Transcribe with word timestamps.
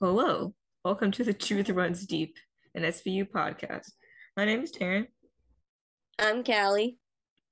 Hello, 0.00 0.54
welcome 0.84 1.10
to 1.12 1.24
the 1.24 1.32
Truth 1.34 1.70
Runs 1.70 2.06
Deep, 2.06 2.36
an 2.74 2.82
SVU 2.82 3.28
podcast. 3.28 3.90
My 4.36 4.44
name 4.44 4.60
is 4.62 4.72
Terryn, 4.72 5.06
I'm 6.18 6.44
Kalli. 6.44 6.96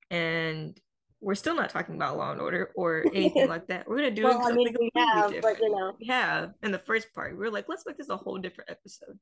and 0.09 0.79
we're 1.19 1.35
still 1.35 1.55
not 1.55 1.69
talking 1.69 1.95
about 1.95 2.17
Law 2.17 2.31
and 2.31 2.39
Order 2.41 2.71
or 2.75 3.03
anything 3.13 3.49
like 3.49 3.67
that. 3.67 3.87
We're 3.87 3.97
gonna 3.97 4.11
do 4.11 4.23
Well, 4.23 4.39
I 4.39 4.43
something 4.43 4.55
mean, 4.57 4.67
we 4.79 4.91
completely 4.91 5.01
have, 5.01 5.23
but 5.25 5.33
different. 5.33 5.59
you 5.61 5.75
know, 5.75 5.93
We 5.99 6.05
have 6.07 6.51
in 6.63 6.71
the 6.71 6.79
first 6.79 7.13
part. 7.13 7.31
We 7.33 7.39
were 7.39 7.51
like, 7.51 7.65
let's 7.67 7.85
make 7.85 7.97
this 7.97 8.09
a 8.09 8.17
whole 8.17 8.37
different 8.37 8.69
episode. 8.69 9.17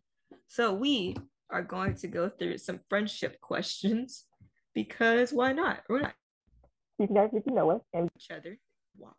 So 0.47 0.73
we 0.73 1.15
are 1.49 1.63
going 1.63 1.95
to 1.95 2.07
go 2.07 2.29
through 2.29 2.57
some 2.59 2.79
friendship 2.89 3.39
questions 3.41 4.25
because 4.73 5.31
why 5.31 5.53
not? 5.53 5.81
We're 5.89 6.01
not 6.01 6.13
you 6.99 7.07
guys 7.07 7.29
get 7.33 7.45
to 7.47 7.53
know 7.53 7.71
us 7.71 7.81
and 7.93 8.09
each 8.15 8.29
other. 8.31 8.57
Why 8.95 9.11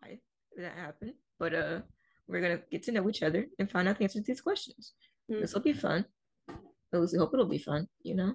did 0.55 0.65
that 0.65 0.77
happen? 0.77 1.15
But 1.39 1.55
uh, 1.55 1.81
we're 2.29 2.41
gonna 2.41 2.61
get 2.71 2.83
to 2.85 2.93
know 2.93 3.09
each 3.09 3.23
other 3.23 3.47
and 3.59 3.71
find 3.71 3.89
out 3.89 3.99
the 3.99 4.05
answers 4.05 4.23
to 4.23 4.33
these 4.33 4.41
questions. 4.41 4.93
Hmm. 5.29 5.41
This 5.41 5.55
will 5.55 5.63
be 5.63 5.73
fun. 5.73 6.05
At 6.49 7.01
least 7.01 7.15
I 7.15 7.19
hope 7.19 7.35
it'll 7.35 7.47
be 7.47 7.59
fun. 7.59 7.89
You 8.03 8.15
know. 8.15 8.35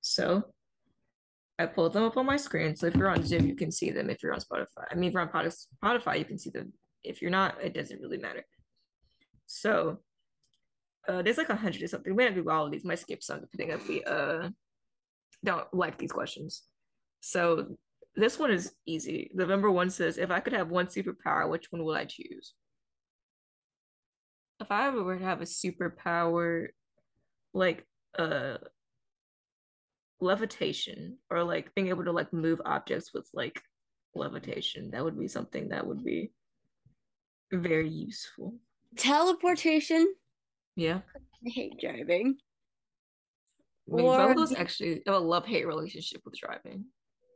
So 0.00 0.44
I 1.58 1.66
pulled 1.66 1.92
them 1.92 2.04
up 2.04 2.16
on 2.16 2.26
my 2.26 2.36
screen. 2.36 2.76
So 2.76 2.86
if 2.86 2.94
you're 2.94 3.10
on 3.10 3.24
Zoom, 3.24 3.46
you 3.46 3.56
can 3.56 3.72
see 3.72 3.90
them. 3.90 4.10
If 4.10 4.22
you're 4.22 4.32
on 4.32 4.40
Spotify, 4.40 4.84
I 4.90 4.94
mean, 4.94 5.08
if 5.08 5.14
you're 5.14 5.22
on 5.22 5.50
Spotify, 5.82 6.18
you 6.18 6.24
can 6.24 6.38
see 6.38 6.50
them. 6.50 6.72
If 7.02 7.20
you're 7.20 7.30
not, 7.30 7.62
it 7.62 7.74
doesn't 7.74 8.00
really 8.00 8.18
matter. 8.18 8.44
So 9.46 9.98
uh, 11.08 11.22
there's 11.22 11.38
like 11.38 11.48
a 11.48 11.56
hundred 11.56 11.82
or 11.82 11.88
something. 11.88 12.14
We 12.14 12.24
might 12.24 12.34
do 12.34 12.48
all 12.48 12.66
of 12.66 12.72
these. 12.72 12.84
Might 12.84 12.98
skip 12.98 13.22
some 13.22 13.40
depending 13.40 13.70
if 13.70 13.88
we 13.88 14.04
uh 14.04 14.50
don't 15.44 15.72
like 15.72 15.98
these 15.98 16.12
questions. 16.12 16.62
So 17.20 17.76
this 18.16 18.38
one 18.38 18.50
is 18.50 18.72
easy. 18.86 19.30
The 19.34 19.46
number 19.46 19.70
one 19.70 19.90
says, 19.90 20.18
if 20.18 20.30
I 20.30 20.40
could 20.40 20.52
have 20.52 20.70
one 20.70 20.86
superpower, 20.86 21.48
which 21.48 21.70
one 21.70 21.84
would 21.84 21.96
I 21.96 22.04
choose? 22.04 22.54
If 24.60 24.70
I 24.70 24.88
ever 24.88 25.02
were 25.02 25.18
to 25.18 25.24
have 25.24 25.40
a 25.40 25.44
superpower, 25.44 26.68
like 27.54 27.86
uh 28.18 28.58
levitation 30.20 31.16
or 31.30 31.44
like 31.44 31.74
being 31.74 31.88
able 31.88 32.04
to 32.04 32.12
like 32.12 32.32
move 32.32 32.60
objects 32.64 33.12
with 33.14 33.28
like 33.32 33.62
levitation, 34.14 34.90
that 34.90 35.04
would 35.04 35.18
be 35.18 35.28
something 35.28 35.68
that 35.68 35.86
would 35.86 36.04
be 36.04 36.32
very 37.52 37.88
useful. 37.88 38.54
teleportation. 38.96 40.12
Yeah. 40.76 41.00
I 41.14 41.50
hate 41.50 41.78
driving. 41.80 42.36
I 43.90 43.96
mean, 43.96 44.06
both 44.06 44.18
Or 44.20 44.30
of 44.32 44.36
those 44.36 44.50
the- 44.50 44.58
actually 44.60 45.02
have 45.06 45.14
a 45.14 45.18
love-hate 45.18 45.66
relationship 45.66 46.20
with 46.24 46.34
driving. 46.36 46.86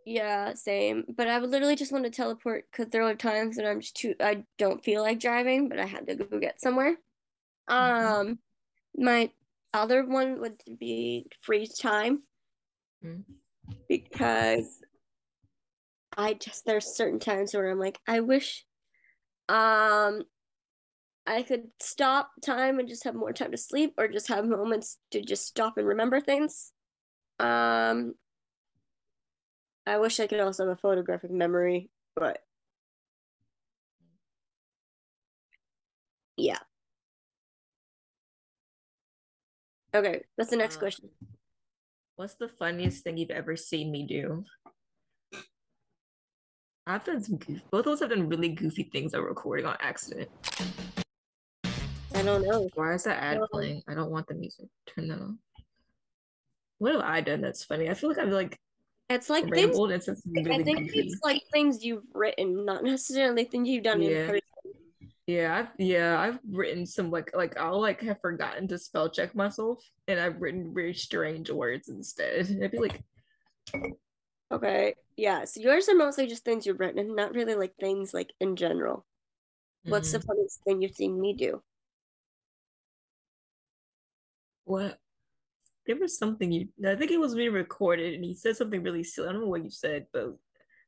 Yeah, 0.05 0.55
same. 0.55 1.05
But 1.17 1.29
I 1.29 1.39
would 1.39 1.51
literally 1.51 1.77
just 1.77 1.93
want 1.93 2.05
to 2.05 2.11
teleport 2.11 2.65
because 2.71 2.89
there 2.91 3.05
are 3.05 3.15
times 3.15 3.57
that 3.57 3.67
I'm 3.67 3.81
just 3.81 3.95
too, 3.97 4.15
I 4.21 4.45
don't 4.59 4.85
feel 4.85 5.01
like 5.03 5.21
driving, 5.21 5.69
but 5.69 5.79
I 5.79 5.87
had 5.87 6.07
to 6.09 6.17
go 6.17 6.39
get 6.41 6.61
somewhere. 6.61 6.97
Um, 7.69 8.39
my 8.97 9.31
other 9.73 10.05
one 10.05 10.41
would 10.41 10.61
be 10.79 11.27
freeze 11.41 11.79
time 11.79 12.23
Mm. 13.05 13.25
because 13.89 14.81
I 16.17 16.35
just, 16.35 16.65
there's 16.65 16.95
certain 16.95 17.19
times 17.19 17.53
where 17.53 17.69
I'm 17.71 17.81
like, 17.81 17.99
I 18.07 18.21
wish, 18.21 18.65
um, 19.49 20.23
I 21.27 21.43
could 21.43 21.69
stop 21.81 22.31
time 22.45 22.79
and 22.79 22.89
just 22.89 23.05
have 23.05 23.15
more 23.15 23.33
time 23.33 23.51
to 23.53 23.57
sleep 23.57 23.95
or 23.99 24.09
just 24.09 24.29
have 24.29 24.45
moments 24.45 24.99
to 25.13 25.21
just 25.21 25.47
stop 25.47 25.79
and 25.79 25.87
remember 25.87 26.21
things. 26.21 26.73
Um, 27.41 28.15
I 29.87 29.99
wish 29.99 30.21
I 30.21 30.27
could 30.27 30.41
also 30.41 30.69
have 30.69 30.77
a 30.77 30.81
photographic 30.81 31.31
memory, 31.31 31.91
but 32.15 32.39
yeah. 36.37 36.59
Okay, 39.95 40.23
that's 40.37 40.51
the 40.51 40.57
next 40.57 40.77
Uh, 40.77 40.81
question. 40.81 41.11
What's 42.17 42.35
the 42.35 42.49
funniest 42.49 43.05
thing 43.05 43.17
you've 43.19 43.31
ever 43.31 43.57
seen 43.57 43.91
me 43.91 44.07
do? 44.07 44.45
I've 46.87 47.05
done 47.05 47.23
some 47.23 47.37
goof- 47.37 47.63
both 47.71 47.87
of 47.87 47.93
us 47.93 48.01
have 48.01 48.11
done 48.11 48.29
really 48.29 48.49
goofy 48.49 48.85
things 48.85 49.13
that 49.13 49.21
we're 49.21 49.29
recording 49.29 49.67
on 49.67 49.77
accident. 49.81 50.31
I 52.15 52.23
don't 52.23 52.43
know. 52.43 52.69
Why 52.75 52.95
is 52.95 53.05
that 53.05 53.23
ad 53.23 53.39
Um, 53.39 53.47
playing? 53.53 53.83
I 53.87 53.95
don't 53.95 54.11
want 54.11 54.27
the 54.27 54.35
music. 54.35 54.69
Turn 54.87 55.09
that 55.09 55.19
on. 55.21 55.39
What 56.79 56.93
have 56.93 57.03
I 57.03 57.21
done 57.21 57.41
that's 57.41 57.65
funny? 57.65 57.89
I 57.89 57.95
feel 57.95 58.09
like 58.11 58.19
I've 58.19 58.29
like 58.31 58.59
It's 59.09 59.31
like 59.31 59.49
things, 59.49 59.79
and 59.79 60.53
I 60.53 60.63
think 60.63 60.79
goofy. 60.87 61.01
it's 61.01 61.21
like 61.23 61.43
things 61.53 61.85
you've 61.85 62.05
written, 62.15 62.65
not 62.65 62.83
necessarily 62.83 63.45
things 63.45 63.69
you've 63.69 63.85
done 63.85 64.03
in 64.03 64.27
person. 64.27 64.41
Yeah, 65.27 65.57
I've 65.57 65.69
yeah, 65.79 66.19
I've 66.19 66.41
written 66.51 66.85
some 66.85 67.11
like 67.11 67.31
like 67.35 67.57
I'll 67.57 67.81
like 67.81 68.01
have 68.03 68.21
forgotten 68.21 68.67
to 68.69 68.79
spell 68.79 69.09
check 69.09 69.35
myself 69.37 69.85
and 70.09 70.19
I've 70.19 70.41
written 70.41 70.75
very 70.75 70.95
strange 70.95 71.51
words 71.51 71.89
instead. 71.89 72.49
I'd 72.63 72.73
be 72.73 72.79
like, 72.79 73.03
Okay, 74.53 74.95
yeah. 75.17 75.45
So 75.45 75.61
yours 75.61 75.89
are 75.89 75.95
mostly 75.97 76.27
just 76.27 76.45
things 76.45 76.67
you've 76.67 76.81
written, 76.81 76.99
and 76.99 77.17
not 77.17 77.35
really 77.35 77.55
like 77.55 77.75
things 77.81 78.13
like 78.15 78.33
in 78.41 78.57
general. 78.57 79.07
What's 79.87 80.13
the 80.13 80.19
mm, 80.19 80.27
funniest 80.27 80.63
thing 80.65 80.83
you've 80.83 80.95
seen 80.95 81.21
me 81.21 81.35
do? 81.35 81.63
what? 84.65 84.99
There 85.87 85.97
was 85.97 86.17
something 86.17 86.53
you 86.53 86.69
I 86.87 86.95
think 86.95 87.11
it 87.11 87.21
was 87.21 87.35
being 87.35 87.53
recorded 87.53 88.15
and 88.15 88.25
he 88.25 88.35
said 88.35 88.57
something 88.57 88.83
really 88.83 89.03
silly. 89.03 89.29
I 89.29 89.33
don't 89.33 89.43
know 89.43 89.49
what 89.49 89.65
you 89.65 89.71
said, 89.71 90.07
but 90.13 90.37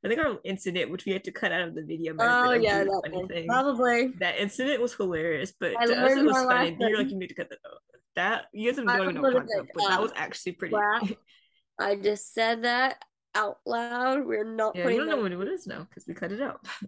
I 0.04 0.08
think 0.08 0.20
our 0.20 0.38
incident, 0.44 0.90
which 0.90 1.06
we 1.06 1.12
had 1.12 1.24
to 1.24 1.32
cut 1.32 1.50
out 1.50 1.68
of 1.68 1.74
the 1.74 1.82
video, 1.82 2.14
Oh 2.18 2.52
yeah, 2.52 2.84
that 2.84 3.02
funny 3.10 3.26
thing. 3.26 3.46
Probably. 3.46 4.08
That 4.18 4.38
incident 4.38 4.82
was 4.82 4.92
hilarious, 4.94 5.52
but 5.58 5.72
I 5.80 5.86
to 5.86 5.94
us 5.96 6.12
it 6.12 6.24
was 6.24 6.36
funny. 6.36 6.76
You're 6.78 6.98
like, 6.98 7.10
you 7.10 7.18
need 7.18 7.28
to 7.28 7.34
cut 7.34 7.48
that 7.48 7.58
out. 7.66 7.78
That 8.16 8.44
you 8.52 8.70
guys 8.70 8.76
don't 8.76 8.88
even 8.90 9.14
know 9.14 9.22
what 9.22 9.34
was 9.34 9.42
I'm 9.42 9.46
gonna 9.46 9.46
talking 9.46 9.48
say, 9.48 9.58
about, 9.60 9.68
but 9.74 9.88
that 9.88 10.02
was 10.02 10.12
actually 10.14 10.52
pretty. 10.52 10.76
I 11.80 11.96
just 11.96 12.32
said 12.34 12.62
that 12.64 13.02
out 13.34 13.58
loud. 13.66 14.24
We're 14.26 14.44
not 14.44 14.76
Yeah, 14.76 14.88
you 14.88 14.98
don't 14.98 15.06
that. 15.08 15.16
know 15.16 15.22
what 15.22 15.32
it 15.32 15.52
is 15.52 15.66
now 15.66 15.86
because 15.88 16.06
we 16.06 16.14
cut 16.14 16.30
it 16.32 16.40
out. 16.40 16.60
I 16.82 16.86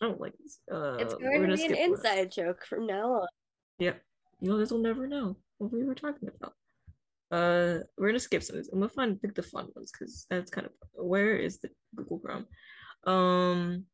don't 0.02 0.20
like 0.20 0.34
this. 0.38 0.58
Uh, 0.70 0.96
It's 0.98 1.14
going 1.14 1.48
to 1.48 1.56
be 1.56 1.64
an 1.66 1.74
inside 1.74 2.30
joke 2.30 2.66
from 2.66 2.86
now 2.86 3.14
on. 3.14 3.26
Yep. 3.78 4.02
You 4.40 4.58
guys 4.58 4.70
will 4.70 4.80
never 4.80 5.06
know 5.06 5.36
what 5.58 5.72
we 5.72 5.84
were 5.84 5.94
talking 5.94 6.28
about. 6.28 6.54
Uh, 7.30 7.78
we're 7.96 8.08
gonna 8.08 8.18
skip 8.18 8.42
some 8.42 8.56
of 8.56 8.62
these. 8.62 8.70
I'm 8.72 8.80
gonna 8.80 8.88
find 8.88 9.20
pick 9.20 9.34
the 9.34 9.42
fun 9.42 9.68
ones 9.74 9.92
because 9.92 10.26
that's 10.28 10.50
kind 10.50 10.66
of 10.66 10.72
where 10.92 11.36
is 11.36 11.60
the 11.60 11.70
Google 11.94 12.18
Chrome? 12.18 12.46
Um, 13.06 13.84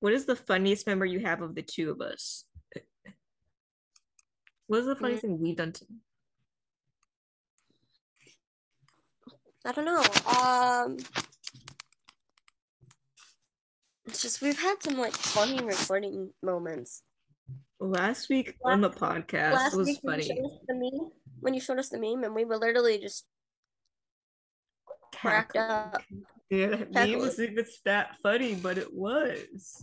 what 0.00 0.12
is 0.12 0.24
the 0.26 0.36
funniest 0.36 0.86
memory 0.86 1.10
you 1.10 1.20
have 1.20 1.42
of 1.42 1.54
the 1.54 1.62
two 1.62 1.90
of 1.90 2.00
us? 2.00 2.44
What 4.68 4.80
is 4.80 4.86
the 4.86 4.96
funniest 4.96 5.22
thing 5.22 5.40
we've 5.40 5.56
done? 5.56 5.72
To- 5.72 5.86
I 9.64 9.72
don't 9.72 9.84
know. 9.84 10.02
Um, 10.38 10.96
it's 14.06 14.22
just 14.22 14.40
we've 14.40 14.60
had 14.60 14.76
some 14.82 14.96
like 14.96 15.12
funny 15.12 15.62
recording 15.62 16.32
moments. 16.42 17.02
Last 17.80 18.28
week 18.28 18.54
on 18.64 18.80
the 18.80 18.90
podcast 18.90 19.52
Last 19.52 19.76
was 19.76 19.86
week 19.86 19.98
when 20.02 20.20
you 20.20 20.26
funny. 20.26 20.36
showed 20.36 20.46
us 20.46 20.58
the 20.66 20.74
meme, 20.74 21.10
when 21.40 21.54
you 21.54 21.60
showed 21.60 21.78
us 21.78 21.88
the 21.88 21.98
meme, 21.98 22.24
and 22.24 22.34
we 22.34 22.44
were 22.44 22.56
literally 22.56 22.98
just 22.98 23.24
cracked 25.14 25.56
up. 25.56 26.02
Yeah, 26.50 26.68
that 26.68 26.92
meme 26.92 27.18
wasn't 27.18 27.52
even 27.52 27.66
that 27.84 28.16
funny, 28.22 28.54
but 28.56 28.78
it 28.78 28.92
was. 28.92 29.82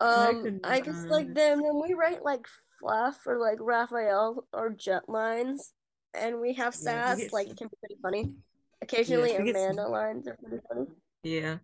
Um, 0.00 0.42
could 0.42 0.60
I 0.64 0.80
just 0.80 1.08
like 1.08 1.32
them 1.34 1.62
when 1.62 1.80
we 1.82 1.94
write 1.94 2.22
like 2.24 2.46
fluff 2.78 3.18
or 3.26 3.38
like 3.38 3.58
Rafael 3.60 4.46
or 4.52 4.70
jet 4.70 5.08
lines, 5.08 5.72
and 6.14 6.40
we 6.40 6.54
have 6.54 6.74
sass. 6.74 7.18
get 7.18 7.32
like 7.32 7.48
it 7.48 7.56
can 7.56 7.68
be 7.68 7.76
pretty 7.80 8.00
funny. 8.02 8.34
Occasionally, 8.82 9.36
we 9.38 9.50
Amanda 9.50 9.88
lines 9.88 10.26
are 10.26 10.36
pretty 10.42 10.62
funny. 10.68 10.86
Yeah, 11.22 11.58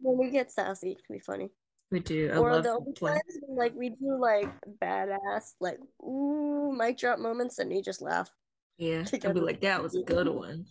When 0.00 0.18
we 0.18 0.30
get 0.30 0.50
sassy, 0.50 0.92
it 0.92 1.04
can 1.06 1.16
be 1.16 1.20
funny. 1.20 1.50
We 1.90 2.00
do. 2.00 2.30
I 2.32 2.36
or 2.36 2.52
love 2.52 2.64
the 2.64 2.70
only 2.70 2.92
playing. 2.92 3.16
times 3.16 3.38
when, 3.42 3.58
like 3.58 3.74
we 3.74 3.90
do 3.90 4.18
like 4.20 4.48
badass 4.82 5.54
like 5.60 5.78
ooh 6.02 6.74
mic 6.76 6.98
drop 6.98 7.18
moments 7.18 7.58
and 7.58 7.72
you 7.72 7.82
just 7.82 8.02
laugh. 8.02 8.30
Yeah, 8.76 9.04
I'll 9.24 9.34
be 9.34 9.40
like, 9.40 9.60
that 9.62 9.82
was 9.82 9.96
a 9.96 10.02
good 10.02 10.28
one. 10.28 10.66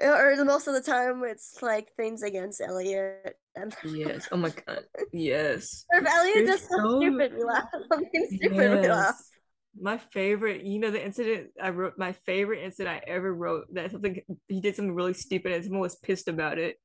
Or 0.00 0.36
most 0.44 0.68
of 0.68 0.74
the 0.74 0.82
time 0.82 1.22
it's 1.24 1.60
like 1.62 1.88
things 1.96 2.22
against 2.22 2.60
Elliot 2.60 3.34
and 3.54 3.74
Yes. 3.84 4.28
Oh 4.30 4.36
my 4.36 4.50
god. 4.50 4.80
Yes. 5.12 5.86
or 5.92 6.00
if 6.00 6.06
Elliot 6.06 6.46
does 6.46 6.60
something 6.68 6.90
so- 6.90 7.00
stupid, 7.00 7.34
we 7.34 7.44
laugh. 7.44 7.64
Something 7.92 8.28
stupid, 8.30 8.80
we 8.82 8.88
laugh. 8.88 9.14
My 9.78 9.98
favorite, 9.98 10.62
you 10.64 10.78
know, 10.78 10.90
the 10.90 11.04
incident 11.04 11.48
I 11.60 11.70
wrote, 11.70 11.94
my 11.98 12.12
favorite 12.12 12.62
incident 12.64 12.96
I 12.96 13.10
ever 13.10 13.34
wrote 13.34 13.66
that 13.74 13.90
something 13.90 14.20
he 14.48 14.60
did 14.60 14.76
something 14.76 14.94
really 14.94 15.14
stupid 15.14 15.52
and 15.52 15.64
someone 15.64 15.80
was 15.80 15.96
pissed 15.96 16.28
about 16.28 16.58
it. 16.58 16.76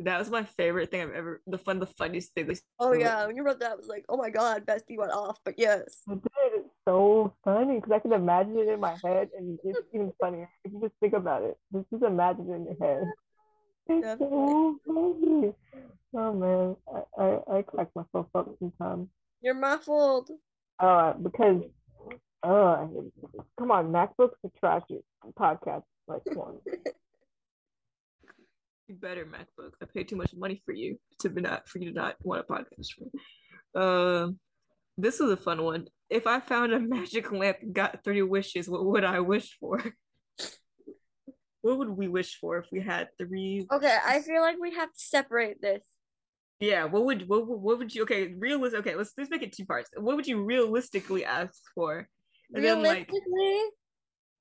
That 0.00 0.18
was 0.18 0.30
my 0.30 0.44
favorite 0.44 0.90
thing 0.90 1.02
I've 1.02 1.10
ever, 1.12 1.42
the 1.46 1.58
fun, 1.58 1.78
the 1.78 1.86
funniest 1.86 2.32
thing. 2.34 2.46
was- 2.46 2.62
Oh 2.78 2.92
yeah, 2.94 3.26
when 3.26 3.36
you 3.36 3.44
wrote 3.44 3.60
that, 3.60 3.72
I 3.72 3.74
was 3.74 3.86
like, 3.86 4.06
oh 4.08 4.16
my 4.16 4.30
god, 4.30 4.64
Bestie 4.64 4.96
went 4.96 5.12
off. 5.12 5.38
But 5.44 5.58
yes, 5.58 6.02
I 6.08 6.14
did. 6.14 6.22
It's 6.54 6.68
so 6.86 7.34
funny 7.44 7.76
because 7.76 7.92
I 7.92 7.98
can 7.98 8.12
imagine 8.12 8.56
it 8.58 8.68
in 8.68 8.80
my 8.80 8.96
head, 9.04 9.28
and 9.36 9.58
it's 9.62 9.78
even 9.92 10.12
funnier 10.18 10.48
if 10.64 10.72
you 10.72 10.80
just 10.80 10.94
think 11.00 11.12
about 11.12 11.42
it. 11.42 11.58
Just, 11.72 11.90
just 11.90 12.02
imagine 12.02 12.48
it 12.50 12.54
in 12.54 12.64
your 12.64 12.76
head. 12.80 13.12
It's 13.88 14.02
Definitely. 14.06 14.36
so 14.38 14.80
funny. 14.86 15.54
Oh 16.14 16.32
man, 16.32 16.76
I, 17.18 17.22
I, 17.22 17.58
I 17.58 17.62
crack 17.62 17.88
myself 17.94 18.26
up 18.34 18.48
sometimes. 18.58 19.08
You're 19.42 19.54
muffled. 19.54 20.30
Uh, 20.78 21.12
because 21.12 21.62
uh, 22.42 22.86
come 23.58 23.70
on, 23.70 23.92
MacBooks 23.92 24.34
are 24.44 24.50
trashy. 24.58 25.02
Podcasts 25.38 25.82
like 26.08 26.22
one. 26.34 26.56
Better 28.92 29.24
MacBook. 29.24 29.72
I 29.82 29.86
paid 29.86 30.08
too 30.08 30.16
much 30.16 30.34
money 30.34 30.62
for 30.64 30.72
you 30.72 30.98
to 31.20 31.28
be 31.28 31.40
not 31.40 31.68
for 31.68 31.78
you 31.78 31.92
to 31.92 31.94
not 31.94 32.16
want 32.22 32.44
a 32.48 32.52
podcast 32.52 32.88
for. 32.94 33.80
Um, 33.80 34.38
this 34.98 35.20
is 35.20 35.30
a 35.30 35.36
fun 35.36 35.62
one. 35.62 35.86
If 36.08 36.26
I 36.26 36.40
found 36.40 36.72
a 36.72 36.80
magic 36.96 37.30
lamp 37.32 37.58
and 37.62 37.74
got 37.74 38.02
three 38.04 38.22
wishes, 38.22 38.68
what 38.68 38.84
would 38.84 39.04
I 39.04 39.20
wish 39.20 39.56
for? 39.60 39.82
what 41.62 41.76
would 41.78 41.90
we 41.90 42.08
wish 42.08 42.38
for 42.38 42.58
if 42.58 42.66
we 42.72 42.80
had 42.80 43.08
three? 43.18 43.66
Okay, 43.70 43.96
I 44.06 44.20
feel 44.22 44.40
like 44.40 44.56
we 44.60 44.74
have 44.74 44.88
to 44.92 44.98
separate 44.98 45.60
this. 45.60 45.82
Yeah, 46.58 46.84
what 46.84 47.04
would 47.04 47.28
what 47.28 47.46
would- 47.46 47.60
what 47.60 47.78
would 47.78 47.94
you 47.94 48.02
okay, 48.02 48.34
realistic 48.34 48.80
okay, 48.80 48.94
let's 48.94 49.12
let's 49.16 49.30
make 49.30 49.42
it 49.42 49.52
two 49.52 49.64
parts. 49.64 49.90
What 49.96 50.16
would 50.16 50.26
you 50.26 50.42
realistically 50.44 51.24
ask 51.24 51.62
for? 51.74 52.08
And 52.52 52.64
then 52.64 52.82
like 52.82 53.08
Realistically, 53.10 53.60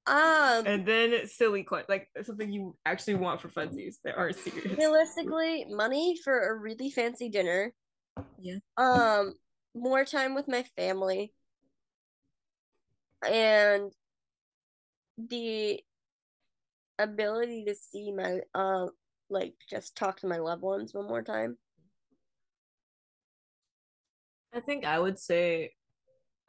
um, 0.07 0.65
and 0.65 0.85
then 0.85 1.27
silly 1.27 1.63
question 1.63 1.85
like 1.89 2.07
something 2.23 2.51
you 2.51 2.75
actually 2.85 3.15
want 3.15 3.41
for 3.41 3.49
funsies 3.49 3.95
that 4.03 4.17
aren't 4.17 4.37
serious. 4.37 4.77
realistically, 4.77 5.65
money 5.69 6.17
for 6.23 6.49
a 6.49 6.55
really 6.55 6.89
fancy 6.89 7.29
dinner. 7.29 7.73
Yeah. 8.39 8.57
Um, 8.77 9.33
more 9.75 10.05
time 10.05 10.35
with 10.35 10.47
my 10.47 10.63
family. 10.75 11.33
And 13.27 13.91
the 15.17 15.81
ability 16.97 17.65
to 17.65 17.75
see 17.75 18.11
my 18.11 18.39
uh 18.53 18.87
like 19.29 19.53
just 19.69 19.95
talk 19.95 20.19
to 20.19 20.27
my 20.27 20.37
loved 20.37 20.61
ones 20.61 20.93
one 20.93 21.07
more 21.07 21.21
time. 21.21 21.57
I 24.53 24.59
think 24.59 24.85
I 24.85 24.99
would 24.99 25.19
say 25.19 25.71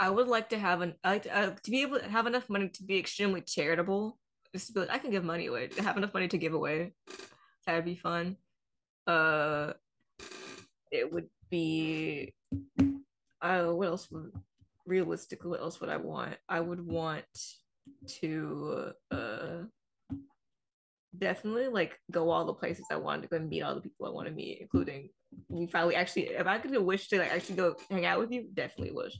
I 0.00 0.08
would 0.08 0.28
like 0.28 0.48
to 0.48 0.58
have 0.58 0.80
an 0.80 0.94
I 1.04 1.10
like 1.10 1.22
to, 1.24 1.36
uh, 1.36 1.54
to 1.62 1.70
be 1.70 1.82
able 1.82 1.98
to 1.98 2.08
have 2.08 2.26
enough 2.26 2.48
money 2.48 2.70
to 2.70 2.82
be 2.82 2.98
extremely 2.98 3.42
charitable. 3.42 4.18
Just 4.54 4.74
be 4.74 4.80
like, 4.80 4.90
I 4.90 4.98
can 4.98 5.10
give 5.10 5.22
money 5.22 5.46
away. 5.46 5.68
Have 5.78 5.98
enough 5.98 6.14
money 6.14 6.26
to 6.26 6.38
give 6.38 6.54
away. 6.54 6.94
That'd 7.66 7.84
be 7.84 7.96
fun. 7.96 8.36
Uh, 9.06 9.74
it 10.90 11.12
would 11.12 11.28
be. 11.50 12.34
Uh, 13.42 13.64
what 13.66 13.88
else 13.88 14.10
would 14.10 14.32
realistically? 14.86 15.50
What 15.50 15.60
else 15.60 15.80
would 15.80 15.90
I 15.90 15.98
want? 15.98 16.36
I 16.48 16.60
would 16.60 16.84
want 16.84 17.24
to 18.06 18.92
uh 19.10 19.62
definitely 21.18 21.66
like 21.66 21.98
go 22.10 22.30
all 22.30 22.46
the 22.46 22.54
places 22.54 22.86
I 22.90 22.96
wanted 22.96 23.22
to 23.22 23.28
go 23.28 23.36
and 23.36 23.48
meet 23.48 23.62
all 23.62 23.74
the 23.74 23.80
people 23.82 24.06
I 24.06 24.10
want 24.10 24.28
to 24.28 24.34
meet, 24.34 24.60
including 24.62 25.10
we 25.48 25.66
finally 25.66 25.94
actually 25.94 26.28
if 26.28 26.46
I 26.46 26.58
could 26.58 26.76
wish 26.78 27.08
to 27.08 27.18
like 27.18 27.32
actually 27.32 27.56
go 27.56 27.76
hang 27.90 28.06
out 28.06 28.18
with 28.18 28.32
you, 28.32 28.48
definitely 28.54 28.92
wish. 28.94 29.12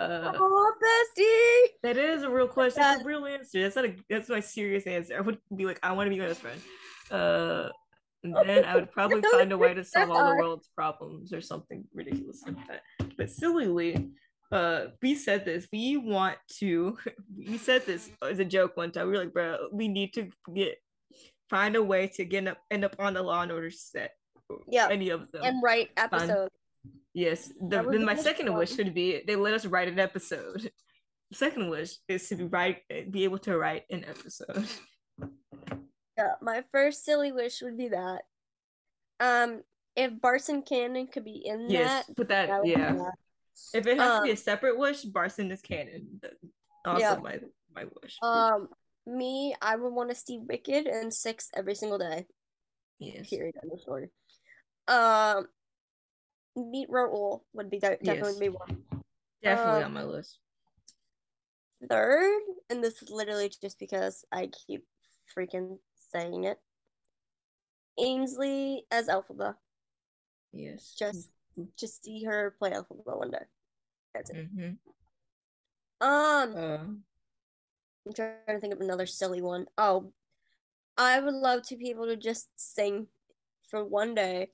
Uh 0.00 0.32
Oh, 0.34 0.72
bestie! 0.82 1.72
that 1.82 1.96
is 1.96 2.22
a 2.22 2.30
real 2.30 2.48
question. 2.48 2.80
That's 2.80 3.02
a 3.02 3.04
real 3.04 3.26
answer. 3.26 3.62
That's 3.62 3.76
not 3.76 3.84
a 3.84 3.96
that's 4.08 4.28
my 4.28 4.40
serious 4.40 4.86
answer. 4.86 5.16
I 5.16 5.20
would 5.20 5.38
be 5.54 5.66
like, 5.66 5.78
I 5.82 5.92
want 5.92 6.06
to 6.06 6.10
be 6.10 6.20
my 6.20 6.28
best 6.28 6.40
friend. 6.40 6.60
Uh 7.10 7.68
and 8.22 8.36
then 8.46 8.64
I 8.64 8.74
would 8.74 8.90
probably 8.98 9.22
find 9.30 9.52
a 9.52 9.58
way 9.58 9.74
to 9.74 9.84
solve 9.84 10.10
all 10.10 10.30
the 10.30 10.36
world's 10.36 10.68
problems 10.68 11.32
or 11.32 11.40
something 11.40 11.84
ridiculous 11.94 12.42
like 12.46 12.56
that. 12.68 12.82
But 13.16 13.30
sillily, 13.30 14.10
uh, 14.52 14.86
we 15.00 15.14
said 15.14 15.44
this. 15.44 15.68
We 15.72 15.96
want 15.96 16.36
to. 16.58 16.96
We 17.36 17.56
said 17.56 17.86
this 17.86 18.10
as 18.22 18.38
a 18.38 18.44
joke 18.44 18.76
one 18.76 18.92
time. 18.92 19.06
We 19.06 19.12
were 19.12 19.24
like, 19.24 19.32
bro, 19.32 19.68
we 19.72 19.88
need 19.88 20.12
to 20.14 20.28
get 20.54 20.76
find 21.48 21.74
a 21.74 21.82
way 21.82 22.06
to 22.06 22.24
get 22.24 22.46
up 22.46 22.58
end 22.70 22.84
up 22.84 22.94
on 22.98 23.14
the 23.14 23.22
Law 23.22 23.42
and 23.42 23.50
Order 23.50 23.70
set. 23.70 24.12
Yeah, 24.68 24.88
any 24.90 25.10
of 25.10 25.30
them. 25.32 25.42
And 25.44 25.62
write 25.62 25.90
episode. 25.96 26.50
Yes. 27.14 27.52
The, 27.60 27.82
then 27.82 28.04
my 28.04 28.14
second 28.14 28.52
wish 28.54 28.76
would 28.76 28.94
be 28.94 29.22
they 29.26 29.36
let 29.36 29.54
us 29.54 29.66
write 29.66 29.88
an 29.88 29.98
episode. 29.98 30.70
Second 31.32 31.70
wish 31.70 31.94
is 32.08 32.28
to 32.28 32.36
be 32.36 32.44
write 32.44 32.78
be 33.10 33.24
able 33.24 33.38
to 33.38 33.56
write 33.58 33.84
an 33.90 34.04
episode. 34.04 34.66
Yeah, 36.18 36.34
my 36.42 36.64
first 36.72 37.04
silly 37.04 37.32
wish 37.32 37.62
would 37.62 37.76
be 37.78 37.88
that. 37.88 38.22
Um, 39.20 39.62
if 39.96 40.12
Barson 40.12 40.66
canon 40.66 41.06
could 41.06 41.24
be 41.24 41.42
in 41.44 41.70
Yes, 41.70 42.06
that, 42.06 42.16
put 42.16 42.28
that. 42.28 42.48
that 42.48 42.66
yeah. 42.66 42.94
that. 42.94 43.14
If 43.74 43.86
it 43.86 43.98
has 43.98 44.18
to 44.18 44.22
be 44.24 44.30
Um, 44.30 44.34
a 44.34 44.36
separate 44.36 44.78
wish, 44.78 45.04
Barson 45.04 45.50
is 45.50 45.60
canon. 45.62 46.20
Also 46.84 47.00
Yeah. 47.00 47.16
my 47.22 47.38
my 47.74 47.84
wish. 48.02 48.16
Um, 48.22 48.68
me, 49.06 49.54
I 49.62 49.76
would 49.76 49.92
want 49.92 50.10
to 50.10 50.16
see 50.16 50.38
Wicked 50.38 50.86
and 50.86 51.12
Six 51.12 51.48
every 51.54 51.74
single 51.74 51.98
day. 51.98 52.26
yes. 52.98 53.28
Period. 53.30 53.54
Story. 53.78 54.08
Um, 54.88 55.46
meet 56.56 56.88
Raoul 56.90 57.44
would 57.52 57.70
be 57.70 57.78
de- 57.78 57.98
definitely 58.02 58.32
Yes. 58.32 58.38
be 58.40 58.48
one. 58.50 58.82
Definitely 59.42 59.82
um, 59.82 59.86
on 59.86 59.92
my 59.94 60.04
list. 60.04 60.38
Third, 61.88 62.42
and 62.68 62.84
this 62.84 63.00
is 63.02 63.10
literally 63.10 63.50
just 63.62 63.78
because 63.78 64.24
I 64.30 64.48
keep 64.66 64.84
freaking 65.36 65.78
saying 66.12 66.44
it. 66.44 66.58
Ainsley 67.98 68.84
as 68.90 69.08
Elphaba. 69.08 69.54
Yes. 70.52 70.94
Just, 70.98 71.30
just 71.76 72.04
see 72.04 72.24
her 72.24 72.54
play 72.58 72.70
Elphaba 72.70 73.18
one 73.18 73.30
day. 73.30 73.44
That's 74.14 74.30
it. 74.30 74.46
hmm 74.54 74.70
Um, 76.00 76.56
Uh, 76.56 76.78
I'm 78.06 78.12
trying 78.14 78.34
to 78.48 78.60
think 78.60 78.74
of 78.74 78.80
another 78.80 79.06
silly 79.06 79.40
one. 79.40 79.66
Oh, 79.78 80.12
I 80.96 81.20
would 81.20 81.34
love 81.34 81.62
to 81.68 81.76
be 81.76 81.90
able 81.90 82.06
to 82.06 82.16
just 82.16 82.48
sing 82.56 83.06
for 83.68 83.84
one 83.84 84.14
day 84.14 84.50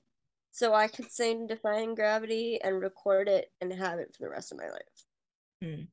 so 0.57 0.73
I 0.73 0.87
could 0.87 1.11
sing 1.11 1.45
Defying 1.45 1.93
Gravity 1.93 2.59
and 2.63 2.81
record 2.81 3.27
it 3.27 3.51
and 3.61 3.71
have 3.71 3.99
it 3.99 4.15
for 4.15 4.23
the 4.23 4.29
rest 4.31 4.51
of 4.51 4.57
my 4.57 4.67
life. 4.69 5.85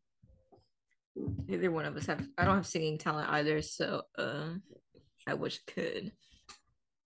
neither 1.46 1.70
one 1.70 1.84
of 1.84 1.94
us 1.98 2.06
have. 2.06 2.26
I 2.38 2.46
don't 2.46 2.54
have 2.56 2.66
singing 2.66 2.96
talent 2.96 3.28
either, 3.28 3.60
so 3.60 4.04
uh, 4.16 4.54
I 5.26 5.34
wish 5.34 5.60
I 5.68 5.70
could. 5.70 6.12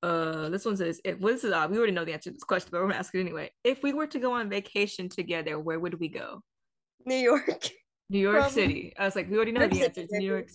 Uh, 0.05 0.51
this 0.51 0.65
one 0.65 0.77
says, 0.77 1.01
"If 1.05 1.19
well, 1.19 1.35
this 1.35 1.43
is 1.43 1.53
odd, 1.53 1.73
we 1.73 1.79
already 1.79 1.91
know 1.91 2.05
the 2.05 2.13
answer 2.13 2.31
to 2.31 2.35
this 2.35 2.45
question, 2.45 2.69
but 2.71 2.81
we're 2.81 2.87
gonna 2.87 3.01
ask 3.01 3.13
it 3.13 3.21
anyway. 3.21 3.51
If 3.65 3.83
we 3.83 3.93
were 3.93 4.07
to 4.07 4.21
go 4.21 4.35
on 4.35 4.49
vacation 4.49 5.09
together, 5.09 5.59
where 5.59 5.81
would 5.81 5.99
we 5.99 6.07
go? 6.07 6.41
New 7.07 7.17
York. 7.17 7.65
New 8.09 8.21
York 8.21 8.37
Probably- 8.37 8.53
City. 8.55 8.93
I 8.97 9.05
was 9.05 9.17
like, 9.17 9.29
we 9.29 9.35
already 9.37 9.51
know 9.51 9.67
the 9.67 9.83
answer. 9.83 10.03
It's 10.03 10.13
New 10.13 10.25
York. 10.25 10.49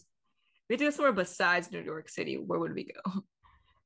We 0.70 0.78
do 0.78 0.90
somewhere 0.90 1.12
besides 1.12 1.70
New 1.70 1.82
York 1.82 2.08
City. 2.08 2.38
Where 2.38 2.60
would 2.60 2.74
we 2.74 2.86
go? 2.86 3.24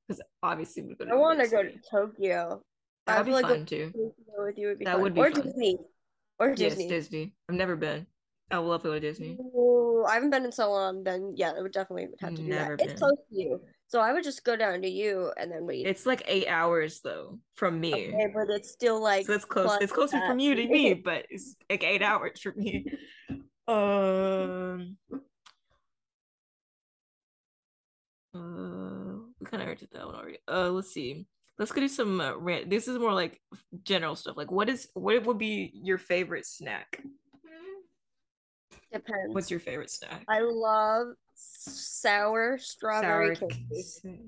Because 0.08 0.22
obviously 0.42 0.84
we 0.84 0.96
go. 0.96 1.04
To 1.04 1.12
I 1.12 1.16
want 1.16 1.42
to 1.42 1.50
go 1.50 1.62
to 1.64 1.74
Tokyo. 1.92 2.64
I 3.08 3.12
That'd 3.14 3.26
be 3.28 3.32
like 3.32 3.46
fun 3.46 3.66
too. 3.66 3.92
with 4.38 4.58
you 4.58 4.68
would 4.68 4.80
be 4.80 4.86
That 4.86 4.94
fun. 4.96 5.02
would 5.02 5.14
be 5.14 5.22
or 5.22 5.32
fun. 5.32 5.42
Disney. 5.44 5.78
Or 6.40 6.50
Yes, 6.50 6.58
Disney. 6.58 6.88
Disney. 6.90 7.34
I've 7.50 7.56
never 7.56 7.76
been. 7.76 8.06
I 8.52 8.60
would 8.60 8.68
love 8.68 8.82
to 8.84 8.90
go 8.90 8.94
to 8.94 9.00
Disney. 9.00 9.38
Ooh, 9.40 10.06
I 10.08 10.14
haven't 10.14 10.30
been 10.30 10.46
in 10.46 10.52
so 10.52 10.70
long. 10.72 11.04
Then 11.04 11.34
yeah, 11.36 11.52
it 11.58 11.62
would 11.62 11.72
definitely 11.74 12.08
have 12.20 12.36
to 12.36 12.42
do 12.42 12.48
Never 12.48 12.78
that. 12.78 12.78
been. 12.80 12.90
It's 12.92 13.00
close 13.00 13.18
to 13.30 13.36
you, 13.38 13.62
so 13.88 14.00
I 14.00 14.14
would 14.14 14.24
just 14.24 14.44
go 14.46 14.56
down 14.56 14.82
to 14.84 14.88
you 14.90 15.32
and 15.38 15.52
then 15.52 15.66
wait. 15.66 15.86
It's 15.86 16.06
like 16.06 16.24
eight 16.28 16.48
hours 16.48 17.02
though 17.02 17.40
from 17.56 17.80
me. 17.82 17.94
okay, 17.94 18.28
but 18.34 18.50
it's 18.50 18.72
still 18.72 19.02
like 19.02 19.26
so 19.26 19.34
it's 19.34 19.44
close. 19.46 19.78
It's 19.82 19.92
closer 19.92 20.18
that. 20.20 20.28
from 20.30 20.40
you 20.40 20.56
to 20.56 20.66
me, 20.68 20.94
but 20.94 21.26
it's 21.30 21.56
like 21.70 21.84
eight 21.84 22.02
hours 22.04 22.40
for 22.42 22.54
me. 22.56 22.86
Um. 23.68 24.98
Uh, 28.34 29.18
we 29.40 29.46
kind 29.46 29.62
of 29.64 29.68
already 29.68 29.80
did 29.80 29.90
that 29.92 30.06
one 30.06 30.16
already. 30.16 30.38
Uh, 30.48 30.70
let's 30.70 30.94
see. 30.94 31.26
Let's 31.60 31.72
go 31.72 31.82
do 31.82 31.88
some 31.88 32.22
uh, 32.22 32.36
rant. 32.38 32.70
This 32.70 32.88
is 32.88 33.00
more 33.00 33.14
like 33.14 33.42
general 33.84 34.16
stuff. 34.16 34.38
Like, 34.38 34.52
what 34.52 34.70
is 34.70 34.88
what 34.94 35.24
would 35.26 35.38
be 35.40 35.72
your 35.74 35.98
favorite 35.98 36.46
snack? 36.46 37.02
Depends. 38.94 39.34
What's 39.34 39.52
your 39.52 39.60
favorite 39.60 39.90
snack? 39.90 40.24
I 40.30 40.40
love 40.42 41.08
sour 41.36 42.58
strawberry 42.58 43.36
sour, 43.36 43.48
candy. 43.50 43.82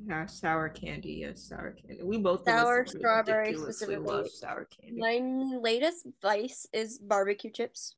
sour, 0.08 0.28
sour 0.28 0.70
candy. 0.70 1.14
Yes, 1.22 1.44
sour 1.48 1.76
candy. 1.80 2.04
We 2.04 2.18
both 2.18 2.44
Sour 2.46 2.86
strawberry 2.86 3.54
specifically. 3.56 3.98
love 4.06 4.30
sour 4.30 4.66
candy. 4.66 5.00
My 5.00 5.58
latest 5.60 6.08
vice 6.22 6.68
is 6.74 6.98
barbecue 7.00 7.52
chips. 7.52 7.96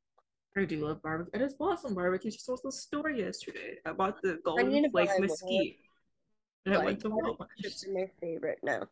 I 0.56 0.64
do 0.66 0.86
love 0.86 1.02
barbecue. 1.02 1.32
I 1.34 1.42
just 1.42 1.58
bought 1.58 1.80
some 1.80 1.94
barbecue 1.94 2.30
chips 2.30 2.48
at 2.48 2.58
the 2.62 2.70
store 2.70 3.10
yesterday. 3.10 3.78
I 3.84 3.92
bought 3.92 4.20
the 4.22 4.32
need 4.34 4.42
golden 4.44 4.90
flake 4.90 5.10
mesquite. 5.18 5.78
And 6.66 6.74
I 6.74 6.78
Like, 6.78 6.86
went 6.86 7.00
to 7.00 7.08
barbecue 7.08 7.32
Walmart. 7.34 7.46
chips 7.60 7.86
are 7.88 7.92
my 7.92 8.06
favorite 8.20 8.58
now. 8.62 8.82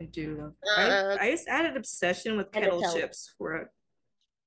I 0.00 0.04
do. 0.04 0.52
Uh, 0.78 0.80
I, 0.80 1.16
I 1.20 1.30
just 1.30 1.48
had 1.48 1.66
an 1.66 1.76
obsession 1.76 2.36
with 2.36 2.52
kettle 2.52 2.82
chips. 2.92 3.34
For 3.38 3.54
a, 3.54 3.66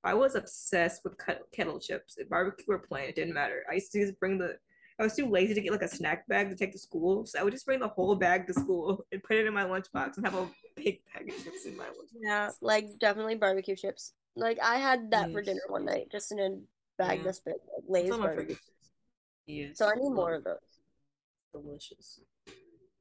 I 0.04 0.14
was 0.14 0.36
obsessed 0.36 1.02
with 1.04 1.18
cut, 1.18 1.42
kettle 1.52 1.80
chips. 1.80 2.16
If 2.18 2.30
barbecue 2.30 2.66
or 2.68 2.80
plain, 2.80 3.10
it 3.10 3.16
didn't 3.16 3.34
matter. 3.34 3.64
I 3.70 3.76
used 3.76 3.92
to 3.94 4.02
just 4.02 4.20
bring 4.20 4.38
the. 4.38 4.58
I 5.00 5.04
was 5.04 5.16
too 5.16 5.30
lazy 5.30 5.54
to 5.54 5.62
get 5.62 5.72
like 5.72 5.82
a 5.82 5.88
snack 5.88 6.28
bag 6.28 6.50
to 6.50 6.56
take 6.56 6.74
to 6.74 6.78
school, 6.78 7.26
so 7.26 7.40
I 7.40 7.44
would 7.44 7.54
just 7.54 7.66
bring 7.66 7.80
the 7.80 7.88
whole 7.88 8.16
bag 8.16 8.48
to 8.48 8.54
school 8.54 9.06
and 9.12 9.24
put 9.24 9.38
it 9.38 9.46
in 9.46 9.54
my 9.54 9.64
lunchbox 9.64 10.18
and 10.18 10.26
have 10.26 10.36
a 10.36 10.50
big 10.76 11.00
bag 11.14 11.30
of 11.30 11.44
chips 11.44 11.66
in 11.66 11.78
my 11.78 11.86
lunchbox. 11.86 12.20
Yeah, 12.22 12.50
like 12.62 12.88
definitely 13.00 13.36
barbecue 13.36 13.76
chips. 13.76 14.14
Like 14.36 14.60
I 14.62 14.76
had 14.76 15.10
that 15.12 15.32
for 15.32 15.42
dinner 15.42 15.62
one 15.68 15.86
night, 15.86 16.10
just 16.12 16.32
in 16.32 16.40
a 16.40 16.50
bag 17.02 17.20
Yeah. 17.20 17.24
this 17.24 17.40
big, 17.40 17.56
like 17.56 18.04
Lay's 18.04 18.16
barbecue. 18.16 18.56
Yes. 19.48 19.78
So 19.78 19.88
I 19.88 19.96
need 19.96 20.12
more 20.12 20.36
of 20.36 20.44
those. 20.44 20.58
delicious. 21.54 22.20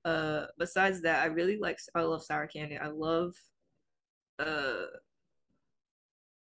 Uh, 0.08 0.46
besides 0.58 1.02
that, 1.02 1.22
I 1.22 1.26
really 1.26 1.58
like 1.58 1.78
I 1.94 2.00
love 2.00 2.22
sour 2.24 2.46
candy. 2.46 2.78
I 2.78 2.88
love 2.88 3.34
uh 4.38 4.86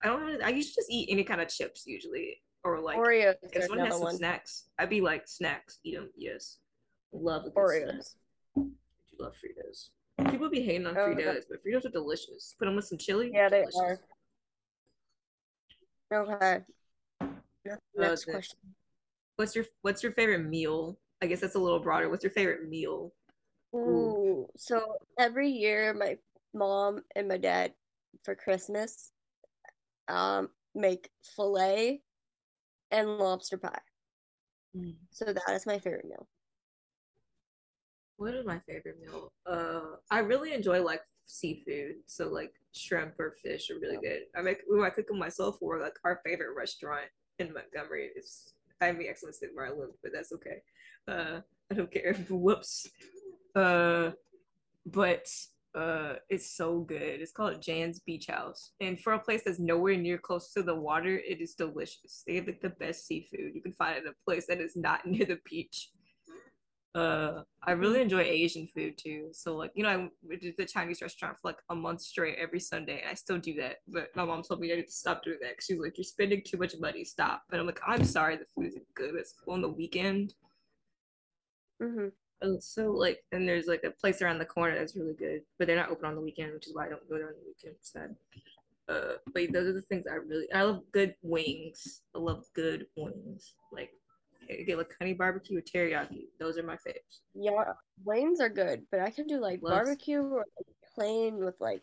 I 0.03 0.07
don't 0.07 0.27
know. 0.27 0.45
I 0.45 0.49
used 0.49 0.73
to 0.73 0.81
just 0.81 0.91
eat 0.91 1.07
any 1.09 1.23
kind 1.23 1.39
of 1.39 1.47
chips 1.47 1.83
usually, 1.85 2.41
or 2.65 2.81
like 2.81 2.97
Oreos. 2.97 3.35
if 3.41 3.63
someone 3.63 3.85
has 3.85 3.95
some 3.95 4.03
one. 4.03 4.17
snacks, 4.17 4.65
I'd 4.77 4.89
be 4.89 4.99
like 4.99 5.29
snacks, 5.29 5.79
eat 5.85 5.95
them. 5.95 6.09
Yes, 6.17 6.57
love 7.13 7.45
Oreos. 7.55 8.15
I 8.57 8.61
do 8.61 8.71
love 9.17 9.33
Fritos. 9.33 9.91
People 10.29 10.49
be 10.49 10.61
hating 10.61 10.87
on 10.87 10.97
Oh, 10.97 10.99
Fritos, 10.99 11.43
but 11.49 11.63
Fritos 11.65 11.85
are 11.85 11.89
delicious. 11.89 12.55
Put 12.59 12.65
them 12.65 12.75
with 12.75 12.85
some 12.85 12.97
chili. 12.97 13.31
Yeah, 13.33 13.47
they 13.47 13.61
delicious. 13.71 14.01
are. 16.11 16.35
Okay. 16.35 16.63
Next 17.95 18.23
Okay. 18.23 18.31
question. 18.33 18.59
What's 19.37 19.55
your 19.55 19.65
What's 19.83 20.03
your 20.03 20.11
favorite 20.11 20.43
meal? 20.45 20.99
I 21.21 21.27
guess 21.27 21.39
that's 21.39 21.55
a 21.55 21.59
little 21.59 21.79
broader. 21.79 22.09
What's 22.09 22.25
your 22.25 22.31
favorite 22.31 22.67
meal? 22.67 23.13
Ooh, 23.75 24.47
so 24.55 24.97
every 25.17 25.49
year 25.49 25.93
my 25.93 26.17
mom 26.53 27.01
and 27.15 27.27
my 27.27 27.37
dad 27.37 27.73
for 28.23 28.35
Christmas 28.35 29.11
um 30.07 30.49
make 30.75 31.09
filet 31.35 32.01
and 32.91 33.17
lobster 33.17 33.57
pie. 33.57 33.79
So 35.11 35.25
that 35.25 35.53
is 35.53 35.65
my 35.65 35.79
favorite 35.79 36.05
meal. 36.05 36.27
What 38.17 38.35
is 38.35 38.45
my 38.45 38.59
favorite 38.67 38.99
meal? 39.01 39.31
Uh, 39.45 39.97
I 40.11 40.19
really 40.19 40.53
enjoy 40.53 40.81
like 40.81 41.01
seafood, 41.25 41.95
so 42.05 42.29
like 42.29 42.53
shrimp 42.73 43.19
or 43.19 43.35
fish 43.43 43.69
are 43.69 43.79
really 43.79 43.97
good. 43.97 44.21
I 44.35 44.41
make 44.41 44.59
when 44.67 44.83
I 44.83 44.89
cook 44.89 45.07
them 45.07 45.19
myself, 45.19 45.57
or 45.61 45.79
like 45.79 45.95
our 46.05 46.21
favorite 46.25 46.55
restaurant 46.55 47.05
in 47.39 47.53
Montgomery 47.53 48.11
is 48.15 48.53
I 48.81 48.91
mean, 48.91 49.07
excellent 49.09 49.35
city 49.35 49.51
where 49.55 49.67
I 49.67 49.69
live, 49.69 49.91
but 50.01 50.11
that's 50.13 50.31
okay. 50.33 50.61
Uh, 51.07 51.41
I 51.71 51.75
don't 51.75 51.91
care. 51.91 52.13
Whoops. 52.29 52.89
Uh, 53.55 54.11
but 54.85 55.27
uh, 55.75 56.15
it's 56.29 56.55
so 56.55 56.81
good. 56.81 57.21
It's 57.21 57.31
called 57.31 57.61
Jan's 57.61 57.99
Beach 57.99 58.27
House, 58.27 58.71
and 58.79 58.99
for 58.99 59.13
a 59.13 59.19
place 59.19 59.43
that's 59.45 59.59
nowhere 59.59 59.97
near 59.97 60.17
close 60.17 60.51
to 60.53 60.63
the 60.63 60.75
water, 60.75 61.17
it 61.17 61.41
is 61.41 61.55
delicious. 61.55 62.23
They 62.27 62.35
have 62.35 62.47
like 62.47 62.61
the 62.61 62.69
best 62.69 63.07
seafood 63.07 63.53
you 63.55 63.61
can 63.61 63.73
find 63.73 63.97
at 63.97 64.05
a 64.05 64.13
place 64.25 64.47
that 64.47 64.59
is 64.61 64.75
not 64.75 65.05
near 65.05 65.25
the 65.25 65.39
beach. 65.49 65.89
Uh, 66.95 67.41
I 67.63 67.71
really 67.71 68.01
enjoy 68.01 68.21
Asian 68.21 68.67
food 68.67 68.99
too. 68.99 69.29
So 69.31 69.55
like, 69.57 69.71
you 69.73 69.81
know, 69.81 69.89
I 69.89 69.95
went 70.21 70.41
to 70.43 70.53
the 70.55 70.65
Chinese 70.65 71.01
restaurant 71.01 71.37
for 71.41 71.49
like 71.49 71.57
a 71.69 71.75
month 71.75 72.01
straight 72.01 72.37
every 72.37 72.59
Sunday, 72.59 73.01
and 73.01 73.09
I 73.09 73.15
still 73.15 73.39
do 73.39 73.55
that. 73.55 73.77
But 73.87 74.09
my 74.15 74.25
mom 74.25 74.43
told 74.43 74.59
me 74.59 74.71
I 74.71 74.75
need 74.75 74.85
to 74.85 74.91
stop 74.91 75.23
doing 75.23 75.39
that 75.41 75.53
because 75.53 75.65
she's 75.65 75.79
like, 75.79 75.97
"You're 75.97 76.03
spending 76.03 76.43
too 76.45 76.57
much 76.57 76.75
money. 76.79 77.03
Stop." 77.03 77.43
And 77.51 77.59
I'm 77.59 77.65
like, 77.65 77.79
"I'm 77.87 78.03
sorry, 78.05 78.37
the 78.37 78.45
food 78.55 78.67
isn't 78.67 78.93
good. 78.93 79.15
It's 79.15 79.33
on 79.47 79.61
the 79.61 79.69
weekend." 79.69 80.35
hmm 81.79 82.07
Oh, 82.43 82.57
so 82.59 82.91
like, 82.91 83.23
and 83.31 83.47
there's 83.47 83.67
like 83.67 83.83
a 83.85 83.91
place 83.91 84.21
around 84.21 84.39
the 84.39 84.45
corner 84.45 84.77
that's 84.77 84.95
really 84.97 85.13
good, 85.13 85.41
but 85.57 85.65
they're 85.67 85.77
not 85.77 85.89
open 85.89 86.05
on 86.05 86.15
the 86.15 86.21
weekend, 86.21 86.53
which 86.53 86.67
is 86.67 86.75
why 86.75 86.85
I 86.85 86.89
don't 86.89 87.07
go 87.09 87.17
there 87.17 87.27
on 87.27 87.33
the 87.33 87.47
weekend. 87.47 87.75
It's 87.79 87.93
sad. 87.93 88.15
Uh, 88.89 89.13
but 89.33 89.53
those 89.53 89.67
are 89.67 89.73
the 89.73 89.81
things 89.81 90.05
I 90.11 90.15
really. 90.15 90.51
I 90.53 90.63
love 90.63 90.81
good 90.91 91.15
wings. 91.21 92.01
I 92.13 92.19
love 92.19 92.43
good 92.53 92.85
wings. 92.97 93.53
Like, 93.71 93.91
I 94.49 94.63
get 94.63 94.77
like 94.77 94.93
honey 94.99 95.13
barbecue 95.13 95.57
or 95.57 95.61
teriyaki. 95.61 96.25
Those 96.37 96.57
are 96.57 96.63
my 96.63 96.75
faves. 96.75 97.21
Yeah, 97.33 97.63
wings 98.03 98.41
are 98.41 98.49
good, 98.49 98.83
but 98.91 98.99
I 98.99 99.09
can 99.09 99.25
do 99.25 99.39
like 99.39 99.61
Loves- 99.61 99.85
barbecue 99.85 100.21
or 100.21 100.45
like 100.57 100.75
plain 100.95 101.37
with 101.37 101.55
like 101.61 101.81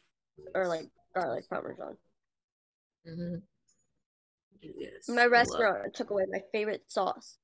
or 0.55 0.69
like 0.69 0.85
garlic 1.15 1.49
parmesan. 1.49 1.97
Mm-hmm. 3.09 3.37
Yes. 4.61 5.09
My 5.09 5.25
restaurant 5.25 5.95
took 5.95 6.11
away 6.11 6.27
my 6.31 6.43
favorite 6.53 6.85
sauce. 6.89 7.39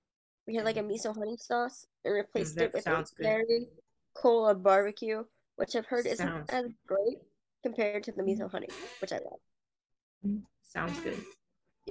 We 0.46 0.54
had 0.54 0.64
like 0.64 0.76
a 0.76 0.82
miso 0.82 1.16
honey 1.16 1.36
sauce 1.36 1.86
and 2.04 2.14
replaced 2.14 2.56
it 2.60 2.72
with 2.72 2.80
a 2.80 2.82
sounds 2.82 3.12
very 3.18 3.68
cola 4.14 4.54
barbecue, 4.54 5.24
which 5.56 5.74
I've 5.74 5.86
heard 5.86 6.06
isn't 6.06 6.50
as 6.50 6.66
great 6.86 7.18
compared 7.62 8.04
to 8.04 8.12
the 8.12 8.22
miso 8.22 8.50
honey, 8.50 8.68
which 9.00 9.12
I 9.12 9.18
love. 9.18 10.40
Sounds 10.62 10.98
good. 11.00 11.18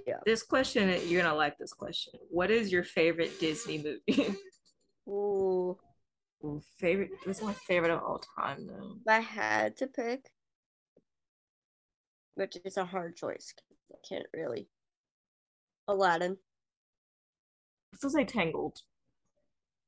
Yeah. 0.07 0.17
This 0.25 0.43
question, 0.43 0.89
you're 1.07 1.21
gonna 1.21 1.35
like 1.35 1.57
this 1.57 1.73
question. 1.73 2.13
What 2.29 2.51
is 2.51 2.71
your 2.71 2.83
favorite 2.83 3.39
Disney 3.39 3.77
movie? 3.77 4.35
Ooh, 5.09 5.77
Ooh, 6.43 6.61
favorite. 6.77 7.11
What's 7.23 7.41
my 7.41 7.53
favorite 7.53 7.91
of 7.91 8.03
all 8.03 8.21
time 8.37 8.67
though? 8.67 8.97
if 9.01 9.07
I 9.07 9.19
had 9.19 9.77
to 9.77 9.87
pick, 9.87 10.31
which 12.35 12.57
is 12.63 12.77
a 12.77 12.85
hard 12.85 13.15
choice. 13.15 13.53
I 13.91 13.97
can't 14.07 14.25
really. 14.33 14.67
Aladdin. 15.87 16.37
Still 17.97 18.09
say 18.09 18.25
Tangled. 18.25 18.81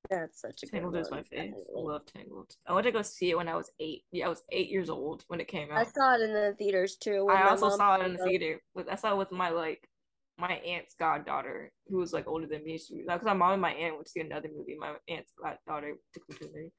That's 0.09 0.41
such 0.41 0.63
a 0.63 0.65
good 0.67 0.71
Tangled 0.71 0.95
is 0.95 1.11
my 1.11 1.23
favorite. 1.23 1.53
I 1.75 1.79
love 1.79 2.05
Tangled. 2.05 2.55
I 2.65 2.73
went 2.73 2.85
to 2.85 2.91
go 2.91 3.01
see 3.01 3.31
it 3.31 3.37
when 3.37 3.49
I 3.49 3.55
was 3.55 3.71
eight. 3.79 4.03
Yeah, 4.11 4.27
I 4.27 4.29
was 4.29 4.43
eight 4.51 4.69
years 4.69 4.89
old 4.89 5.23
when 5.27 5.41
it 5.41 5.47
came 5.47 5.71
out. 5.71 5.79
I 5.79 5.83
saw 5.83 6.15
it 6.15 6.21
in 6.21 6.33
the 6.33 6.55
theaters 6.57 6.95
too. 6.95 7.27
I 7.29 7.49
also 7.49 7.69
saw 7.69 7.95
it 7.95 8.05
in 8.05 8.13
the 8.13 8.23
theater. 8.23 8.61
With 8.73 8.87
I 8.89 8.95
saw 8.95 9.11
it 9.13 9.17
with 9.17 9.31
my 9.31 9.49
like 9.49 9.87
my 10.37 10.53
aunt's 10.53 10.95
goddaughter, 10.97 11.71
who 11.89 11.97
was 11.97 12.13
like 12.13 12.27
older 12.27 12.47
than 12.47 12.63
me. 12.63 12.77
She 12.77 13.03
because 13.05 13.23
my 13.23 13.33
mom 13.33 13.53
and 13.53 13.61
my 13.61 13.73
aunt 13.73 13.95
went 13.95 14.05
to 14.05 14.11
see 14.11 14.21
another 14.21 14.49
movie. 14.55 14.77
My 14.79 14.93
aunt's 15.09 15.33
goddaughter 15.41 15.95
took 16.13 16.29
me 16.29 16.35
to 16.37 16.43
the 16.45 16.51
movie. 16.53 16.71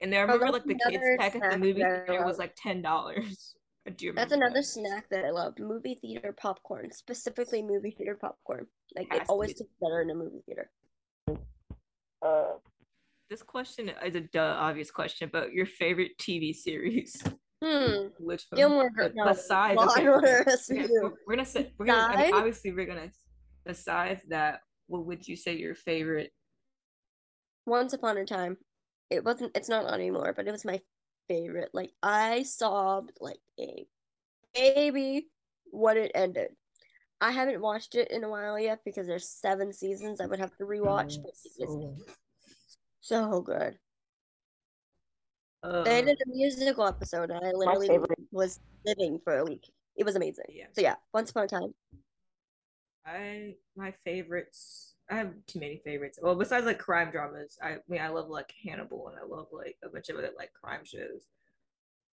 And 0.00 0.14
I 0.14 0.20
remember 0.20 0.48
like 0.50 0.64
the 0.64 0.78
kids 0.88 1.04
pack 1.18 1.34
at 1.34 1.50
the 1.50 1.58
movie 1.58 1.82
theater 1.82 2.24
was 2.24 2.38
like 2.38 2.54
ten 2.56 2.80
dollars. 2.80 3.54
I 3.88 3.90
do 3.90 4.12
That's 4.12 4.32
another 4.32 4.56
that. 4.56 4.64
snack 4.64 5.08
that 5.08 5.24
I 5.24 5.30
love. 5.30 5.58
Movie 5.58 5.94
theater 5.94 6.34
popcorn, 6.38 6.92
specifically 6.92 7.62
movie 7.62 7.90
theater 7.96 8.18
popcorn. 8.20 8.66
Like 8.94 9.06
Has 9.10 9.22
it 9.22 9.24
to 9.24 9.30
always 9.30 9.48
be. 9.54 9.60
tastes 9.64 9.72
better 9.80 10.02
in 10.02 10.10
a 10.10 10.14
movie 10.14 10.42
theater. 10.44 10.70
Uh, 12.20 12.56
This 13.30 13.42
question 13.42 13.90
is 14.04 14.14
a 14.14 14.20
duh, 14.20 14.56
obvious 14.58 14.90
question, 14.90 15.30
but 15.32 15.54
your 15.54 15.64
favorite 15.64 16.12
TV 16.18 16.54
series? 16.54 17.22
Hmm. 17.64 18.08
Which 18.20 18.44
one? 18.50 18.56
Gilmore 18.58 18.90
Girls. 18.90 19.12
No, 19.14 19.24
besides, 19.24 19.80
okay, 19.80 20.00
and 20.06 20.08
okay, 20.16 20.40
okay, 20.42 20.86
we're- 20.86 21.10
we're 21.26 21.34
gonna 21.36 21.46
say 21.46 21.72
we're 21.78 21.86
gonna 21.86 22.14
I 22.14 22.24
mean, 22.26 22.34
obviously 22.34 22.72
we're 22.72 22.86
gonna 22.86 23.10
besides 23.64 24.22
that, 24.28 24.60
what 24.86 25.06
would 25.06 25.26
you 25.26 25.34
say 25.34 25.56
your 25.56 25.74
favorite? 25.74 26.30
Once 27.66 27.94
upon 27.94 28.16
a 28.18 28.24
time, 28.26 28.58
it 29.10 29.24
wasn't. 29.24 29.56
It's 29.56 29.68
not 29.68 29.86
on 29.86 29.94
anymore, 29.94 30.34
but 30.36 30.46
it 30.46 30.52
was 30.52 30.64
my 30.64 30.78
favorite. 31.28 31.70
Like 31.72 31.92
I 32.02 32.42
sobbed 32.42 33.12
like 33.20 33.40
a 33.60 33.86
baby 34.54 35.28
when 35.70 35.96
it 35.96 36.12
ended. 36.14 36.48
I 37.20 37.32
haven't 37.32 37.60
watched 37.60 37.94
it 37.94 38.10
in 38.10 38.22
a 38.24 38.28
while 38.28 38.58
yet 38.58 38.80
because 38.84 39.06
there's 39.06 39.28
seven 39.28 39.72
seasons 39.72 40.20
I 40.20 40.26
would 40.26 40.38
have 40.38 40.56
to 40.58 40.64
rewatch, 40.64 41.16
but 41.22 41.32
it 41.58 41.68
So, 41.68 41.96
so 43.00 43.40
good. 43.40 43.76
uh, 45.64 45.82
They 45.82 46.02
did 46.02 46.18
a 46.24 46.28
musical 46.28 46.86
episode, 46.86 47.30
and 47.30 47.44
I 47.44 47.50
literally 47.52 47.98
was 48.30 48.60
living 48.86 49.20
for 49.24 49.38
a 49.38 49.44
week. 49.44 49.68
It 49.96 50.04
was 50.04 50.14
amazing. 50.14 50.44
yeah, 50.50 50.66
So 50.72 50.80
yeah, 50.80 50.94
Once 51.12 51.30
Upon 51.30 51.44
a 51.44 51.48
Time. 51.48 51.74
I 53.04 53.56
my 53.74 53.92
favorites. 54.04 54.87
I 55.10 55.16
have 55.16 55.32
too 55.46 55.60
many 55.60 55.80
favorites. 55.84 56.18
Well, 56.20 56.34
besides 56.34 56.66
like 56.66 56.78
crime 56.78 57.10
dramas, 57.10 57.56
I, 57.62 57.68
I 57.70 57.76
mean 57.88 58.00
I 58.00 58.08
love 58.08 58.28
like 58.28 58.52
Hannibal 58.64 59.08
and 59.08 59.16
I 59.18 59.24
love 59.26 59.46
like 59.52 59.76
a 59.84 59.88
bunch 59.88 60.08
of 60.10 60.16
other 60.16 60.30
like 60.36 60.52
crime 60.52 60.84
shows. 60.84 61.26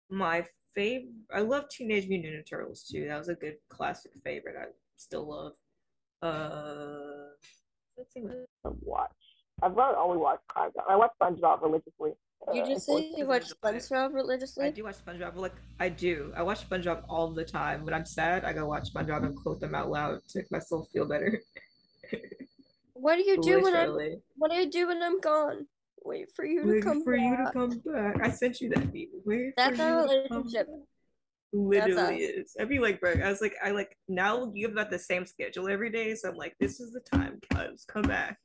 My 0.09 0.45
favorite, 0.75 1.09
I 1.33 1.39
love 1.41 1.69
Teenage 1.69 2.07
Mutant 2.09 2.33
Ninja 2.33 2.49
Turtles 2.49 2.83
too. 2.83 3.07
That 3.07 3.17
was 3.17 3.29
a 3.29 3.35
good 3.35 3.55
classic 3.69 4.11
favorite. 4.23 4.55
I 4.59 4.65
still 4.97 5.29
love. 5.29 5.53
Uh, 6.21 7.31
let's 7.97 8.13
see 8.13 8.21
what 8.21 8.33
to 8.65 8.77
watch. 8.81 9.11
I've 9.63 9.75
not 9.75 9.95
only 9.95 10.17
watched 10.17 10.45
crime. 10.47 10.71
Drama. 10.73 10.89
I 10.91 10.95
watch 10.97 11.11
SpongeBob 11.21 11.61
religiously. 11.61 12.11
You 12.53 12.63
Uh, 12.63 12.67
just 12.67 12.87
say 12.87 13.13
you 13.15 13.25
watch 13.27 13.45
SpongeBob 13.63 14.13
religiously? 14.13 14.65
I 14.65 14.71
do 14.71 14.83
watch 14.83 14.95
SpongeBob. 15.05 15.35
Like 15.35 15.53
I 15.79 15.87
do. 15.89 16.33
I 16.35 16.43
watch 16.43 16.67
SpongeBob 16.67 17.03
all 17.07 17.31
the 17.31 17.45
time. 17.45 17.85
When 17.85 17.93
I'm 17.93 18.05
sad, 18.05 18.43
I 18.43 18.51
go 18.51 18.65
watch 18.65 18.93
SpongeBob 18.93 19.23
and 19.25 19.35
quote 19.37 19.61
them 19.61 19.75
out 19.75 19.89
loud 19.89 20.19
to 20.29 20.39
make 20.39 20.51
myself 20.51 20.87
feel 20.91 21.07
better. 21.07 21.39
What 23.01 23.15
do 23.15 23.23
you 23.23 23.41
do 23.41 23.63
when 23.63 23.75
I'm 23.75 23.97
What 24.37 24.51
do 24.51 24.57
you 24.57 24.69
do 24.69 24.87
when 24.87 25.01
I'm 25.01 25.19
gone? 25.19 25.65
Wait 26.03 26.29
for 26.35 26.45
you 26.45 26.61
to 26.61 26.67
Waiting 26.67 26.83
come 26.83 27.03
for 27.03 27.15
you 27.15 27.35
to 27.35 27.51
come 27.51 27.81
back. 27.83 28.21
I 28.21 28.29
sent 28.29 28.61
you 28.61 28.69
that 28.69 28.93
meme. 28.93 29.07
Wait 29.25 29.53
That's 29.57 29.77
for 29.77 29.83
our 29.83 30.07
to 30.07 30.13
relationship. 30.13 30.67
Literally 31.51 32.17
is. 32.17 32.55
I'd 32.59 32.69
be 32.69 32.77
like, 32.77 33.01
bro, 33.01 33.13
I 33.13 33.29
was 33.29 33.41
like, 33.41 33.55
I 33.63 33.71
like 33.71 33.97
now 34.07 34.51
you've 34.53 34.75
got 34.75 34.91
the 34.91 34.99
same 34.99 35.25
schedule 35.25 35.67
every 35.67 35.89
day, 35.89 36.13
so 36.13 36.29
I'm 36.29 36.35
like, 36.35 36.55
this 36.59 36.79
is 36.79 36.93
the 36.93 36.99
time, 36.99 37.39
cuz 37.49 37.85
come 37.85 38.03
back. 38.03 38.37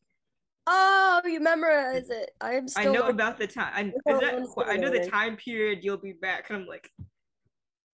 Oh, 0.66 1.20
you 1.24 1.38
memorize 1.38 2.08
it. 2.08 2.30
I'm 2.40 2.66
I 2.76 2.84
know 2.84 3.08
about 3.08 3.38
the 3.38 3.46
time. 3.46 3.94
I, 4.06 4.12
that, 4.12 4.66
I 4.66 4.76
know 4.78 4.90
the 4.90 5.06
time 5.06 5.36
period 5.36 5.80
you'll 5.82 5.98
be 5.98 6.14
back, 6.14 6.48
and 6.48 6.58
I'm 6.58 6.66
like, 6.66 6.90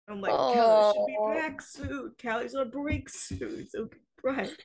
I'm 0.09 0.21
like, 0.21 0.33
Kalli 0.33 0.92
should 0.95 1.07
be 1.07 1.16
Oh. 1.19 1.35
back 1.35 1.61
soon. 1.61 2.12
Kalli's 2.19 2.54
on 2.54 2.71
break 2.71 3.09
soon, 3.11 3.69
so 3.69 3.90
right. 4.23 4.57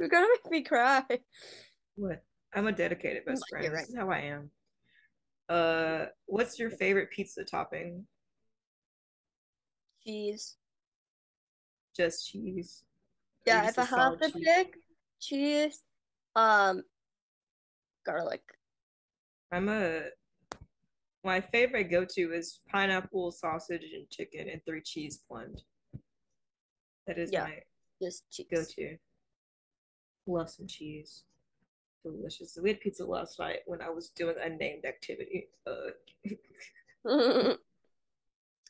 You're 0.00 0.08
gonna 0.08 0.28
make 0.32 0.50
me 0.50 0.62
cry. 0.62 1.04
What? 1.96 2.24
I'm 2.54 2.66
a 2.66 2.72
dedicated 2.72 3.26
best 3.26 3.44
You're 3.50 3.60
friend. 3.60 3.74
right. 3.74 3.80
This 3.82 3.90
is 3.90 3.96
how 3.96 4.10
I 4.10 4.18
am. 4.20 4.50
Uh, 5.50 6.06
what's 6.24 6.58
your 6.58 6.70
favorite 6.70 7.10
pizza 7.10 7.44
topping? 7.44 8.06
Cheese. 10.02 10.56
Just 11.94 12.26
cheese. 12.30 12.82
Yeah, 13.46 13.66
just 13.66 13.78
if 13.78 13.78
I 13.78 13.82
a 13.82 14.00
have 14.00 14.18
to 14.20 14.30
cheese? 14.32 14.42
pick 14.46 14.74
cheese, 15.20 15.82
um, 16.34 16.82
garlic. 18.06 18.42
I'm 19.52 19.68
a 19.68 20.04
my 21.22 21.42
favorite 21.42 21.90
go 21.90 22.06
to 22.06 22.32
is 22.32 22.60
pineapple, 22.72 23.32
sausage, 23.32 23.82
and 23.94 24.08
chicken, 24.08 24.48
and 24.48 24.62
three 24.64 24.80
cheese 24.82 25.20
blend. 25.28 25.60
That 27.06 27.18
is 27.18 27.30
Yeah. 27.30 27.44
my 27.44 27.58
Just 28.00 28.24
cheese. 28.32 28.46
go 28.50 28.64
to. 28.64 28.96
Love 30.30 30.50
some 30.50 30.66
cheese. 30.66 31.24
Delicious. 32.04 32.56
We 32.62 32.70
had 32.70 32.80
pizza 32.80 33.04
last 33.04 33.38
night 33.38 33.60
when 33.66 33.82
I 33.82 33.90
was 33.90 34.10
doing 34.10 34.36
a 34.42 34.48
named 34.48 34.84
activity. 34.84 35.48
Uh, 35.66 35.90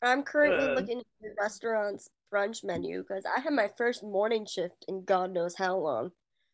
I'm 0.03 0.23
currently 0.23 0.67
Uh. 0.67 0.75
looking 0.75 0.99
at 1.01 1.07
the 1.21 1.35
restaurant's 1.41 2.09
brunch 2.33 2.65
menu 2.65 3.03
because 3.03 3.25
I 3.27 3.41
had 3.41 3.53
my 3.53 3.69
first 3.77 4.03
morning 4.03 4.47
shift 4.47 4.85
in 4.89 5.05
God 5.05 5.33
knows 5.33 5.57
how 5.57 5.77
long. 5.77 6.13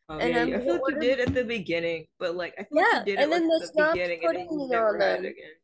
oh, 0.09 0.19
And 0.19 0.35
yeah, 0.35 0.43
I'm 0.43 0.55
I 0.55 0.59
feel 0.65 0.75
like 0.83 0.95
you 0.95 1.01
did 1.01 1.21
at 1.21 1.35
the 1.35 1.45
beginning, 1.45 2.07
but 2.19 2.35
like 2.35 2.55
I 2.59 2.65
feel 2.65 2.79
like 2.83 2.87
Yeah, 2.93 2.99
you 3.01 3.05
did 3.05 3.21
and 3.21 3.33
it 3.33 3.35
then 3.35 3.43
like, 3.49 3.61
they 3.61 3.65
at 3.67 3.73
the 3.75 3.83
stopped 3.83 3.95
beginning 3.95 4.21
and 4.25 4.37
then 4.37 4.47
putting 4.47 4.61
it 4.61 4.69
never 4.71 4.87
on 4.95 4.99
them. 4.99 5.19
again. 5.21 5.55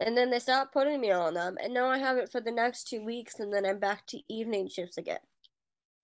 And 0.00 0.16
then 0.16 0.30
they 0.30 0.38
stopped 0.38 0.72
putting 0.72 1.00
me 1.00 1.10
on 1.10 1.34
them, 1.34 1.56
and 1.62 1.72
now 1.74 1.86
I 1.88 1.98
have 1.98 2.16
it 2.18 2.30
for 2.30 2.40
the 2.40 2.52
next 2.52 2.88
two 2.88 3.02
weeks, 3.04 3.38
and 3.40 3.52
then 3.52 3.64
I'm 3.66 3.78
back 3.78 4.06
to 4.08 4.20
evening 4.28 4.68
shifts 4.68 4.98
again, 4.98 5.20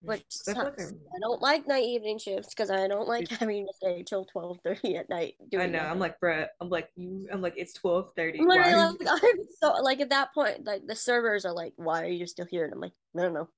which 0.02 0.24
I 0.48 0.52
sucks. 0.52 0.92
I- 0.92 1.18
don't 1.20 1.40
like 1.40 1.66
night 1.66 1.84
evening 1.84 2.18
shifts 2.18 2.48
because 2.54 2.70
I 2.70 2.86
don't 2.88 3.08
like 3.08 3.22
It's- 3.24 3.38
having 3.38 3.66
to 3.66 3.72
stay 3.74 4.02
till 4.02 4.24
twelve 4.24 4.58
thirty 4.64 4.96
at 4.96 5.08
night 5.08 5.34
doing 5.50 5.64
I 5.64 5.66
know. 5.68 5.78
I'm 5.80 5.98
like, 5.98 6.18
bruh. 6.20 6.46
I'm 6.60 6.68
like 6.68 6.90
you. 6.96 7.28
I'm 7.32 7.40
like, 7.40 7.54
it's 7.56 7.72
twelve 7.72 8.10
thirty. 8.16 8.40
I'm 8.40 8.46
Why 8.46 8.56
literally 8.56 8.76
are 8.78 8.92
like. 8.92 9.22
I'm 9.24 9.38
so 9.60 9.72
like 9.82 10.00
at 10.00 10.10
that 10.10 10.34
point, 10.34 10.64
like 10.64 10.86
the 10.86 10.96
servers 10.96 11.44
are 11.44 11.52
like, 11.54 11.72
"Why 11.76 12.02
are 12.02 12.08
you 12.08 12.26
still 12.26 12.46
here?" 12.46 12.64
And 12.64 12.72
I'm 12.74 12.80
like, 12.80 12.92
"No, 13.14 13.24
no, 13.24 13.32
no." 13.32 13.48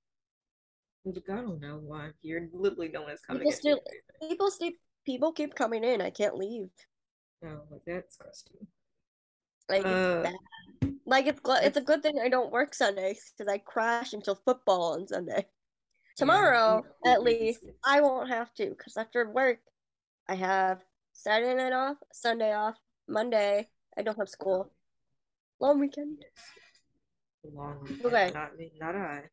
Like, 1.06 1.28
I 1.30 1.36
don't 1.42 1.60
know 1.60 1.80
why. 1.82 2.10
You're 2.22 2.48
literally 2.52 2.88
no 2.88 3.02
one's 3.02 3.20
coming. 3.20 3.40
People 3.42 3.52
still- 3.52 3.80
People 4.22 4.50
keep 4.58 4.78
people 5.04 5.32
keep 5.32 5.54
coming 5.54 5.84
in. 5.84 6.00
I 6.00 6.10
can't 6.10 6.36
leave. 6.36 6.70
No, 7.42 7.60
like 7.70 7.82
that's 7.86 8.16
crusty. 8.16 8.54
Like 9.68 9.80
it's 9.80 9.86
Uh, 9.86 10.22
bad. 10.22 10.94
Like 11.06 11.26
it's 11.26 11.40
it's 11.44 11.76
a 11.76 11.82
good 11.82 12.02
thing 12.02 12.18
I 12.22 12.28
don't 12.30 12.50
work 12.52 12.74
Sundays 12.74 13.32
because 13.36 13.52
I 13.52 13.58
crash 13.58 14.14
until 14.14 14.34
football 14.34 14.94
on 14.94 15.06
Sunday. 15.06 15.46
Tomorrow, 16.16 16.85
Yeah, 17.04 17.12
at 17.12 17.23
we- 17.23 17.30
we- 17.33 17.40
least, 17.40 17.64
I 17.85 18.00
won't 18.00 18.28
have 18.28 18.52
to 18.54 18.71
because 18.71 18.97
after 18.97 19.28
work, 19.28 19.61
I 20.28 20.35
have 20.37 20.85
Saturday 21.12 21.54
night 21.54 21.73
off, 21.73 21.97
Sunday 22.12 22.52
off, 22.52 22.76
Monday. 23.09 23.68
I 23.97 24.02
don't 24.02 24.16
have 24.18 24.28
school. 24.28 24.71
Long 25.61 25.80
weekend. 25.80 26.25
Long. 27.44 27.87
Okay. 28.04 28.30
Not 28.33 28.56
me. 28.56 28.73
Not 28.80 28.94
I. 28.97 29.25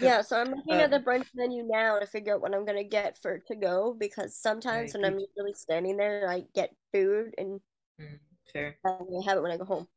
Yeah, 0.00 0.22
so 0.22 0.40
I'm 0.40 0.50
looking 0.50 0.74
Uh, 0.74 0.82
at 0.82 0.90
the 0.90 0.98
brunch 0.98 1.28
menu 1.34 1.62
now 1.62 1.98
to 1.98 2.06
figure 2.06 2.34
out 2.34 2.40
what 2.40 2.54
I'm 2.54 2.64
gonna 2.64 2.84
get 2.84 3.16
for 3.16 3.38
to 3.38 3.54
go 3.54 3.94
because 3.94 4.36
sometimes 4.36 4.92
when 4.94 5.04
I'm 5.04 5.18
usually 5.18 5.54
standing 5.54 5.96
there, 5.96 6.28
I 6.28 6.40
get 6.52 6.74
food 6.92 7.34
and 7.38 7.60
Mm, 8.00 8.18
fair. 8.52 8.76
I 8.84 8.90
have 9.24 9.38
it 9.38 9.42
when 9.42 9.52
I 9.52 9.56
go 9.56 9.64
home. 9.64 9.88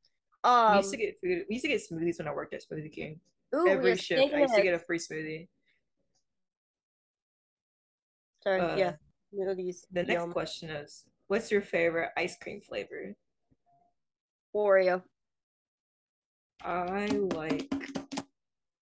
we 0.43 0.49
Um, 0.49 0.77
used 0.77 0.91
to 0.91 0.97
get 0.97 1.19
food. 1.19 1.45
We 1.49 1.55
used 1.55 1.65
to 1.65 1.69
get 1.69 1.81
smoothies 1.81 2.19
when 2.19 2.27
I 2.27 2.33
worked 2.33 2.53
at 2.53 2.63
Smoothie 2.63 2.91
King. 2.91 3.19
ooh, 3.55 3.67
Every 3.67 3.95
shift, 3.97 4.33
I 4.33 4.41
used 4.41 4.53
to 4.55 4.61
get 4.61 4.75
a 4.75 4.79
free 4.79 4.99
smoothie. 4.99 5.47
Sorry, 8.47 8.61
Uh, 8.61 8.75
yeah, 8.77 8.93
smoothies. 9.35 9.85
The 9.91 10.03
next 10.03 10.21
Yum. 10.21 10.31
question 10.31 10.69
is, 10.69 11.03
what's 11.27 11.51
your 11.51 11.59
favorite 11.61 12.11
ice 12.15 12.37
cream 12.37 12.61
flavor? 12.61 13.13
Oreo. 14.55 15.03
I 16.61 17.07
like 17.35 17.69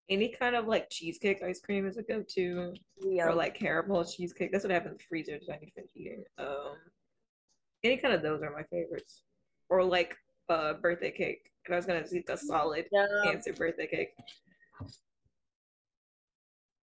any 0.08 0.30
kind 0.30 0.56
of 0.56 0.68
like 0.68 0.92
cheesecake 0.92 1.42
ice 1.42 1.60
cream 1.62 1.88
is 1.88 1.98
a 1.98 2.04
go-to, 2.04 2.76
or 3.18 3.34
like 3.34 3.56
caramel 3.56 4.06
cheesecake. 4.06 4.52
That's 4.52 4.64
what 4.64 4.70
I 4.70 4.76
have 4.76 4.86
in 4.86 4.94
the 4.94 5.04
freezer. 5.10 5.40
so 5.44 5.52
I 5.52 5.58
need 5.58 5.66
to 5.66 5.72
finish 5.72 5.92
eating. 5.96 6.24
Um, 6.38 6.76
any 7.84 7.98
kind 7.98 8.14
of 8.14 8.22
those 8.22 8.44
are 8.44 8.52
my 8.52 8.64
favorites, 8.72 9.24
or 9.70 9.84
like 9.84 10.16
uh 10.48 10.74
birthday 10.76 11.10
cake. 11.10 11.50
And 11.66 11.74
I 11.74 11.78
was 11.78 11.88
gonna 11.88 12.04
eat 12.14 12.30
a 12.30 12.38
solid 12.38 12.86
Yum. 12.92 13.08
answer, 13.26 13.52
birthday 13.52 13.88
cake. 13.88 14.14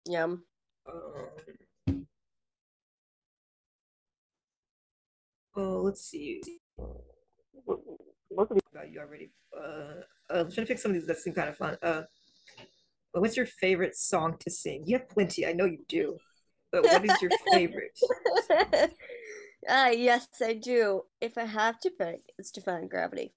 Yum. 0.08 0.42
Um, 0.92 1.28
oh, 5.56 5.82
let's 5.82 6.04
see. 6.04 6.42
Most 6.76 8.50
of 8.50 8.54
these 8.54 8.62
About 8.72 8.90
you 8.90 9.00
already. 9.00 9.30
Uh, 9.56 10.02
uh, 10.30 10.40
I'm 10.40 10.52
trying 10.52 10.66
to 10.66 10.72
pick 10.72 10.78
some 10.78 10.90
of 10.90 10.94
these 10.94 11.06
that 11.06 11.18
seem 11.18 11.34
kind 11.34 11.48
of 11.48 11.56
fun. 11.56 11.76
Uh, 11.82 12.02
what's 13.12 13.36
your 13.36 13.46
favorite 13.46 13.96
song 13.96 14.36
to 14.40 14.50
sing? 14.50 14.84
You 14.86 14.98
have 14.98 15.08
plenty. 15.08 15.46
I 15.46 15.52
know 15.52 15.66
you 15.66 15.78
do. 15.88 16.18
But 16.72 16.84
what 16.84 17.04
is 17.04 17.22
your 17.22 17.30
favorite? 17.52 17.96
Ah, 19.68 19.88
yes, 19.90 20.26
I 20.42 20.54
do. 20.54 21.02
If 21.20 21.38
I 21.38 21.44
have 21.44 21.78
to 21.80 21.90
pick, 21.90 22.20
it's 22.36 22.50
Defying 22.50 22.88
Gravity. 22.88 23.32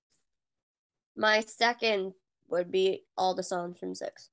My 1.15 1.41
second 1.41 2.13
would 2.49 2.71
be 2.71 3.03
all 3.15 3.35
the 3.35 3.43
songs 3.43 3.77
from 3.77 3.93
Six. 3.93 4.29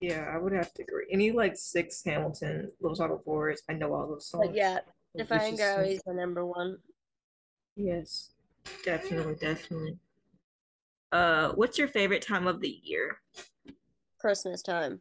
Yeah, 0.00 0.30
I 0.34 0.38
would 0.38 0.52
have 0.52 0.74
to 0.74 0.82
agree. 0.82 1.06
Any 1.10 1.30
like 1.30 1.56
six 1.56 2.02
Hamilton, 2.04 2.70
Little 2.80 2.96
Shop 2.96 3.10
of 3.10 3.20
Horrors. 3.24 3.62
I 3.70 3.74
know 3.74 3.94
all 3.94 4.08
those 4.08 4.28
songs. 4.28 4.48
But 4.48 4.56
yeah, 4.56 4.80
It's 5.14 5.28
Defying 5.28 5.56
just 5.56 5.62
so- 5.62 5.74
Gravity 5.76 5.94
is 5.94 6.02
the 6.06 6.14
number 6.14 6.44
one. 6.44 6.78
Yes, 7.76 8.30
definitely, 8.84 9.34
definitely. 9.36 9.98
Uh, 11.12 11.52
what's 11.52 11.78
your 11.78 11.88
favorite 11.88 12.22
time 12.22 12.46
of 12.46 12.60
the 12.60 12.80
year? 12.82 13.20
Christmas 14.18 14.62
time. 14.62 15.00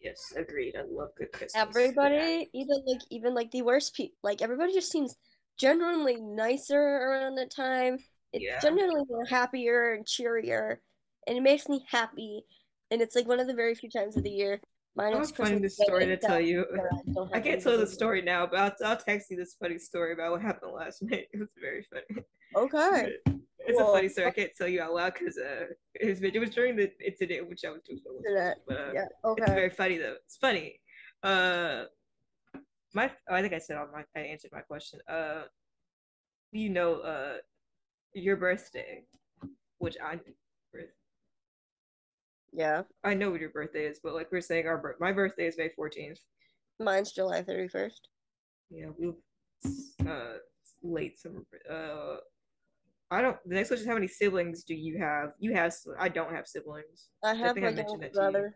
Yes, 0.00 0.32
agreed. 0.36 0.76
I 0.76 0.82
love 0.90 1.10
good 1.16 1.32
Christmas. 1.32 1.54
Everybody, 1.54 2.48
even 2.54 2.82
like 2.86 3.00
even 3.10 3.34
like 3.34 3.50
the 3.50 3.62
worst 3.62 3.94
people, 3.94 4.16
like 4.22 4.40
everybody 4.40 4.72
just 4.72 4.90
seems 4.92 5.16
genuinely 5.58 6.16
nicer 6.20 6.78
around 6.80 7.34
that 7.36 7.50
time. 7.50 7.98
It's 8.32 8.44
Yeah. 8.44 8.60
genuinely 8.60 9.02
more 9.08 9.24
happier 9.24 9.92
and 9.94 10.06
cheerier, 10.06 10.80
and 11.26 11.36
it 11.36 11.42
makes 11.42 11.68
me 11.68 11.84
happy. 11.90 12.44
And 12.90 13.02
it's 13.02 13.16
like 13.16 13.26
one 13.26 13.40
of 13.40 13.46
the 13.48 13.54
very 13.54 13.74
few 13.74 13.90
times 13.90 14.16
of 14.16 14.22
the 14.22 14.30
year. 14.30 14.60
I 14.98 15.10
Minus 15.10 15.28
have 15.28 15.36
finding 15.36 15.60
this 15.62 15.76
story 15.76 16.06
to 16.06 16.16
tell 16.16 16.40
you. 16.40 16.64
I 17.32 17.36
I 17.36 17.40
can't 17.40 17.60
tell 17.60 17.76
the 17.76 17.86
story 17.86 18.22
now, 18.22 18.46
but 18.46 18.58
I'll, 18.58 18.90
I'll 18.90 18.96
text 18.96 19.30
you 19.30 19.36
this 19.36 19.54
funny 19.60 19.78
story 19.78 20.14
about 20.14 20.32
what 20.32 20.42
happened 20.42 20.72
last 20.72 21.02
night. 21.02 21.28
It 21.32 21.38
was 21.38 21.48
very 21.60 21.82
funny. 21.82 22.24
Okay. 22.56 23.12
It's 23.68 23.76
Well, 23.76 23.90
a 23.92 23.96
funny 23.96 24.08
story. 24.08 24.28
I 24.28 24.30
can't 24.30 24.52
tell 24.56 24.68
you 24.68 24.80
out 24.80 24.94
loud 24.94 25.14
because 25.14 25.36
uh, 25.36 25.66
it 25.94 26.08
was, 26.08 26.22
it 26.22 26.38
was 26.38 26.50
during 26.50 26.76
the 26.76 26.90
incident 27.04 27.48
which 27.48 27.64
I 27.64 27.70
was 27.70 27.82
doing. 27.82 28.00
But 28.66 28.76
uh, 28.76 28.92
Yeah. 28.94 29.04
Okay. 29.24 29.42
it's 29.42 29.52
very 29.52 29.70
funny 29.70 29.98
though. 29.98 30.16
It's 30.24 30.36
funny. 30.36 30.80
Uh, 31.22 31.84
my 32.94 33.10
oh, 33.28 33.34
I 33.34 33.42
think 33.42 33.52
I 33.52 33.58
said 33.58 33.76
all 33.76 33.88
my 33.92 34.04
I 34.16 34.20
answered 34.20 34.52
my 34.52 34.60
question. 34.60 35.00
Uh, 35.08 35.42
you 36.52 36.70
know, 36.70 37.00
uh, 37.00 37.34
your 38.14 38.36
birthday, 38.36 39.02
which 39.78 39.96
I 40.02 40.18
Yeah. 42.56 42.82
I 43.04 43.12
know 43.12 43.30
what 43.30 43.40
your 43.40 43.50
birthday 43.50 43.84
is, 43.84 44.00
but 44.02 44.14
like 44.14 44.32
we're 44.32 44.40
saying, 44.40 44.66
our 44.66 44.96
my 44.98 45.12
birthday 45.12 45.46
is 45.46 45.58
May 45.58 45.68
fourteenth. 45.76 46.18
Mine's 46.80 47.12
July 47.12 47.42
31st. 47.42 47.90
Yeah, 48.70 48.86
we 48.98 49.12
uh 50.08 50.38
late 50.82 51.18
summer. 51.18 51.44
Uh, 51.70 52.16
I 53.10 53.20
don't. 53.20 53.36
The 53.46 53.54
next 53.54 53.68
question 53.68 53.84
is 53.84 53.88
how 53.88 53.94
many 53.94 54.08
siblings 54.08 54.64
do 54.64 54.74
you 54.74 54.98
have? 54.98 55.32
You 55.38 55.52
have. 55.54 55.74
I 56.00 56.08
don't 56.08 56.32
have 56.34 56.46
siblings. 56.46 57.08
I 57.22 57.34
have 57.34 57.56
I 57.58 57.60
my 57.60 57.66
mentioned 57.72 57.88
younger 57.88 58.06
you. 58.06 58.12
brother, 58.12 58.54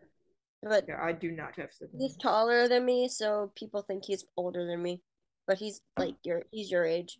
but 0.63 0.85
Yeah, 0.87 0.99
I 1.01 1.11
do 1.11 1.31
not 1.31 1.55
have 1.57 1.69
siblings. 1.71 2.01
he's 2.01 2.17
taller 2.17 2.67
than 2.67 2.83
me, 2.85 3.07
so 3.07 3.51
people 3.55 3.83
think 3.83 4.03
he's 4.05 4.25
older 4.35 4.65
than 4.65 4.81
me. 4.81 5.03
But 5.47 5.59
he's 5.59 5.81
like 5.97 6.15
your 6.23 6.43
he's 6.51 6.71
your 6.71 6.85
age. 6.85 7.19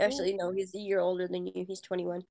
Actually, 0.00 0.34
no, 0.34 0.52
he's 0.52 0.74
a 0.74 0.78
year 0.78 1.00
older 1.00 1.26
than 1.26 1.46
you. 1.46 1.64
He's 1.66 1.80
21. 1.80 2.22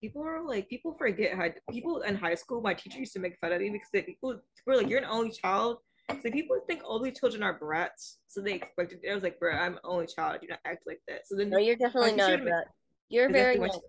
People 0.00 0.22
are 0.22 0.42
like 0.42 0.68
people 0.68 0.94
forget 0.98 1.36
how 1.36 1.48
people 1.70 2.02
in 2.02 2.14
high 2.16 2.34
school. 2.34 2.60
My 2.60 2.74
teacher 2.74 2.98
used 2.98 3.12
to 3.14 3.20
make 3.20 3.38
fun 3.40 3.52
of 3.52 3.60
me 3.60 3.70
because 3.70 3.88
they, 3.92 4.02
people 4.02 4.40
were 4.66 4.76
like, 4.76 4.88
"You're 4.88 5.00
an 5.00 5.04
only 5.04 5.30
child." 5.30 5.78
So 6.22 6.30
people 6.30 6.58
think 6.66 6.80
only 6.86 7.12
children 7.12 7.42
are 7.42 7.58
brats, 7.58 8.18
so 8.28 8.40
they 8.40 8.54
expected. 8.54 9.00
I 9.10 9.14
was 9.14 9.22
like, 9.22 9.38
"Bro, 9.38 9.52
I'm 9.52 9.74
an 9.74 9.80
only 9.84 10.06
child. 10.06 10.38
Do 10.40 10.48
not 10.48 10.60
act 10.64 10.84
like 10.86 11.00
that." 11.08 11.26
So 11.26 11.36
then, 11.36 11.50
No, 11.50 11.58
you're 11.58 11.76
definitely 11.76 12.12
not 12.12 12.34
a 12.34 12.38
brat. 12.38 12.66
You're 13.08 13.30
very 13.30 13.54
Exactly, 13.54 13.60
my- 13.60 13.66
nice. 13.66 13.80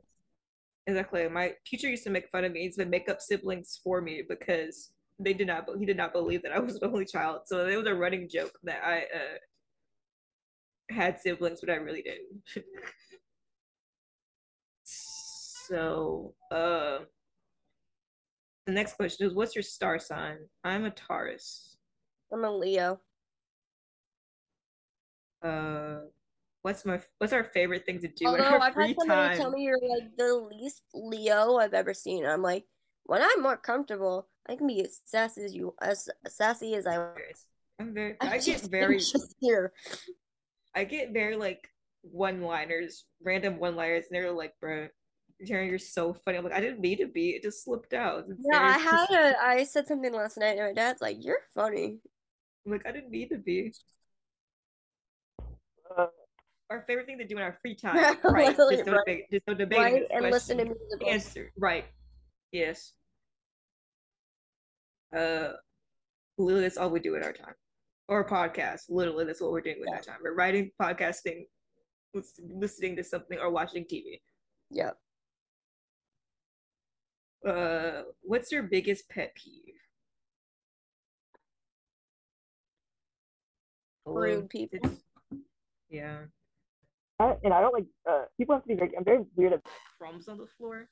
exactly, 0.88 1.30
my 1.30 1.56
teacher 1.66 1.88
used 1.90 2.04
to 2.04 2.10
make 2.10 2.30
fun 2.30 2.44
of 2.44 2.52
me. 2.52 2.62
He 2.64 2.72
to 2.72 2.86
make 2.86 3.10
up 3.10 3.22
siblings 3.22 3.80
for 3.84 4.02
me 4.02 4.24
because 4.28 4.92
they 5.20 5.34
did 5.34 5.48
not. 5.48 5.68
He 5.78 5.86
did 5.86 5.98
not 5.98 6.14
believe 6.14 6.42
that 6.44 6.52
I 6.52 6.60
was 6.60 6.76
an 6.76 6.90
only 6.92 7.06
child. 7.06 7.42
So 7.46 7.66
it 7.68 7.76
was 7.78 7.88
a 7.88 7.96
running 7.96 8.28
joke 8.30 8.58
that 8.64 8.82
I 8.84 9.00
uh, 9.16 9.38
had 10.90 11.20
siblings, 11.20 11.62
but 11.62 11.70
I 11.70 11.76
really 11.76 12.02
didn't. 12.02 12.44
so, 15.70 16.34
uh, 16.52 17.00
the 18.66 18.72
next 18.72 18.94
question 18.94 19.28
is, 19.28 19.34
what's 19.34 19.56
your 19.56 19.64
star 19.64 20.00
sign? 20.00 20.38
I'm 20.64 20.86
a 20.86 20.92
Taurus. 20.92 21.78
I'm 22.34 22.44
a 22.44 22.52
Leo. 22.52 23.00
Uh, 25.42 26.00
what's 26.64 26.86
my 26.86 27.00
what's 27.20 27.34
our 27.34 27.46
favorite 27.46 27.86
thing 27.86 28.00
to 28.00 28.08
do 28.08 28.26
Although 28.28 28.60
I've 28.60 28.76
had 28.76 28.96
somebody 29.00 29.08
time? 29.08 29.38
tell 29.38 29.52
me 29.52 29.64
you're 29.64 29.80
like 29.82 30.16
the 30.18 30.50
least 30.52 30.84
Leo 30.94 31.58
I've 31.58 31.74
ever 31.74 31.94
seen. 31.94 32.26
I'm 32.26 32.42
like, 32.42 32.66
when 33.04 33.22
I'm 33.22 33.42
more 33.42 33.58
comfortable, 33.58 34.28
I 34.48 34.56
can 34.56 34.68
be 34.68 34.84
as 34.84 35.00
sassy 35.06 35.44
as 35.44 35.54
you 35.54 35.74
as 35.82 36.10
sassy 36.28 36.76
as 36.76 36.86
I 36.86 36.98
want. 36.98 37.20
I'm 37.80 37.94
very. 37.94 38.16
I'm 38.20 38.30
I 38.30 38.38
get 38.40 38.62
very. 38.64 39.00
Here. 39.40 39.72
I 40.76 40.84
get 40.84 41.14
very 41.14 41.36
like 41.36 41.70
one 42.02 42.42
liners, 42.42 43.06
random 43.24 43.60
one 43.60 43.76
liners, 43.76 44.06
and 44.10 44.16
they're 44.16 44.32
like, 44.32 44.54
bro, 44.60 44.88
Terryn, 45.46 45.70
you're 45.70 45.80
so 45.80 46.14
funny. 46.14 46.38
I'm 46.38 46.44
like, 46.44 46.54
I 46.54 46.60
didn't 46.60 46.82
mean 46.82 46.98
to 46.98 47.08
be, 47.08 47.30
it 47.32 47.44
just 47.44 47.64
slipped 47.64 47.94
out. 47.94 48.26
It's 48.30 48.40
Yeah, 48.52 48.60
I 48.62 48.78
had 48.78 49.10
a 49.12 49.40
I 49.42 49.64
said 49.64 49.88
something 49.88 50.14
last 50.14 50.38
night 50.38 50.58
and 50.58 50.68
my 50.68 50.74
dad's 50.74 51.02
like, 51.02 51.24
You're 51.24 51.40
funny. 51.54 52.00
I'm 52.66 52.72
like, 52.74 52.86
I 52.86 52.92
didn't 52.92 53.10
mean 53.12 53.30
to 53.30 53.38
be. 53.38 53.74
Uh, 55.98 56.08
Our 56.70 56.82
favorite 56.82 57.06
thing 57.06 57.18
to 57.20 57.26
do 57.26 57.38
in 57.38 57.42
our 57.44 57.58
free 57.62 57.74
time, 57.82 57.96
right? 58.24 58.56
Just 58.56 58.58
don't 58.58 58.70
right. 58.96 59.06
debate, 59.06 59.24
just 59.32 59.46
don't 59.46 59.58
debate 59.58 59.80
Right? 59.80 60.00
this 60.02 60.10
And 60.12 60.30
listen 60.30 60.58
to 60.58 60.66
question. 60.66 60.78
musicals. 60.90 61.14
Answer, 61.14 61.52
right? 61.58 61.86
Yes. 62.52 62.94
Uh, 65.16 65.54
literally, 66.38 66.64
that's 66.64 66.78
all 66.78 66.90
we 66.90 67.00
do 67.00 67.16
in 67.16 67.24
our 67.24 67.34
time, 67.34 67.54
or 68.08 68.28
podcast. 68.28 68.82
Literally, 68.90 69.26
that's 69.26 69.42
what 69.42 69.52
we're 69.52 69.62
doing 69.62 69.78
with 69.80 69.90
Yeah. 69.90 69.96
our 69.96 70.02
time. 70.02 70.18
We're 70.22 70.36
writing, 70.36 70.70
podcasting, 70.80 71.46
listening 72.40 72.96
to 72.98 73.04
something, 73.04 73.40
or 73.40 73.50
watching 73.50 73.86
TV. 73.86 74.22
Yep. 74.72 74.98
Uh, 77.48 78.04
what's 78.22 78.52
your 78.52 78.64
biggest 78.64 79.10
pet 79.10 79.34
peeve? 79.36 79.76
Rude 84.06 84.50
people. 84.50 84.78
It's- 84.78 85.02
yeah, 85.90 86.20
I, 87.20 87.36
and 87.44 87.54
I 87.54 87.62
don't 87.62 87.74
like 87.74 87.86
uh 88.10 88.26
people 88.38 88.56
have 88.56 88.64
to 88.64 88.68
be 88.68 88.76
very. 88.76 88.92
I'm 88.98 89.04
very 89.04 89.24
weird. 89.36 89.54
At, 89.54 89.62
crumbs 89.98 90.28
on 90.28 90.38
the 90.38 90.48
floor 90.58 90.88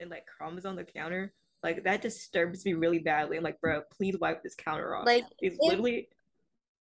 and 0.00 0.10
like 0.10 0.24
crumbs 0.26 0.64
on 0.66 0.76
the 0.76 0.84
counter. 0.84 1.32
Like 1.62 1.84
that 1.84 2.02
disturbs 2.02 2.64
me 2.64 2.74
really 2.74 2.98
badly. 2.98 3.36
I'm 3.36 3.42
like, 3.44 3.60
bro, 3.60 3.82
please 3.96 4.16
wipe 4.20 4.42
this 4.42 4.54
counter 4.54 4.96
off. 4.96 5.06
Like, 5.06 5.24
it's 5.40 5.56
it- 5.56 5.62
literally 5.62 6.08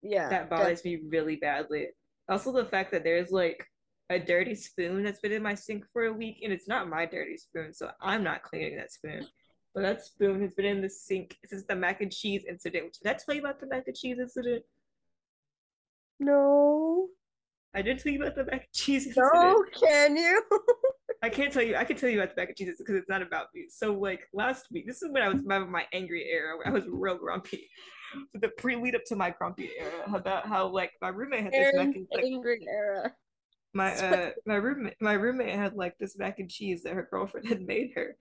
Yeah. 0.02 0.30
that 0.30 0.50
bothers 0.50 0.84
me 0.84 1.00
really 1.08 1.38
badly. 1.38 1.88
Also, 2.30 2.52
the 2.52 2.65
fact 2.65 2.91
that 2.91 3.04
there's 3.04 3.32
like 3.32 3.65
a 4.10 4.20
dirty 4.20 4.56
spoon 4.56 5.04
that's 5.04 5.20
been 5.20 5.32
in 5.32 5.43
my 5.43 5.54
sink 5.54 5.86
for 5.91 6.06
a 6.06 6.13
week, 6.13 6.39
and 6.43 6.54
it's 6.54 6.67
not 6.67 6.89
my 6.89 7.06
dirty 7.06 7.38
spoon, 7.38 7.74
so 7.74 7.91
I'm 8.02 8.24
not 8.24 8.43
cleaning 8.43 8.78
that 8.78 8.91
spoon. 8.91 9.26
But 9.74 9.82
that 9.82 10.06
spoon 10.06 10.41
has 10.41 10.54
been 10.56 10.65
in 10.65 10.82
the 10.82 10.89
sink 10.89 11.38
since 11.46 11.63
the 11.63 11.76
mac 11.76 12.02
and 12.02 12.12
cheese 12.12 12.46
incident. 12.48 12.98
Did 13.04 13.10
I 13.10 13.13
tell 13.13 13.36
you 13.36 13.41
about 13.41 13.60
the 13.60 13.67
mac 13.67 13.88
and 13.88 13.96
cheese 13.96 14.17
incident? 14.20 14.63
No. 16.20 17.08
I 17.76 17.82
did 17.82 18.00
tell 18.00 18.12
you 18.12 18.22
about 18.22 18.36
the 18.36 18.46
mac 18.46 18.62
and 18.62 18.74
cheese 18.74 19.06
incident. 19.08 19.32
No, 19.34 19.63
can 19.74 20.15
you? 20.15 20.41
I 21.22 21.30
can't 21.30 21.52
tell 21.52 21.62
you. 21.62 21.76
I 21.76 21.84
can 21.84 21.98
tell 21.98 22.10
you 22.10 22.22
about 22.22 22.34
the 22.36 22.41
mac 22.41 22.50
and 22.50 22.58
cheese 22.58 22.76
because 22.78 22.96
it's 22.96 23.10
not 23.10 23.22
about 23.22 23.48
me. 23.54 23.65
So 23.70 23.93
like 23.93 24.22
last 24.34 24.67
week, 24.72 24.88
this 24.88 25.02
is 25.02 25.12
when 25.12 25.22
I 25.22 25.30
was 25.30 25.43
my, 25.43 25.60
my 25.60 25.86
angry 25.93 26.28
era. 26.32 26.58
Where 26.58 26.67
I 26.67 26.72
was 26.72 26.86
real 26.88 27.17
grumpy. 27.17 27.70
the 28.34 28.48
pre 28.58 28.78
lead 28.78 28.96
up 28.96 29.04
to 29.08 29.15
my 29.15 29.32
grumpy 29.32 29.72
era 29.78 30.15
about 30.15 30.48
how 30.48 30.67
like 30.67 30.93
my 31.02 31.10
roommate 31.10 31.43
had 31.43 31.52
this 31.52 31.74
mac 31.74 31.88
Aaron's 31.88 31.96
and 31.98 32.08
like, 32.13 32.24
angry 32.24 32.65
era. 32.67 33.13
My 33.77 33.91
uh 34.07 34.31
my 34.45 34.55
roommate 34.55 34.95
my 34.99 35.13
roommate 35.13 35.55
had 35.55 35.73
like 35.75 35.97
this 35.97 36.17
mac 36.17 36.39
and 36.39 36.49
cheese 36.49 36.83
that 36.83 36.93
her 36.93 37.07
girlfriend 37.09 37.47
had 37.47 37.61
made 37.61 37.91
her, 37.95 38.15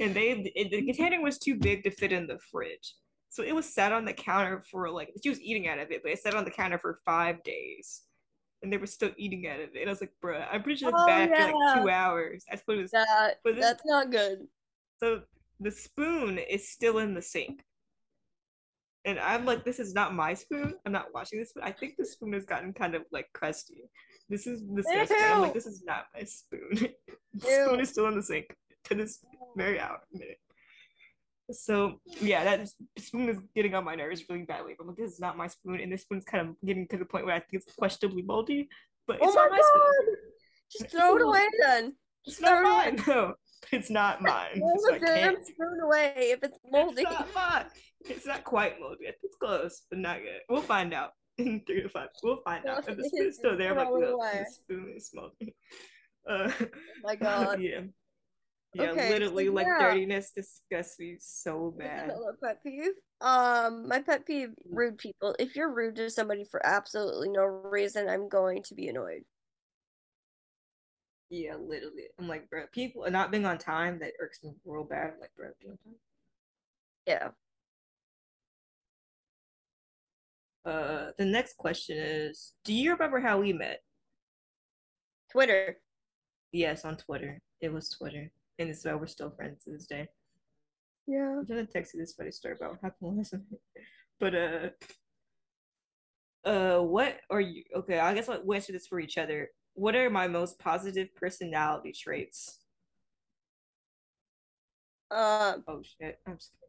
and 0.00 0.14
they 0.14 0.30
it, 0.56 0.70
the 0.70 0.82
container 0.84 1.20
was 1.22 1.38
too 1.38 1.54
big 1.56 1.82
to 1.84 1.90
fit 1.90 2.12
in 2.12 2.26
the 2.26 2.38
fridge. 2.50 2.94
So 3.28 3.42
it 3.42 3.54
was 3.54 3.66
sat 3.72 3.92
on 3.92 4.04
the 4.04 4.12
counter 4.12 4.62
for 4.70 4.90
like 4.90 5.10
she 5.22 5.28
was 5.28 5.40
eating 5.40 5.68
out 5.68 5.78
of 5.78 5.90
it, 5.90 6.02
but 6.02 6.12
it 6.12 6.18
sat 6.18 6.34
on 6.34 6.44
the 6.44 6.50
counter 6.50 6.78
for 6.78 7.00
five 7.04 7.42
days. 7.44 8.02
And 8.62 8.72
they 8.72 8.78
were 8.78 8.86
still 8.86 9.10
eating 9.18 9.46
out 9.46 9.60
of 9.60 9.68
it. 9.76 9.80
And 9.82 9.88
I 9.90 9.92
was 9.92 10.00
like, 10.00 10.14
bruh, 10.24 10.44
I'm 10.50 10.62
pretty 10.62 10.78
sure 10.78 10.88
it's 10.88 10.98
Oh, 10.98 11.06
bad 11.06 11.28
for 11.36 11.42
like 11.44 11.74
two 11.76 11.88
hours. 11.90 12.42
That's 12.48 12.62
what 12.64 12.78
it 12.78 12.82
was 12.82 12.90
That 12.90 13.34
But 13.44 13.54
this- 13.56 13.64
that's 13.66 13.84
not 13.84 14.10
good. 14.10 14.48
so 14.98 15.22
the 15.60 15.70
spoon 15.70 16.38
is 16.38 16.66
still 16.66 16.98
in 16.98 17.12
the 17.12 17.20
sink. 17.20 17.60
And 19.04 19.18
I'm 19.20 19.44
like, 19.44 19.62
this 19.64 19.78
is 19.78 19.92
not 19.94 20.14
my 20.14 20.32
spoon. 20.34 20.74
I'm 20.84 20.90
not 20.92 21.12
washing 21.14 21.38
this, 21.38 21.52
but 21.54 21.64
I 21.64 21.70
think 21.70 21.96
the 21.96 22.04
spoon 22.06 22.32
has 22.32 22.46
gotten 22.46 22.72
kind 22.72 22.94
of 22.94 23.02
like 23.12 23.28
crusty. 23.34 23.90
This 24.28 24.46
is 24.46 24.62
disgusting. 24.62 25.16
I'm 25.20 25.40
like, 25.42 25.54
this 25.54 25.66
is 25.66 25.82
not 25.84 26.06
my 26.14 26.24
spoon. 26.24 26.70
the 27.34 27.48
Ew. 27.48 27.64
spoon 27.66 27.80
is 27.80 27.88
still 27.90 28.06
in 28.08 28.16
the 28.16 28.22
sink 28.22 28.46
to 28.84 28.94
this 28.94 29.24
very 29.56 29.78
hour 29.80 30.00
minute. 30.12 30.38
So 31.52 32.00
yeah, 32.20 32.42
that 32.44 32.68
spoon 32.98 33.28
is 33.28 33.38
getting 33.54 33.74
on 33.74 33.84
my 33.84 33.94
nerves 33.94 34.24
really 34.28 34.42
badly. 34.42 34.74
I'm 34.80 34.88
like, 34.88 34.96
this 34.96 35.12
is 35.12 35.20
not 35.20 35.36
my 35.36 35.46
spoon, 35.46 35.80
and 35.80 35.92
this 35.92 36.02
spoon's 36.02 36.24
kind 36.24 36.48
of 36.48 36.56
getting 36.66 36.88
to 36.88 36.96
the 36.96 37.04
point 37.04 37.24
where 37.24 37.36
I 37.36 37.38
think 37.38 37.62
it's 37.64 37.72
questionably 37.76 38.22
moldy. 38.22 38.68
But 39.06 39.18
Oh 39.22 39.26
it's 39.28 39.36
my 39.36 39.42
not 39.42 39.50
my 39.52 39.60
spoon. 39.60 39.82
god! 39.82 40.16
Just 40.72 40.90
throw 40.90 41.16
it 41.16 41.22
away 41.22 41.46
then. 41.64 41.92
It's 42.24 42.38
Just 42.38 42.42
not 42.42 42.48
throw 42.48 42.58
it 42.58 42.72
away. 42.72 42.96
mine. 42.96 43.04
No, 43.06 43.34
it's 43.70 43.90
not 43.90 44.22
mine. 44.22 44.58
Throw 44.58 44.76
So 44.78 44.98
the 44.98 45.06
damn 45.06 45.44
spoon 45.44 45.78
away 45.84 46.12
if 46.16 46.42
it's 46.42 46.58
moldy. 46.72 47.02
It's 47.02 47.10
not 47.12 47.28
mine. 47.34 47.64
It's 48.06 48.26
not 48.26 48.42
quite 48.42 48.80
moldy. 48.80 49.04
It's 49.06 49.36
close, 49.40 49.82
but 49.88 50.00
not 50.00 50.18
good. 50.18 50.40
We'll 50.48 50.62
find 50.62 50.92
out 50.92 51.10
in 51.38 51.62
three 51.66 51.82
to 51.82 51.88
five. 51.88 52.08
We'll 52.22 52.42
find 52.42 52.66
out. 52.66 52.88
If 52.88 52.96
the 52.96 53.04
spoon's 53.04 53.36
still 53.36 53.56
there, 53.56 53.70
I'm 53.70 53.76
like, 53.76 53.88
Throw 53.88 53.96
it 53.96 54.00
no, 54.02 54.14
away. 54.14 54.44
the 54.44 54.50
spoon 54.52 54.94
is 54.96 55.10
moldy. 55.14 55.54
Uh, 56.28 56.50
Oh 56.60 56.66
my 57.04 57.16
god. 57.16 57.60
yeah. 57.60 57.80
Yeah, 58.74 58.90
Okay, 58.90 59.08
so 59.08 59.14
literally, 59.14 59.48
like 59.48 59.66
yeah. 59.66 59.78
dirtiness 59.78 60.32
disgusts 60.32 60.98
me 60.98 61.16
so 61.18 61.74
bad. 61.78 62.12
Pet 62.42 62.62
peeve. 62.62 62.92
Um, 63.22 63.88
my 63.88 64.02
pet 64.02 64.26
peeve: 64.26 64.50
rude 64.70 64.98
people. 64.98 65.34
If 65.38 65.56
you're 65.56 65.72
rude 65.72 65.96
to 65.96 66.10
somebody 66.10 66.44
for 66.44 66.64
absolutely 66.66 67.30
no 67.30 67.44
reason, 67.44 68.08
I'm 68.08 68.28
going 68.28 68.62
to 68.64 68.74
be 68.74 68.88
annoyed. 68.88 69.22
Yeah, 71.30 71.54
literally. 71.56 72.04
I'm 72.18 72.28
like, 72.28 72.50
bro, 72.50 72.66
people 72.72 73.08
not 73.10 73.30
being 73.30 73.46
on 73.46 73.58
time 73.58 73.98
that 74.00 74.12
irks 74.20 74.40
me 74.44 74.52
real 74.64 74.84
bad. 74.84 75.14
Like, 75.20 75.30
bro, 75.36 75.48
be 75.60 75.68
on 75.68 75.78
time. 75.78 75.94
Yeah. 77.06 77.28
Uh, 80.66 81.12
the 81.16 81.24
next 81.24 81.56
question 81.56 81.96
is, 81.96 82.54
do 82.64 82.74
you 82.74 82.92
remember 82.92 83.20
how 83.20 83.38
we 83.38 83.52
met? 83.52 83.82
Twitter. 85.30 85.76
Yes, 86.50 86.84
on 86.84 86.96
Twitter. 86.96 87.40
It 87.60 87.72
was 87.72 87.88
Twitter, 87.88 88.30
and 88.58 88.68
it's 88.68 88.84
why 88.84 88.94
we're 88.94 89.06
still 89.06 89.30
friends 89.30 89.62
to 89.64 89.70
this 89.70 89.86
day. 89.86 90.08
Yeah. 91.06 91.38
I'm 91.38 91.44
gonna 91.44 91.66
text 91.66 91.94
you 91.94 92.00
this 92.00 92.14
funny 92.14 92.32
story 92.32 92.54
about 92.56 92.72
what 92.72 92.80
happened 92.82 93.16
last 93.16 93.32
night. 93.32 93.42
But 94.18 94.34
uh, 94.34 94.68
uh, 96.48 96.78
what 96.80 97.18
are 97.28 97.40
you? 97.40 97.64
Okay, 97.76 97.98
I 97.98 98.14
guess 98.14 98.28
we'll 98.28 98.54
answer 98.54 98.72
this 98.72 98.86
for 98.86 98.98
each 98.98 99.18
other. 99.18 99.50
What 99.74 99.94
are 99.94 100.08
my 100.08 100.26
most 100.26 100.58
positive 100.58 101.14
personality 101.14 101.92
traits? 101.92 102.60
Uh 105.10 105.58
Oh 105.68 105.82
shit, 105.82 106.18
I'm 106.26 106.40
scared. 106.40 106.65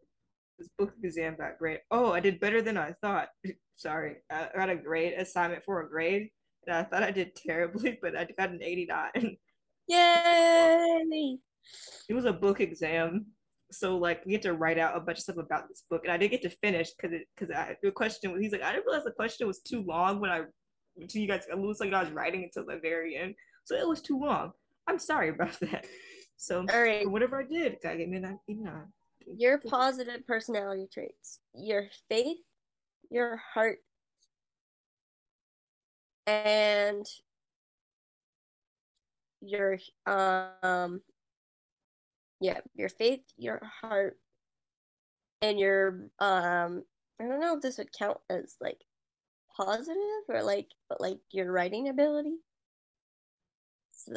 This 0.58 0.70
book 0.78 0.94
exam 1.04 1.36
got 1.38 1.60
great. 1.60 1.80
Oh, 1.92 2.12
I 2.12 2.20
did 2.20 2.40
better 2.40 2.62
than 2.62 2.78
I 2.78 2.94
thought. 3.02 3.30
Sorry, 3.76 4.18
I 4.32 4.50
got 4.56 4.70
a 4.70 4.76
great 4.76 5.14
assignment 5.14 5.64
for 5.64 5.82
a 5.82 5.90
grade, 5.90 6.30
and 6.66 6.76
I 6.76 6.84
thought 6.84 7.04
I 7.04 7.12
did 7.12 7.36
terribly, 7.36 8.00
but 8.02 8.18
I 8.18 8.28
got 8.38 8.50
an 8.50 8.64
89. 8.64 9.38
Yay! 9.88 11.38
it 12.10 12.14
was 12.14 12.26
a 12.26 12.34
book 12.34 12.60
exam 12.60 13.26
so 13.72 13.98
like 13.98 14.26
we 14.26 14.32
get 14.32 14.42
to 14.42 14.54
write 14.54 14.78
out 14.78 14.96
a 14.96 15.00
bunch 15.00 15.18
of 15.18 15.24
stuff 15.24 15.38
about 15.38 15.68
this 15.68 15.84
book 15.90 16.02
and 16.04 16.12
i 16.12 16.18
didn't 16.18 16.32
get 16.32 16.42
to 16.42 16.50
finish 16.50 16.92
because 16.92 17.14
it 17.14 17.28
because 17.36 17.54
the 17.84 17.92
question 17.92 18.32
was 18.32 18.42
he's 18.42 18.52
like 18.52 18.64
i 18.64 18.72
didn't 18.72 18.86
realize 18.86 19.04
the 19.04 19.12
question 19.12 19.48
was 19.48 19.60
too 19.60 19.82
long 19.84 20.20
when 20.20 20.32
i 20.32 20.42
to 21.08 21.20
you 21.20 21.28
guys 21.28 21.44
it 21.52 21.58
looks 21.58 21.80
like 21.80 21.94
i 21.94 22.02
was 22.02 22.12
writing 22.12 22.44
until 22.44 22.66
the 22.66 22.80
very 22.82 23.18
end 23.18 23.36
so 23.66 23.76
it 23.76 23.88
was 23.88 24.02
too 24.02 24.20
long 24.20 24.52
i'm 24.88 25.00
sorry 25.00 25.30
about 25.30 25.60
that 25.62 25.86
so 26.38 26.66
All 26.74 26.82
right. 26.82 27.10
whatever 27.10 27.42
i 27.42 27.46
did 27.46 27.78
i 27.86 27.96
gave 27.96 28.08
me 28.08 28.20
that 28.20 28.38
you 28.48 28.64
know 28.64 28.84
Your 29.36 29.60
positive 29.60 30.26
personality 30.26 30.88
traits: 30.92 31.40
your 31.54 31.90
faith, 32.10 32.38
your 33.10 33.38
heart, 33.38 33.80
and 36.26 37.06
your 39.42 39.80
um. 40.06 41.02
Yeah, 42.40 42.60
your 42.76 42.90
faith, 42.90 43.22
your 43.38 43.62
heart, 43.82 44.20
and 45.42 45.60
your 45.60 46.10
um. 46.20 46.84
I 47.20 47.24
don't 47.26 47.40
know 47.40 47.56
if 47.56 47.62
this 47.62 47.78
would 47.80 47.92
count 47.92 48.20
as 48.30 48.58
like 48.62 48.86
positive 49.56 49.98
or 50.30 50.44
like, 50.44 50.70
but 50.90 51.02
like 51.02 51.20
your 51.32 51.52
writing 51.52 51.90
ability. 51.90 52.38
So 53.92 54.14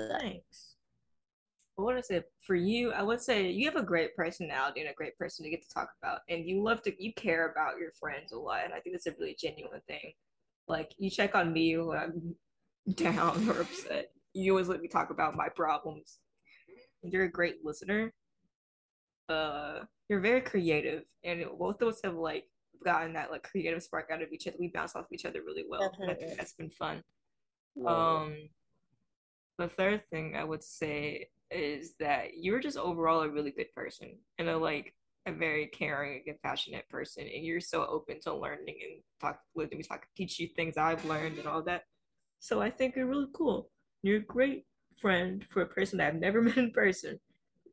what 1.82 1.96
I 1.96 2.00
say 2.00 2.22
for 2.40 2.54
you, 2.54 2.92
I 2.92 3.02
would 3.02 3.20
say 3.20 3.50
you 3.50 3.66
have 3.66 3.76
a 3.76 3.82
great 3.82 4.16
personality 4.16 4.80
and 4.80 4.90
a 4.90 4.94
great 4.94 5.16
person 5.18 5.44
to 5.44 5.50
get 5.50 5.62
to 5.62 5.68
talk 5.68 5.90
about, 6.02 6.20
and 6.28 6.46
you 6.46 6.62
love 6.62 6.82
to 6.82 7.02
you 7.02 7.12
care 7.14 7.50
about 7.50 7.78
your 7.78 7.92
friends 7.92 8.32
a 8.32 8.38
lot, 8.38 8.64
and 8.64 8.72
I 8.72 8.80
think 8.80 8.94
that's 8.94 9.06
a 9.06 9.14
really 9.18 9.36
genuine 9.38 9.80
thing. 9.86 10.12
Like 10.68 10.92
you 10.98 11.10
check 11.10 11.34
on 11.34 11.52
me 11.52 11.76
when 11.78 11.98
I'm 11.98 12.34
down 12.94 13.48
or 13.48 13.60
upset. 13.60 14.10
You 14.32 14.52
always 14.52 14.68
let 14.68 14.80
me 14.80 14.88
talk 14.88 15.10
about 15.10 15.36
my 15.36 15.48
problems. 15.48 16.18
You're 17.02 17.24
a 17.24 17.30
great 17.30 17.64
listener. 17.64 18.12
Uh, 19.28 19.80
you're 20.08 20.20
very 20.20 20.40
creative, 20.40 21.04
and 21.24 21.44
both 21.58 21.80
of 21.82 21.88
us 21.88 22.00
have 22.04 22.14
like 22.14 22.44
gotten 22.84 23.12
that 23.12 23.30
like 23.30 23.42
creative 23.42 23.82
spark 23.82 24.10
out 24.12 24.22
of 24.22 24.32
each 24.32 24.46
other. 24.46 24.56
We 24.58 24.68
bounce 24.68 24.96
off 24.96 25.06
each 25.12 25.24
other 25.24 25.42
really 25.44 25.64
well. 25.68 25.92
I 26.08 26.14
think 26.14 26.36
that's 26.36 26.52
been 26.52 26.70
fun. 26.70 27.02
yeah. 27.76 27.90
Um, 27.90 28.36
the 29.60 29.68
third 29.68 30.02
thing 30.10 30.34
I 30.36 30.42
would 30.42 30.64
say 30.64 31.28
is 31.50 31.94
that 31.98 32.36
you're 32.36 32.60
just 32.60 32.76
overall 32.78 33.20
a 33.22 33.28
really 33.28 33.50
good 33.50 33.72
person 33.74 34.16
and 34.38 34.48
a 34.48 34.56
like 34.56 34.94
a 35.26 35.32
very 35.32 35.66
caring 35.66 36.16
and 36.16 36.24
compassionate 36.24 36.88
person, 36.88 37.24
and 37.24 37.44
you're 37.44 37.60
so 37.60 37.84
open 37.86 38.20
to 38.20 38.34
learning 38.34 38.76
and 38.82 39.02
talk 39.20 39.40
with 39.54 39.72
me, 39.72 39.82
talk 39.82 40.06
teach 40.16 40.38
you 40.38 40.48
things 40.48 40.76
I've 40.76 41.04
learned 41.04 41.38
and 41.38 41.46
all 41.46 41.62
that. 41.62 41.84
So 42.38 42.60
I 42.60 42.70
think 42.70 42.96
you're 42.96 43.06
really 43.06 43.28
cool. 43.34 43.70
You're 44.02 44.18
a 44.18 44.20
great 44.20 44.64
friend 45.00 45.44
for 45.50 45.62
a 45.62 45.66
person 45.66 45.98
that 45.98 46.08
I've 46.08 46.20
never 46.20 46.40
met 46.42 46.56
in 46.56 46.70
person. 46.70 47.20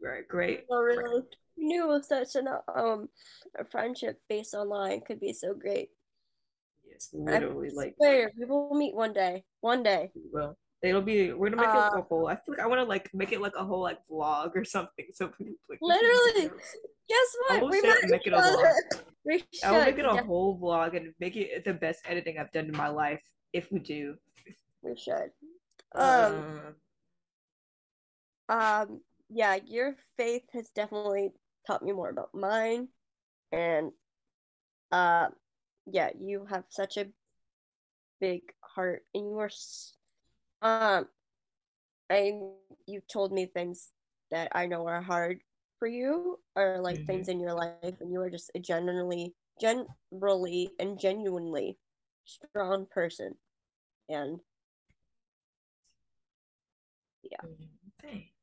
You're 0.01 0.15
a 0.15 0.27
great. 0.27 0.65
Oh, 0.69 0.81
really? 0.81 1.03
friend. 1.03 1.23
Knew 1.59 1.99
such 2.03 2.35
an 2.35 2.47
um 2.75 3.09
a 3.57 3.65
friendship 3.65 4.21
based 4.29 4.53
online 4.53 5.01
could 5.01 5.19
be 5.19 5.33
so 5.33 5.53
great. 5.53 5.89
Yes, 6.87 7.09
literally, 7.13 7.69
I 7.69 7.75
like 7.75 7.95
swear, 7.97 8.31
we 8.37 8.45
will 8.45 8.75
meet 8.75 8.95
one 8.95 9.13
day. 9.13 9.43
One 9.61 9.83
day. 9.83 10.11
well, 10.31 10.57
it'll 10.87 11.01
be. 11.01 11.33
We're 11.33 11.49
gonna 11.49 11.61
make 11.61 11.73
it 11.75 11.93
Uh, 11.93 11.99
a 11.99 12.01
whole. 12.01 12.27
I 12.27 12.35
feel 12.35 12.55
like 12.55 12.59
I 12.59 12.67
want 12.67 12.79
to 12.79 12.85
like 12.85 13.13
make 13.13 13.31
it 13.31 13.41
like 13.41 13.55
a 13.55 13.63
whole 13.65 13.81
like 13.81 13.99
vlog 14.09 14.55
or 14.55 14.63
something. 14.65 15.05
So 15.13 15.27
people 15.29 15.55
like 15.69 15.79
Literally. 15.81 16.49
Guess 17.09 17.29
what? 17.47 17.69
we 17.71 17.77
it 17.77 17.83
met 17.83 17.97
make 18.09 18.27
it 18.27 18.33
a 18.33 18.37
vlog. 18.37 18.73
We 19.25 19.39
should. 19.39 19.63
I 19.65 19.71
will 19.71 19.83
make 19.85 19.99
it 19.99 20.05
a 20.05 20.13
yeah, 20.15 20.23
whole 20.23 20.57
vlog 20.57 20.95
and 20.95 21.13
make 21.19 21.35
it 21.35 21.65
the 21.65 21.73
best 21.73 21.99
editing 22.07 22.37
I've 22.39 22.51
done 22.53 22.65
in 22.65 22.77
my 22.77 22.87
life. 22.87 23.21
If 23.51 23.71
we 23.71 23.79
do, 23.79 24.15
we 24.81 24.95
should. 24.95 25.31
Um. 25.95 26.73
Uh, 28.49 28.53
Um. 28.53 29.01
Yeah, 29.29 29.57
your 29.65 29.97
faith 30.15 30.43
has 30.53 30.69
definitely 30.69 31.31
taught 31.65 31.83
me 31.83 31.91
more 31.91 32.09
about 32.09 32.33
mine, 32.33 32.87
and 33.51 33.91
uh, 34.93 35.27
yeah, 35.85 36.11
you 36.17 36.45
have 36.49 36.63
such 36.69 36.95
a 36.95 37.07
big 38.21 38.43
heart, 38.61 39.03
and 39.13 39.27
you 39.29 39.37
are, 39.39 39.47
s- 39.51 39.96
um, 40.61 41.09
and 42.09 42.53
you 42.85 43.01
told 43.01 43.31
me 43.31 43.45
things 43.45 43.93
that 44.31 44.49
I 44.55 44.65
know 44.67 44.87
are 44.87 45.01
hard 45.01 45.41
for 45.79 45.87
you, 45.87 46.39
or 46.55 46.79
like 46.81 46.97
Mhm. 46.97 47.05
things 47.05 47.27
in 47.27 47.39
your 47.39 47.53
life, 47.53 47.95
and 48.01 48.11
you 48.11 48.21
are 48.21 48.29
just 48.29 48.51
a 48.55 48.59
generally, 48.59 49.35
generally, 49.59 50.75
and 50.79 50.99
genuinely 50.99 51.77
strong 52.25 52.85
person, 52.87 53.35
and 54.09 54.41
Thanks. 58.01 58.36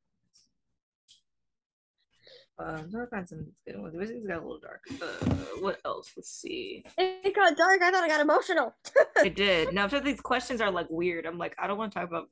Um, 2.57 2.89
so 2.89 3.01
I 3.01 3.05
find 3.07 3.27
some 3.27 3.47
good 3.67 3.79
ones. 3.81 3.95
This 3.97 4.11
got 4.25 4.37
a 4.37 4.41
little 4.41 4.59
dark. 4.59 4.81
Uh, 5.01 5.35
what 5.59 5.79
else? 5.83 6.11
Let's 6.15 6.29
see. 6.31 6.85
it 6.97 7.35
got 7.35 7.57
dark. 7.57 7.81
I 7.81 7.91
thought 7.91 8.03
I 8.03 8.07
got 8.07 8.21
emotional. 8.21 8.73
It 9.25 9.35
did. 9.35 9.73
Now, 9.73 9.85
if 9.85 10.03
these 10.03 10.21
questions 10.21 10.61
are 10.61 10.71
like 10.71 10.87
weird, 10.89 11.25
I'm 11.25 11.37
like, 11.37 11.55
I 11.57 11.67
don't 11.67 11.77
want 11.77 11.91
to 11.91 11.99
talk 11.99 12.07
about 12.07 12.29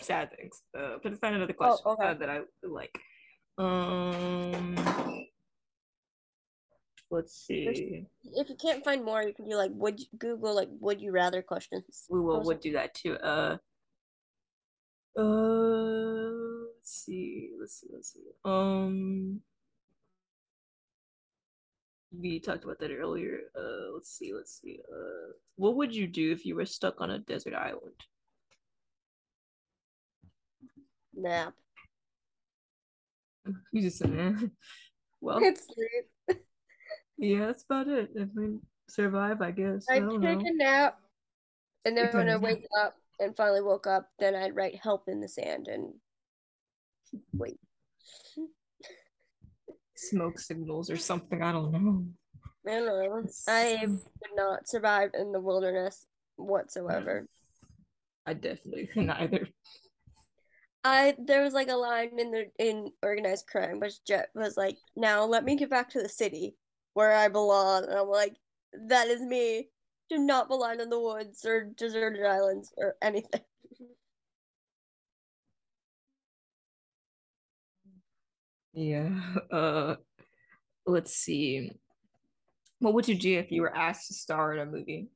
sad 0.00 0.30
things. 0.36 0.62
Uh, 0.78 0.96
but 1.02 1.18
find 1.20 1.36
another 1.36 1.52
question 1.52 1.82
Oh, 1.86 1.92
okay. 1.92 2.08
uh, 2.08 2.14
that 2.14 2.28
I 2.28 2.40
like. 2.62 2.98
Um, 3.56 4.74
let's 7.10 7.34
see. 7.46 8.06
if 8.24 8.48
you 8.48 8.56
can't 8.56 8.84
find 8.84 9.04
more, 9.04 9.22
you 9.22 9.32
can 9.32 9.48
do 9.48 9.54
like 9.56 9.70
would 9.74 10.00
you, 10.00 10.06
Google 10.18 10.54
like 10.54 10.68
would 10.80 11.00
you 11.00 11.12
rather 11.12 11.40
questions. 11.42 12.06
We 12.10 12.20
will 12.20 12.42
would 12.42 12.60
do 12.60 12.72
that 12.72 12.94
too. 12.94 13.14
Uh, 13.14 13.58
uh, 15.16 16.64
let's 16.74 16.90
see. 17.04 17.50
Let's 17.60 17.80
see. 17.80 17.86
Let's 17.92 18.12
see. 18.12 18.20
Um, 18.44 19.40
we 22.20 22.40
talked 22.40 22.64
about 22.64 22.78
that 22.80 22.90
earlier. 22.92 23.38
Uh, 23.58 23.92
let's 23.94 24.10
see. 24.16 24.32
Let's 24.34 24.60
see. 24.60 24.80
Uh, 24.92 25.32
what 25.56 25.76
would 25.76 25.94
you 25.94 26.06
do 26.06 26.32
if 26.32 26.44
you 26.44 26.54
were 26.56 26.66
stuck 26.66 27.00
on 27.00 27.10
a 27.10 27.18
desert 27.18 27.54
island? 27.54 27.94
Nap. 31.14 31.54
You 33.72 33.82
just 33.82 34.02
eh. 34.02 34.32
well, 35.20 35.38
It's 35.42 35.66
sleep. 35.66 36.40
yeah, 37.18 37.46
that's 37.46 37.62
about 37.64 37.88
it. 37.88 38.10
If 38.14 38.30
we 38.34 38.56
survive, 38.88 39.42
I 39.42 39.50
guess. 39.50 39.84
I 39.90 39.96
I'd 39.96 40.00
don't 40.00 40.22
take 40.22 40.38
know. 40.40 40.46
a 40.48 40.52
nap, 40.54 40.98
and 41.84 41.94
then 41.94 42.08
when 42.14 42.30
I 42.30 42.36
wake 42.38 42.64
up 42.80 42.96
and 43.20 43.36
finally 43.36 43.60
woke 43.60 43.86
up, 43.86 44.08
then 44.18 44.34
I'd 44.34 44.56
write 44.56 44.76
help 44.76 45.08
in 45.08 45.20
the 45.20 45.28
sand 45.28 45.68
and 45.68 45.92
wait. 47.34 47.60
Smoke 49.96 50.38
signals 50.38 50.90
or 50.90 50.96
something. 50.96 51.42
I 51.42 51.52
don't 51.52 51.72
know. 51.72 52.04
I 52.66 52.70
don't 52.70 52.86
know. 52.86 53.28
I 53.48 53.78
would 53.82 53.90
um, 53.90 54.00
not 54.34 54.68
survive 54.68 55.10
in 55.14 55.32
the 55.32 55.40
wilderness 55.40 56.06
whatsoever. 56.36 57.26
I 58.26 58.34
definitely 58.34 58.86
couldn't 58.92 59.10
either. 59.10 59.48
I 60.82 61.14
there 61.18 61.42
was 61.42 61.54
like 61.54 61.68
a 61.68 61.74
line 61.74 62.18
in 62.18 62.30
the 62.30 62.50
in 62.58 62.90
organized 63.02 63.46
crime, 63.46 63.80
which 63.80 64.04
Jet 64.04 64.28
was 64.34 64.56
like, 64.56 64.76
"Now 64.96 65.24
let 65.24 65.44
me 65.44 65.56
get 65.56 65.70
back 65.70 65.90
to 65.90 66.02
the 66.02 66.08
city 66.08 66.56
where 66.92 67.12
I 67.12 67.28
belong," 67.28 67.84
and 67.84 67.94
I'm 67.94 68.08
like, 68.08 68.36
"That 68.88 69.08
is 69.08 69.22
me. 69.22 69.70
Do 70.10 70.18
not 70.18 70.48
belong 70.48 70.80
in 70.80 70.90
the 70.90 71.00
woods 71.00 71.44
or 71.46 71.64
deserted 71.64 72.24
islands 72.24 72.72
or 72.76 72.96
anything." 73.00 73.40
Yeah. 78.74 79.10
Uh, 79.50 79.96
let's 80.86 81.14
see. 81.14 81.70
What 82.80 82.94
would 82.94 83.08
you 83.08 83.14
do 83.14 83.38
if 83.38 83.50
you 83.50 83.62
were 83.62 83.74
asked 83.74 84.08
to 84.08 84.14
star 84.14 84.52
in 84.52 84.60
a 84.60 84.66
movie? 84.66 85.08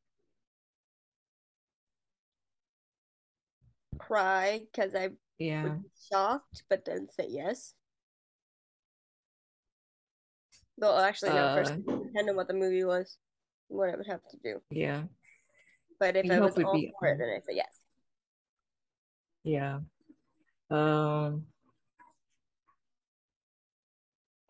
Cry 3.99 4.61
because 4.73 4.95
I 4.95 5.11
Yeah. 5.39 5.63
would 5.65 5.83
be 5.83 5.89
shocked, 6.11 6.63
but 6.71 6.85
then 6.85 7.09
say 7.09 7.27
yes. 7.29 7.75
Well, 10.77 10.97
actually, 10.99 11.33
no. 11.33 11.55
First, 11.57 11.73
Uh, 11.73 11.77
depend 12.05 12.31
on 12.31 12.37
what 12.37 12.47
the 12.47 12.55
movie 12.55 12.85
was, 12.85 13.19
what 13.67 13.91
I 13.91 13.97
would 13.97 14.07
have 14.07 14.23
to 14.31 14.37
do. 14.43 14.63
Yeah. 14.71 15.05
But 15.99 16.17
if 16.17 16.25
You 16.27 16.33
I 16.33 16.41
was 16.41 16.57
all 16.59 16.73
be- 16.73 16.93
for 17.01 17.09
it, 17.09 17.19
then 17.19 17.29
I 17.29 17.41
say 17.41 17.57
yes. 17.57 17.83
Yeah. 19.43 19.81
Um. 20.71 21.47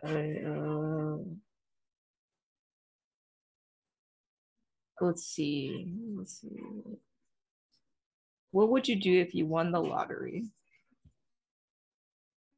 I, 0.05 0.37
uh, 0.47 1.17
let's 5.01 5.25
see. 5.25 5.93
Let's 6.15 6.41
see. 6.41 6.49
What 8.51 8.71
would 8.71 8.89
you 8.89 8.97
do 8.97 9.21
if 9.21 9.35
you 9.35 9.47
won 9.47 9.73
the 9.73 9.81
lottery? 9.81 10.45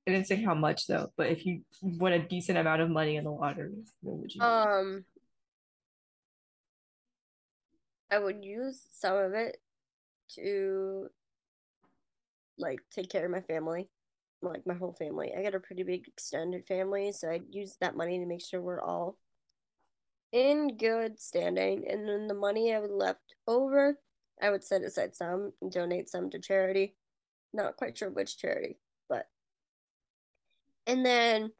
I 0.07 0.12
didn't 0.12 0.26
say 0.26 0.42
how 0.42 0.55
much 0.55 0.87
though, 0.87 1.12
but 1.16 1.29
if 1.29 1.44
you 1.46 1.62
won 1.83 2.12
a 2.12 2.18
decent 2.18 2.59
amount 2.59 2.81
of 2.83 2.90
money 2.90 3.16
in 3.16 3.24
the 3.24 3.31
lottery, 3.31 3.85
what 4.00 4.16
would 4.18 4.35
you 4.35 4.40
do? 4.40 4.46
Um, 4.46 5.05
I 8.11 8.18
would 8.18 8.44
use 8.44 8.83
some 8.92 9.16
of 9.16 9.35
it 9.35 9.59
to 10.35 11.09
like 12.59 12.81
take 12.90 13.09
care 13.09 13.24
of 13.24 13.31
my 13.31 13.40
family, 13.40 13.88
like 14.42 14.66
my 14.66 14.74
whole 14.74 14.92
family. 14.92 15.33
I 15.37 15.42
got 15.42 15.55
a 15.55 15.61
pretty 15.61 15.83
big 15.83 16.09
extended 16.09 16.66
family, 16.66 17.12
so 17.12 17.31
I'd 17.31 17.44
use 17.55 17.76
that 17.81 17.96
money 17.96 18.18
to 18.18 18.26
make 18.26 18.42
sure 18.42 18.61
we're 18.61 18.81
all 18.83 19.16
in 20.33 20.76
good 20.76 21.20
standing. 21.20 21.87
And 21.88 22.09
then 22.09 22.26
the 22.29 22.35
money 22.35 22.74
I 22.74 22.81
would 22.81 22.90
left 22.90 23.35
over, 23.46 23.98
I 24.40 24.50
would 24.50 24.64
set 24.64 24.83
aside 24.83 25.14
some 25.16 25.53
and 25.61 25.70
donate 25.70 26.09
some 26.09 26.31
to 26.31 26.38
charity. 26.38 26.94
Not 27.53 27.76
quite 27.76 27.98
sure 27.98 28.11
which 28.11 28.38
charity, 28.38 28.79
but 29.09 29.29
and 30.87 31.05
then 31.05 31.53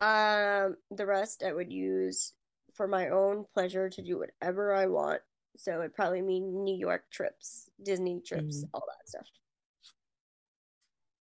um 0.00 0.76
the 0.90 1.06
rest 1.06 1.42
I 1.42 1.52
would 1.52 1.72
use 1.72 2.32
for 2.74 2.86
my 2.86 3.08
own 3.08 3.44
pleasure 3.54 3.88
to 3.90 4.02
do 4.02 4.18
whatever 4.18 4.74
I 4.74 4.86
want. 4.86 5.22
So 5.56 5.80
it'd 5.80 5.94
probably 5.94 6.22
mean 6.22 6.62
New 6.62 6.76
York 6.76 7.04
trips, 7.10 7.68
Disney 7.82 8.20
trips, 8.20 8.64
Mhm. 8.64 8.70
all 8.74 8.84
that 8.86 9.08
stuff. 9.08 9.26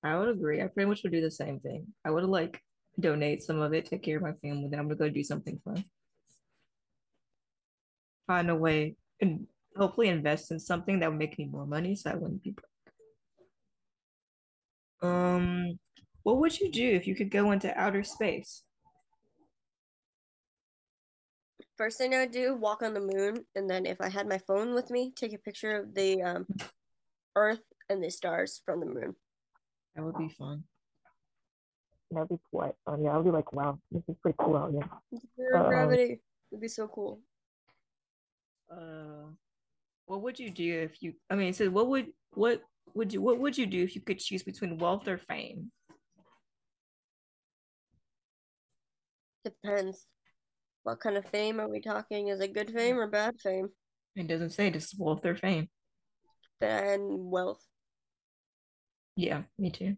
I 0.03 0.19
would 0.19 0.29
agree. 0.29 0.63
I 0.63 0.67
pretty 0.69 0.89
much 0.89 1.03
would 1.03 1.13
do 1.13 1.21
the 1.21 1.31
same 1.31 1.61
thing. 1.61 1.87
I 2.05 2.11
would 2.11 2.25
like 2.25 2.63
donate 2.99 3.43
some 3.43 3.61
of 3.61 3.73
it, 3.73 3.87
take 3.87 4.03
care 4.03 4.17
of 4.17 4.23
my 4.23 4.33
family, 4.33 4.69
then 4.69 4.79
I'm 4.79 4.89
gonna 4.89 4.97
go 4.97 5.09
do 5.09 5.23
something 5.23 5.61
fun. 5.65 5.85
Find 8.27 8.51
a 8.51 8.55
way 8.55 8.97
and 9.21 9.47
hopefully 9.77 10.09
invest 10.09 10.51
in 10.51 10.59
something 10.59 11.01
that 11.01 11.11
would 11.11 11.19
make 11.19 11.39
me 11.39 11.47
more 11.47 11.67
money 11.67 11.95
so 11.95 12.11
I 12.11 12.15
wouldn't 12.15 12.43
be 12.43 12.53
broke. 12.53 12.67
Um, 15.03 15.79
what 16.23 16.39
would 16.39 16.59
you 16.59 16.71
do 16.71 16.87
if 16.87 17.07
you 17.07 17.15
could 17.15 17.31
go 17.31 17.53
into 17.53 17.77
outer 17.79 18.03
space? 18.03 18.63
First 21.77 21.97
thing 21.97 22.15
I 22.15 22.21
would 22.21 22.31
do, 22.31 22.55
walk 22.55 22.83
on 22.83 22.93
the 22.93 23.01
moon, 23.01 23.47
and 23.55 23.69
then 23.69 23.87
if 23.87 24.01
I 24.01 24.11
had 24.11 24.29
my 24.29 24.39
phone 24.47 24.75
with 24.75 24.91
me, 24.91 25.13
take 25.17 25.33
a 25.33 25.39
picture 25.39 25.77
of 25.77 25.95
the 25.95 26.23
um, 26.23 26.47
Earth 27.35 27.63
and 27.89 28.05
the 28.05 28.11
stars 28.11 28.61
from 28.67 28.81
the 28.81 28.87
moon. 28.87 29.17
That 29.95 30.05
would 30.05 30.19
be 30.19 30.29
fun. 30.39 30.65
That'd 32.11 32.29
be 32.29 32.39
quite 32.53 32.75
fun. 32.85 33.05
Yeah, 33.05 33.17
I'd 33.17 33.25
be 33.25 33.31
like, 33.31 33.53
wow, 33.53 33.79
this 33.91 34.03
is 34.09 34.17
pretty 34.23 34.37
cool 34.39 34.57
out 34.57 34.73
here. 34.73 34.89
Zero 35.37 35.63
Um, 35.65 35.69
gravity. 35.69 36.21
It'd 36.51 36.61
be 36.61 36.69
so 36.69 36.89
cool. 36.89 37.21
Uh, 38.71 39.31
what 40.07 40.23
would 40.23 40.39
you 40.39 40.51
do 40.51 40.81
if 40.81 41.03
you? 41.03 41.15
I 41.29 41.37
mean, 41.37 41.53
so 41.53 41.71
what 41.71 41.89
would 41.89 42.07
what 42.35 42.63
would 42.95 43.13
you 43.13 43.23
what 43.23 43.39
would 43.39 43.57
you 43.57 43.67
do 43.67 43.83
if 43.83 43.95
you 43.95 44.01
could 44.01 44.19
choose 44.19 44.43
between 44.43 44.79
wealth 44.79 45.07
or 45.07 45.19
fame? 45.19 45.71
Depends. 49.45 50.07
What 50.83 51.01
kind 51.01 51.17
of 51.17 51.25
fame 51.27 51.61
are 51.61 51.69
we 51.69 51.81
talking? 51.81 52.29
Is 52.29 52.41
it 52.41 52.55
good 52.55 52.71
fame 52.71 52.99
or 52.99 53.07
bad 53.07 53.41
fame? 53.41 53.69
It 54.17 54.27
doesn't 54.27 54.51
say 54.51 54.71
just 54.71 54.99
wealth 54.99 55.25
or 55.25 55.37
fame. 55.37 55.69
Then 56.61 57.31
wealth. 57.31 57.65
Yeah, 59.17 59.43
me 59.59 59.71
too. 59.71 59.97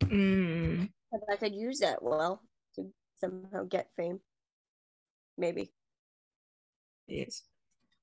Mm, 0.00 0.90
I 1.30 1.36
could 1.36 1.54
use 1.54 1.78
that 1.80 2.02
well 2.02 2.42
to 2.74 2.86
somehow 3.18 3.64
get 3.64 3.88
fame. 3.96 4.20
Maybe. 5.38 5.72
yes. 7.06 7.42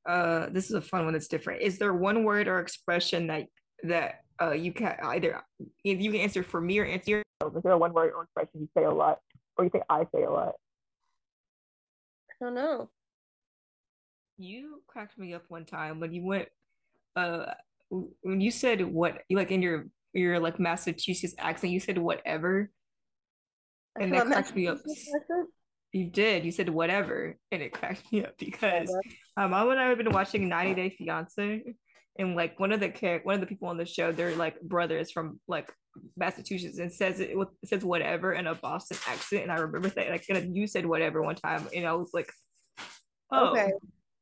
Uh, 0.07 0.47
this 0.49 0.65
is 0.65 0.73
a 0.73 0.81
fun 0.81 1.03
one 1.03 1.13
that's 1.13 1.27
different. 1.27 1.61
Is 1.61 1.77
there 1.77 1.93
one 1.93 2.23
word 2.23 2.47
or 2.47 2.59
expression 2.59 3.27
that 3.27 3.47
that 3.83 4.21
uh 4.41 4.51
you 4.51 4.71
can 4.71 4.95
either 5.03 5.41
if 5.83 6.01
you 6.01 6.11
can 6.11 6.21
answer 6.21 6.41
for 6.41 6.59
me 6.61 6.79
or 6.79 6.85
answer 6.85 7.11
your 7.11 7.23
Is 7.55 7.63
there 7.63 7.77
one 7.77 7.93
word 7.93 8.13
or 8.15 8.23
expression 8.23 8.61
you 8.61 8.69
say 8.75 8.85
a 8.85 8.91
lot, 8.91 9.19
or 9.57 9.65
you 9.65 9.71
say 9.73 9.81
I 9.89 10.07
say 10.15 10.23
a 10.23 10.31
lot? 10.31 10.53
I 12.31 12.45
don't 12.45 12.55
know. 12.55 12.89
You 14.37 14.81
cracked 14.87 15.17
me 15.17 15.33
up 15.33 15.43
one 15.49 15.65
time 15.65 15.99
when 15.99 16.13
you 16.13 16.23
went 16.23 16.47
uh 17.15 17.53
when 17.89 18.41
you 18.41 18.51
said 18.51 18.81
what 18.81 19.21
you 19.29 19.37
like 19.37 19.51
in 19.51 19.61
your 19.61 19.87
your 20.13 20.39
like 20.39 20.59
Massachusetts 20.59 21.35
accent, 21.37 21.73
you 21.73 21.79
said 21.79 21.97
whatever, 21.97 22.69
and 23.99 24.13
that 24.13 24.25
cracked 24.27 24.55
me 24.55 24.67
up. 24.67 24.77
Accent? 24.77 25.49
You 25.93 26.09
did. 26.09 26.43
You 26.45 26.51
said 26.51 26.69
whatever, 26.69 27.37
and 27.51 27.61
it 27.61 27.71
cracked 27.71 28.11
me 28.11 28.25
up 28.25 28.37
because 28.37 28.93
my 29.35 29.47
mom 29.47 29.69
and 29.69 29.79
I 29.79 29.87
have 29.89 29.97
been 29.97 30.11
watching 30.11 30.49
90 30.49 30.73
Day 30.75 30.89
Fiance, 30.89 31.63
and 32.19 32.35
like 32.35 32.59
one 32.59 32.71
of 32.71 32.79
the 32.79 32.89
char- 32.89 33.21
one 33.23 33.35
of 33.35 33.41
the 33.41 33.47
people 33.47 33.69
on 33.69 33.77
the 33.77 33.85
show, 33.85 34.11
they're 34.11 34.35
like 34.35 34.59
brothers 34.61 35.11
from 35.11 35.39
like 35.47 35.71
Massachusetts, 36.15 36.79
and 36.79 36.91
says 36.91 37.19
it, 37.19 37.37
with- 37.37 37.47
says 37.65 37.83
whatever 37.85 38.33
in 38.33 38.47
a 38.47 38.55
Boston 38.55 38.97
accent, 39.07 39.43
and 39.43 39.51
I 39.51 39.55
remember 39.55 39.89
that 39.89 40.09
like 40.09 40.25
you 40.51 40.67
said 40.67 40.85
whatever 40.85 41.21
one 41.21 41.35
time, 41.35 41.67
and 41.75 41.85
I 41.87 41.93
was 41.93 42.11
like, 42.13 42.29
oh, 43.31 43.51
Okay. 43.51 43.71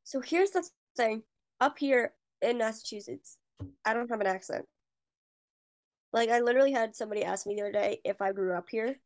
So 0.04 0.20
here's 0.20 0.50
the 0.50 0.66
thing. 0.96 1.22
Up 1.60 1.78
here 1.78 2.12
in 2.42 2.58
Massachusetts, 2.58 3.38
I 3.84 3.94
don't 3.94 4.10
have 4.10 4.20
an 4.20 4.26
accent. 4.26 4.64
Like 6.12 6.30
I 6.30 6.40
literally 6.40 6.72
had 6.72 6.94
somebody 6.96 7.24
ask 7.24 7.46
me 7.46 7.54
the 7.54 7.62
other 7.62 7.72
day 7.72 8.00
if 8.04 8.20
I 8.20 8.32
grew 8.32 8.54
up 8.54 8.68
here 8.70 8.96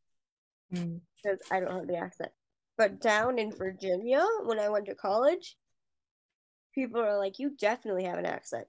Mm. 0.73 1.01
because 1.17 1.41
I 1.51 1.59
don't 1.59 1.75
have 1.75 1.89
the 1.89 1.97
accent. 1.97 2.31
But 2.79 3.01
down 3.01 3.39
in 3.39 3.51
Virginia, 3.51 4.25
when 4.45 4.61
I 4.61 4.69
went 4.69 4.87
to 4.87 4.95
college, 4.95 5.57
people 6.75 7.01
are 7.01 7.19
like, 7.19 7.41
"You 7.41 7.57
definitely 7.57 8.05
have 8.05 8.19
an 8.19 8.25
accent." 8.27 8.69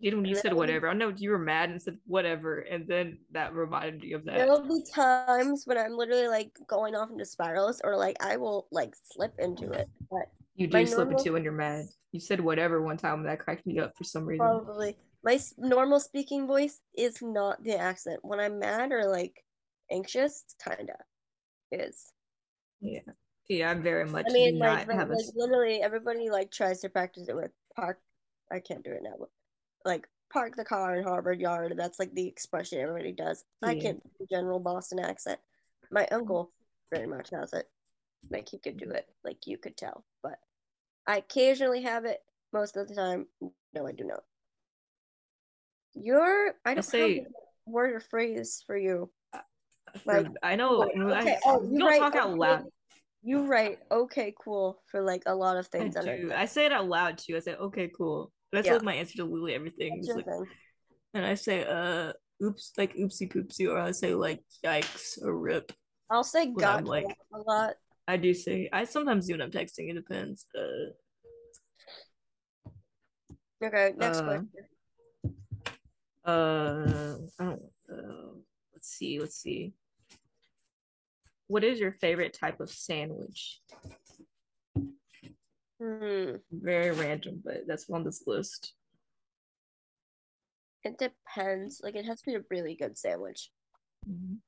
Dude, 0.00 0.14
when 0.14 0.24
you 0.26 0.34
said 0.34 0.52
whatever, 0.52 0.88
I 0.88 0.92
know 0.92 1.08
you 1.08 1.30
were 1.30 1.38
mad 1.38 1.70
and 1.70 1.80
said 1.80 1.98
whatever, 2.06 2.58
and 2.58 2.86
then 2.86 3.18
that 3.30 3.54
reminded 3.54 4.02
me 4.02 4.12
of 4.12 4.24
that. 4.24 4.36
There'll 4.36 4.66
be 4.68 4.84
times 4.92 5.62
when 5.64 5.78
I'm 5.78 5.96
literally 5.96 6.28
like 6.28 6.52
going 6.66 6.94
off 6.94 7.10
into 7.10 7.24
spirals, 7.24 7.80
or 7.82 7.96
like 7.96 8.22
I 8.22 8.36
will 8.36 8.68
like 8.70 8.94
slip 8.94 9.32
into 9.38 9.72
it. 9.72 9.88
But 10.10 10.30
You 10.54 10.68
my 10.68 10.80
do 10.84 10.86
slip 10.86 10.98
normal- 11.08 11.18
into 11.18 11.32
when 11.32 11.44
you're 11.44 11.52
mad. 11.52 11.86
You 12.12 12.20
said 12.20 12.40
whatever 12.40 12.82
one 12.82 12.98
time, 12.98 13.22
that 13.24 13.40
cracked 13.40 13.66
me 13.66 13.78
up 13.78 13.96
for 13.96 14.04
some 14.04 14.26
reason. 14.26 14.46
probably 14.46 14.96
my 15.24 15.34
s- 15.34 15.54
normal 15.56 15.98
speaking 16.00 16.46
voice 16.46 16.80
is 16.94 17.22
not 17.22 17.62
the 17.62 17.76
accent. 17.78 18.20
When 18.22 18.38
I'm 18.40 18.58
mad 18.58 18.92
or 18.92 19.04
like 19.06 19.44
anxious, 19.90 20.44
kinda 20.62 20.96
is. 21.70 22.12
Yeah, 22.80 23.00
yeah, 23.48 23.70
I'm 23.70 23.82
very 23.82 24.04
much 24.04 24.26
I 24.28 24.32
mean, 24.32 24.58
like, 24.58 24.86
but, 24.86 24.96
a 24.96 25.32
literally 25.34 25.80
everybody 25.82 26.28
like 26.28 26.50
tries 26.50 26.80
to 26.80 26.88
practice 26.90 27.28
it 27.28 27.36
with 27.36 27.52
park. 27.74 28.00
I 28.50 28.60
can't 28.60 28.84
do 28.84 28.90
it 28.92 29.02
now, 29.02 29.14
but 29.18 29.30
like 29.86 30.06
park 30.30 30.56
the 30.56 30.64
car 30.64 30.96
in 30.96 31.04
Harvard 31.04 31.40
Yard. 31.40 31.74
That's 31.76 31.98
like 31.98 32.12
the 32.14 32.26
expression 32.26 32.78
everybody 32.80 33.12
does. 33.12 33.44
I 33.62 33.72
Yeah. 33.72 33.82
can't 33.82 34.02
do 34.02 34.10
the 34.20 34.26
general 34.26 34.60
Boston 34.60 34.98
accent. 34.98 35.40
My 35.90 36.06
uncle 36.08 36.52
very 36.90 37.06
much 37.06 37.30
has 37.30 37.52
it. 37.54 37.70
Like 38.30 38.48
he 38.48 38.58
could 38.58 38.76
do 38.76 38.90
it, 38.90 39.06
like 39.24 39.46
you 39.46 39.58
could 39.58 39.76
tell. 39.76 40.04
But 40.22 40.38
I 41.06 41.18
occasionally 41.18 41.82
have 41.82 42.04
it. 42.04 42.20
Most 42.52 42.76
of 42.76 42.88
the 42.88 42.94
time, 42.94 43.26
no, 43.74 43.86
I 43.86 43.92
do 43.92 44.04
not. 44.04 44.22
You're. 45.94 46.54
I 46.64 46.74
don't 46.74 46.82
say- 46.82 47.18
have 47.18 47.26
a 47.26 47.70
word 47.70 47.94
or 47.94 48.00
phrase 48.00 48.62
for 48.66 48.76
you. 48.76 49.10
Like, 50.06 50.26
I 50.42 50.56
know. 50.56 50.84
okay, 50.84 51.32
I, 51.34 51.38
oh, 51.44 51.62
you 51.70 51.78
don't 51.78 51.98
talk 51.98 52.14
out 52.14 52.30
okay. 52.30 52.38
loud. 52.38 52.64
You 53.22 53.44
write 53.46 53.78
okay, 53.90 54.34
cool 54.42 54.80
for 54.90 55.02
like 55.02 55.24
a 55.26 55.34
lot 55.34 55.56
of 55.58 55.68
I 55.74 55.78
things. 55.78 55.96
under 55.96 56.16
do. 56.16 56.32
I 56.34 56.46
say 56.46 56.64
it 56.66 56.72
out 56.72 56.88
loud 56.88 57.18
too. 57.18 57.36
I 57.36 57.40
say, 57.40 57.54
"Okay, 57.54 57.90
cool." 57.94 58.32
That's 58.52 58.66
Yeah. 58.66 58.74
like 58.74 58.82
my 58.82 58.94
answer 58.94 59.16
to 59.18 59.24
literally 59.24 59.54
everything. 59.54 59.96
That's 59.96 60.08
It's 60.08 60.26
your 60.26 60.38
like- 60.40 60.48
and 61.14 61.26
I 61.26 61.34
say, 61.34 61.64
"Uh, 61.64 62.12
oops," 62.42 62.72
like 62.78 62.94
"oopsie 62.94 63.30
poopsie," 63.30 63.68
or 63.70 63.78
I 63.78 63.90
say 63.90 64.14
like 64.14 64.42
"yikes" 64.64 65.22
or 65.22 65.36
"rip." 65.38 65.72
I'll 66.08 66.24
say 66.24 66.46
gotcha 66.46 66.84
like- 66.86 67.18
a 67.34 67.38
lot. 67.38 67.74
I 68.08 68.16
do 68.16 68.34
say. 68.34 68.68
I 68.72 68.84
sometimes 68.84 69.26
do 69.26 69.34
when 69.34 69.42
I'm 69.42 69.50
texting. 69.50 69.90
It 69.90 69.94
depends. 69.94 70.46
Uh, 70.56 70.92
Okay, 73.64 73.92
next 73.96 74.18
Uh, 74.18 74.24
question. 74.24 74.64
uh, 76.24 77.14
I 77.38 77.44
don't. 77.44 77.62
Uh, 77.88 78.32
let's 78.74 78.88
see. 78.88 79.20
Let's 79.20 79.36
see. 79.36 79.72
What 81.46 81.62
is 81.62 81.78
your 81.78 81.92
favorite 81.92 82.32
type 82.32 82.58
of 82.60 82.70
sandwich? 82.70 83.60
Hmm. 85.80 86.36
Very 86.50 86.90
random, 86.90 87.40
but 87.44 87.66
that's 87.68 87.88
on 87.88 88.02
this 88.02 88.24
list. 88.26 88.74
It 90.82 90.98
depends. 90.98 91.80
Like 91.84 91.94
it 91.94 92.04
has 92.06 92.20
to 92.22 92.26
be 92.30 92.34
a 92.34 92.44
really 92.50 92.74
good 92.74 92.98
sandwich. 92.98 93.50
Mhm. 94.08 94.38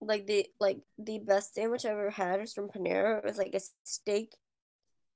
Like 0.00 0.26
the 0.26 0.46
like 0.60 0.78
the 0.98 1.18
best 1.18 1.54
sandwich 1.54 1.84
I 1.84 1.90
ever 1.90 2.10
had 2.10 2.40
was 2.40 2.52
from 2.52 2.68
Panera. 2.68 3.18
It 3.18 3.24
was 3.24 3.38
like 3.38 3.54
a 3.54 3.60
steak 3.84 4.32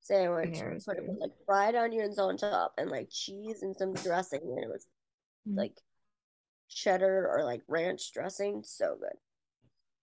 sandwich. 0.01 0.59
Panera's 0.59 0.85
But 0.85 0.97
it 0.97 1.01
good. 1.03 1.11
was 1.11 1.19
like 1.21 1.33
fried 1.47 1.75
onions 1.77 2.19
on 2.19 2.37
top 2.37 2.75
and 2.79 2.91
like 2.91 3.09
cheese 3.11 3.63
and 3.63 3.77
some 3.77 3.95
dressing. 3.95 4.41
And 4.43 4.59
it 4.65 4.69
was 4.69 4.87
Mhm. 5.49 5.57
like 5.57 5.81
cheddar 6.69 7.29
or 7.31 7.45
like 7.45 7.63
ranch 7.69 8.13
dressing. 8.13 8.63
So 8.65 8.97
good. 9.01 9.17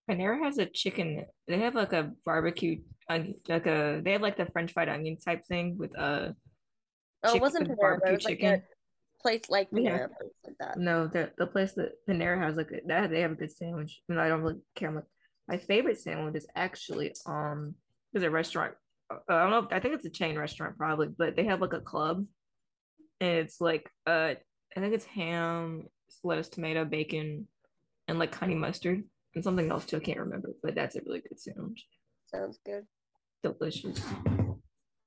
Panera 0.08 0.42
has 0.42 0.58
a 0.58 0.66
chicken. 0.66 1.26
They 1.46 1.58
have 1.58 1.74
like 1.74 1.92
a 1.92 2.12
barbecue, 2.24 2.80
onion, 3.08 3.34
like 3.48 3.66
a. 3.66 4.00
They 4.02 4.12
have 4.12 4.22
like 4.22 4.36
the 4.36 4.46
French 4.46 4.72
fried 4.72 4.88
onion 4.88 5.18
type 5.18 5.44
thing 5.46 5.76
with 5.76 5.94
a. 5.96 6.34
Oh, 7.22 7.34
it 7.36 7.40
wasn't 7.40 7.68
Panera, 7.68 7.76
but 7.76 7.76
it 7.76 7.78
barbecue 7.80 8.14
was 8.14 8.24
like 8.24 8.38
chicken. 8.38 8.62
Place 9.22 9.42
like 9.48 9.68
Yeah. 9.72 9.98
Panera, 9.98 10.08
place 10.18 10.32
like 10.46 10.56
that. 10.60 10.78
No, 10.78 11.06
the 11.06 11.30
the 11.38 11.46
place 11.46 11.72
that 11.72 11.92
Panera 12.08 12.38
has 12.42 12.56
like 12.56 12.70
that 12.86 13.10
they 13.10 13.20
have 13.20 13.32
a 13.32 13.36
good 13.36 13.52
sandwich. 13.52 14.00
And 14.08 14.20
I 14.20 14.28
don't 14.28 14.42
really 14.42 14.60
care. 14.74 14.88
I'm 14.88 15.02
my 15.48 15.58
favorite 15.58 16.00
sandwich 16.00 16.36
is 16.36 16.46
actually 16.54 17.12
um 17.26 17.74
there's 18.12 18.24
a 18.24 18.30
restaurant. 18.30 18.74
uh, 19.12 19.18
I 19.28 19.42
don't 19.42 19.50
know. 19.50 19.76
I 19.76 19.80
think 19.80 19.94
it's 19.94 20.04
a 20.04 20.10
chain 20.10 20.38
restaurant 20.38 20.76
probably, 20.76 21.08
but 21.08 21.36
they 21.36 21.44
have 21.44 21.60
like 21.60 21.72
a 21.72 21.80
club, 21.80 22.24
and 23.20 23.38
it's 23.38 23.60
like 23.60 23.88
uh 24.06 24.34
I 24.76 24.80
think 24.80 24.94
it's 24.94 25.04
ham, 25.04 25.88
lettuce, 26.22 26.48
tomato, 26.48 26.84
bacon, 26.84 27.48
and 28.06 28.18
like 28.18 28.34
honey 28.34 28.54
mustard 28.54 29.02
and 29.34 29.44
something 29.44 29.70
else 29.70 29.84
too. 29.86 29.96
I 29.96 30.00
can't 30.00 30.20
remember, 30.20 30.50
but 30.62 30.74
that's 30.74 30.96
a 30.96 31.00
really 31.04 31.20
good 31.20 31.40
sandwich. 31.40 31.84
Sounds 32.26 32.58
good. 32.64 32.84
Delicious. 33.42 34.00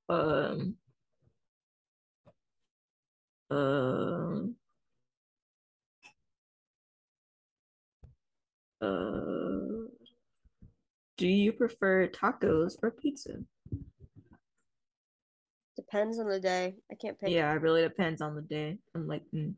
Um. 0.10 0.76
Um. 3.50 4.56
Uh, 8.82 9.88
do 11.18 11.28
you 11.28 11.54
prefer 11.54 12.08
tacos 12.08 12.76
or 12.84 12.92
pizza? 12.92 13.38
Depends 15.76 16.20
on 16.20 16.28
the 16.28 16.40
day. 16.40 16.76
I 16.92 16.96
can't 16.96 17.20
pick. 17.20 17.30
Yeah, 17.30 17.52
it 17.54 17.62
really 17.62 17.82
depends 17.82 18.22
on 18.22 18.36
the 18.36 18.42
day. 18.42 18.78
I'm 18.94 19.08
like, 19.08 19.24
mm. 19.34 19.54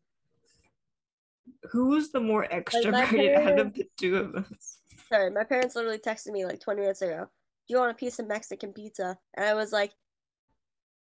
who's 1.71 2.09
the 2.11 2.19
more 2.19 2.47
extroverted 2.51 3.35
out 3.35 3.59
of 3.59 3.73
the 3.73 3.87
two 3.97 4.17
of 4.17 4.35
us? 4.35 4.79
Sorry, 5.09 5.31
my 5.31 5.43
parents 5.43 5.75
literally 5.75 5.99
texted 5.99 6.31
me 6.31 6.45
like 6.45 6.59
20 6.59 6.81
minutes 6.81 7.01
ago. 7.01 7.27
Do 7.67 7.73
you 7.73 7.79
want 7.79 7.91
a 7.91 7.95
piece 7.95 8.19
of 8.19 8.27
Mexican 8.27 8.71
pizza? 8.73 9.17
And 9.33 9.45
I 9.45 9.53
was 9.55 9.71
like, 9.71 9.91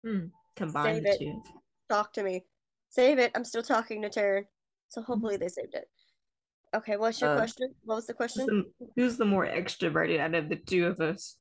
hmm, 0.04 0.26
Combine 0.56 1.02
the 1.02 1.10
it. 1.10 1.18
two. 1.18 1.42
talk 1.90 2.12
to 2.14 2.22
me. 2.22 2.44
Save 2.94 3.18
it. 3.18 3.32
I'm 3.34 3.44
still 3.44 3.64
talking 3.64 4.02
to 4.02 4.08
Terryn. 4.08 4.44
So 4.88 5.00
Mm-hmm. 5.00 5.12
hopefully 5.12 5.36
they 5.36 5.48
saved 5.48 5.74
it. 5.74 5.88
Okay, 6.72 6.96
what's 6.96 7.20
your 7.20 7.30
Uh, 7.30 7.38
question? 7.38 7.74
What 7.84 7.96
was 7.96 8.06
the 8.06 8.12
Who's 8.14 8.16
question? 8.16 8.46
the, 8.46 8.88
who's 8.94 9.16
the 9.16 9.24
more 9.24 9.44
extroverted 9.44 10.20
out 10.20 10.34
of 10.36 10.48
the 10.48 10.54
two 10.54 10.86
of 10.86 11.00
us? 11.00 11.36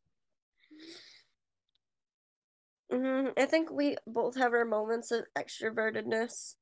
hmm 2.92 3.28
I 3.38 3.46
think 3.46 3.70
we 3.72 3.98
both 4.08 4.36
have 4.36 4.54
our 4.54 4.66
moments 4.66 5.12
of 5.12 5.26
extrovertedness. 5.38 6.56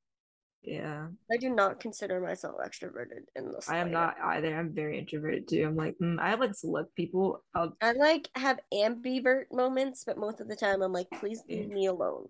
Yeah, 0.61 1.07
I 1.31 1.37
do 1.37 1.49
not 1.49 1.79
consider 1.79 2.19
myself 2.19 2.55
extroverted 2.59 3.27
in 3.37 3.51
this. 3.53 3.69
I 3.69 3.77
am 3.77 3.91
not 3.91 4.17
either. 4.21 4.53
I'm 4.53 4.73
very 4.73 4.99
introverted 4.99 5.47
too. 5.47 5.63
I'm 5.65 5.77
like, 5.77 5.97
mm, 5.99 6.19
I 6.19 6.33
like 6.35 6.53
select 6.53 6.95
people. 6.95 7.45
I'll 7.55 7.77
I 7.81 7.93
like 7.93 8.29
have 8.35 8.59
ambivert 8.73 9.45
moments, 9.53 10.03
but 10.03 10.17
most 10.17 10.41
of 10.41 10.49
the 10.49 10.55
time 10.57 10.81
I'm 10.81 10.91
like, 10.91 11.07
please 11.13 11.41
leave 11.47 11.69
me 11.69 11.85
alone. 11.85 12.27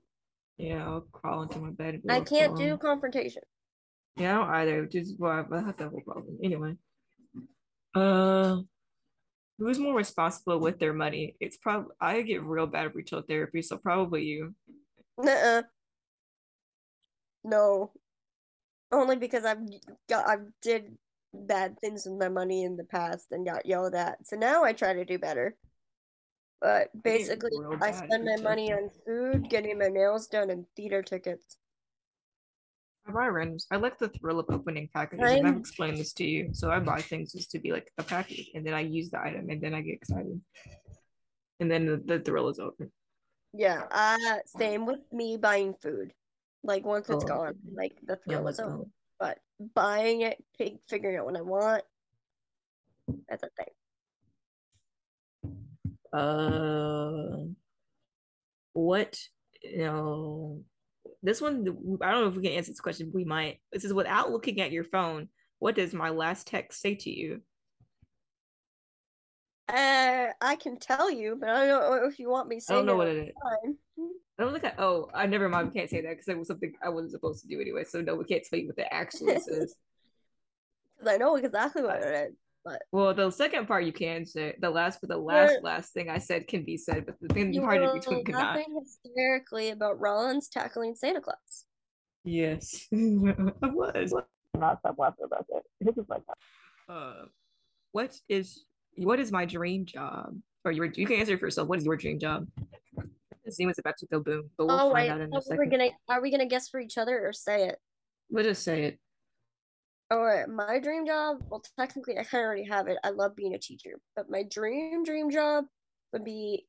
Yeah, 0.62 0.86
I'll 0.86 1.08
crawl 1.12 1.44
into 1.44 1.60
my 1.60 1.72
bed. 1.72 2.02
and 2.04 2.12
I 2.12 2.22
can't 2.22 2.56
do 2.56 2.78
confrontation. 2.78 3.42
Yeah, 4.16 4.40
I 4.42 4.44
don't 4.44 4.54
either, 4.56 4.82
which 4.84 4.96
is 4.96 5.16
why 5.18 5.40
I 5.52 5.62
have 5.62 5.78
that 5.78 5.90
whole 5.90 6.02
problem. 6.02 6.38
Anyway, 6.44 6.76
uh, 7.96 8.58
who's 9.58 9.80
more 9.80 9.96
responsible 9.96 10.60
with 10.60 10.80
their 10.80 10.94
money? 10.94 11.36
It's 11.40 11.58
probably 11.58 11.92
I 12.00 12.22
get 12.22 12.44
real 12.44 12.68
bad 12.68 12.94
retail 12.94 13.24
therapy, 13.28 13.62
so 13.62 13.78
probably 13.78 14.24
you. 14.24 14.54
Nuh-uh. 15.18 15.64
No. 17.44 17.92
only 18.92 19.16
because 19.16 19.46
I've 19.46 19.66
got 20.10 20.28
I've 20.28 20.46
did 20.62 20.98
bad 21.34 21.80
things 21.80 22.06
with 22.06 22.20
my 22.20 22.30
money 22.30 22.64
in 22.64 22.76
the 22.76 22.84
past 22.84 23.28
and 23.32 23.46
got 23.46 23.66
yelled 23.66 23.96
at. 23.96 24.18
So 24.28 24.36
now 24.36 24.64
I 24.64 24.74
try 24.74 24.94
to 24.94 25.06
do 25.06 25.18
better. 25.18 25.56
But 26.62 26.90
basically, 27.04 27.58
I 27.82 27.92
spend 27.92 28.24
my 28.24 28.38
money 28.38 28.72
on 28.72 28.92
food, 29.06 29.50
getting 29.50 29.80
my 29.80 29.88
nails 29.88 30.28
done, 30.28 30.52
and 30.52 30.66
theater 30.76 31.02
tickets. 31.02 31.58
I 33.08 33.12
buy 33.12 33.26
randoms. 33.28 33.66
I 33.72 33.78
like 33.78 33.98
the 33.98 34.10
thrill 34.10 34.40
of 34.40 34.46
opening 34.50 34.88
packages. 34.94 35.34
and 35.34 35.48
I've 35.48 35.58
explained 35.58 35.98
this 35.98 36.14
to 36.14 36.24
you. 36.24 36.50
So 36.54 36.70
I 36.70 36.80
buy 36.80 37.02
things 37.02 37.34
just 37.34 37.50
to 37.52 37.60
be 37.60 37.72
like 37.72 37.92
a 37.98 38.04
package, 38.04 38.52
and 38.54 38.66
then 38.66 38.76
I 38.76 38.82
use 38.82 39.10
the 39.10 39.20
item, 39.20 39.50
and 39.50 39.60
then 39.60 39.74
I 39.74 39.82
get 39.82 39.96
excited, 39.96 40.40
and 41.60 41.72
then 41.72 41.88
the, 41.88 41.98
the 41.98 42.20
thrill 42.20 42.50
is 42.50 42.60
over. 42.60 42.90
Yeah, 43.54 43.88
uh, 43.90 44.38
same 44.46 44.86
with 44.86 45.02
me 45.12 45.38
buying 45.38 45.74
food. 45.74 46.14
Like 46.64 46.86
once 46.86 47.10
it's 47.10 47.24
Oh, 47.24 47.28
gone, 47.28 47.56
like 47.74 47.98
the 48.06 48.20
Yeah, 48.28 48.36
thrill 48.36 48.44
let's 48.44 48.60
is 48.60 48.66
over. 48.66 48.84
But 49.20 49.40
buying 49.74 50.22
it, 50.22 50.44
fi- 50.60 50.80
figuring 50.88 51.18
out 51.18 51.26
what 51.26 51.36
I 51.38 51.42
want, 51.42 51.84
that's 53.28 53.42
a 53.42 53.50
thing. 53.58 53.74
Uh, 56.14 57.46
what? 58.74 59.20
You 59.64 59.78
know, 59.78 60.64
this 61.24 61.42
one. 61.42 61.62
I 62.02 62.12
don't 62.12 62.22
know 62.22 62.28
if 62.28 62.36
we 62.36 62.44
can 62.44 62.54
answer 62.54 62.72
this 62.72 62.80
question. 62.80 63.12
We 63.14 63.24
might. 63.26 63.60
This 63.72 63.86
is 63.86 63.94
without 63.94 64.32
looking 64.32 64.62
at 64.62 64.72
your 64.72 64.84
phone. 64.84 65.30
What 65.60 65.76
does 65.76 65.94
my 65.94 66.10
last 66.10 66.48
text 66.48 66.82
say 66.82 66.96
to 66.96 67.10
you? 67.10 67.42
Uh, 69.70 70.28
I 70.42 70.56
can 70.58 70.78
tell 70.78 71.10
you, 71.10 71.38
but 71.40 71.50
I 71.50 71.66
don't 71.68 71.82
know 71.82 72.08
if 72.08 72.20
you 72.20 72.30
want 72.30 72.50
me 72.50 72.60
I 72.68 72.74
don't 72.74 72.86
know 72.86 72.98
what 72.98 73.08
it 73.08 73.28
is. 73.30 73.34
time. 73.64 73.78
I 74.40 74.44
don't 74.44 74.54
think 74.54 74.66
I. 74.66 74.74
Oh, 74.80 75.10
I 75.14 75.28
never 75.28 75.48
mind. 75.48 75.70
We 75.70 75.80
can't 75.80 75.90
say 75.90 76.02
that 76.02 76.10
because 76.10 76.28
it 76.28 76.38
was 76.38 76.48
something 76.48 76.74
I 76.84 76.90
wasn't 76.90 77.12
supposed 77.12 77.42
to 77.44 77.48
do 77.48 77.62
anyway. 77.62 77.84
So 77.84 78.02
no, 78.02 78.16
we 78.16 78.26
can't 78.26 78.44
tell 78.44 78.60
you 78.60 78.68
what 78.68 78.76
that 78.78 78.94
actually 78.94 79.40
says. 79.40 79.76
'Cause 80.98 81.08
I 81.08 81.18
know 81.18 81.36
exactly 81.36 81.84
what 81.84 82.02
it 82.02 82.30
is. 82.30 82.36
Well, 82.92 83.14
the 83.14 83.32
second 83.32 83.68
part 83.68 83.86
you 83.86 83.94
can 83.94 84.26
say. 84.26 84.56
The 84.60 84.70
last, 84.70 85.00
but 85.02 85.10
the 85.10 85.18
last 85.18 85.56
What? 85.56 85.64
last 85.64 85.94
thing 85.94 86.10
I 86.10 86.18
said 86.18 86.48
can 86.48 86.64
be 86.64 86.78
said, 86.78 87.06
but 87.06 87.16
the 87.22 87.28
thing 87.34 87.54
You 87.54 87.62
part 87.62 87.78
in 87.78 87.82
were 87.84 87.94
between 87.94 88.24
cannot. 88.24 88.56
laughing 88.56 88.84
hysterically 88.84 89.70
about 89.70 90.00
Rollins 90.00 90.48
tackling 90.48 90.96
Santa 90.96 91.22
Claus. 91.22 91.66
Yes, 92.24 92.88
I 92.94 93.68
was. 93.68 94.14
Not 94.58 94.80
stop 94.80 94.96
laughing 95.00 95.26
about 95.26 95.48
that. 95.48 95.64
This 95.80 95.98
is 95.98 96.08
like 96.10 96.22
Uh, 96.88 97.26
what 97.94 98.20
is 98.30 98.66
what 98.98 99.20
is 99.20 99.32
my 99.32 99.46
dream 99.46 99.86
job? 99.86 100.38
Or 100.66 100.72
your 100.72 100.86
you 100.86 101.08
can 101.08 101.16
answer 101.20 101.38
for 101.38 101.46
yourself. 101.48 101.68
What 101.68 101.80
is 101.80 101.86
your 101.86 101.96
dream 101.98 102.20
job? 102.20 102.48
Zim 103.50 103.70
is 103.70 103.80
about 103.80 103.98
to 103.98 104.06
go 104.08 104.20
boom, 104.20 104.50
but 104.58 104.68
we'll 104.68 104.76
oh 104.76 104.92
find 104.92 104.94
wait, 104.94 105.10
out 105.10 105.22
in 105.22 105.34
a 105.34 105.36
are 105.36 105.40
we 105.40 105.42
second. 105.42 105.70
gonna 105.72 105.90
are 106.10 106.22
we 106.22 106.30
gonna 106.30 106.46
guess 106.46 106.70
for 106.70 106.80
each 106.80 106.98
other 106.98 107.26
or 107.28 107.34
say 107.34 107.68
it? 107.70 107.80
We'll 108.30 108.44
just 108.44 108.64
say 108.64 108.84
it. 108.84 109.00
Right, 110.12 110.48
my 110.48 110.80
dream 110.80 111.06
job. 111.06 111.38
Well, 111.50 111.64
technically, 111.80 112.18
I 112.20 112.24
kind 112.24 112.44
of 112.44 112.48
already 112.48 112.66
have 112.66 112.88
it. 112.88 112.98
I 113.02 113.12
love 113.12 113.34
being 113.36 113.54
a 113.54 113.60
teacher, 113.60 113.92
but 114.16 114.30
my 114.30 114.44
dream 114.44 115.06
dream 115.06 115.32
job 115.32 115.66
would 116.12 116.26
be 116.26 116.68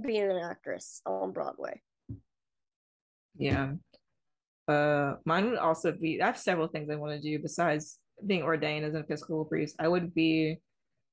being 0.00 0.28
an 0.28 0.38
actress 0.38 1.00
on 1.06 1.32
Broadway. 1.32 1.80
Yeah. 3.36 3.74
Uh, 4.66 5.14
mine 5.24 5.48
would 5.48 5.58
also 5.58 5.92
be. 5.92 6.20
I 6.20 6.26
have 6.26 6.38
several 6.38 6.66
things 6.66 6.90
I 6.90 6.96
want 6.96 7.14
to 7.14 7.20
do 7.20 7.40
besides 7.40 7.98
being 8.26 8.42
ordained 8.42 8.84
as 8.84 8.94
an 8.94 9.00
Episcopal 9.00 9.44
priest. 9.44 9.76
I 9.78 9.86
would 9.86 10.12
be. 10.12 10.58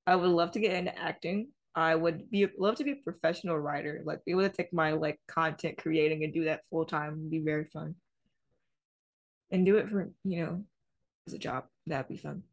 I 0.07 0.15
would 0.15 0.29
love 0.29 0.51
to 0.51 0.59
get 0.59 0.73
into 0.73 0.97
acting. 0.97 1.49
I 1.75 1.93
would 1.93 2.31
be 2.31 2.47
love 2.57 2.75
to 2.75 2.83
be 2.83 2.91
a 2.93 3.03
professional 3.03 3.59
writer. 3.59 4.01
Like 4.03 4.25
be 4.25 4.31
able 4.31 4.41
to 4.41 4.49
take 4.49 4.73
my 4.73 4.93
like 4.93 5.19
content 5.27 5.77
creating 5.77 6.23
and 6.23 6.33
do 6.33 6.45
that 6.45 6.65
full 6.69 6.85
time 6.85 7.11
would 7.11 7.31
be 7.31 7.39
very 7.39 7.65
fun. 7.65 7.93
And 9.51 9.65
do 9.67 9.77
it 9.77 9.89
for 9.89 10.09
you 10.23 10.43
know 10.43 10.63
as 11.27 11.33
a 11.33 11.37
job. 11.37 11.65
That'd 11.87 12.07
be 12.07 12.17
fun. 12.17 12.43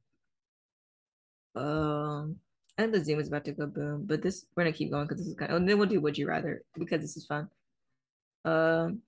Um, 1.54 2.36
and 2.78 2.92
the 2.92 3.04
Zoom 3.04 3.20
is 3.20 3.28
about 3.28 3.44
to 3.44 3.52
go 3.52 3.66
boom, 3.66 4.04
but 4.06 4.22
this 4.22 4.46
we're 4.56 4.64
gonna 4.64 4.72
keep 4.72 4.90
going 4.90 5.06
because 5.06 5.18
this 5.18 5.28
is 5.28 5.34
kind 5.34 5.50
of, 5.50 5.56
and 5.58 5.68
then 5.68 5.78
we'll 5.78 5.88
do 5.88 6.00
Would 6.00 6.16
You 6.16 6.28
Rather 6.28 6.62
because 6.78 7.00
this 7.00 7.16
is 7.16 7.26
fun. 7.26 7.48
Um, 8.44 9.00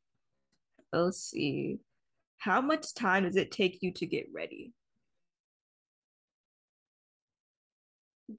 let's 0.93 1.19
see. 1.19 1.79
How 2.39 2.61
much 2.61 2.95
time 2.95 3.25
does 3.25 3.37
it 3.37 3.51
take 3.51 3.83
you 3.83 3.91
to 3.93 4.07
get 4.07 4.27
ready? 4.33 4.73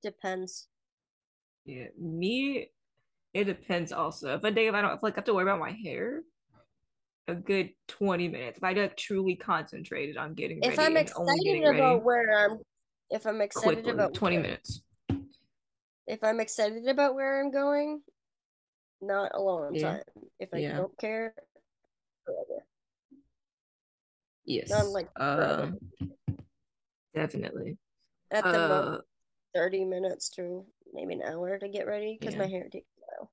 Depends. 0.04 0.68
Yeah, 1.66 1.88
me, 2.00 2.70
it 3.34 3.46
depends 3.46 3.92
also. 3.92 4.36
If 4.36 4.44
a 4.44 4.52
day 4.52 4.68
if 4.68 4.76
I 4.76 4.82
don't 4.82 4.94
if 4.94 5.02
like 5.02 5.14
I 5.14 5.18
have 5.18 5.26
to 5.26 5.34
worry 5.34 5.44
about 5.44 5.60
my 5.60 5.72
hair, 5.72 6.22
a 7.28 7.36
good 7.36 7.72
20 7.88 8.28
minutes. 8.28 8.58
If 8.58 8.64
I 8.64 8.74
get 8.74 8.98
truly 8.98 9.36
concentrated 9.36 10.18
on 10.18 10.34
getting 10.34 10.60
If 10.64 10.78
ready 10.78 10.82
I'm 10.84 10.98
excited 10.98 11.64
about 11.64 12.04
where 12.04 12.38
I'm, 12.46 12.60
if 13.10 13.26
I'm 13.26 13.42
excited 13.42 13.84
quickly, 13.84 13.92
about 13.92 14.14
20 14.14 14.36
where- 14.38 14.44
minutes. 14.44 14.82
if 16.08 16.24
I'm 16.24 16.40
excited 16.40 16.88
about 16.88 17.16
where 17.16 17.40
I'm 17.42 17.52
going, 17.52 18.02
not 19.02 19.32
a 19.34 19.42
long 19.42 19.74
Yeah. 19.74 19.94
time. 19.94 20.04
If 20.40 20.54
I 20.54 20.58
Yeah. 20.58 20.78
don't 20.78 20.98
care, 21.00 21.34
forever. 22.26 22.66
Yes. 24.46 24.70
Not 24.70 24.88
like 24.88 25.10
um, 25.20 25.80
definitely. 27.16 27.78
At 28.32 28.44
the 28.44 28.50
Uh, 28.60 28.68
most, 28.68 29.02
thirty 29.56 29.84
minutes 29.84 30.30
to 30.32 30.66
maybe 30.94 31.16
an 31.16 31.24
hour 31.24 31.58
to 31.58 31.68
get 31.68 31.88
ready 31.88 32.18
because 32.20 32.36
my 32.36 32.48
hair 32.48 32.68
takes 32.70 32.88
a 32.98 33.02
while. 33.02 33.32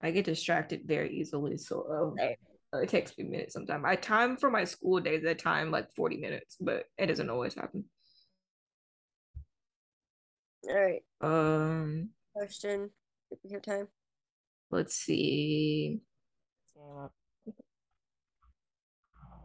I 0.00 0.10
get 0.10 0.24
distracted 0.24 0.84
very 0.86 1.14
easily, 1.14 1.58
so 1.58 2.14
uh, 2.18 2.24
Same. 2.72 2.82
it 2.82 2.88
takes 2.88 3.16
me 3.18 3.24
minutes 3.24 3.52
sometimes. 3.54 3.84
I 3.86 3.96
time 3.96 4.36
for 4.36 4.50
my 4.50 4.64
school 4.64 5.00
days, 5.00 5.24
I 5.28 5.34
time 5.34 5.70
like 5.70 5.92
40 5.94 6.18
minutes, 6.18 6.56
but 6.60 6.84
it 6.98 7.06
doesn't 7.06 7.30
always 7.30 7.54
happen. 7.54 7.84
All 10.68 10.74
right, 10.76 11.02
Um, 11.20 12.10
question. 12.34 12.90
If 13.30 13.38
we 13.42 13.50
have 13.52 13.62
time. 13.62 13.88
let's 14.70 14.94
see. 14.94 16.00
Damn. 16.74 17.10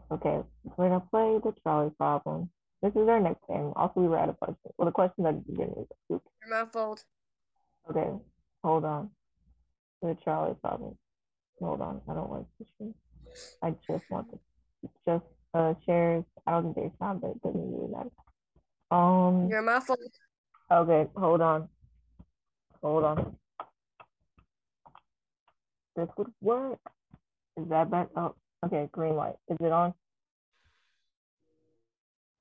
Okay, 0.09 0.39
we're 0.77 0.87
gonna 0.87 1.03
play 1.11 1.37
the 1.43 1.53
trolley 1.63 1.89
problem. 1.97 2.49
This 2.81 2.91
is 2.95 3.09
our 3.09 3.19
next 3.19 3.45
game. 3.45 3.73
Also, 3.75 3.99
we 3.99 4.07
were 4.07 4.17
at 4.17 4.29
a 4.29 4.33
question. 4.33 4.71
Well, 4.77 4.85
the 4.85 4.91
question 4.93 5.25
that 5.25 5.35
you 5.45 5.57
didn't 5.57 5.77
is 5.79 5.87
oops. 6.13 6.25
Your 6.41 6.49
mouth 6.49 6.71
fold. 6.71 7.03
Okay, 7.89 8.07
hold 8.63 8.85
on. 8.85 9.09
The 10.01 10.15
trolley 10.23 10.55
problem. 10.61 10.97
Hold 11.59 11.81
on, 11.81 12.01
I 12.07 12.13
don't 12.13 12.31
like 12.31 12.45
this 12.57 12.69
one. 12.77 12.93
I 13.61 13.75
just 13.87 14.03
want 14.09 14.27
to 14.31 14.39
just 15.05 15.25
uh 15.53 15.73
shares. 15.85 16.23
I 16.45 16.51
don't 16.51 16.73
think 16.73 16.75
they 16.75 16.97
sound, 16.99 17.21
but 17.21 17.31
it 17.31 17.41
doesn't 17.41 17.71
really 17.71 17.91
matter. 17.91 18.09
Um. 18.91 19.47
Your 19.49 19.61
mouth 19.61 19.85
fold. 19.85 19.99
Okay, 20.71 21.09
hold 21.15 21.41
on. 21.41 21.69
Hold 22.81 23.03
on. 23.03 23.35
This 25.95 26.09
would 26.17 26.27
work. 26.41 26.79
Is 27.57 27.67
that 27.69 27.89
better? 27.89 28.09
Oh, 28.15 28.35
okay, 28.65 28.87
green 28.91 29.15
light. 29.15 29.35
Is 29.49 29.57
it 29.59 29.71
on? 29.71 29.93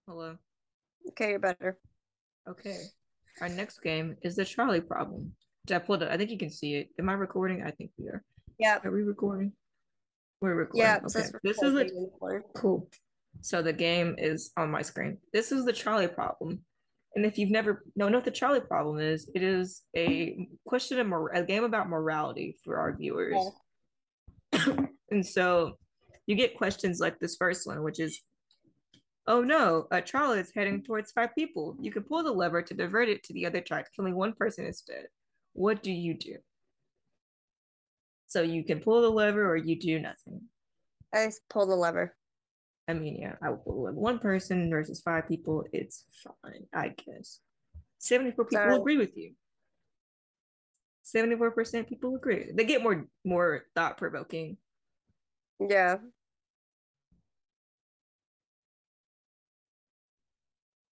Hello. 0.06 0.36
Okay, 1.08 1.30
you're 1.30 1.38
better. 1.38 1.78
Okay. 2.48 2.76
Our 3.40 3.48
next 3.48 3.82
game 3.82 4.16
is 4.22 4.36
the 4.36 4.44
trolley 4.44 4.80
problem. 4.80 5.32
I 5.70 5.78
pulled 5.78 6.02
it. 6.02 6.10
I 6.10 6.16
think 6.16 6.30
you 6.30 6.38
can 6.38 6.50
see 6.50 6.74
it. 6.74 6.90
Am 6.98 7.08
I 7.08 7.14
recording? 7.14 7.62
I 7.62 7.70
think 7.70 7.90
we 7.98 8.06
are. 8.08 8.22
Yeah. 8.58 8.78
Are 8.84 8.90
we 8.90 9.02
recording? 9.02 9.52
We're 10.40 10.54
recording. 10.54 10.82
Yeah. 10.82 10.96
Okay. 10.98 11.08
says 11.08 11.32
This 11.42 11.62
is 11.62 11.74
a 11.74 11.86
in 11.86 12.02
the 12.02 12.10
corner. 12.18 12.44
cool. 12.54 12.88
So 13.40 13.62
the 13.62 13.72
game 13.72 14.14
is 14.18 14.50
on 14.56 14.70
my 14.70 14.82
screen. 14.82 15.18
This 15.32 15.52
is 15.52 15.64
the 15.64 15.72
trolley 15.72 16.08
problem. 16.08 16.60
And 17.14 17.24
if 17.24 17.38
you've 17.38 17.50
never 17.50 17.84
don't 17.96 18.12
what 18.12 18.24
the 18.24 18.30
trolley 18.30 18.60
problem 18.60 18.98
is, 18.98 19.30
it 19.34 19.42
is 19.42 19.82
a 19.96 20.48
question 20.66 20.98
of 20.98 21.06
mor- 21.06 21.32
a 21.32 21.42
game 21.42 21.64
about 21.64 21.88
morality 21.88 22.56
for 22.62 22.76
our 22.76 22.94
viewers. 22.94 23.36
and 25.10 25.24
so 25.24 25.78
you 26.26 26.34
get 26.34 26.58
questions 26.58 27.00
like 27.00 27.18
this 27.18 27.36
first 27.36 27.66
one, 27.66 27.82
which 27.82 28.00
is, 28.00 28.20
oh 29.26 29.42
no, 29.42 29.86
a 29.90 30.02
trolley 30.02 30.40
is 30.40 30.52
heading 30.54 30.82
towards 30.82 31.12
five 31.12 31.34
people. 31.34 31.76
You 31.80 31.90
can 31.90 32.02
pull 32.02 32.22
the 32.22 32.32
lever 32.32 32.60
to 32.60 32.74
divert 32.74 33.08
it 33.08 33.22
to 33.24 33.32
the 33.32 33.46
other 33.46 33.62
track, 33.62 33.88
killing 33.94 34.14
one 34.14 34.34
person 34.34 34.66
instead. 34.66 35.06
What 35.54 35.82
do 35.82 35.92
you 35.92 36.14
do? 36.14 36.36
So 38.28 38.42
you 38.42 38.64
can 38.64 38.80
pull 38.80 39.02
the 39.02 39.10
lever 39.10 39.48
or 39.48 39.56
you 39.56 39.78
do 39.78 39.98
nothing. 40.00 40.42
I 41.14 41.26
just 41.26 41.40
pull 41.48 41.66
the 41.66 41.76
lever. 41.76 42.14
I 42.88 42.94
mean, 42.94 43.16
yeah, 43.20 43.34
I 43.42 43.50
would 43.50 43.64
pull 43.64 43.74
the 43.76 43.80
lever. 43.82 43.96
One 43.98 44.18
person 44.18 44.70
versus 44.70 45.00
five 45.00 45.28
people, 45.28 45.64
it's 45.72 46.04
fine, 46.42 46.66
I 46.74 46.88
guess. 46.88 47.40
74 47.98 48.44
people 48.44 48.62
Sorry. 48.64 48.76
agree 48.76 48.96
with 48.96 49.16
you. 49.16 49.32
74% 51.04 51.88
people 51.88 52.16
agree. 52.16 52.50
They 52.52 52.64
get 52.64 52.82
more 52.82 53.06
more 53.24 53.62
thought 53.76 53.96
provoking. 53.96 54.56
Yeah. 55.60 55.98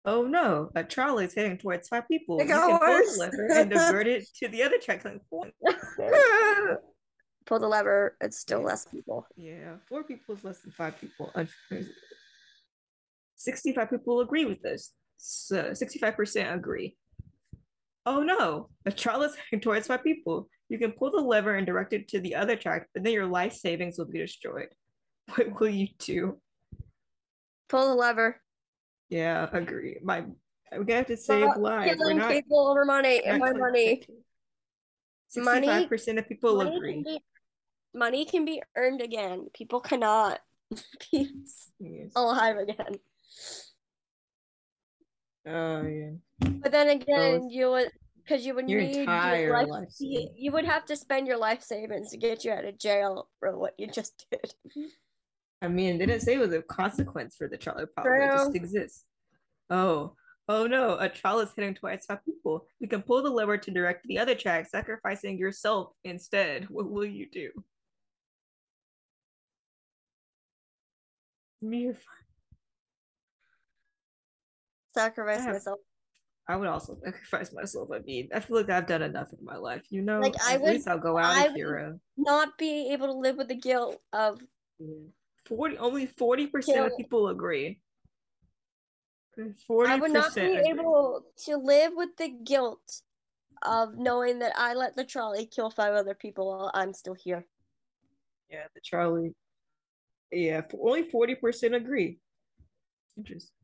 Oh 0.04 0.22
no, 0.24 0.70
a 0.76 0.84
trolley 0.84 1.24
is 1.24 1.34
heading 1.34 1.58
towards 1.58 1.88
five 1.88 2.06
people. 2.06 2.38
It 2.38 2.44
You 2.44 2.48
got 2.50 2.68
can 2.68 2.78
pull 2.78 2.88
worse. 2.88 3.14
the 3.14 3.20
lever 3.20 3.48
and 3.52 3.70
divert 3.70 4.06
it 4.06 4.24
to 4.36 4.48
the 4.48 4.62
other 4.62 4.78
track. 4.78 5.04
Like. 5.04 5.20
pull 7.46 7.58
the 7.58 7.68
lever. 7.68 8.16
It's 8.20 8.38
still 8.38 8.60
Yeah. 8.60 8.66
less 8.66 8.86
people. 8.86 9.26
Yeah, 9.36 9.76
four 9.88 10.04
people 10.04 10.34
is 10.34 10.44
less 10.44 10.60
than 10.60 10.72
five 10.72 10.98
people. 10.98 11.30
unfortunately. 11.34 11.92
65 13.36 13.90
people 13.90 14.20
agree 14.20 14.44
with 14.44 14.62
this. 14.62 14.92
So 15.16 15.74
65% 15.74 16.54
agree. 16.54 16.96
Oh 18.06 18.22
no, 18.22 18.70
a 18.86 18.92
trolley 18.92 19.28
is 19.28 19.36
towards 19.62 19.86
five 19.86 20.02
people. 20.02 20.48
You 20.68 20.78
can 20.78 20.92
pull 20.92 21.10
the 21.10 21.20
lever 21.20 21.54
and 21.56 21.66
direct 21.66 21.92
it 21.92 22.08
to 22.08 22.20
the 22.20 22.34
other 22.34 22.56
track, 22.56 22.88
but 22.94 23.02
then 23.02 23.12
your 23.12 23.26
life 23.26 23.52
savings 23.52 23.98
will 23.98 24.06
be 24.06 24.18
destroyed. 24.18 24.68
What 25.36 25.58
will 25.60 25.68
you 25.70 25.88
do? 25.98 26.40
Pull 27.68 27.88
the 27.88 27.94
lever. 27.94 28.40
Yeah, 29.08 29.48
agree. 29.52 29.98
My 30.02 30.24
we're 30.72 30.84
gonna 30.84 30.98
have 30.98 31.06
to 31.06 31.16
save 31.16 31.44
Stop 31.44 31.56
lives. 31.58 31.90
We're 31.90 31.96
Killing 31.96 32.18
not, 32.18 32.30
people 32.30 32.68
over 32.68 32.84
money 32.84 33.22
and 33.24 33.38
my 33.38 33.52
money. 33.52 34.02
Sixty-five 35.28 35.88
percent 35.88 36.18
of 36.18 36.28
people 36.28 36.56
Money 36.56 36.76
agree. 36.76 37.20
Money 37.94 38.24
can 38.24 38.44
be 38.44 38.62
earned 38.76 39.00
again. 39.00 39.46
People 39.54 39.80
cannot 39.80 40.40
be 41.12 41.30
Yes. 41.78 42.12
alive 42.16 42.56
again. 42.56 42.96
Oh 45.46 45.86
yeah. 45.86 46.10
But 46.62 46.72
then 46.72 46.88
again, 46.88 47.50
you 47.50 47.70
would 47.70 47.90
because 48.16 48.46
you 48.46 48.54
would 48.54 48.68
your 48.68 48.80
need 48.80 49.06
your 49.06 49.62
life. 49.62 49.68
life 49.68 49.88
you, 50.00 50.28
you 50.36 50.52
would 50.52 50.64
have 50.64 50.86
to 50.86 50.96
spend 50.96 51.26
your 51.26 51.36
life 51.36 51.62
savings 51.62 52.10
to 52.10 52.16
get 52.16 52.44
you 52.44 52.52
out 52.52 52.64
of 52.64 52.78
jail 52.78 53.28
for 53.38 53.56
what 53.58 53.74
you 53.78 53.86
just 53.86 54.26
did. 54.30 54.54
I 55.60 55.68
mean, 55.68 55.98
they 55.98 56.06
didn't 56.06 56.22
say 56.22 56.34
it 56.34 56.40
was 56.40 56.52
a 56.52 56.62
consequence 56.62 57.36
for 57.36 57.48
the 57.48 57.56
trolley 57.56 57.86
problem. 57.86 58.20
It 58.22 58.32
just 58.32 58.54
exists. 58.54 59.04
Oh, 59.70 60.14
oh 60.48 60.66
no! 60.66 60.98
A 60.98 61.08
trolley 61.08 61.44
is 61.44 61.52
hitting 61.54 61.74
twice 61.74 62.06
five 62.06 62.24
people. 62.24 62.66
You 62.80 62.88
can 62.88 63.02
pull 63.02 63.22
the 63.22 63.30
lever 63.30 63.56
to 63.58 63.70
direct 63.70 64.06
the 64.06 64.18
other 64.18 64.34
track, 64.34 64.66
sacrificing 64.68 65.38
yourself 65.38 65.92
instead. 66.04 66.68
What 66.70 66.90
will 66.90 67.04
you 67.06 67.26
do? 67.30 67.50
Me. 71.64 71.92
Sacrifice 74.94 75.38
I 75.40 75.42
have- 75.42 75.52
myself. 75.54 75.80
I 76.46 76.56
would 76.56 76.68
also 76.68 76.94
sacrifice 77.02 77.52
myself. 77.54 77.88
I 77.90 78.00
mean, 78.00 78.28
I 78.34 78.40
feel 78.40 78.58
like 78.58 78.68
I've 78.68 78.86
done 78.86 79.00
enough 79.00 79.32
in 79.32 79.42
my 79.42 79.56
life. 79.56 79.90
You 79.90 80.02
know, 80.02 80.20
Like, 80.20 80.34
I 80.42 80.54
at 80.54 80.60
would- 80.60 80.72
least 80.74 80.86
I'll 80.86 80.98
go 80.98 81.16
out 81.16 81.34
I 81.34 81.44
a 81.44 81.48
would- 81.48 81.56
hero. 81.56 82.00
Not 82.18 82.58
be 82.58 82.92
able 82.92 83.06
to 83.06 83.14
live 83.14 83.36
with 83.36 83.48
the 83.48 83.54
guilt 83.54 84.00
of 84.12 84.40
mm. 84.80 85.08
Forty, 85.46 85.76
only 85.76 86.06
forty 86.06 86.46
percent 86.46 86.86
of 86.86 86.96
people 86.96 87.28
agree. 87.28 87.78
Mm, 89.38 89.58
forty 89.66 89.90
I 89.90 89.96
would 89.96 90.10
not 90.10 90.34
be 90.34 90.40
percent. 90.42 90.66
able 90.66 91.22
to 91.44 91.56
live 91.56 91.92
with 91.94 92.16
the 92.16 92.28
guilt 92.30 93.02
of 93.62 93.96
knowing 93.98 94.38
that 94.38 94.52
I 94.56 94.72
let 94.74 94.96
the 94.96 95.04
trolley 95.04 95.44
kill 95.46 95.68
five 95.70 95.92
other 95.94 96.14
people 96.14 96.46
while 96.48 96.70
I'm 96.72 96.94
still 96.94 97.12
here. 97.14 97.46
Yeah, 98.50 98.66
the 98.74 98.80
trolley. 98.80 99.34
Yeah, 100.34 100.62
only 100.80 101.04
forty 101.04 101.34
percent 101.34 101.74
agree. 101.74 102.18
Interesting. 103.16 103.54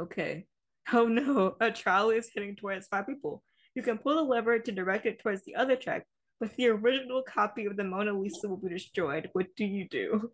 Okay. 0.00 0.46
Oh 0.92 1.06
no, 1.06 1.56
a 1.60 1.70
trolley 1.70 2.16
is 2.16 2.30
heading 2.34 2.56
towards 2.56 2.88
five 2.88 3.06
people. 3.06 3.42
You 3.74 3.82
can 3.82 3.98
pull 3.98 4.16
the 4.16 4.22
lever 4.22 4.58
to 4.58 4.72
direct 4.72 5.06
it 5.06 5.20
towards 5.20 5.42
the 5.44 5.54
other 5.54 5.76
track, 5.76 6.06
but 6.40 6.54
the 6.56 6.68
original 6.68 7.22
copy 7.22 7.66
of 7.66 7.76
the 7.76 7.84
Mona 7.84 8.12
Lisa 8.12 8.48
will 8.48 8.56
be 8.56 8.68
destroyed. 8.68 9.30
What 9.32 9.46
do 9.56 9.64
you 9.64 9.88
do? 9.88 10.32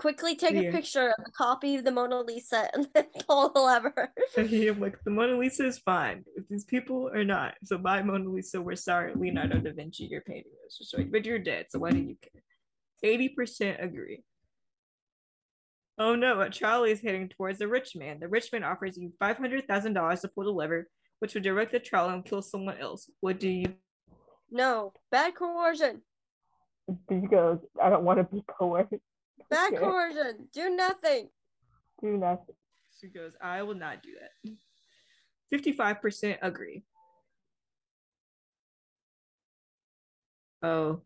Quickly 0.00 0.34
take 0.34 0.54
Yeah. 0.54 0.70
a 0.70 0.72
picture 0.72 1.08
of 1.08 1.26
a 1.26 1.30
copy 1.30 1.76
of 1.76 1.84
the 1.84 1.90
Mona 1.90 2.22
Lisa 2.22 2.70
and 2.74 2.88
then 2.94 3.04
pull 3.28 3.50
the 3.50 3.60
lever. 3.60 4.10
I'm 4.38 4.80
like, 4.80 4.96
the 5.04 5.10
Mona 5.10 5.36
Lisa 5.36 5.66
is 5.66 5.78
fine. 5.78 6.24
If 6.36 6.48
these 6.48 6.64
people 6.64 7.10
are 7.14 7.22
not. 7.22 7.56
So 7.64 7.76
by 7.76 8.02
Mona 8.02 8.30
Lisa, 8.30 8.62
we're 8.62 8.76
sorry, 8.76 9.12
Leonardo 9.14 9.58
da 9.58 9.72
Vinci, 9.74 10.04
you're 10.04 10.22
painting 10.22 10.52
this. 10.64 10.78
destroyed, 10.78 11.12
But 11.12 11.26
you're 11.26 11.38
dead, 11.38 11.66
so 11.68 11.80
why 11.80 11.90
do 11.90 11.98
you 11.98 12.16
care? 12.22 12.42
80% 13.04 13.84
agree. 13.84 14.24
Oh 15.98 16.14
no, 16.14 16.40
a 16.40 16.48
trolley 16.48 16.92
is 16.92 17.02
heading 17.02 17.28
towards 17.28 17.58
the 17.58 17.68
rich 17.68 17.94
man. 17.94 18.20
The 18.20 18.28
rich 18.28 18.50
man 18.54 18.64
offers 18.64 18.96
you 18.96 19.12
$500,000 19.20 20.20
to 20.22 20.28
pull 20.28 20.44
the 20.44 20.50
lever, 20.50 20.88
which 21.18 21.34
would 21.34 21.42
direct 21.42 21.72
the 21.72 21.78
trolley 21.78 22.14
and 22.14 22.24
kill 22.24 22.40
someone 22.40 22.78
else. 22.78 23.10
What 23.20 23.38
do 23.38 23.50
you 23.50 23.74
No, 24.50 24.94
bad 25.10 25.34
coercion. 25.34 26.00
She 27.10 27.16
goes, 27.30 27.58
I 27.82 27.90
don't 27.90 28.04
want 28.04 28.18
to 28.18 28.24
be 28.34 28.42
coerced. 28.48 28.94
Bad 29.50 29.72
Okay. 29.74 29.82
coercion. 29.82 30.48
Do 30.52 30.70
nothing. 30.70 31.28
Do 32.00 32.16
nothing. 32.16 32.54
She 33.00 33.08
goes, 33.08 33.32
I 33.42 33.62
will 33.62 33.74
not 33.74 34.02
do 34.02 34.10
that. 34.20 34.52
55% 35.52 36.38
agree. 36.42 36.82
Oh. 40.62 41.00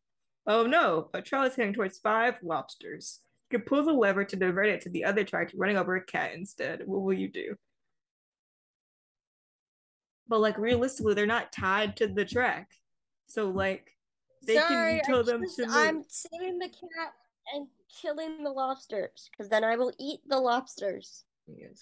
Oh 0.46 0.66
no, 0.66 1.08
a 1.14 1.22
trolley 1.22 1.48
is 1.48 1.56
heading 1.56 1.72
towards 1.72 1.98
five 1.98 2.34
lobsters. 2.42 3.20
You 3.50 3.58
can 3.58 3.66
pull 3.66 3.82
the 3.82 3.92
lever 3.92 4.24
to 4.24 4.36
divert 4.36 4.66
it 4.68 4.80
to 4.82 4.90
the 4.90 5.04
other 5.04 5.24
track, 5.24 5.50
running 5.54 5.78
over 5.78 5.96
a 5.96 6.04
cat 6.04 6.34
instead. 6.34 6.82
What 6.86 7.00
will 7.00 7.14
you 7.14 7.28
do? 7.28 7.56
But 10.28 10.40
like 10.40 10.58
realistically, 10.58 11.14
they're 11.14 11.24
not 11.26 11.52
tied 11.52 11.96
to 11.98 12.08
the 12.08 12.24
track. 12.26 12.72
So 13.26 13.48
like 13.48 13.96
they 14.46 14.56
Sorry, 14.56 15.00
can 15.00 15.00
I 15.00 15.02
tell 15.06 15.24
them 15.24 15.42
just- 15.44 15.56
to 15.56 15.66
move. 15.66 15.74
I'm 15.74 16.04
saving 16.08 16.58
the 16.58 16.68
cat 16.68 17.14
and 17.54 17.68
killing 18.00 18.42
the 18.44 18.50
lobsters 18.50 19.28
because 19.30 19.48
then 19.50 19.64
I 19.64 19.76
will 19.76 19.92
eat 19.98 20.20
the 20.26 20.38
lobsters. 20.40 21.24
Yes. 21.46 21.78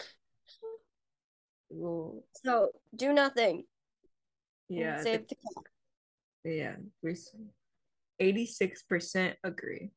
Well, 1.71 2.23
So 2.45 2.71
do 2.95 3.13
nothing. 3.13 3.65
yeah. 4.69 4.99
the- 4.99 5.03
Save 5.03 5.29
the 5.29 5.35
cat. 5.37 5.65
yeah. 6.45 6.77
86% 8.21 9.35
agree. 9.45 9.91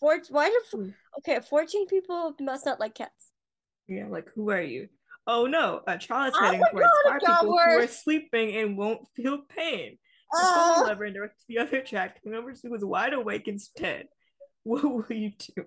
Four, 0.00 0.20
why 0.30 0.50
did 0.50 0.62
Hmm. 0.70 0.90
okay? 1.18 1.40
Fourteen 1.40 1.86
people 1.86 2.34
must 2.40 2.66
not 2.66 2.78
like 2.80 2.94
cats. 2.94 3.32
Yeah, 3.88 4.06
like 4.08 4.28
who 4.34 4.50
are 4.50 4.60
you? 4.60 4.88
Oh 5.26 5.46
no, 5.46 5.80
a 5.86 5.96
child 5.96 6.28
is 6.28 6.34
Oh 6.38 6.44
heading 6.44 6.60
my 6.60 6.68
towards 6.70 6.86
God, 7.04 7.10
five 7.12 7.20
people 7.20 7.52
who 7.52 7.58
are 7.58 7.86
sleeping 7.86 8.56
and 8.56 8.76
won't 8.76 9.08
feel 9.16 9.38
pain. 9.48 9.98
The 10.32 10.38
Oh, 10.42 10.74
pull 10.74 10.82
the 10.84 10.88
lever 10.90 11.04
and 11.04 11.14
direct 11.14 11.38
to 11.40 11.44
the 11.48 11.58
other 11.58 11.80
track. 11.80 12.20
Number 12.24 12.52
two 12.54 12.70
was 12.70 12.84
wide 12.84 13.14
awake 13.14 13.48
instead. 13.48 14.08
What 14.66 14.82
will 14.82 15.04
you 15.10 15.30
do? 15.38 15.64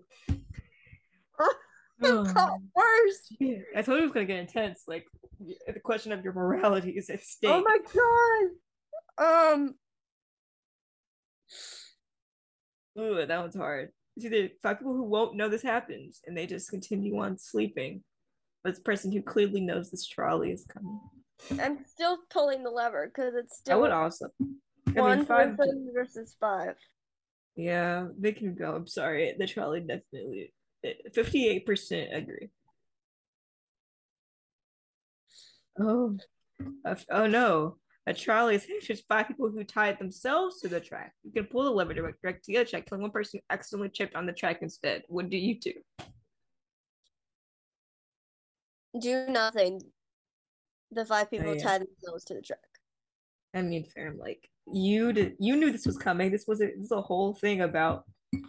it 2.02 2.34
got 2.34 2.60
worse. 2.76 3.32
I 3.76 3.82
told 3.84 3.98
you 3.98 4.04
it 4.04 4.08
was 4.08 4.12
gonna 4.12 4.26
get 4.26 4.40
intense. 4.40 4.84
Like 4.88 5.06
the 5.68 5.80
question 5.80 6.12
of 6.12 6.24
your 6.24 6.34
morality 6.34 6.92
is 6.92 7.10
at 7.10 7.24
stake. 7.24 7.52
Oh 7.52 7.62
my 7.62 8.50
god. 9.20 9.54
Um. 9.54 9.76
Ooh, 13.00 13.26
that 13.26 13.40
one's 13.40 13.56
hard. 13.56 13.90
It's 14.16 14.26
either 14.26 14.50
five 14.64 14.80
people 14.80 14.96
who 14.96 15.04
won't 15.04 15.36
know 15.36 15.48
this 15.48 15.62
happens 15.62 16.22
and 16.26 16.36
they 16.36 16.48
just 16.48 16.72
continue 16.72 17.20
on 17.20 17.38
sleeping, 17.38 18.04
or 18.66 18.72
this 18.72 18.80
person 18.80 19.12
who 19.12 19.22
clearly 19.22 19.62
knows 19.62 19.92
this 19.92 20.08
trolley 20.08 20.52
is 20.52 20.66
coming. 20.66 21.00
I'm 21.62 21.86
still 21.86 22.18
pulling 22.32 22.64
the 22.64 22.72
lever 22.72 23.12
because 23.14 23.36
it's 23.36 23.54
I 23.54 23.62
still 23.62 23.82
would 23.82 23.92
also. 23.92 24.30
I 24.96 25.02
one 25.02 25.18
mean, 25.20 25.26
five. 25.28 25.58
versus 25.94 26.36
five. 26.40 26.76
Yeah, 27.58 28.08
they 28.20 28.34
can 28.34 28.54
go. 28.54 28.76
I'm 28.76 28.86
sorry. 28.88 29.36
The 29.38 29.48
trolley 29.48 29.80
definitely. 29.82 30.54
Eh, 30.86 30.94
58% 31.16 32.16
agree. 32.16 32.50
Oh, 35.80 36.18
oh 37.12 37.28
no. 37.28 37.78
A 38.06 38.14
trolley 38.14 38.56
is 38.56 38.68
just 38.84 39.06
five 39.10 39.28
people 39.28 39.50
who 39.50 39.64
tied 39.64 39.98
themselves 39.98 40.62
to 40.62 40.68
the 40.68 40.80
track. 40.80 41.14
You 41.24 41.32
can 41.32 41.46
pull 41.46 41.64
the 41.64 41.72
lever 41.72 41.96
to 41.96 42.02
direct 42.22 42.46
to 42.46 42.52
the 42.52 42.58
other 42.60 42.70
track, 42.70 42.86
killing 42.88 43.02
one 43.02 43.12
person 43.12 43.40
who 43.40 43.54
accidentally 43.54 43.90
chipped 43.90 44.16
on 44.16 44.28
the 44.28 44.34
track 44.34 44.60
instead. 44.62 45.02
What 45.08 45.30
do 45.30 45.38
you 45.38 45.60
do? 45.60 45.74
Do 49.00 49.28
nothing. 49.30 49.82
The 50.92 51.06
five 51.06 51.30
people 51.32 51.50
Oh, 51.50 51.54
yeah. 51.54 51.64
tied 51.64 51.82
themselves 51.82 52.24
to 52.26 52.36
the 52.36 52.42
track. 52.42 52.60
I 53.56 53.64
mean, 53.64 53.86
fair. 53.86 54.10
I'm 54.10 54.18
Like 54.20 54.48
you 54.72 55.14
did, 55.14 55.34
you 55.40 55.56
knew 55.56 55.72
this 55.72 55.86
was 55.86 55.98
coming. 55.98 56.32
This 56.32 56.46
was 56.48 56.62
a, 56.62 56.68
this 56.68 56.86
is 56.86 56.92
a 56.92 57.02
whole 57.02 57.34
thing 57.34 57.62
about 57.62 58.04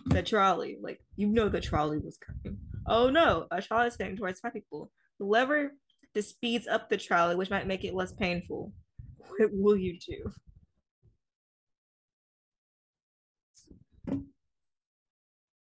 the 0.07 0.23
trolley. 0.23 0.79
Like 0.81 1.01
you 1.17 1.29
know 1.29 1.49
the 1.49 1.61
trolley 1.61 1.99
was 1.99 2.19
coming. 2.19 2.59
Oh 2.87 3.11
no, 3.11 3.47
a 3.51 3.63
trolley 3.63 3.89
is 3.89 3.97
heading 3.99 4.17
towards 4.17 4.41
five 4.41 4.53
people. 4.53 4.91
The 5.19 5.27
lever 5.27 5.73
just 6.15 6.31
speeds 6.31 6.67
up 6.67 6.89
the 6.89 6.97
trolley, 6.97 7.37
which 7.37 7.51
might 7.51 7.67
make 7.67 7.85
it 7.85 7.95
less 7.95 8.13
painful. 8.13 8.73
What 9.39 9.51
will 9.53 9.77
you 9.77 9.97
do? 10.01 10.33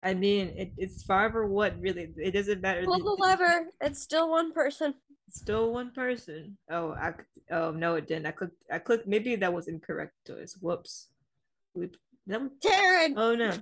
I 0.03 0.14
mean, 0.14 0.48
it, 0.57 0.72
it's 0.76 1.03
five 1.03 1.36
or 1.36 1.46
what 1.46 1.80
really. 1.80 2.09
It 2.16 2.32
doesn't 2.32 2.61
matter. 2.61 2.84
Pull 2.84 2.98
the 2.98 3.22
lever. 3.22 3.66
It's 3.80 4.03
still 4.03 4.30
one 4.30 4.53
person. 4.53 4.94
Still 5.30 5.72
one 5.72 5.92
person. 5.92 6.57
Oh, 6.70 6.92
I. 6.92 7.12
Oh 7.50 7.70
no, 7.70 7.94
it 7.94 8.09
didn't. 8.09 8.26
I 8.26 8.32
clicked. 8.32 8.62
I 8.70 8.78
clicked. 8.78 9.07
Maybe 9.07 9.36
that 9.36 9.53
was 9.53 9.68
incorrect 9.68 10.14
choice. 10.26 10.57
Whoops. 10.61 11.09
Whoop. 11.74 11.96
Was 12.26 12.50
Terryn. 12.64 13.14
Oh 13.16 13.34
no. 13.34 13.53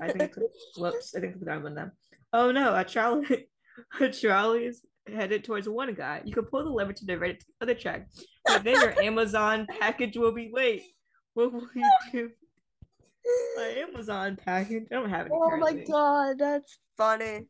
I 0.00 0.08
think 0.08 0.22
I 0.22 0.26
clicked, 0.28 0.56
whoops, 0.76 1.14
I 1.14 1.20
think 1.20 1.34
I 1.34 1.38
clicked 1.38 1.50
on 1.50 1.62
one 1.62 1.74
now. 1.74 1.90
Oh 2.32 2.50
no, 2.50 2.74
a 2.74 2.84
trolley 2.84 3.48
a 4.00 4.08
trolley 4.08 4.64
is 4.66 4.82
headed 5.06 5.44
towards 5.44 5.68
one 5.68 5.92
guy. 5.94 6.22
You 6.24 6.32
can 6.32 6.44
pull 6.44 6.64
the 6.64 6.70
lever 6.70 6.92
to 6.92 7.06
divert 7.06 7.30
it 7.30 7.40
to 7.40 7.46
the 7.46 7.64
other 7.64 7.74
track, 7.74 8.08
but 8.46 8.64
then 8.64 8.80
your 8.80 9.00
Amazon 9.02 9.66
package 9.80 10.16
will 10.16 10.32
be 10.32 10.50
late. 10.52 10.82
What 11.34 11.52
will 11.52 11.68
you 11.74 11.90
do? 12.12 12.30
My 13.56 13.74
Amazon 13.88 14.38
package. 14.42 14.84
I 14.90 14.94
don't 14.94 15.10
have 15.10 15.26
any. 15.26 15.34
Oh 15.34 15.56
my 15.56 15.72
god, 15.72 16.38
that's 16.38 16.78
funny. 16.96 17.46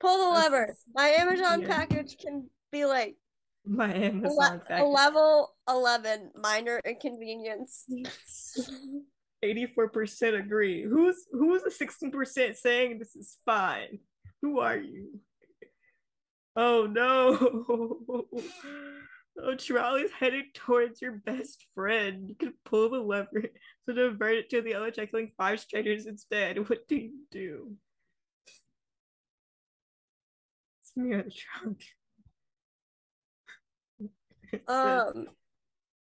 Pull 0.00 0.18
the 0.18 0.34
That's- 0.34 0.52
lever. 0.52 0.76
My 0.94 1.08
Amazon 1.08 1.64
package 1.66 2.16
can 2.18 2.48
be 2.70 2.84
like 2.84 3.16
My 3.64 3.92
Amazon 3.94 4.54
le- 4.58 4.64
package. 4.66 4.86
level 4.88 5.54
11 5.68 6.32
minor 6.36 6.80
inconvenience. 6.84 7.86
84% 9.44 10.38
agree. 10.38 10.82
Who's 10.84 11.26
who's 11.32 11.62
the 11.62 11.70
16% 11.70 12.56
saying 12.56 12.98
this 12.98 13.16
is 13.16 13.38
fine? 13.44 13.98
Who 14.42 14.60
are 14.60 14.76
you? 14.76 15.18
Oh 16.54 16.86
no. 16.86 18.26
Oh, 19.40 19.54
trolley's 19.54 20.10
heading 20.10 20.50
towards 20.54 21.00
your 21.00 21.12
best 21.12 21.66
friend. 21.74 22.28
You 22.28 22.34
can 22.34 22.54
pull 22.64 22.90
the 22.90 22.98
lever 22.98 23.44
to 23.88 23.94
divert 23.94 24.36
it 24.36 24.50
to 24.50 24.60
the 24.60 24.74
other 24.74 24.90
check, 24.90 25.10
killing 25.10 25.32
five 25.38 25.60
strangers 25.60 26.06
instead. 26.06 26.68
What 26.68 26.86
do 26.86 26.96
you 26.96 27.12
do? 27.30 27.72
It's 30.82 30.96
me 30.96 31.14
on 31.14 31.24
the 31.24 31.30
trunk. 31.30 31.82
It 34.52 34.64
says, 34.68 35.12
Um 35.16 35.28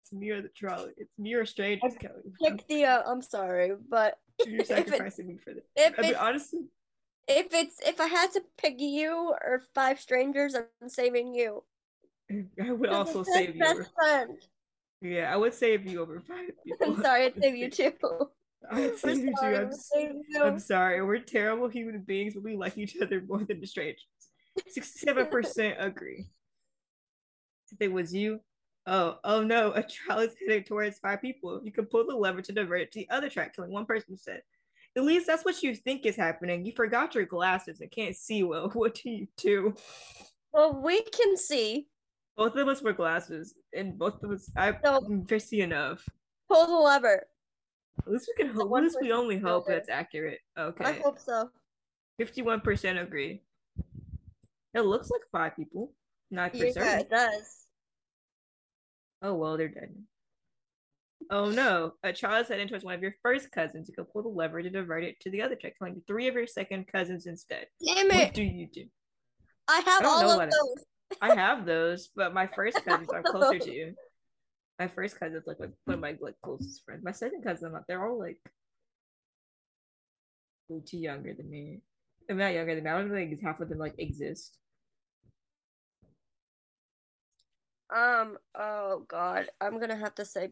it's 0.07 0.13
me 0.13 0.29
or 0.29 0.41
the 0.41 0.47
trolley. 0.47 0.93
It's 0.95 1.11
me 1.17 1.33
or 1.33 1.45
strangers, 1.45 1.93
Kalli. 2.01 2.31
pick 2.41 2.65
the 2.67 2.85
uh, 2.85 3.03
I'm 3.05 3.21
sorry, 3.21 3.73
but 3.89 4.17
You're 4.47 4.63
sacrificing 4.65 5.27
me 5.27 5.37
for 5.43 5.53
this. 5.53 5.65
if 5.75 5.95
I 5.97 6.01
mean, 6.01 6.15
honestly, 6.15 6.61
if 7.27 7.53
it's 7.53 7.81
if 7.85 7.99
I 7.99 8.07
had 8.07 8.31
to 8.33 8.41
pick 8.57 8.75
you 8.79 9.35
or 9.41 9.63
five 9.75 9.99
strangers, 9.99 10.55
I'm 10.55 10.87
saving 10.87 11.33
you. 11.33 11.63
I 12.63 12.71
would 12.71 12.89
also 12.89 13.23
save 13.23 13.55
you. 13.55 13.65
Over, 13.65 13.87
friend. 13.95 14.37
yeah, 15.01 15.33
I 15.33 15.37
would 15.37 15.53
save 15.53 15.85
you 15.85 16.01
over 16.01 16.19
five 16.19 16.49
people. 16.65 16.95
I'm 16.95 17.01
sorry, 17.01 17.25
I'd 17.25 17.35
save 17.41 17.55
you 17.55 17.69
too. 17.69 17.93
I'd 18.69 18.97
save 18.97 19.17
you 19.17 19.29
too. 19.29 19.35
sorry, 19.35 19.57
I'm, 19.57 19.71
we're 20.35 20.47
I'm 20.47 20.59
sorry. 20.59 21.01
We're 21.03 21.19
terrible 21.19 21.67
human 21.67 22.01
beings, 22.01 22.33
but 22.33 22.43
we 22.43 22.55
like 22.55 22.77
each 22.77 22.97
other 23.01 23.21
more 23.27 23.43
than 23.43 23.61
the 23.61 23.67
strangers. 23.67 24.05
Sixty-seven 24.67 25.27
percent 25.27 25.77
agree. 25.79 26.25
If 27.71 27.81
it 27.81 27.91
was 27.91 28.13
you, 28.13 28.39
oh, 28.85 29.17
oh 29.23 29.43
no, 29.43 29.71
a 29.73 29.83
trial 29.83 30.19
is 30.19 30.35
heading 30.39 30.63
towards 30.63 30.99
five 30.99 31.21
people. 31.21 31.61
You 31.63 31.71
can 31.71 31.85
pull 31.85 32.07
the 32.07 32.15
lever 32.15 32.41
to 32.41 32.51
divert 32.51 32.81
it 32.81 32.91
to 32.93 32.99
the 32.99 33.09
other 33.09 33.29
track, 33.29 33.55
killing 33.55 33.71
one 33.71 33.85
person. 33.85 34.17
Said, 34.17 34.41
at 34.95 35.03
least 35.03 35.27
that's 35.27 35.45
what 35.45 35.61
you 35.61 35.75
think 35.75 36.05
is 36.05 36.15
happening. 36.15 36.65
You 36.65 36.71
forgot 36.71 37.13
your 37.13 37.25
glasses 37.25 37.81
and 37.81 37.91
can't 37.91 38.15
see 38.15 38.43
well. 38.43 38.69
What 38.73 38.95
do 38.95 39.09
you 39.09 39.27
do? 39.37 39.75
Well, 40.53 40.81
we 40.81 41.01
can 41.03 41.37
see. 41.37 41.87
Both 42.37 42.55
of 42.55 42.67
us 42.67 42.83
wear 42.83 42.93
glasses, 42.93 43.55
and 43.73 43.97
both 43.97 44.21
of 44.23 44.31
us. 44.31 44.49
I 44.55 44.71
No. 44.83 45.25
I 45.29 45.37
see 45.39 45.61
enough. 45.61 46.07
Pull 46.49 46.67
the 46.67 46.73
lever. 46.73 47.25
At 47.99 48.11
least 48.11 48.29
we 48.37 48.43
can 48.43 48.53
hope. 48.53 48.71
At 48.77 48.83
least 48.83 48.97
we 49.01 49.11
only 49.11 49.39
hope 49.39 49.65
that's 49.67 49.89
accurate. 49.89 50.39
Okay. 50.57 50.85
I 50.85 50.93
hope 50.93 51.17
so. 51.19 51.49
fifty-one 52.17 52.61
percent 52.61 52.99
agree. 52.99 53.41
It 54.75 54.81
looks 54.81 55.09
like 55.09 55.21
five 55.31 55.55
people. 55.55 55.93
Not 56.29 56.51
for 56.51 56.57
Yeah, 56.65 56.71
certain. 56.73 56.99
it 56.99 57.09
does. 57.09 57.65
Oh 59.23 59.33
well, 59.33 59.57
they're 59.57 59.67
dead. 59.67 59.95
Oh 61.31 61.49
no! 61.49 61.93
A 62.03 62.13
child 62.13 62.43
is 62.43 62.49
heading 62.49 62.67
towards 62.67 62.85
one 62.85 62.93
of 62.93 63.01
your 63.01 63.15
first 63.23 63.51
cousins. 63.51 63.89
You 63.89 63.95
can 63.95 64.05
pull 64.05 64.21
the 64.21 64.29
lever 64.29 64.61
to 64.61 64.69
divert 64.69 65.03
it 65.03 65.19
to 65.21 65.31
the 65.31 65.41
other 65.41 65.55
check, 65.55 65.77
killing 65.79 66.01
three 66.05 66.27
of 66.27 66.35
your 66.35 66.45
second 66.45 66.87
cousins 66.87 67.25
instead. 67.25 67.65
Damn 67.83 68.11
it! 68.11 68.25
What 68.25 68.33
do 68.35 68.43
you 68.43 68.67
do? 68.67 68.85
I 69.67 69.81
have 69.85 70.05
all 70.05 70.39
of 70.39 70.49
those. 70.51 70.85
I 71.21 71.35
have 71.35 71.65
those, 71.65 72.09
but 72.15 72.33
my 72.33 72.47
first 72.47 72.83
cousins 72.83 73.09
are 73.09 73.23
closer 73.23 73.59
to 73.59 73.73
you. 73.73 73.95
My 74.79 74.87
first 74.87 75.19
cousin's 75.19 75.47
like, 75.47 75.59
like 75.59 75.71
one 75.85 75.95
of 75.95 75.99
my 75.99 76.15
like 76.19 76.35
closest 76.41 76.85
friends. 76.85 77.03
My 77.03 77.11
second 77.11 77.43
cousin, 77.43 77.73
like, 77.73 77.83
they're 77.87 78.05
all 78.05 78.19
like 78.19 78.37
way 80.69 80.81
too 80.85 80.97
younger 80.97 81.33
than 81.33 81.49
me. 81.49 81.81
I'm 82.29 82.37
not 82.37 82.53
younger 82.53 82.75
than 82.75 82.83
me. 82.83 82.89
I 82.89 82.99
don't 82.99 83.09
think 83.09 83.41
half 83.41 83.59
of 83.59 83.69
them 83.69 83.79
like 83.79 83.95
exist. 83.97 84.57
Um. 87.95 88.37
Oh 88.53 89.05
God, 89.07 89.47
I'm 89.61 89.79
gonna 89.79 89.95
have 89.95 90.15
to 90.15 90.25
say. 90.25 90.49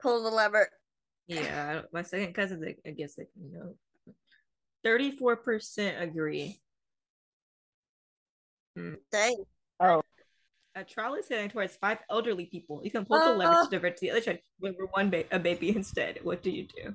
Pull 0.00 0.22
the 0.22 0.30
lever. 0.30 0.68
Yeah, 1.26 1.82
my 1.92 2.02
second 2.02 2.34
cousin, 2.34 2.74
I, 2.86 2.90
guess 2.90 3.14
they 3.14 3.24
can 3.24 3.52
know. 3.52 3.74
Thirty-four 4.84 5.36
percent 5.36 6.02
agree. 6.02 6.60
Dang. 9.10 9.44
Oh, 9.80 10.02
A 10.76 10.82
trial 10.82 11.14
is 11.14 11.28
heading 11.28 11.48
towards 11.50 11.76
five 11.76 11.98
elderly 12.10 12.46
people. 12.46 12.80
You 12.82 12.90
can 12.90 13.04
pull 13.04 13.18
the 13.20 13.32
lever 13.32 13.52
Uh. 13.52 13.64
to 13.64 13.70
divert 13.70 13.96
to 13.98 14.00
the 14.00 14.10
other 14.10 14.20
check, 14.20 14.42
deliver 14.60 14.86
one 14.86 15.08
ba- 15.10 15.24
a 15.30 15.38
baby 15.38 15.68
instead. 15.76 16.18
What 16.24 16.42
do 16.42 16.50
you 16.50 16.66
do? 16.66 16.94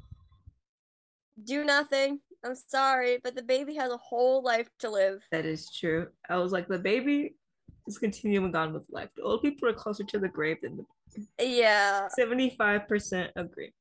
Do 1.43 1.63
nothing. 1.63 2.19
I'm 2.43 2.55
sorry, 2.55 3.19
but 3.23 3.35
the 3.35 3.41
baby 3.43 3.75
has 3.75 3.91
a 3.91 3.97
whole 3.97 4.41
life 4.43 4.69
to 4.79 4.89
live. 4.89 5.25
That 5.31 5.45
is 5.45 5.71
true. 5.71 6.07
I 6.29 6.37
was 6.37 6.51
like, 6.51 6.67
the 6.67 6.79
baby 6.79 7.35
is 7.87 7.97
continuing 7.97 8.53
on 8.55 8.73
with 8.73 8.83
life. 8.89 9.09
The 9.15 9.23
old 9.23 9.41
people 9.41 9.69
are 9.69 9.73
closer 9.73 10.03
to 10.03 10.19
the 10.19 10.27
grave 10.27 10.57
than 10.61 10.77
the 10.77 10.85
baby. 11.15 11.27
Yeah. 11.59 12.07
75% 12.17 13.31
agree. 13.37 13.73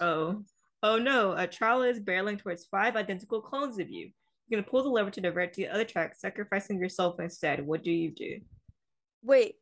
Oh. 0.00 0.44
Oh 0.84 0.96
no, 0.98 1.32
a 1.32 1.46
trial 1.48 1.82
is 1.82 1.98
barreling 1.98 2.38
towards 2.38 2.64
five 2.66 2.94
identical 2.94 3.40
clones 3.40 3.80
of 3.80 3.90
you. 3.90 4.12
You're 4.48 4.60
gonna 4.60 4.70
pull 4.70 4.82
the 4.82 4.88
lever 4.88 5.10
to 5.10 5.20
divert 5.20 5.52
to 5.54 5.62
the 5.62 5.68
other 5.68 5.84
track, 5.84 6.14
sacrificing 6.16 6.78
yourself 6.80 7.20
instead. 7.20 7.66
What 7.66 7.84
do 7.84 7.90
you 7.90 8.10
do? 8.10 8.40
Wait. 9.22 9.56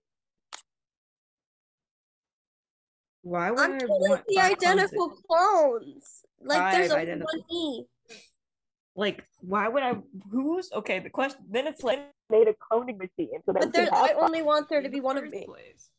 Why 3.22 3.50
would 3.50 3.58
I'm 3.58 3.74
I 3.74 3.78
killing 3.78 4.00
want 4.00 4.22
the 4.28 4.34
five 4.36 4.58
clones 4.58 4.78
identical 4.78 5.08
clones. 5.28 6.24
Like 6.40 6.72
there's 6.74 6.90
only 6.92 7.02
identical- 7.02 7.40
one 7.40 7.44
me. 7.50 7.86
Like, 8.94 9.24
why 9.40 9.68
would 9.68 9.82
I? 9.82 9.96
Who's 10.30 10.70
okay? 10.72 11.00
The 11.00 11.10
question 11.10 11.40
then 11.50 11.66
it's 11.66 11.82
like, 11.82 12.00
made 12.30 12.48
a 12.48 12.54
cloning 12.54 12.96
machine 12.96 13.40
so 13.44 13.52
But 13.52 13.66
we 13.66 13.70
there, 13.72 13.88
I 13.92 14.14
only 14.18 14.42
want 14.42 14.68
there 14.68 14.80
to 14.80 14.88
be 14.88 15.00
one 15.00 15.16
of 15.18 15.24
first 15.24 15.34
me. 15.34 15.44
place. 15.46 15.90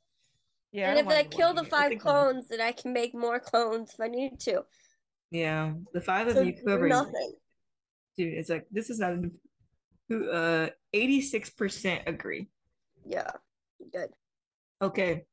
Yeah, 0.71 0.89
and 0.89 0.97
I 0.97 1.01
if 1.01 1.07
I 1.07 1.23
kill 1.23 1.53
the 1.53 1.61
of 1.61 1.67
you. 1.67 1.73
I 1.75 1.81
five 1.81 1.91
I'm- 1.91 1.99
clones, 1.99 2.47
then 2.47 2.61
I 2.61 2.71
can 2.71 2.93
make 2.93 3.13
more 3.13 3.39
clones 3.39 3.93
if 3.93 3.99
I 3.99 4.07
need 4.07 4.39
to. 4.41 4.63
Yeah, 5.29 5.73
the 5.93 6.01
five 6.01 6.27
of 6.27 6.33
So 6.35 6.41
you, 6.41 6.55
whoever, 6.63 6.87
nothing. 6.87 7.33
Dude, 8.17 8.33
it's 8.33 8.49
like 8.49 8.65
this 8.71 8.89
is 8.89 8.99
not 8.99 9.15
who. 10.09 10.29
Uh, 10.29 10.69
eighty-six 10.93 11.49
percent 11.49 12.03
agree. 12.07 12.47
Yeah. 13.05 13.31
Good. 13.93 14.09
Okay. 14.81 15.25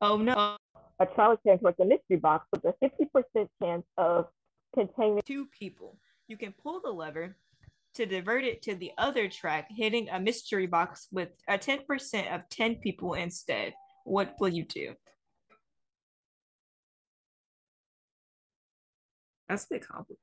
Oh 0.00 0.16
no, 0.16 0.56
a 0.98 1.06
trial 1.06 1.38
chance 1.46 1.60
towards 1.60 1.80
a 1.80 1.84
mystery 1.84 2.16
box 2.16 2.46
with 2.52 2.64
a 2.64 2.74
50% 2.84 3.48
chance 3.62 3.84
of 3.96 4.26
containing 4.74 5.22
two 5.24 5.46
people. 5.46 5.96
You 6.28 6.36
can 6.36 6.52
pull 6.52 6.80
the 6.80 6.90
lever 6.90 7.36
to 7.94 8.06
divert 8.06 8.44
it 8.44 8.60
to 8.62 8.74
the 8.74 8.90
other 8.98 9.28
track, 9.28 9.68
hitting 9.70 10.08
a 10.10 10.20
mystery 10.20 10.66
box 10.66 11.08
with 11.12 11.30
a 11.48 11.56
ten 11.58 11.80
percent 11.86 12.28
of 12.28 12.48
ten 12.50 12.76
people 12.76 13.14
instead. 13.14 13.72
What 14.04 14.34
will 14.40 14.48
you 14.48 14.64
do? 14.64 14.94
That's 19.48 19.64
a 19.64 19.68
bit 19.70 19.86
complicated. 19.86 20.18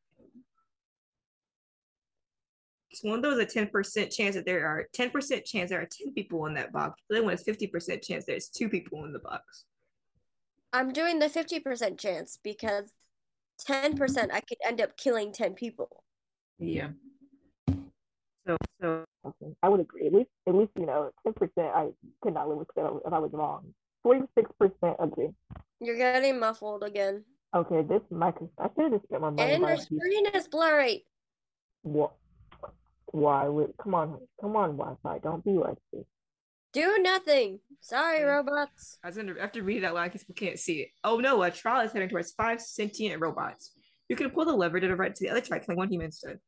Because 2.91 3.03
one 3.03 3.19
of 3.19 3.23
those 3.23 3.39
a 3.39 3.45
ten 3.45 3.67
percent 3.67 4.11
chance 4.11 4.35
that 4.35 4.45
there 4.45 4.67
are 4.67 4.85
ten 4.93 5.09
percent 5.09 5.45
chance 5.45 5.69
there 5.69 5.81
are 5.81 5.87
ten 5.89 6.13
people 6.13 6.45
in 6.47 6.53
that 6.55 6.73
box. 6.73 7.01
The 7.09 7.17
other 7.17 7.23
one 7.25 7.33
is 7.33 7.41
fifty 7.43 7.65
percent 7.67 8.01
chance 8.03 8.25
there's 8.25 8.49
two 8.49 8.67
people 8.67 9.05
in 9.05 9.13
the 9.13 9.19
box. 9.19 9.63
I'm 10.73 10.93
doing 10.93 11.19
the 11.19 11.27
50% 11.27 11.99
chance 11.99 12.39
because 12.41 12.93
10% 13.67 14.31
I 14.31 14.39
could 14.39 14.57
end 14.65 14.79
up 14.79 14.95
killing 14.95 15.33
10 15.33 15.53
people. 15.53 16.03
Yeah. 16.59 16.91
So 18.47 18.57
so 18.81 19.03
something. 19.23 19.55
I 19.61 19.69
would 19.69 19.81
agree. 19.81 20.07
At 20.07 20.13
least, 20.13 20.29
at 20.47 20.55
least 20.55 20.71
you 20.79 20.85
know, 20.85 21.11
10% 21.27 21.49
I 21.57 21.89
could 22.21 22.33
not 22.33 22.47
live 22.47 22.57
with 22.57 22.69
that 22.75 23.01
if 23.05 23.13
I 23.13 23.19
was 23.19 23.31
wrong. 23.33 23.73
46% 24.05 24.25
agree. 24.99 25.29
You're 25.79 25.97
getting 25.97 26.39
muffled 26.39 26.83
again. 26.83 27.23
Okay, 27.53 27.81
this 27.81 28.01
mic 28.09 28.35
is, 28.41 28.47
I 28.57 28.69
should 28.73 28.83
have 28.83 28.91
just 28.93 29.03
spent 29.03 29.21
my 29.21 29.29
money 29.29 29.53
And 29.53 29.61
by 29.61 29.69
your 29.73 29.77
screen 29.77 30.25
is 30.33 30.47
blurry. 30.47 31.05
what? 31.81 32.13
Why 33.11 33.47
would 33.47 33.73
come 33.81 33.93
on, 33.95 34.19
come 34.39 34.55
on, 34.55 34.77
Wi-Fi? 34.77 35.19
Don't 35.19 35.43
be 35.43 35.51
like 35.51 35.77
this. 35.91 36.05
Do 36.73 36.97
nothing. 37.01 37.59
Sorry, 37.81 38.19
Yeah. 38.19 38.25
robots. 38.25 38.97
I 39.03 39.07
was 39.07 39.17
gonna 39.17 39.39
have 39.39 39.51
to 39.53 39.63
read 39.63 39.77
it 39.83 39.85
out 39.85 39.95
loud 39.95 40.05
because 40.05 40.23
people 40.23 40.35
can't 40.45 40.59
see 40.59 40.81
it. 40.81 40.89
Oh 41.03 41.17
no, 41.19 41.43
a 41.43 41.51
trial 41.51 41.85
is 41.85 41.91
heading 41.91 42.09
towards 42.09 42.31
five 42.31 42.61
sentient 42.61 43.21
robots. 43.21 43.75
You 44.07 44.15
can 44.15 44.29
pull 44.29 44.45
the 44.45 44.53
lever 44.55 44.79
to 44.79 44.87
divert 44.87 45.15
to 45.15 45.23
the 45.23 45.29
other 45.29 45.41
track, 45.41 45.65
killing 45.65 45.77
one 45.77 45.89
human 45.89 46.05
instead. 46.05 46.39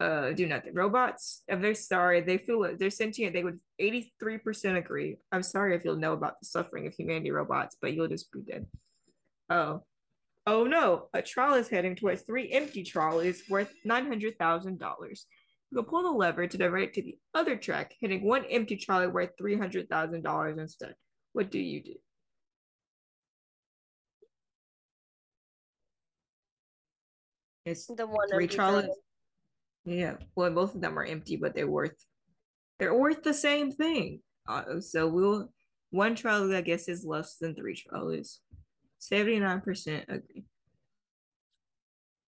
Uh, 0.00 0.30
do 0.32 0.46
nothing. 0.46 0.72
Robots, 0.74 1.42
if 1.48 1.60
they're 1.60 1.74
sorry, 1.74 2.20
they 2.20 2.38
feel 2.38 2.62
it- 2.64 2.78
they're 2.78 2.88
sentient. 2.90 3.32
They 3.34 3.42
would 3.42 3.60
83% 3.80 4.76
agree. 4.78 5.18
I'm 5.32 5.42
sorry 5.42 5.74
if 5.74 5.84
you'll 5.84 5.96
know 5.96 6.12
about 6.12 6.38
the 6.40 6.46
suffering 6.46 6.86
of 6.86 6.94
humanity 6.94 7.30
robots, 7.32 7.76
but 7.80 7.92
you'll 7.94 8.06
just 8.08 8.30
be 8.32 8.40
dead. 8.42 8.66
Oh. 9.50 9.82
Oh 10.46 10.64
no, 10.64 11.10
a 11.12 11.20
trial 11.20 11.54
is 11.54 11.68
heading 11.68 11.96
towards 11.96 12.22
three 12.22 12.50
empty 12.52 12.82
trolleys 12.84 13.42
worth 13.50 13.74
$900,000. 13.84 15.26
You 15.70 15.82
pull 15.82 16.02
the 16.02 16.10
lever 16.10 16.46
to 16.46 16.56
divert 16.56 16.94
to 16.94 17.02
the 17.02 17.18
other 17.34 17.56
track, 17.56 17.94
hitting 18.00 18.24
one 18.24 18.44
empty 18.46 18.76
trolley 18.76 19.06
worth 19.06 19.36
$300,000 19.40 20.58
instead. 20.58 20.94
What 21.32 21.50
do 21.50 21.58
you 21.58 21.82
do? 21.82 21.94
It's 27.66 27.86
the 27.86 28.06
one 28.06 28.28
three 28.30 28.48
trolleys. 28.48 28.88
Yeah, 29.84 30.14
well, 30.34 30.50
both 30.50 30.74
of 30.74 30.80
them 30.80 30.98
are 30.98 31.04
empty, 31.04 31.36
but 31.36 31.54
they're 31.54 31.66
worth 31.66 31.96
they're 32.78 32.94
worth 32.94 33.22
the 33.22 33.34
same 33.34 33.72
thing. 33.72 34.20
Uh, 34.48 34.80
so 34.80 35.06
we'll 35.06 35.52
one 35.90 36.14
trolley, 36.14 36.56
I 36.56 36.62
guess, 36.62 36.88
is 36.88 37.04
less 37.04 37.36
than 37.36 37.54
three 37.54 37.74
trolleys. 37.74 38.40
Seventy 38.98 39.38
nine 39.38 39.60
percent 39.60 40.06
agree. 40.08 40.44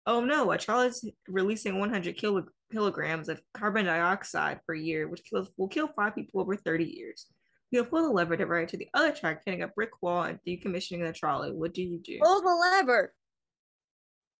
Oh 0.08 0.22
no, 0.22 0.52
a 0.52 0.58
trolley's 0.58 1.06
releasing 1.28 1.78
one 1.78 1.92
hundred 1.92 2.18
kilo, 2.18 2.46
kilograms 2.72 3.30
of 3.30 3.42
carbon 3.54 3.86
dioxide 3.86 4.60
per 4.66 4.74
year, 4.74 5.08
which 5.08 5.24
kills 5.30 5.50
will 5.58 5.68
kill 5.68 5.88
five 5.88 6.16
people 6.16 6.42
over 6.42 6.56
thirty 6.56 6.86
years. 6.86 7.28
You'll 7.72 7.86
pull 7.86 8.04
the 8.04 8.14
lever 8.14 8.38
to 8.38 8.46
right 8.46 8.68
to 8.70 8.78
the 8.78 8.88
other 8.94 9.12
track, 9.12 9.42
hitting 9.46 9.64
a 9.64 9.68
brick 9.68 10.02
wall 10.02 10.24
and 10.24 10.40
decommissioning 10.48 11.06
the 11.06 11.12
trolley. 11.12 11.52
What 11.52 11.74
do 11.74 11.84
you 11.84 12.00
do? 12.00 12.20
Pull 12.22 12.42
the 12.42 12.56
lever. 12.56 13.14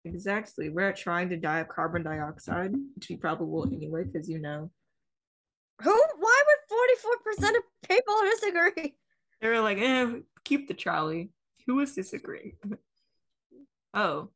Exactly. 0.06 0.70
We're 0.70 0.94
trying 0.94 1.30
to 1.30 1.38
die 1.38 1.60
of 1.60 1.68
carbon 1.68 2.04
dioxide, 2.04 2.74
which 2.96 3.10
we 3.10 3.18
probably 3.18 3.48
will 3.48 3.68
anyway, 3.68 4.06
because 4.06 4.30
you 4.30 4.40
know. 4.40 4.72
Who? 5.82 5.92
Why 5.92 6.44
would 6.48 7.40
44% 7.48 7.50
of 7.50 7.64
people 7.88 8.16
disagree? 8.32 8.96
They 9.42 9.50
were 9.50 9.60
like, 9.60 9.78
eh, 9.78 10.20
keep 10.44 10.68
the 10.68 10.74
trolley. 10.74 11.30
Who 11.68 11.76
was 11.76 11.94
disagreeing? 11.94 12.54
oh. 13.94 14.30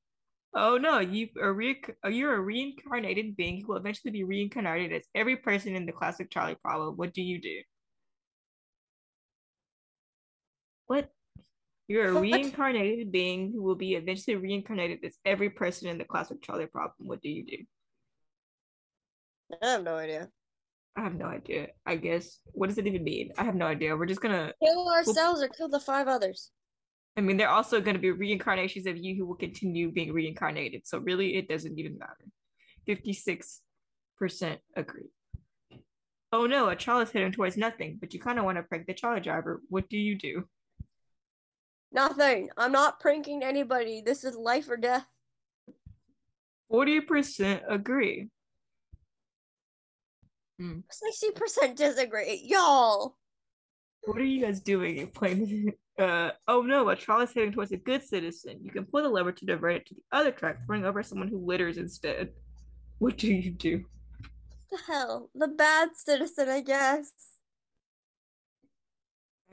Oh 0.53 0.77
no, 0.77 0.99
you 0.99 1.29
are 1.41 1.53
re- 1.53 1.81
you're 2.09 2.35
a 2.35 2.39
reincarnated 2.41 3.37
being 3.37 3.61
who 3.61 3.67
will 3.67 3.77
eventually 3.77 4.11
be 4.11 4.25
reincarnated 4.25 4.91
as 4.91 5.07
every 5.15 5.37
person 5.37 5.75
in 5.75 5.85
the 5.85 5.93
classic 5.93 6.29
trolley 6.29 6.55
problem. 6.55 6.97
What 6.97 7.13
do 7.13 7.21
you 7.21 7.39
do? 7.39 7.61
What? 10.87 11.09
You're 11.87 12.09
a 12.09 12.13
What? 12.13 12.23
reincarnated 12.23 13.11
being 13.11 13.51
who 13.53 13.63
will 13.63 13.75
be 13.75 13.95
eventually 13.95 14.35
reincarnated 14.35 14.99
as 15.05 15.17
every 15.25 15.49
person 15.49 15.87
in 15.87 15.97
the 15.97 16.03
classic 16.05 16.41
trolley 16.41 16.65
problem. 16.65 17.07
What 17.07 17.21
do 17.21 17.29
you 17.29 17.45
do? 17.45 17.57
I 19.61 19.67
have 19.67 19.83
no 19.83 19.95
idea. 19.95 20.29
I 20.97 21.03
have 21.03 21.15
no 21.15 21.27
idea. 21.27 21.67
I 21.85 21.95
guess. 21.95 22.39
What 22.51 22.67
does 22.67 22.77
it 22.77 22.87
even 22.87 23.05
mean? 23.05 23.31
I 23.37 23.45
have 23.45 23.55
no 23.55 23.67
idea. 23.67 23.95
We're 23.95 24.05
just 24.05 24.21
gonna. 24.21 24.51
Kill 24.61 24.89
ourselves 24.89 25.41
or 25.41 25.47
kill 25.47 25.69
the 25.69 25.79
five 25.79 26.09
others. 26.09 26.51
I 27.17 27.21
mean, 27.21 27.37
they're 27.37 27.49
also 27.49 27.81
gonna 27.81 27.99
be 27.99 28.11
reincarnations 28.11 28.85
of 28.87 28.97
you 28.97 29.15
who 29.15 29.25
will 29.25 29.35
continue 29.35 29.91
being 29.91 30.13
reincarnated. 30.13 30.87
So 30.87 30.99
really, 30.99 31.35
it 31.35 31.47
doesn't 31.47 31.77
even 31.77 31.97
matter. 31.97 32.25
Fifty-six 32.85 33.61
percent 34.17 34.59
agree. 34.75 35.09
Oh 36.33 36.45
no, 36.45 36.69
a 36.69 36.75
child 36.75 37.03
is 37.03 37.11
heading 37.11 37.31
towards 37.31 37.57
nothing, 37.57 37.97
but 37.99 38.13
you 38.13 38.19
kind 38.19 38.39
of 38.39 38.45
want 38.45 38.57
to 38.57 38.63
prank 38.63 38.87
the 38.87 38.93
child 38.93 39.23
driver. 39.23 39.61
What 39.69 39.89
do 39.89 39.97
you 39.97 40.17
do? 40.17 40.45
Nothing. 41.91 42.49
I'm 42.55 42.71
not 42.71 43.01
pranking 43.01 43.43
anybody. 43.43 44.01
This 44.05 44.23
is 44.23 44.35
life 44.35 44.69
or 44.69 44.77
death. 44.77 45.05
Forty 46.69 47.01
percent 47.01 47.63
agree. 47.67 48.29
Hmm. 50.61 50.81
60% 51.65 51.75
disagree. 51.75 52.39
Y'all. 52.45 53.17
What 54.03 54.17
are 54.17 54.25
you 54.25 54.41
guys 54.41 54.59
doing? 54.59 54.97
You're 54.97 55.07
playing. 55.07 55.73
Uh, 55.99 56.31
oh 56.47 56.61
no, 56.61 56.89
a 56.89 56.95
trolley 56.95 57.25
is 57.25 57.33
heading 57.33 57.51
towards 57.51 57.71
a 57.71 57.77
good 57.77 58.03
citizen. 58.03 58.59
You 58.63 58.71
can 58.71 58.85
pull 58.85 59.03
the 59.03 59.09
lever 59.09 59.31
to 59.31 59.45
divert 59.45 59.75
it 59.75 59.85
to 59.87 59.95
the 59.95 60.01
other 60.11 60.31
track, 60.31 60.65
throwing 60.65 60.85
over 60.85 61.03
someone 61.03 61.27
who 61.27 61.37
litters 61.37 61.77
instead. 61.77 62.29
What 62.97 63.17
do 63.17 63.31
you 63.31 63.51
do? 63.51 63.85
the 64.71 64.77
hell? 64.87 65.29
The 65.35 65.47
bad 65.47 65.89
citizen, 65.95 66.49
I 66.49 66.61
guess. 66.61 67.11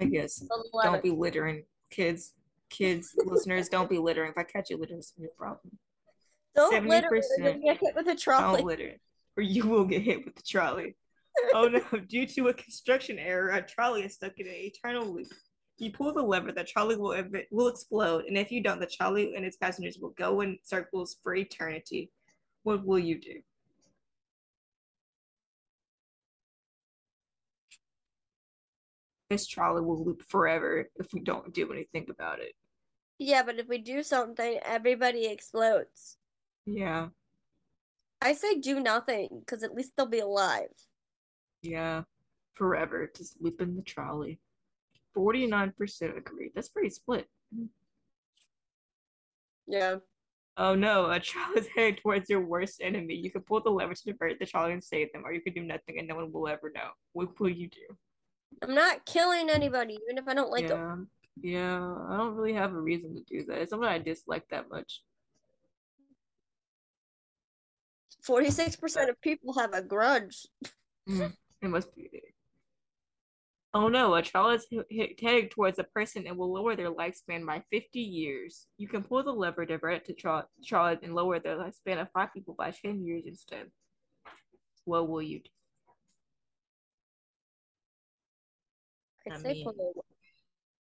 I 0.01 0.05
guess 0.05 0.45
don't 0.83 1.03
be 1.03 1.11
littering, 1.11 1.65
kids. 1.91 2.35
Kids, 2.71 3.15
listeners, 3.25 3.69
don't 3.69 3.91
be 3.91 3.99
littering. 3.99 4.31
If 4.31 4.39
I 4.39 4.45
catch 4.45 4.71
you 4.71 4.77
littering, 4.77 5.01
it's 5.01 5.13
a 5.19 5.29
problem. 5.37 5.77
Don't 6.55 6.87
litter. 6.87 7.09
You're 7.13 7.23
70% 7.23 7.39
gonna 7.39 7.59
get 7.65 7.79
hit 7.81 7.95
with 7.97 8.09
a 8.09 8.15
trolley. 8.15 8.59
Don't 8.59 8.67
litter, 8.67 8.93
or 9.37 9.43
you 9.43 9.67
will 9.67 9.85
get 9.85 10.03
hit 10.03 10.25
with 10.25 10.37
the 10.37 10.43
trolley. 10.43 10.95
Oh 11.55 11.69
no! 11.69 11.99
Due 12.09 12.27
to 12.27 12.49
a 12.49 12.55
construction 12.55 13.19
error, 13.19 13.51
a 13.51 13.63
trolley 13.63 14.03
is 14.03 14.15
stuck 14.15 14.39
in 14.39 14.47
an 14.47 14.55
eternal 14.55 15.07
loop. 15.07 15.29
You 15.79 15.93
pull 15.93 16.13
the 16.13 16.23
lever, 16.23 16.53
the 16.53 16.65
trolley 16.65 16.97
will 16.97 17.13
ev- 17.13 17.47
will 17.51 17.69
explode, 17.69 18.25
and 18.25 18.37
if 18.37 18.51
you 18.51 18.63
don't, 18.63 18.81
the 18.81 18.87
trolley 18.87 19.35
and 19.37 19.45
its 19.45 19.57
passengers 19.57 19.99
will 20.01 20.11
go 20.11 20.41
in 20.41 20.59
circles 20.63 21.17
for 21.23 21.35
eternity. 21.35 22.11
What 22.65 22.85
will 22.85 22.99
you 22.99 23.21
do? 23.21 23.41
This 29.31 29.47
trolley 29.47 29.83
will 29.83 30.05
loop 30.05 30.23
forever 30.29 30.89
if 30.97 31.13
we 31.13 31.21
don't 31.21 31.53
do 31.53 31.71
anything 31.71 32.07
about 32.09 32.41
it. 32.41 32.55
Yeah, 33.19 33.43
but 33.43 33.59
if 33.59 33.69
we 33.69 33.79
do 33.79 34.03
something, 34.03 34.59
everybody 34.65 35.27
explodes. 35.27 36.17
Yeah, 36.67 37.09
I 38.21 38.33
say 38.33 38.59
do 38.59 38.81
nothing, 38.81 39.29
because 39.41 39.63
at 39.63 39.75
least 39.75 39.93
they'll 39.97 40.07
be 40.07 40.19
alive. 40.19 40.88
Yeah, 41.63 42.03
forever. 42.55 43.11
Just 43.17 43.41
loop 43.41 43.61
in 43.61 43.77
the 43.77 43.83
trolley. 43.83 44.41
Forty-nine 45.15 45.73
percent 45.77 46.17
agree. 46.17 46.51
That's 46.55 46.69
pretty 46.69 46.91
split. 46.91 47.27
Yeah. 49.67 49.97
Oh 50.57 50.75
no, 50.75 51.11
a 51.11 51.21
trolley 51.21 51.61
is 51.61 51.69
headed 51.75 51.99
towards 51.99 52.29
your 52.29 52.41
worst 52.41 52.81
enemy. 52.83 53.15
You 53.15 53.31
can 53.31 53.43
pull 53.43 53.63
the 53.63 53.71
lever 53.71 53.95
to 53.95 54.05
divert 54.05 54.39
the 54.39 54.47
trolley 54.47 54.73
and 54.73 54.83
save 54.83 55.13
them, 55.13 55.23
or 55.25 55.33
you 55.33 55.41
can 55.41 55.55
do 55.55 55.63
nothing 55.63 55.99
and 55.99 56.09
no 56.09 56.17
one 56.17 56.33
will 56.33 56.49
ever 56.49 56.73
know. 56.75 56.91
What 57.13 57.39
will 57.39 57.51
you 57.51 57.69
do? 57.69 57.97
I'm 58.63 58.75
not 58.75 59.05
killing 59.07 59.51
anybody, 59.51 59.99
even 60.09 60.19
if 60.19 60.27
I 60.27 60.35
don't 60.35 60.51
like 60.51 60.69
them. 60.69 61.09
yeah, 61.41 61.59
yeah, 61.59 61.95
I 62.09 62.17
don't 62.17 62.35
really 62.35 62.55
have 62.55 62.73
a 62.73 62.81
reason 62.81 63.15
to 63.15 63.23
do 63.23 63.45
that. 63.47 63.59
It's 63.59 63.71
something 63.71 63.89
I 63.89 63.99
dislike 63.99 64.49
that 64.51 64.69
much. 64.69 65.03
46% 68.27 69.09
of 69.09 69.21
people 69.21 69.55
have 69.55 69.73
a 69.75 69.83
grudge. 69.83 70.47
Mm, 71.09 71.33
it 71.63 71.69
must 71.69 71.95
be. 71.95 72.09
Oh 73.75 73.89
no, 73.89 74.15
a 74.15 74.23
child 74.23 74.55
is 74.55 74.67
he- 74.71 75.15
he- 75.19 75.49
towards 75.49 75.79
a 75.79 75.85
person 75.85 76.27
and 76.27 76.37
will 76.39 76.53
lower 76.53 76.75
their 76.75 76.91
lifespan 76.91 77.45
by 77.47 77.63
50 77.71 78.01
years. 78.01 78.67
You 78.79 78.89
can 78.89 79.05
pull 79.05 79.23
the 79.23 79.33
lever, 79.33 79.67
to 79.67 79.75
divert 79.75 79.95
it 79.97 80.05
to 80.07 80.15
tro- 80.15 80.49
trolley, 80.65 80.99
and 81.03 81.15
lower 81.15 81.39
the 81.39 81.51
lifespan 81.51 82.01
of 82.01 82.11
five 82.13 82.33
people 82.33 82.55
by 82.55 82.71
10 82.71 83.05
years 83.05 83.25
instead. 83.27 83.71
What 84.85 85.09
will 85.09 85.21
you 85.23 85.41
do? 85.41 85.51
I 89.31 89.35
I 89.35 89.39
say 89.39 89.53
mean- 89.53 89.65
pull 89.65 89.75
the 89.75 90.03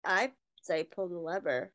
I 0.04 0.32
say 0.62 0.84
pull 0.84 1.08
the 1.08 1.18
lever. 1.18 1.74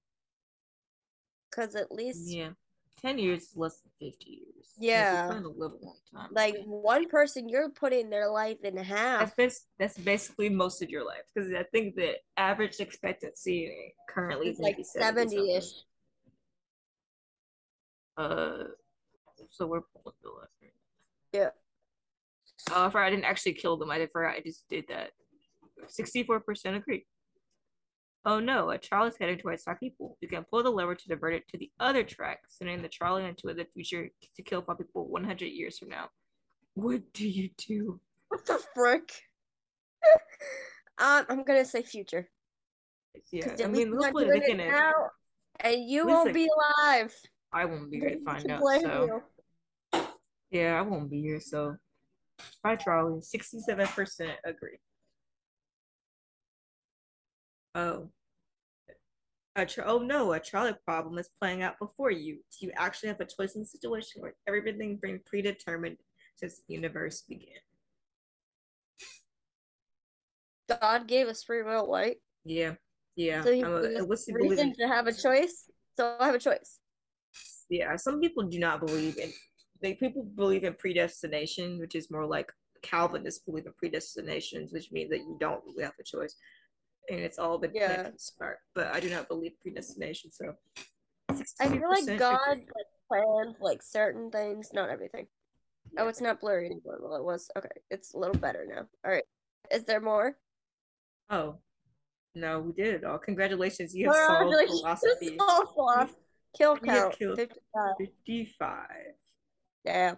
Cause 1.52 1.76
at 1.76 1.92
least 1.92 2.32
Yeah. 2.32 2.54
10 3.02 3.18
years 3.18 3.44
is 3.44 3.58
less 3.58 3.82
than 3.82 4.12
50 4.12 4.30
years. 4.30 4.74
Yeah. 4.80 5.14
You're 5.14 5.32
trying 5.32 5.44
to 5.44 5.50
long 5.50 5.96
time. 6.14 6.30
like 6.32 6.56
one 6.66 7.08
person 7.10 7.50
you're 7.50 7.70
putting 7.70 8.10
their 8.10 8.30
life 8.30 8.64
in 8.64 8.78
half. 8.78 9.20
that's, 9.20 9.36
bas- 9.36 9.68
that's 9.78 9.98
basically 9.98 10.50
most 10.50 10.82
of 10.82 10.90
your 10.90 11.06
life 11.06 11.24
because 11.34 11.52
I 11.54 11.64
think 11.72 11.96
the 11.96 12.14
average 12.38 12.80
expectancy 12.80 13.94
currently 14.10 14.50
is 14.50 14.60
like 14.60 14.78
70 14.82 15.56
ish. 15.56 15.66
Uh, 18.16 18.66
so 19.50 19.68
we're 19.68 19.82
pulling 19.82 20.16
the 20.24 20.30
lever. 20.30 20.50
Yeah. 21.34 21.50
Oh, 22.72 22.92
I 22.94 23.10
didn't 23.10 23.26
actually 23.26 23.54
kill 23.54 23.78
them. 23.78 23.92
I 23.92 23.98
did 23.98 24.12
forgot 24.12 24.36
I 24.36 24.42
just 24.42 24.68
did 24.70 24.86
that. 24.90 25.12
64% 25.88 26.78
agree. 26.78 27.06
Oh 28.26 28.40
no, 28.40 28.70
a 28.70 28.78
trolley 28.78 29.10
is 29.10 29.18
heading 29.20 29.38
towards 29.38 29.64
five 29.64 29.80
people. 29.80 30.18
You 30.22 30.30
can 30.30 30.46
pull 30.46 30.64
the 30.64 30.70
lever 30.70 30.96
to 30.96 31.08
divert 31.08 31.34
it 31.34 31.48
to 31.50 31.58
the 31.58 31.70
other 31.80 32.04
track, 32.04 32.40
sending 32.48 32.82
the 32.82 32.88
trolley 32.88 33.26
into 33.26 33.54
the 33.54 33.68
future 33.74 34.10
to 34.36 34.42
kill 34.42 34.62
five 34.62 34.78
people 34.78 35.08
100 35.10 35.46
years 35.46 35.78
from 35.78 35.90
now. 35.90 36.08
What 36.76 37.02
do 37.14 37.28
you 37.28 37.50
do? 37.58 38.00
What 38.30 38.46
the 38.46 38.60
frick? 38.74 39.12
um, 40.98 41.26
I'm 41.30 41.44
gonna 41.44 41.66
say 41.66 41.82
future. 41.82 42.30
Yeah, 43.32 43.56
I 43.64 43.68
mean, 43.68 43.72
look 43.72 43.76
you're 43.76 43.96
not 43.96 44.06
hopefully 44.06 44.40
doing 44.40 44.58
they 44.58 44.68
it 44.70 44.74
and 45.60 45.90
you 45.90 46.06
least 46.06 46.16
won't 46.16 46.34
be 46.34 46.48
alive. 46.80 47.14
I 47.52 47.66
won't 47.66 47.92
be 47.92 48.00
here 48.00 48.10
to 48.12 48.24
find 48.24 48.44
to 48.46 48.54
out. 48.54 48.62
So 48.82 49.22
you? 49.94 50.02
yeah, 50.52 50.80
I 50.80 50.82
won't 50.82 51.10
be 51.10 51.22
here. 51.22 51.40
So 51.40 51.76
bye, 52.64 52.76
trolley. 52.76 53.22
Sixty-seven 53.22 53.88
percent 53.88 54.38
agree. 54.44 54.80
Oh. 57.76 58.10
A 59.56 59.68
oh 59.86 60.00
no, 60.00 60.34
a 60.34 60.40
trolley 60.40 60.74
problem 60.84 61.20
is 61.20 61.30
playing 61.40 61.62
out 61.62 61.78
before 61.80 62.10
you. 62.10 62.36
Do 62.36 62.66
you 62.66 62.72
actually 62.76 63.10
have 63.10 63.20
a 63.20 63.26
choice 63.26 63.54
in 63.54 63.62
the 63.62 63.68
situation 63.68 64.22
where 64.22 64.34
everything 64.48 65.00
being 65.00 65.20
predetermined 65.26 65.98
since 66.36 66.62
the 66.68 66.74
universe 66.74 67.24
began. 67.28 67.62
God 70.70 71.08
gave 71.08 71.28
us 71.28 71.44
free 71.44 71.62
will, 71.62 71.92
right? 71.92 72.18
Yeah, 72.46 72.74
yeah. 73.16 73.44
So 73.44 73.52
I'm 73.52 73.64
a, 73.64 73.82
illicit 74.00 74.36
believer. 74.36 74.52
reason 74.52 74.74
to 74.80 74.88
have 74.88 75.08
a 75.08 75.14
choice. 75.14 75.70
So 75.96 76.16
I 76.20 76.26
have 76.26 76.36
a 76.36 76.40
choice. 76.40 76.80
yeah, 77.70 77.96
some 77.96 78.20
people 78.20 78.44
do 78.44 78.60
not 78.60 78.86
believe 78.86 79.18
in 79.18 79.32
they 79.82 79.94
people 79.94 80.24
believe 80.24 80.64
in 80.64 80.74
predestination, 80.74 81.80
which 81.80 81.94
is 81.94 82.10
more 82.10 82.26
like 82.26 82.52
Calvinists 82.82 83.44
believe 83.44 83.66
in 83.66 83.74
predestinations, 83.74 84.72
which 84.72 84.92
means 84.92 85.10
that 85.10 85.20
you 85.20 85.38
don't 85.40 85.64
really 85.66 85.84
have 85.84 85.94
a 86.00 86.04
choice. 86.04 86.36
And 87.10 87.20
it's 87.20 87.38
all 87.40 87.58
been 87.58 87.72
Yeah. 87.74 87.92
yeah. 88.04 88.10
smart. 88.18 88.60
But 88.76 88.88
I 88.88 89.00
do 89.00 89.10
not 89.10 89.28
believe 89.28 89.54
predestination, 89.62 90.32
so 90.32 90.54
I 91.60 91.68
feel 91.70 91.90
like 91.90 92.18
God 92.18 92.40
like, 92.48 92.68
planned 93.10 93.56
like 93.60 93.82
certain 93.84 94.32
things, 94.32 94.70
not 94.74 94.90
everything. 94.90 95.28
Oh, 95.98 96.08
it's 96.08 96.22
not 96.22 96.40
blurry 96.40 96.66
anymore. 96.68 97.00
Well, 97.02 97.16
it 97.16 97.24
was 97.24 97.50
okay. 97.58 97.68
It's 97.92 98.14
a 98.14 98.18
little 98.18 98.38
better 98.38 98.66
now. 98.68 98.88
All 99.06 99.12
right. 99.12 99.24
Is 99.72 99.84
there 99.86 100.00
more? 100.02 100.38
Oh, 101.30 101.58
no, 102.36 102.60
we 102.62 102.72
did 102.74 102.96
it 102.96 103.04
all. 103.04 103.18
Congratulations, 103.18 103.94
you 103.94 104.08
have 104.08 104.16
solved 104.16 104.56
philosophy. 104.68 105.38
solved. 105.38 106.14
Kill 106.58 106.78
count. 106.78 107.18
killed 107.18 107.38
55. 107.38 107.94
55. 108.00 108.88
Yeah. 109.86 110.16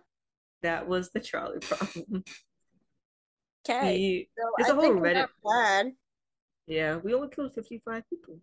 That 0.63 0.87
was 0.87 1.09
the 1.11 1.19
trolley 1.19 1.59
problem. 1.61 2.23
Okay. 3.67 3.97
The- 3.97 4.29
So 4.37 4.49
there's 4.57 4.69
I 4.69 4.73
a 4.73 4.75
whole 4.75 4.95
Reddit- 5.01 5.27
yeah, 6.67 6.97
we 6.97 7.13
only 7.13 7.29
killed 7.29 7.53
55 7.53 8.03
people. 8.09 8.39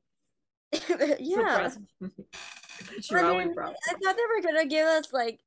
yeah. 1.18 1.68
I 3.12 3.23
mean. 3.33 3.55
I 3.59 3.95
thought 4.03 4.16
they 4.16 4.23
were 4.29 4.43
gonna 4.43 4.66
give 4.66 4.87
us 4.87 5.12
like 5.12 5.41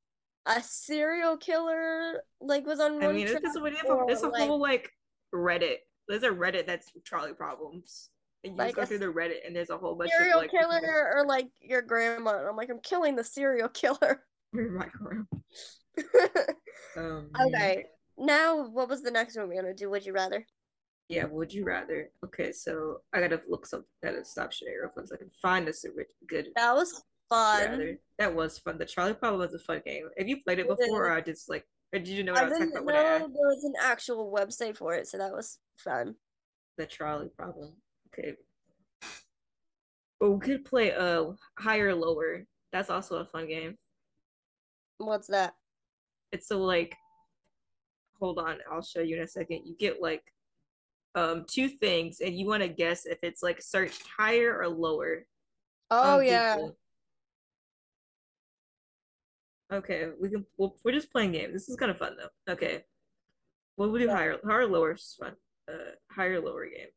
a 0.46 0.62
serial 0.62 1.38
killer, 1.38 2.22
like 2.40 2.66
was 2.66 2.80
on 2.80 3.02
I 3.02 3.08
one 3.08 3.16
mean, 3.16 3.28
it's, 3.28 3.44
it's, 3.44 3.56
a, 3.56 3.60
or, 3.60 4.12
it's 4.12 4.24
a 4.24 4.28
like- 4.28 4.48
whole 4.48 4.60
like 4.60 4.92
Reddit. 5.34 5.78
There's 6.08 6.24
a 6.24 6.30
Reddit 6.30 6.68
that's 6.68 6.92
trolley 7.04 7.34
problems. 7.34 8.10
And 8.44 8.54
you 8.54 8.60
Like 8.60 8.76
just 8.76 8.78
go 8.78 8.86
through 8.86 9.00
the 9.00 9.20
Reddit 9.20 9.46
and 9.46 9.56
there's 9.56 9.72
a 9.72 9.78
whole 9.78 9.96
bunch 9.96 10.12
serial 10.12 10.38
of 10.38 10.44
like 10.44 10.52
killer 10.52 11.12
or 11.16 11.26
like 11.26 11.48
your 11.62 11.82
grandma. 11.82 12.38
And 12.38 12.48
I'm 12.48 12.56
like, 12.56 12.70
I'm 12.70 12.80
killing 12.82 13.16
the 13.16 13.24
serial 13.24 13.70
killer. 13.70 14.22
micro. 14.54 15.26
Um, 16.96 17.30
okay. 17.48 17.86
Now, 18.18 18.68
what 18.68 18.88
was 18.88 19.02
the 19.02 19.10
next 19.12 19.36
one 19.36 19.50
we're 19.50 19.62
gonna 19.62 19.74
do? 19.74 19.90
Would 19.90 20.06
you 20.06 20.14
rather? 20.14 20.46
Yeah, 21.08 21.26
would 21.26 21.53
you 21.53 21.66
rather? 21.66 22.10
Okay, 22.24 22.51
so 22.51 23.01
I 23.14 23.20
gotta 23.20 23.41
look 23.47 23.66
some 23.68 23.86
gotta 24.03 24.26
stop 24.26 24.51
sharing 24.51 24.80
real 24.82 24.89
quick 24.89 25.08
so 25.08 25.16
I 25.16 25.20
can 25.20 25.30
find 25.41 25.68
this 25.68 25.86
ri- 25.95 26.06
good 26.28 26.47
That 26.56 26.74
was 26.74 27.03
fun. 27.30 27.70
rather. 27.70 27.99
That 28.18 28.34
was 28.34 28.58
fun. 28.58 28.78
The 28.80 28.86
trolley 28.86 29.14
Problem 29.14 29.39
was 29.41 29.53
a 29.53 29.60
fun 29.60 29.82
game. 29.86 30.10
Have 30.18 30.28
you 30.28 30.41
played 30.41 30.60
it 30.60 30.68
before, 30.68 31.08
or 31.08 31.12
I 31.12 31.22
just 31.22 31.47
like, 31.49 31.66
or 31.93 31.99
did 31.99 32.08
you 32.08 32.24
know 32.24 32.34
what 32.34 32.41
I, 32.41 32.45
I 32.45 32.49
was 32.49 32.53
talking 32.53 32.68
didn't 32.74 32.84
about 32.84 32.93
know 32.95 33.03
when 33.03 33.14
I 33.16 33.20
there 33.20 33.47
was 33.47 33.64
an 33.66 33.74
actual 33.84 34.32
website 34.36 34.78
for 34.78 34.95
it, 34.95 35.08
so 35.08 35.18
that 35.20 35.32
was 35.32 35.60
fun. 35.78 36.16
the 36.78 36.88
trolley 36.88 37.30
Problem? 37.38 37.74
Okay. 38.08 38.34
But 40.20 40.32
we 40.32 40.39
could 40.39 40.66
play 40.66 40.93
uh 40.93 41.26
higher 41.60 41.93
lower. 41.93 42.45
That's 42.72 42.89
also 42.89 43.18
a 43.18 43.26
fun 43.26 43.47
game. 43.47 43.78
What's 44.97 45.28
that? 45.28 45.53
It's 46.32 46.47
so 46.47 46.60
like, 46.64 46.95
hold 48.20 48.39
on, 48.39 48.58
I'll 48.72 48.82
show 48.82 49.01
you 49.01 49.18
in 49.18 49.22
a 49.24 49.28
second. 49.28 49.62
You 49.66 49.76
get 49.78 50.01
like, 50.01 50.24
um, 51.16 51.45
two 51.47 51.70
things, 51.70 52.20
and 52.20 52.38
you 52.38 52.45
want 52.45 52.61
to 52.61 52.70
guess 52.70 53.05
if 53.05 53.18
it's 53.24 53.41
like 53.41 53.61
searched 53.61 54.03
higher 54.18 54.57
or 54.59 54.68
lower. 54.68 55.26
Oh 55.89 56.20
yeah. 56.20 56.55
Google. 56.55 56.78
Okay, 59.74 60.09
we 60.22 60.30
can. 60.30 60.45
Well, 60.57 60.76
we're 60.84 60.91
just 60.91 61.11
playing 61.11 61.32
games. 61.32 61.53
This 61.53 61.70
is 61.70 61.76
kind 61.76 61.89
of 61.91 61.97
fun 61.97 62.16
though. 62.18 62.53
Okay, 62.53 62.84
we'll 63.78 63.91
do 63.93 64.05
Yeah. 64.05 64.16
higher, 64.16 64.39
higher, 64.45 64.68
lower 64.68 64.93
is 64.93 65.16
fun. 65.20 65.36
Uh, 65.68 65.91
higher, 66.11 66.39
lower 66.39 66.66
game. 66.66 66.89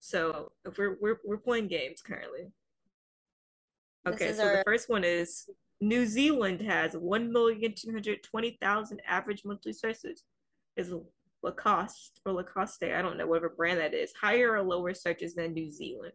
So 0.00 0.52
if 0.64 0.76
we're 0.76 0.98
we're 1.00 1.18
we're 1.24 1.38
playing 1.38 1.68
games 1.68 2.02
currently. 2.02 2.52
Okay, 4.06 4.32
so 4.32 4.56
the 4.56 4.62
first 4.66 4.88
one 4.90 5.04
is 5.04 5.48
New 5.80 6.06
Zealand 6.06 6.60
has 6.60 6.94
one 6.94 7.32
million 7.32 7.72
two 7.74 7.92
hundred 7.92 8.22
twenty 8.22 8.58
thousand 8.60 9.00
average 9.06 9.44
monthly 9.44 9.72
searches. 9.72 10.24
Is 10.76 10.92
Lacoste 11.42 12.20
or 12.24 12.32
Lacoste? 12.32 12.84
I 12.84 13.02
don't 13.02 13.16
know 13.16 13.26
whatever 13.26 13.50
brand 13.50 13.80
that 13.80 13.94
is. 13.94 14.12
Higher 14.14 14.52
or 14.52 14.62
lower 14.62 14.94
searches 14.94 15.34
than 15.34 15.52
New 15.52 15.70
Zealand. 15.70 16.12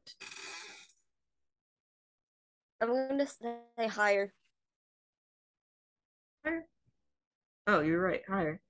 I'm 2.81 2.89
gonna 2.89 3.27
say 3.27 3.87
higher. 3.87 4.33
Higher? 6.45 6.65
Oh, 7.67 7.81
you're 7.81 8.01
right. 8.01 8.21
Higher. 8.27 8.61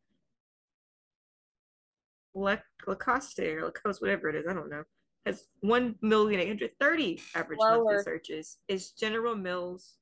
La- 2.34 2.58
Lacoste 2.86 3.40
or 3.40 3.66
Lacoste, 3.66 4.02
whatever 4.02 4.30
it 4.30 4.36
is, 4.36 4.46
I 4.48 4.54
don't 4.54 4.70
know, 4.70 4.84
has 5.26 5.48
1,830 5.62 7.22
average 7.36 7.60
monthly 7.60 8.04
searches. 8.04 8.58
Is 8.68 8.92
General 8.92 9.36
Mills 9.36 9.98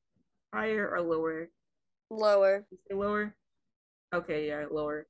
higher 0.53 0.89
or 0.89 1.01
lower? 1.01 1.49
Lower. 2.10 2.66
Lower? 2.91 3.36
Okay, 4.14 4.47
yeah, 4.47 4.66
lower. 4.70 5.08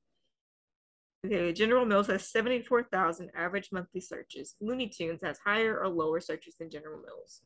Okay, 1.26 1.54
General 1.54 1.86
Mills 1.86 2.08
has 2.08 2.28
74,000 2.30 3.32
average 3.36 3.70
monthly 3.72 4.02
searches. 4.02 4.56
Looney 4.62 4.88
Tunes 4.90 5.22
has 5.24 5.38
higher 5.40 5.80
or 5.80 5.88
lower 5.88 6.20
searches 6.20 6.56
than 6.60 6.70
General 6.70 7.00
Mills? 7.02 7.42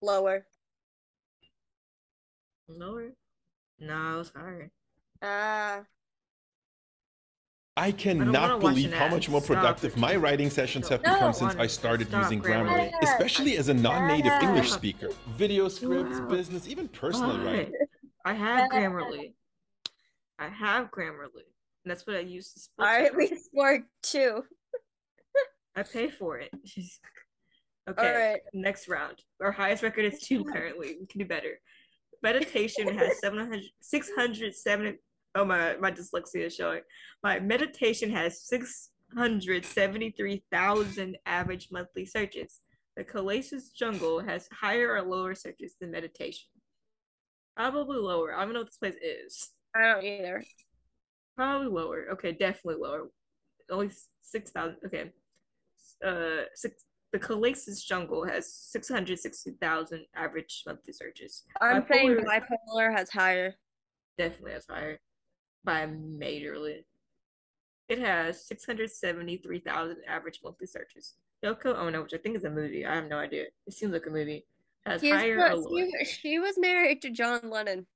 Lower. 0.00 0.46
Lower? 2.68 3.12
No, 3.78 4.20
it's 4.20 4.30
higher. 4.34 4.70
Ah. 5.20 5.82
I 7.76 7.90
cannot 7.92 8.60
watch 8.60 8.74
believe 8.74 8.92
how 8.92 9.06
ad. 9.06 9.12
much 9.12 9.28
more 9.30 9.40
productive 9.40 9.92
it. 9.94 9.98
my 9.98 10.14
writing 10.16 10.50
sessions 10.50 10.88
have 10.88 11.02
Don't 11.02 11.14
become 11.14 11.32
since 11.32 11.54
I 11.54 11.66
started 11.66 12.08
stop 12.08 12.24
using 12.24 12.42
Grammarly. 12.42 12.90
Grammarly, 12.90 13.02
especially 13.02 13.56
as 13.56 13.68
a 13.68 13.74
non-native 13.74 14.26
Yeah. 14.26 14.42
English 14.48 14.70
speaker. 14.72 15.08
Video 15.28 15.68
scripts, 15.68 16.18
Wow. 16.18 16.26
business, 16.28 16.68
even 16.68 16.88
personal 16.88 17.38
Why? 17.38 17.44
writing. 17.44 17.72
I 18.24 18.34
have 18.34 18.70
Grammarly. 18.70 19.34
I 20.38 20.48
have 20.48 20.90
Grammarly. 20.90 21.44
And 21.84 21.90
that's 21.90 22.06
what 22.06 22.16
I 22.16 22.20
use 22.20 22.52
to 22.52 22.60
spell 22.60 22.86
All 22.86 22.92
right, 22.92 23.16
we 23.16 23.26
scored 23.26 23.82
two. 24.02 24.44
I 25.76 25.82
pay 25.82 26.08
for 26.10 26.38
it. 26.38 26.50
Okay, 27.90 28.14
right. 28.14 28.40
next 28.54 28.86
round. 28.86 29.24
Our 29.42 29.50
highest 29.50 29.82
record 29.82 30.04
is 30.04 30.20
two 30.20 30.44
currently. 30.44 30.98
We 31.00 31.06
can 31.06 31.18
do 31.18 31.26
better. 31.26 31.58
Meditation 32.22 32.96
has 32.96 33.18
700, 33.20 33.60
670. 33.80 34.98
Oh, 35.34 35.44
my, 35.44 35.74
my 35.78 35.90
dyslexia 35.90 36.46
is 36.46 36.54
showing. 36.54 36.82
My 37.24 37.40
meditation 37.40 38.08
has 38.10 38.46
673,000 38.46 41.16
average 41.26 41.68
monthly 41.72 42.06
searches. 42.06 42.60
The 42.96 43.02
Calasus 43.02 43.70
Jungle 43.70 44.20
has 44.20 44.48
higher 44.52 44.94
or 44.94 45.02
lower 45.02 45.34
searches 45.34 45.74
than 45.80 45.90
meditation. 45.90 46.46
Probably 47.56 47.98
lower. 47.98 48.32
I 48.32 48.44
don't 48.44 48.52
know 48.52 48.60
what 48.60 48.68
this 48.68 48.76
place 48.76 48.94
is. 49.02 49.50
I 49.74 49.92
don't 49.92 50.04
either. 50.04 50.44
Probably 51.36 51.68
lower. 51.68 52.06
Okay, 52.12 52.32
definitely 52.32 52.82
lower. 52.82 53.08
Only 53.70 53.90
six 54.22 54.50
thousand. 54.50 54.76
Okay, 54.86 55.10
uh, 56.04 56.44
six. 56.54 56.84
The 57.12 57.18
Calasus 57.18 57.82
Jungle 57.84 58.24
has 58.26 58.52
six 58.52 58.88
hundred 58.88 59.18
sixty 59.18 59.52
thousand 59.60 60.06
average 60.14 60.62
monthly 60.66 60.92
searches. 60.92 61.42
I'm 61.60 61.84
saying 61.90 62.10
Bipolar- 62.16 62.40
bipolar 62.70 62.96
has 62.96 63.10
higher. 63.10 63.54
Definitely 64.18 64.52
has 64.52 64.66
higher 64.68 64.98
by 65.64 65.86
majorly. 65.86 66.84
It 67.88 67.98
has 67.98 68.46
six 68.46 68.64
hundred 68.64 68.90
seventy 68.90 69.36
three 69.38 69.60
thousand 69.60 69.98
average 70.08 70.40
monthly 70.42 70.66
searches. 70.66 71.14
Yoko 71.44 71.76
Ono, 71.76 72.02
which 72.02 72.14
I 72.14 72.18
think 72.18 72.36
is 72.36 72.44
a 72.44 72.50
movie. 72.50 72.86
I 72.86 72.94
have 72.94 73.08
no 73.08 73.18
idea. 73.18 73.44
It 73.66 73.72
seems 73.72 73.92
like 73.92 74.06
a 74.06 74.10
movie. 74.10 74.46
Has 74.86 75.02
higher 75.02 75.36
not- 75.36 75.58
she, 75.70 76.04
she 76.04 76.38
was 76.38 76.56
married 76.58 77.02
to 77.02 77.10
John 77.10 77.50
Lennon. 77.50 77.86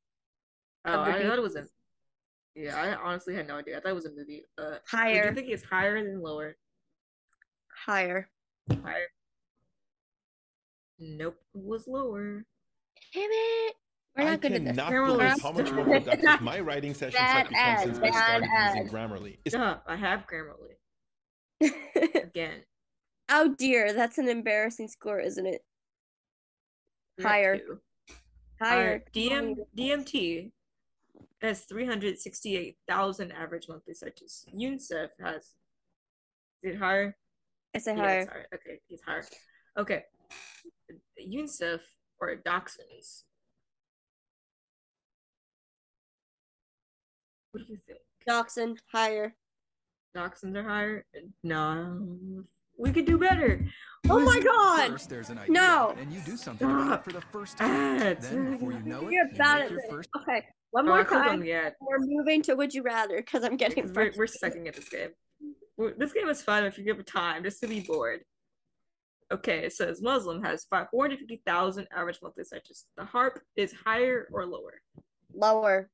Oh, 0.85 1.01
I 1.03 1.23
thought 1.23 1.39
it 1.39 1.43
was 1.43 1.57
a. 1.57 1.65
Beatles. 2.57 2.65
Yeah, 2.65 2.81
I 2.81 2.95
honestly 2.97 3.35
had 3.35 3.47
no 3.49 3.57
idea. 3.57 3.77
I 3.77 3.81
thought 3.81 3.91
it 3.91 3.95
was 3.95 4.07
a 4.07 4.13
movie. 4.13 4.43
Uh, 4.59 4.71
do 4.71 4.77
Higher. 4.89 5.29
you 5.29 5.35
think 5.35 5.49
it's 5.49 5.65
higher 5.65 6.03
than 6.03 6.23
lower? 6.23 6.57
Higher. 7.85 8.29
Higher. 8.71 9.07
Nope, 10.99 11.37
it 11.55 11.63
was 11.63 11.87
lower. 11.87 12.45
Damn 13.13 13.29
it. 13.31 13.75
We're 14.17 14.25
I 14.25 14.31
not 14.31 14.41
good 14.41 14.53
at 14.53 14.65
this. 14.65 14.77
cannot 14.77 15.07
believe 15.07 15.43
how 15.43 15.53
much 15.53 15.71
more 15.73 15.85
productive 15.85 16.41
my 16.41 16.59
writing 16.61 16.95
sessions 16.95 17.17
have 17.21 17.49
become 17.49 17.61
ad, 17.63 17.85
since 17.85 17.99
I 17.99 18.01
bad 18.01 18.15
started 18.15 18.49
using 18.65 18.87
ad. 18.87 18.93
Grammarly. 18.93 19.37
Stop. 19.49 19.85
I 19.87 19.97
have 19.97 20.25
Grammarly 20.27 22.15
again. 22.23 22.63
oh 23.29 23.55
dear, 23.59 23.93
that's 23.93 24.17
an 24.17 24.29
embarrassing 24.29 24.89
score, 24.89 25.21
isn't 25.21 25.45
it? 25.47 25.61
You're 27.19 27.29
Higher. 27.29 27.61
Higher. 28.61 28.85
Alright, 28.87 29.13
DM 29.13 29.57
DMT 29.77 30.51
has 31.43 31.63
three 31.63 31.87
hundred 31.87 32.19
sixty-eight 32.19 32.77
thousand 32.89 33.33
average 33.33 33.69
monthly 33.69 33.95
searches. 33.95 34.45
UNICEF 34.55 35.09
has. 35.21 35.43
Is 36.63 36.75
it 36.75 36.79
higher? 36.79 37.17
I 37.75 37.79
say 37.79 37.95
Yeah, 37.97 38.03
higher. 38.03 38.21
it's 38.21 38.31
higher. 38.31 38.47
Okay, 38.55 38.81
it's 38.89 39.03
higher. 39.03 39.25
Okay. 39.79 40.03
UNICEF 41.21 41.81
or 42.21 42.37
Dachshunds. 42.37 43.25
What 47.53 47.67
do 47.67 47.73
you 47.73 47.79
think? 47.87 47.99
Dachshund, 48.27 48.81
higher. 48.93 49.35
Dachshunds 50.17 50.57
are 50.57 50.63
higher? 50.63 51.07
No. 51.43 52.45
We 52.79 52.93
could 52.93 53.07
do 53.07 53.17
better. 53.19 53.67
Oh 54.09 54.21
my 54.21 54.39
god! 54.41 54.91
First, 54.93 55.09
there's 55.09 55.31
an 55.31 55.39
idea, 55.39 55.53
No. 55.55 55.95
and 55.99 56.13
you 56.13 56.21
do 56.21 56.37
something 56.37 56.69
Stop. 56.69 57.05
for 57.05 57.13
the 57.13 57.23
first 57.23 57.57
time. 57.57 57.97
Ah, 58.03 58.15
then, 58.21 58.53
before 58.53 58.73
you 58.73 58.81
know 58.81 59.09
it, 59.09 59.13
You're 59.13 59.27
you 59.27 59.35
bad 59.37 59.61
make 59.63 59.71
your 59.71 59.81
first. 59.91 60.11
Okay, 60.21 60.45
one 60.77 60.87
Oh, 60.87 60.95
more 60.95 61.05
clicked 61.05 61.25
time. 61.25 61.41
We're 61.81 61.99
moving 62.01 62.43
to 62.43 62.55
Would 62.55 62.75
You 62.75 62.83
Rather 62.83 63.17
because 63.17 63.45
I'm 63.45 63.57
getting 63.57 63.91
we're, 63.95 64.13
we're 64.15 64.27
sucking 64.27 64.69
at 64.69 64.75
this 64.75 64.91
game. 64.91 65.09
This 65.97 66.13
game 66.13 66.29
is 66.29 66.43
fun 66.43 66.65
if 66.65 66.77
you 66.77 66.85
give 66.85 66.99
it 66.99 67.07
time, 67.07 67.43
just 67.45 67.61
to 67.61 67.67
be 67.67 67.81
bored. 67.81 68.21
Okay, 69.33 69.61
it 69.65 69.73
says 69.73 70.03
Muslim 70.03 70.43
has 70.45 70.67
450,000 70.71 71.89
average 71.97 72.19
monthly 72.23 72.45
searches. 72.45 72.85
The 72.97 73.07
harp 73.07 73.41
is 73.57 73.73
higher 73.73 74.29
or 74.31 74.45
lower? 74.45 74.75
Lower. 75.35 75.89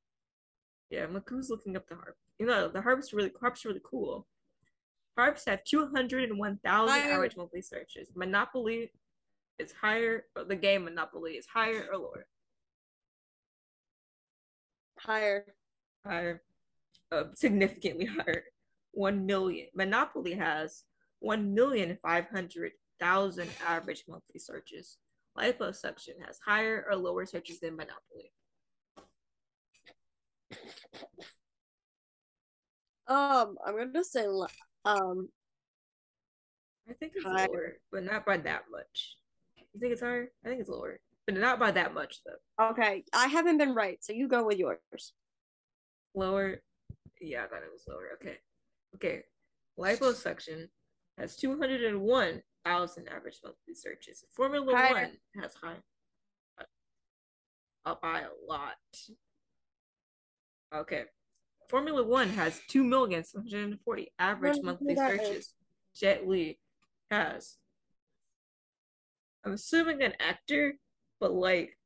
Yeah, 0.89 1.07
Maku's 1.07 1.49
looking 1.49 1.77
up 1.77 1.87
the 1.87 1.95
harp. 1.95 2.15
You 2.37 2.45
know, 2.45 2.67
the 2.67 2.81
harp's 2.81 3.13
really 3.13 3.31
harp's 3.39 3.63
really 3.63 3.81
cool. 3.89 4.27
Harps 5.17 5.45
have 5.47 5.63
two 5.63 5.87
hundred 5.95 6.29
and 6.29 6.37
one 6.37 6.59
thousand 6.63 6.97
average 6.97 7.37
monthly 7.37 7.61
searches. 7.61 8.09
Monopoly 8.15 8.91
is 9.59 9.71
higher. 9.71 10.25
The 10.35 10.55
game 10.57 10.83
Monopoly 10.83 11.33
is 11.33 11.45
higher 11.45 11.87
or 11.91 11.97
lower. 11.97 12.25
Higher. 15.05 15.45
Higher, 16.05 16.41
uh, 17.11 17.23
significantly 17.35 18.05
higher. 18.05 18.43
One 18.91 19.25
million. 19.25 19.67
Monopoly 19.75 20.33
has 20.33 20.83
one 21.19 21.53
million 21.53 21.97
five 22.01 22.27
hundred 22.29 22.73
thousand 22.99 23.49
average 23.65 24.03
monthly 24.07 24.39
searches. 24.39 24.97
Liposuction 25.37 26.23
has 26.25 26.39
higher 26.45 26.85
or 26.89 26.95
lower 26.95 27.25
searches 27.25 27.59
than 27.59 27.75
Monopoly. 27.75 28.31
Um, 33.07 33.57
I'm 33.65 33.75
gonna 33.75 34.03
say 34.03 34.25
um 34.85 35.29
I 36.89 36.93
think 36.93 37.13
it's 37.15 37.25
Higher. 37.25 37.47
lower, 37.47 37.73
but 37.91 38.03
not 38.03 38.25
by 38.25 38.37
that 38.37 38.63
much. 38.71 39.17
You 39.73 39.79
think 39.79 39.93
it's 39.93 40.01
higher? 40.01 40.31
I 40.45 40.49
think 40.49 40.61
it's 40.61 40.69
lower, 40.69 40.99
but 41.25 41.35
not 41.35 41.59
by 41.59 41.71
that 41.71 41.93
much 41.93 42.19
though. 42.25 42.69
okay. 42.71 43.03
I 43.13 43.27
haven't 43.27 43.57
been 43.57 43.73
right, 43.73 43.97
so 44.03 44.13
you 44.13 44.27
go 44.27 44.45
with 44.45 44.57
yours. 44.57 45.13
Lower, 46.15 46.61
yeah, 47.21 47.43
I 47.43 47.47
thought 47.47 47.63
it 47.63 47.71
was 47.71 47.85
lower. 47.87 48.09
Okay, 48.15 48.37
okay. 48.95 49.23
Liposuction 49.79 50.67
has 51.17 51.35
two 51.35 51.57
hundred 51.57 51.83
and 51.83 52.01
one 52.01 52.41
thousand 52.65 53.07
average 53.07 53.39
monthly 53.43 53.73
searches. 53.73 54.23
Formula 54.35 54.75
Higher. 54.75 54.93
One 54.93 55.11
has 55.41 55.53
high, 55.55 55.77
up 57.85 58.01
by 58.01 58.21
a 58.21 58.47
lot. 58.47 58.75
Okay, 60.75 61.03
Formula 61.69 62.03
One 62.03 62.29
has 62.29 62.59
two 62.67 62.83
million 62.83 63.23
seven 63.23 63.47
hundred 63.49 63.69
and 63.71 63.79
forty 63.83 64.11
average 64.19 64.57
Wonder 64.57 64.65
monthly 64.65 64.95
searches. 64.95 65.53
Jet 65.95 66.27
Li 66.27 66.59
has. 67.09 67.57
I'm 69.45 69.53
assuming 69.53 70.01
an 70.01 70.13
actor, 70.19 70.75
but 71.23 71.31
like, 71.31 71.77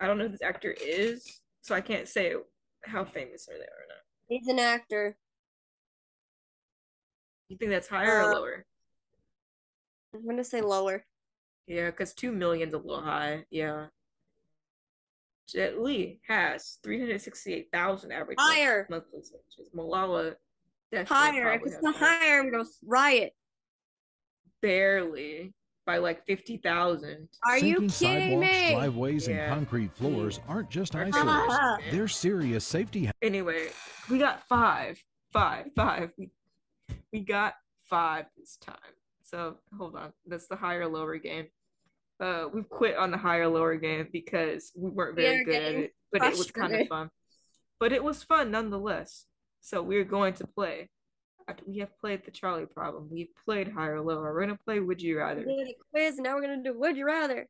I 0.00 0.06
don't 0.06 0.16
know 0.16 0.24
who 0.24 0.30
this 0.30 0.40
actor 0.42 0.74
is, 0.80 1.42
so 1.60 1.74
I 1.74 1.82
can't 1.82 2.08
say 2.08 2.32
how 2.86 3.04
famous 3.04 3.46
are 3.46 3.58
they 3.58 3.60
or 3.60 3.84
not. 3.90 3.98
He's 4.26 4.48
an 4.48 4.58
actor. 4.58 5.18
You 7.50 7.58
think 7.58 7.70
that's 7.70 7.88
higher 7.88 8.22
or 8.22 8.22
Uh, 8.22 8.34
lower? 8.34 8.66
I'm 10.14 10.26
gonna 10.26 10.42
say 10.44 10.62
lower. 10.62 11.04
Yeah, 11.66 11.90
because 11.90 12.14
two 12.14 12.32
million's 12.32 12.72
a 12.72 12.78
little 12.78 13.02
high. 13.02 13.44
Yeah. 13.50 13.88
Jet 15.46 15.78
Li 15.78 16.18
has 16.26 16.78
368,000 16.82 18.12
average 18.12 18.38
Higher. 18.40 18.86
monthly 18.88 19.20
searches. 19.22 19.70
Malala 19.74 20.36
Higher. 20.90 21.52
If 21.52 21.62
it's 21.66 21.82
not 21.82 21.96
higher. 21.96 22.18
higher, 22.18 22.40
I'm 22.40 22.50
gonna 22.50 22.64
riot. 22.82 23.34
Barely 24.62 25.52
by 25.86 25.98
like 25.98 26.26
50,000. 26.26 27.28
Are 27.48 27.58
you 27.58 27.88
Sinking 27.88 27.88
kidding 27.88 28.40
sidewalks, 28.40 28.50
me? 28.52 28.70
driveways, 28.74 29.28
Yeah. 29.28 29.34
and 29.36 29.54
concrete 29.54 29.92
floors 29.94 30.40
aren't 30.48 30.68
just 30.68 30.94
Our 30.96 31.04
eyesores. 31.04 31.24
Ah. 31.24 31.78
They're 31.90 32.08
serious 32.08 32.66
safety 32.66 33.08
Anyway, 33.22 33.68
we 34.10 34.18
got 34.18 34.46
five, 34.48 35.02
five, 35.32 35.66
five. 35.76 36.10
We, 36.18 36.30
we 37.12 37.20
got 37.20 37.54
five 37.84 38.26
this 38.36 38.56
time. 38.56 38.76
So 39.22 39.56
hold 39.78 39.94
on, 39.96 40.12
that's 40.26 40.48
the 40.48 40.56
higher 40.56 40.86
lower 40.88 41.16
game. 41.18 41.46
Uh, 42.18 42.46
we've 42.52 42.68
quit 42.68 42.96
on 42.96 43.10
the 43.10 43.16
higher 43.18 43.48
lower 43.48 43.76
game 43.76 44.08
because 44.12 44.72
we 44.76 44.90
weren't 44.90 45.16
very 45.16 45.40
are 45.40 45.44
good 45.44 45.54
at 45.62 45.74
it, 45.74 45.94
but 46.12 46.22
it 46.24 46.36
was 46.36 46.50
kind 46.50 46.74
of 46.74 46.88
fun. 46.88 47.10
But 47.78 47.92
it 47.92 48.02
was 48.02 48.22
fun 48.24 48.50
nonetheless. 48.50 49.26
So 49.60 49.82
we're 49.82 50.04
going 50.04 50.34
to 50.34 50.46
play. 50.46 50.88
We 51.66 51.78
have 51.78 51.96
played 51.98 52.24
the 52.24 52.30
trolley 52.30 52.66
problem. 52.66 53.08
We've 53.10 53.28
played 53.44 53.68
higher 53.68 54.00
lower. 54.00 54.34
We're 54.34 54.40
gonna 54.40 54.58
play 54.64 54.80
Would 54.80 55.00
You 55.00 55.18
Rather. 55.18 55.44
We 55.46 55.56
did 55.56 55.68
a 55.68 55.74
quiz. 55.92 56.18
Now 56.18 56.34
we're 56.34 56.42
gonna 56.42 56.62
do 56.62 56.76
Would 56.78 56.96
You 56.96 57.06
Rather. 57.06 57.46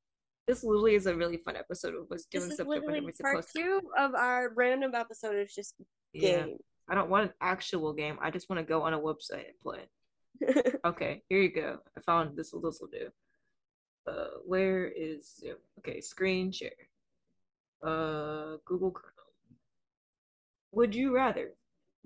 This 0.46 0.62
literally 0.62 0.94
is 0.94 1.06
a 1.06 1.14
really 1.14 1.38
fun 1.38 1.56
episode 1.56 1.94
of 1.94 2.10
us 2.12 2.24
doing 2.30 2.48
This 2.48 2.58
that 2.58 2.66
we're 2.66 2.80
literally 2.80 3.12
part 3.20 3.44
supposed 3.44 3.52
to. 3.56 3.62
two 3.62 3.80
of 3.98 4.14
our 4.14 4.50
random 4.54 4.94
episode. 4.94 5.34
It's 5.36 5.54
just 5.54 5.74
Yeah. 6.12 6.44
game. 6.46 6.58
I 6.88 6.94
don't 6.94 7.10
want 7.10 7.24
an 7.28 7.32
actual 7.40 7.92
game. 7.92 8.16
I 8.20 8.30
just 8.30 8.48
want 8.48 8.60
to 8.60 8.64
go 8.64 8.82
on 8.82 8.92
a 8.94 8.98
website 9.00 9.46
and 9.48 9.58
play. 9.60 9.88
Okay, 10.84 11.22
here 11.28 11.40
you 11.40 11.48
go. 11.52 11.78
I 11.96 12.00
found 12.02 12.36
this. 12.36 12.52
Will 12.52 12.60
This 12.60 12.78
will 12.80 12.88
do. 12.88 13.08
Uh, 14.06 14.38
where 14.44 14.86
is 14.86 15.34
Zoom? 15.40 15.56
Okay, 15.80 16.00
screen 16.00 16.52
share. 16.52 16.70
Uh, 17.82 18.58
Google 18.64 18.92
Chrome. 18.92 19.12
Would 20.72 20.94
you 20.94 21.14
rather 21.14 21.54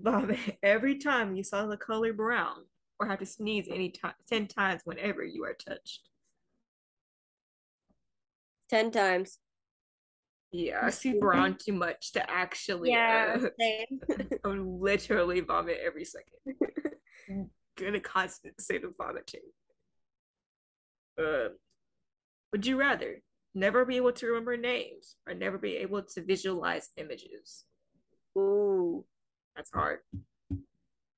vomit 0.01 0.39
every 0.63 0.97
time 0.97 1.35
you 1.35 1.43
saw 1.43 1.65
the 1.65 1.77
color 1.77 2.13
brown, 2.13 2.65
or 2.99 3.07
have 3.07 3.19
to 3.19 3.25
sneeze 3.25 3.67
any 3.71 3.89
time 3.89 4.13
ten 4.27 4.47
times 4.47 4.81
whenever 4.85 5.23
you 5.23 5.43
are 5.43 5.53
touched? 5.53 6.09
Ten 8.69 8.91
times. 8.91 9.39
Yeah, 10.51 10.81
I 10.83 10.89
see 10.89 11.13
brown 11.13 11.57
too 11.57 11.73
much 11.73 12.11
to 12.13 12.29
actually. 12.29 12.91
Yeah, 12.91 13.37
uh, 13.37 13.47
same. 13.59 13.99
I 14.43 14.47
would 14.47 14.59
literally 14.59 15.39
vomit 15.39 15.77
every 15.83 16.05
second. 16.05 16.35
in 17.81 17.95
a 17.95 17.99
constant 17.99 18.59
state 18.59 18.83
of 18.83 18.93
vomiting. 18.97 19.41
Uh, 21.17 21.49
would 22.51 22.65
you 22.65 22.77
rather 22.77 23.21
never 23.53 23.85
be 23.85 23.97
able 23.97 24.11
to 24.13 24.27
remember 24.27 24.57
names 24.57 25.15
or 25.27 25.33
never 25.33 25.57
be 25.57 25.77
able 25.77 26.01
to 26.01 26.21
visualize 26.23 26.89
images? 26.97 27.65
Ooh. 28.37 29.05
That's 29.55 29.71
hard. 29.71 29.99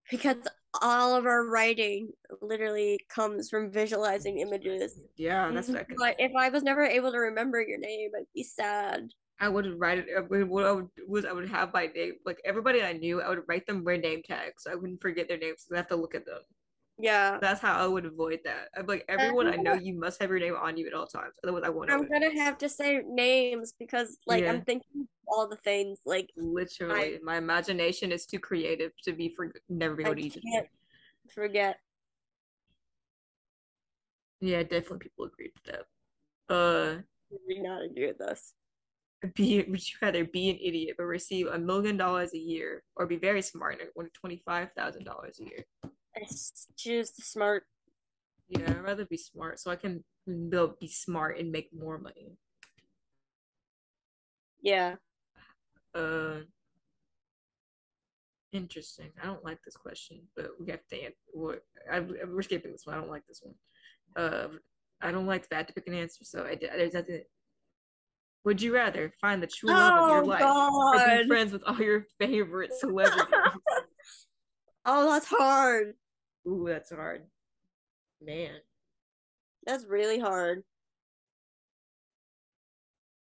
Because 0.09 0.37
all 0.81 1.15
of 1.15 1.25
our 1.25 1.45
writing 1.45 2.09
literally 2.41 2.99
comes 3.09 3.49
from 3.49 3.71
visualizing 3.71 4.39
images. 4.39 4.99
Yeah, 5.17 5.51
that's 5.51 5.67
what 5.67 5.77
I 5.77 5.81
mm-hmm. 5.81 5.93
can. 5.93 5.97
But 5.99 6.15
if 6.19 6.31
I 6.37 6.49
was 6.49 6.63
never 6.63 6.83
able 6.83 7.11
to 7.11 7.19
remember 7.19 7.61
your 7.61 7.79
name, 7.79 8.11
I'd 8.17 8.25
be 8.33 8.43
sad. 8.43 9.09
I 9.39 9.49
would 9.49 9.79
write 9.79 9.99
it. 9.99 10.07
I 10.15 10.21
would, 10.21 10.47
what 10.47 10.65
I 10.65 10.71
would 10.71 10.89
was 11.07 11.25
I 11.25 11.33
would 11.33 11.49
have 11.49 11.73
my 11.73 11.87
name, 11.87 12.13
like 12.25 12.39
everybody 12.45 12.81
I 12.81 12.93
knew, 12.93 13.21
I 13.21 13.29
would 13.29 13.43
write 13.47 13.65
them 13.65 13.83
their 13.83 13.97
name 13.97 14.21
tags. 14.23 14.67
I 14.69 14.75
wouldn't 14.75 15.01
forget 15.01 15.27
their 15.27 15.37
names. 15.37 15.67
I 15.71 15.77
have 15.77 15.87
to 15.89 15.95
look 15.95 16.15
at 16.15 16.25
them. 16.25 16.41
Yeah. 16.97 17.39
That's 17.41 17.59
how 17.59 17.73
I 17.73 17.87
would 17.87 18.05
avoid 18.05 18.39
that. 18.45 18.69
I'm 18.77 18.85
like 18.85 19.05
everyone 19.09 19.47
I 19.47 19.55
know, 19.55 19.73
you 19.73 19.95
must 19.97 20.21
have 20.21 20.29
your 20.29 20.39
name 20.39 20.55
on 20.55 20.77
you 20.77 20.87
at 20.87 20.93
all 20.93 21.07
times. 21.07 21.33
Otherwise, 21.43 21.63
I 21.65 21.69
won't. 21.69 21.89
I'm 21.91 22.07
gonna 22.07 22.31
have 22.35 22.57
to 22.59 22.69
say 22.69 23.01
names 23.07 23.73
because 23.77 24.17
like 24.27 24.43
Yeah. 24.43 24.51
I'm 24.51 24.63
thinking 24.63 25.01
of 25.01 25.07
all 25.27 25.47
the 25.49 25.57
things 25.57 25.99
like 26.05 26.29
Literally, 26.37 27.19
my 27.23 27.37
imagination 27.37 28.11
is 28.11 28.25
too 28.25 28.39
creative 28.39 28.91
to 29.03 29.13
be 29.13 29.33
for 29.35 29.51
never 29.69 29.95
be 29.95 30.05
I 30.05 30.13
to 30.13 30.21
use 30.23 30.37
it. 30.41 30.69
forget. 31.33 31.77
Yeah, 34.39 34.61
definitely 34.63 34.99
people 34.99 35.25
agreed 35.25 35.51
with 35.55 35.73
that. 35.73 36.53
Uh, 36.53 37.01
We 37.47 37.61
not 37.61 37.81
agree 37.83 38.07
with 38.07 38.17
this. 38.19 38.53
be 39.35 39.63
would 39.63 39.89
you 39.89 39.95
rather 40.01 40.25
be 40.25 40.49
an 40.49 40.57
idiot 40.61 40.95
but 40.97 41.05
receive 41.05 41.47
a 41.47 41.57
million 41.57 41.97
dollars 41.97 42.33
a 42.33 42.37
year, 42.37 42.83
or 42.95 43.07
be 43.07 43.15
very 43.17 43.41
smart 43.41 43.79
and 43.79 43.89
win 43.95 44.09
twenty 44.13 44.43
five 44.45 44.69
thousand 44.77 45.05
dollars 45.05 45.39
a 45.39 45.45
year? 45.45 45.65
I 46.15 46.25
choose 46.77 47.11
the 47.11 47.21
smart. 47.21 47.63
Yeah, 48.49 48.69
I'd 48.69 48.83
rather 48.83 49.05
be 49.05 49.17
smart 49.17 49.59
so 49.59 49.71
I 49.71 49.75
can 49.75 50.03
build, 50.49 50.79
be 50.79 50.87
smart 50.87 51.39
and 51.39 51.51
make 51.51 51.69
more 51.73 51.97
money. 51.97 52.37
Yeah. 54.61 54.95
Uh, 55.95 56.41
interesting. 58.51 59.11
I 59.21 59.25
don't 59.25 59.43
like 59.43 59.59
this 59.63 59.75
question, 59.75 60.21
but 60.35 60.51
we 60.59 60.69
have 60.71 60.85
to. 60.91 61.11
What 61.33 61.63
I, 61.91 61.99
we're 61.99 62.41
skipping 62.41 62.71
this 62.71 62.85
one. 62.85 62.95
I 62.95 62.99
don't 62.99 63.09
like 63.09 63.25
this 63.27 63.41
one. 63.43 63.55
Uh, 64.15 64.47
I 65.01 65.11
don't 65.11 65.25
like 65.25 65.49
that 65.49 65.67
to 65.67 65.73
pick 65.73 65.87
an 65.87 65.93
answer, 65.95 66.23
so 66.23 66.43
I. 66.43 66.55
There's 66.55 66.93
nothing. 66.93 67.23
Would 68.45 68.61
you 68.61 68.73
rather 68.73 69.13
find 69.21 69.41
the 69.41 69.47
true 69.47 69.69
love 69.69 70.03
of 70.03 70.09
your 70.09 70.23
Oh, 70.23 70.27
life 70.27 70.43
or 70.43 71.21
be 71.21 71.27
friends 71.27 71.53
with 71.53 71.63
all 71.65 71.79
your 71.79 72.05
favorite 72.19 72.73
celebrities? 72.73 73.25
Oh, 74.85 75.09
that's 75.09 75.27
hard. 75.27 75.93
Ooh, 76.47 76.65
that's 76.67 76.91
hard. 76.91 77.23
Man. 78.21 78.55
That's 79.65 79.85
really 79.85 80.19
hard. 80.19 80.63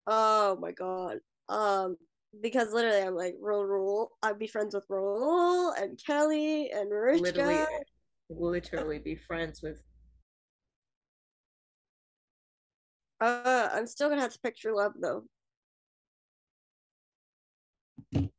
Oh 0.06 0.56
my 0.60 0.72
god. 0.72 1.18
Um, 1.48 1.96
because 2.42 2.72
literally 2.72 3.00
I'm 3.02 3.14
like 3.14 3.34
Rule 3.40 3.64
Rule. 3.64 4.12
I'd 4.22 4.38
be 4.38 4.46
friends 4.46 4.74
with 4.74 4.84
Rule 4.88 5.72
and 5.72 5.98
Kelly 6.04 6.70
and 6.70 6.90
Rich 6.90 7.20
literally 7.20 7.54
guy. 7.54 7.66
literally 8.30 8.98
be 8.98 9.16
friends 9.16 9.62
with 9.62 9.82
Uh, 13.20 13.68
I'm 13.72 13.86
still 13.86 14.08
gonna 14.08 14.20
have 14.20 14.32
to 14.32 14.40
picture 14.40 14.72
Love 14.72 14.92
though. 15.00 15.24
I 18.14 18.30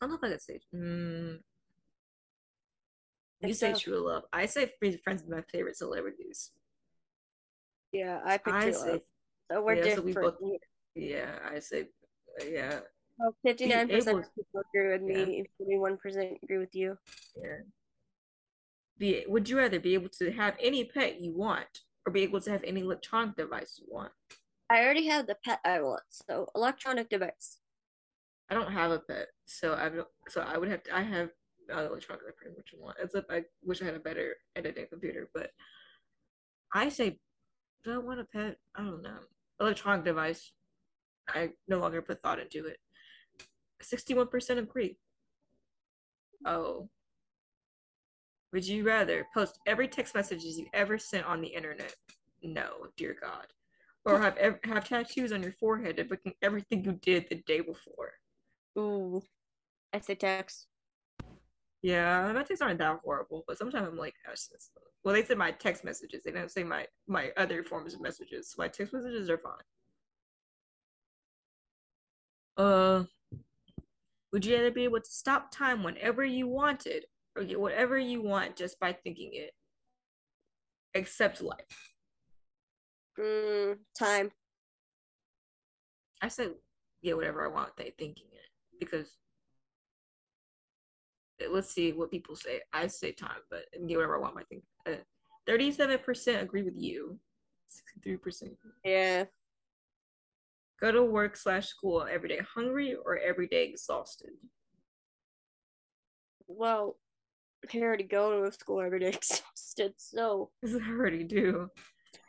don't 0.00 0.10
know 0.10 0.16
if 0.16 0.24
I 0.24 0.28
could 0.30 0.42
say 0.42 0.60
mm, 0.74 1.38
you 3.48 3.54
say 3.54 3.74
true 3.74 4.06
love. 4.06 4.24
I 4.32 4.46
say 4.46 4.72
friends 5.04 5.22
with 5.22 5.30
my 5.30 5.42
favorite 5.52 5.76
celebrities. 5.76 6.50
Yeah, 7.92 8.20
I 8.24 8.38
picked 8.38 8.56
I 8.56 8.62
True 8.64 8.72
say 8.72 8.90
Love. 8.92 9.00
So 9.50 9.62
we're 9.64 9.74
yeah, 9.74 9.94
so 9.96 10.00
we 10.02 10.12
different. 10.12 10.38
both- 10.40 10.50
Yeah, 10.94 11.38
I 11.44 11.58
say, 11.58 11.88
uh, 12.40 12.44
yeah, 12.44 12.80
Well, 13.18 13.36
59% 13.44 14.08
able- 14.08 14.18
of 14.20 14.34
people 14.34 14.62
agree 14.74 14.88
with 14.92 15.02
Yeah. 15.02 15.24
me, 15.26 15.46
41% 15.60 16.38
agree 16.42 16.58
with 16.58 16.74
you. 16.74 16.98
yeah. 17.36 17.58
Be 18.98 19.24
would 19.26 19.48
you 19.48 19.58
rather 19.58 19.80
be 19.80 19.94
able 19.94 20.10
to 20.20 20.30
have 20.32 20.56
any 20.60 20.84
pet 20.84 21.20
you 21.20 21.32
want, 21.34 21.80
or 22.06 22.12
be 22.12 22.22
able 22.22 22.40
to 22.42 22.50
have 22.50 22.62
any 22.64 22.80
electronic 22.80 23.36
device 23.36 23.78
you 23.78 23.86
want? 23.92 24.12
I 24.70 24.84
already 24.84 25.06
have 25.08 25.26
the 25.26 25.34
pet 25.44 25.60
I 25.64 25.80
want, 25.82 26.02
so 26.10 26.48
electronic 26.54 27.08
device. 27.08 27.58
I 28.48 28.54
don't 28.54 28.72
have 28.72 28.90
a 28.90 29.00
pet, 29.00 29.28
so 29.46 29.74
I. 29.74 29.90
So 30.28 30.40
I 30.42 30.56
would 30.58 30.68
have 30.68 30.82
to. 30.84 30.94
I 30.96 31.02
have 31.02 31.30
uh, 31.72 31.86
electronic 31.86 32.22
I 32.26 32.32
pretty 32.36 32.56
much 32.56 32.70
want. 32.76 32.96
Except 33.02 33.30
I 33.30 33.42
wish 33.62 33.82
I 33.82 33.86
had 33.86 33.94
a 33.94 34.00
better 34.00 34.36
editing 34.56 34.86
computer, 34.88 35.28
but 35.34 35.50
I 36.72 36.88
say, 36.88 37.18
do 37.84 37.92
I 37.92 37.98
want 37.98 38.20
a 38.20 38.24
pet? 38.24 38.56
I 38.74 38.82
don't 38.82 39.02
know. 39.02 39.18
Electronic 39.60 40.04
device. 40.04 40.52
I 41.28 41.50
no 41.68 41.78
longer 41.78 42.02
put 42.02 42.22
thought 42.22 42.40
into 42.40 42.66
it. 42.66 42.78
Sixty-one 43.80 44.28
percent 44.28 44.58
agree. 44.58 44.98
Oh. 46.44 46.88
Would 48.52 48.66
you 48.66 48.84
rather 48.84 49.26
post 49.32 49.58
every 49.66 49.88
text 49.88 50.14
messages 50.14 50.58
you 50.58 50.66
ever 50.74 50.98
sent 50.98 51.26
on 51.26 51.40
the 51.40 51.48
internet? 51.48 51.94
No, 52.42 52.88
dear 52.96 53.16
God. 53.20 53.46
Or 54.04 54.20
have 54.20 54.36
ev- 54.36 54.58
have 54.64 54.88
tattoos 54.88 55.32
on 55.32 55.42
your 55.42 55.52
forehead 55.52 55.96
depicting 55.96 56.34
everything 56.42 56.84
you 56.84 56.98
did 57.00 57.26
the 57.30 57.36
day 57.46 57.60
before. 57.60 58.12
Ooh. 58.76 59.22
I 59.92 60.00
say 60.00 60.16
text. 60.16 60.66
Yeah, 61.82 62.32
my 62.32 62.42
texts 62.44 62.62
aren't 62.62 62.78
that 62.78 63.00
horrible, 63.04 63.44
but 63.46 63.58
sometimes 63.58 63.88
I'm 63.88 63.96
like, 63.96 64.14
gosh, 64.24 64.44
this- 64.46 64.70
well, 65.04 65.14
they 65.14 65.24
said 65.24 65.36
my 65.38 65.50
text 65.50 65.82
messages. 65.84 66.22
They 66.22 66.30
didn't 66.30 66.50
say 66.52 66.62
my 66.62 66.86
my 67.08 67.32
other 67.36 67.64
forms 67.64 67.92
of 67.94 68.00
messages. 68.00 68.50
So 68.50 68.54
my 68.62 68.68
text 68.68 68.92
messages 68.92 69.28
are 69.30 69.38
fine. 69.38 69.64
Uh, 72.56 73.04
would 74.32 74.44
you 74.44 74.56
rather 74.56 74.70
be 74.70 74.84
able 74.84 75.00
to 75.00 75.10
stop 75.10 75.50
time 75.52 75.82
whenever 75.82 76.24
you 76.24 76.46
wanted, 76.48 77.06
or 77.36 77.44
get 77.44 77.60
whatever 77.60 77.98
you 77.98 78.20
want 78.22 78.56
just 78.56 78.78
by 78.80 78.92
thinking 78.92 79.30
it, 79.34 79.52
except 80.94 81.40
life? 81.42 81.92
Mm, 83.18 83.78
time. 83.94 84.32
I 86.20 86.28
said, 86.28 86.54
yeah, 87.02 87.14
whatever 87.14 87.44
I 87.44 87.48
want, 87.48 87.76
they 87.76 87.90
thinking 87.98 88.28
it 88.32 88.48
because 88.78 89.10
let's 91.50 91.70
see 91.70 91.92
what 91.92 92.10
people 92.10 92.36
say. 92.36 92.60
I 92.72 92.86
say 92.86 93.12
time, 93.12 93.40
but 93.50 93.64
get 93.86 93.96
whatever 93.96 94.16
I 94.16 94.20
want. 94.20 94.36
I 94.38 94.44
think 94.44 94.62
uh, 94.86 95.02
thirty-seven 95.46 95.98
percent 96.00 96.42
agree 96.42 96.62
with 96.62 96.76
you. 96.76 97.18
Sixty-three 97.68 98.18
percent 98.18 98.52
Yeah. 98.84 99.24
go 100.80 100.92
to 100.92 101.02
work 101.02 101.36
slash 101.36 101.68
school 101.68 102.06
every 102.10 102.28
day 102.28 102.40
hungry 102.54 102.94
or 102.94 103.18
every 103.18 103.46
day 103.46 103.64
exhausted. 103.64 104.30
Well, 106.46 106.98
I 107.72 107.78
already 107.78 108.04
go 108.04 108.44
to 108.44 108.52
school 108.52 108.80
every 108.80 109.00
day 109.00 109.08
exhausted, 109.14 109.94
so 109.96 110.50
This 110.62 110.72
is 110.72 110.80
what 110.80 110.88
I 110.88 110.92
already 110.92 111.24
do. 111.24 111.68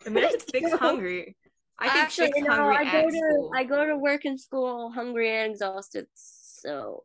I 0.05 0.09
mean, 0.09 0.23
I 0.23 0.31
fix 0.51 0.71
hungry. 0.73 1.35
I 1.79 1.87
can 1.89 1.97
actually 2.05 2.27
fix 2.27 2.39
no, 2.41 2.51
hungry 2.51 2.75
I 2.77 2.91
go 2.91 3.09
to 3.09 3.17
school. 3.17 3.51
I 3.55 3.63
go 3.63 3.85
to 3.85 3.97
work 3.97 4.25
and 4.25 4.39
school 4.39 4.91
hungry 4.91 5.29
and 5.29 5.51
exhausted. 5.51 6.07
So, 6.13 7.03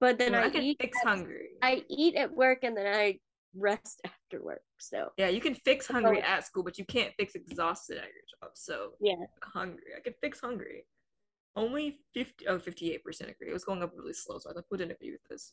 but 0.00 0.18
then 0.18 0.32
Well, 0.32 0.42
I, 0.42 0.46
I 0.46 0.50
can 0.50 0.62
eat. 0.62 0.78
fix 0.80 0.98
at- 1.02 1.08
hungry. 1.08 1.48
I 1.62 1.84
eat 1.88 2.14
at 2.16 2.32
work 2.34 2.60
and 2.62 2.76
then 2.76 2.86
I 2.86 3.18
rest 3.54 4.00
after 4.04 4.42
work. 4.42 4.62
So 4.78 5.10
Yeah, 5.16 5.28
you 5.28 5.40
can 5.40 5.54
fix 5.54 5.86
hungry 5.86 6.20
at 6.22 6.44
school, 6.46 6.62
but 6.62 6.78
you 6.78 6.84
can't 6.84 7.12
fix 7.18 7.34
exhausted 7.34 7.96
at 7.98 8.04
your 8.04 8.24
job. 8.40 8.50
So 8.54 8.92
yeah, 9.00 9.14
hungry. 9.42 9.92
I 9.96 10.00
can 10.00 10.14
fix 10.20 10.40
hungry. 10.40 10.84
Only 11.54 12.00
50 12.14 12.46
oh 12.48 12.58
58% 12.58 13.00
agree. 13.30 13.48
It 13.48 13.52
was 13.52 13.64
going 13.64 13.82
up 13.82 13.92
really 13.96 14.12
slow, 14.12 14.38
so 14.38 14.50
I 14.50 14.52
thought 14.52 14.64
who 14.70 14.76
didn't 14.76 14.92
agree 14.92 15.12
with 15.12 15.24
this. 15.30 15.52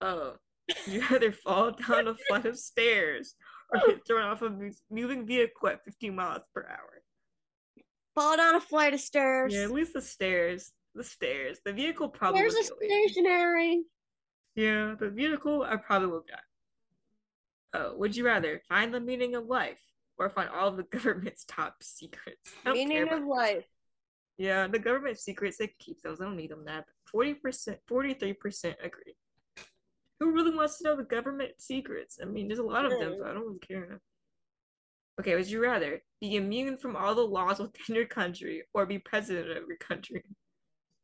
Oh. 0.00 0.34
You 0.86 1.02
either 1.10 1.32
fall 1.32 1.72
down 1.72 2.06
a 2.08 2.14
flight 2.28 2.46
of 2.46 2.56
stairs 2.56 3.34
or 3.74 3.80
get 3.86 4.06
thrown 4.06 4.22
off 4.22 4.42
a 4.42 4.70
moving 4.90 5.26
vehicle 5.26 5.68
at 5.68 5.84
50 5.84 6.10
miles 6.10 6.42
per 6.54 6.62
hour. 6.68 7.02
fall 8.14 8.36
down 8.36 8.54
a 8.54 8.60
flight 8.60 8.94
of 8.94 9.00
stairs. 9.00 9.52
Yeah, 9.52 9.62
at 9.64 9.72
least 9.72 9.92
the 9.92 10.00
stairs. 10.00 10.70
The 10.94 11.04
stairs. 11.04 11.58
The 11.64 11.72
vehicle 11.72 12.08
probably 12.08 12.40
There's 12.40 12.54
a 12.54 12.64
stationary. 12.64 13.82
Yeah, 14.54 14.94
the 14.98 15.08
vehicle 15.08 15.62
I 15.62 15.76
probably 15.76 16.08
would 16.08 16.26
die. 16.26 16.36
Oh, 17.74 17.96
would 17.96 18.14
you 18.14 18.26
rather 18.26 18.60
find 18.68 18.92
the 18.92 19.00
meaning 19.00 19.34
of 19.34 19.46
life 19.46 19.80
or 20.18 20.28
find 20.28 20.50
all 20.50 20.68
of 20.68 20.76
the 20.76 20.82
government's 20.98 21.44
top 21.46 21.76
secrets? 21.82 22.52
I 22.64 22.68
don't 22.68 22.76
care 22.76 23.06
Meaning 23.06 23.12
of 23.12 23.24
life. 23.24 23.64
Yeah, 24.36 24.66
the 24.66 24.78
government 24.78 25.18
secrets, 25.18 25.56
they 25.58 25.72
keep 25.78 26.02
those. 26.02 26.20
I 26.20 26.24
don't 26.24 26.36
need 26.36 26.50
them 26.50 26.64
that. 26.66 26.84
Forty 27.06 27.34
percent, 27.34 27.78
forty-three 27.86 28.34
percent 28.34 28.76
agree. 28.82 29.14
Who 30.20 30.32
really 30.32 30.54
wants 30.54 30.78
to 30.78 30.84
know 30.84 30.96
the 30.96 31.04
government 31.04 31.52
secrets? 31.58 32.18
I 32.20 32.26
mean, 32.26 32.48
there's 32.48 32.58
a 32.58 32.64
lot 32.64 32.84
of 32.84 32.92
them, 32.92 33.14
so 33.18 33.24
I 33.24 33.32
don't 33.32 33.42
really 33.42 33.58
care. 33.58 34.00
Okay, 35.20 35.34
would 35.34 35.50
you 35.50 35.62
rather 35.62 36.02
be 36.20 36.36
immune 36.36 36.78
from 36.78 36.96
all 36.96 37.14
the 37.14 37.22
laws 37.22 37.58
within 37.58 37.96
your 37.96 38.06
country 38.06 38.62
or 38.72 38.86
be 38.86 38.98
president 38.98 39.50
of 39.50 39.68
your 39.68 39.76
country? 39.76 40.22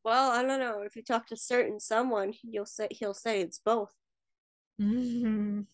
Well, 0.08 0.30
I 0.30 0.42
don't 0.42 0.60
know. 0.60 0.80
If 0.82 0.96
you 0.96 1.02
talk 1.02 1.26
to 1.28 1.36
certain 1.36 1.78
someone, 1.80 2.32
you'll 2.42 2.66
say 2.66 2.88
he'll 2.90 3.14
say 3.14 3.40
it's 3.42 3.58
both. 3.58 3.92
Man. 4.78 5.66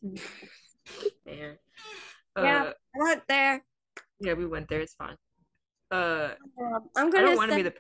Yeah. 1.25 1.53
Uh, 2.37 2.41
I 2.43 2.73
went 2.99 3.23
there. 3.29 3.65
yeah, 4.21 4.33
we 4.35 4.47
went 4.47 4.69
there. 4.69 4.81
It's 4.81 4.95
fine. 4.95 5.17
Uh, 5.91 6.31
Um, 6.61 6.89
I'm 6.97 7.11
gonna 7.11 7.25
I 7.25 7.27
don't 7.29 7.37
want 7.37 7.51
to 7.53 7.57
be 7.57 7.63
the 7.63 7.75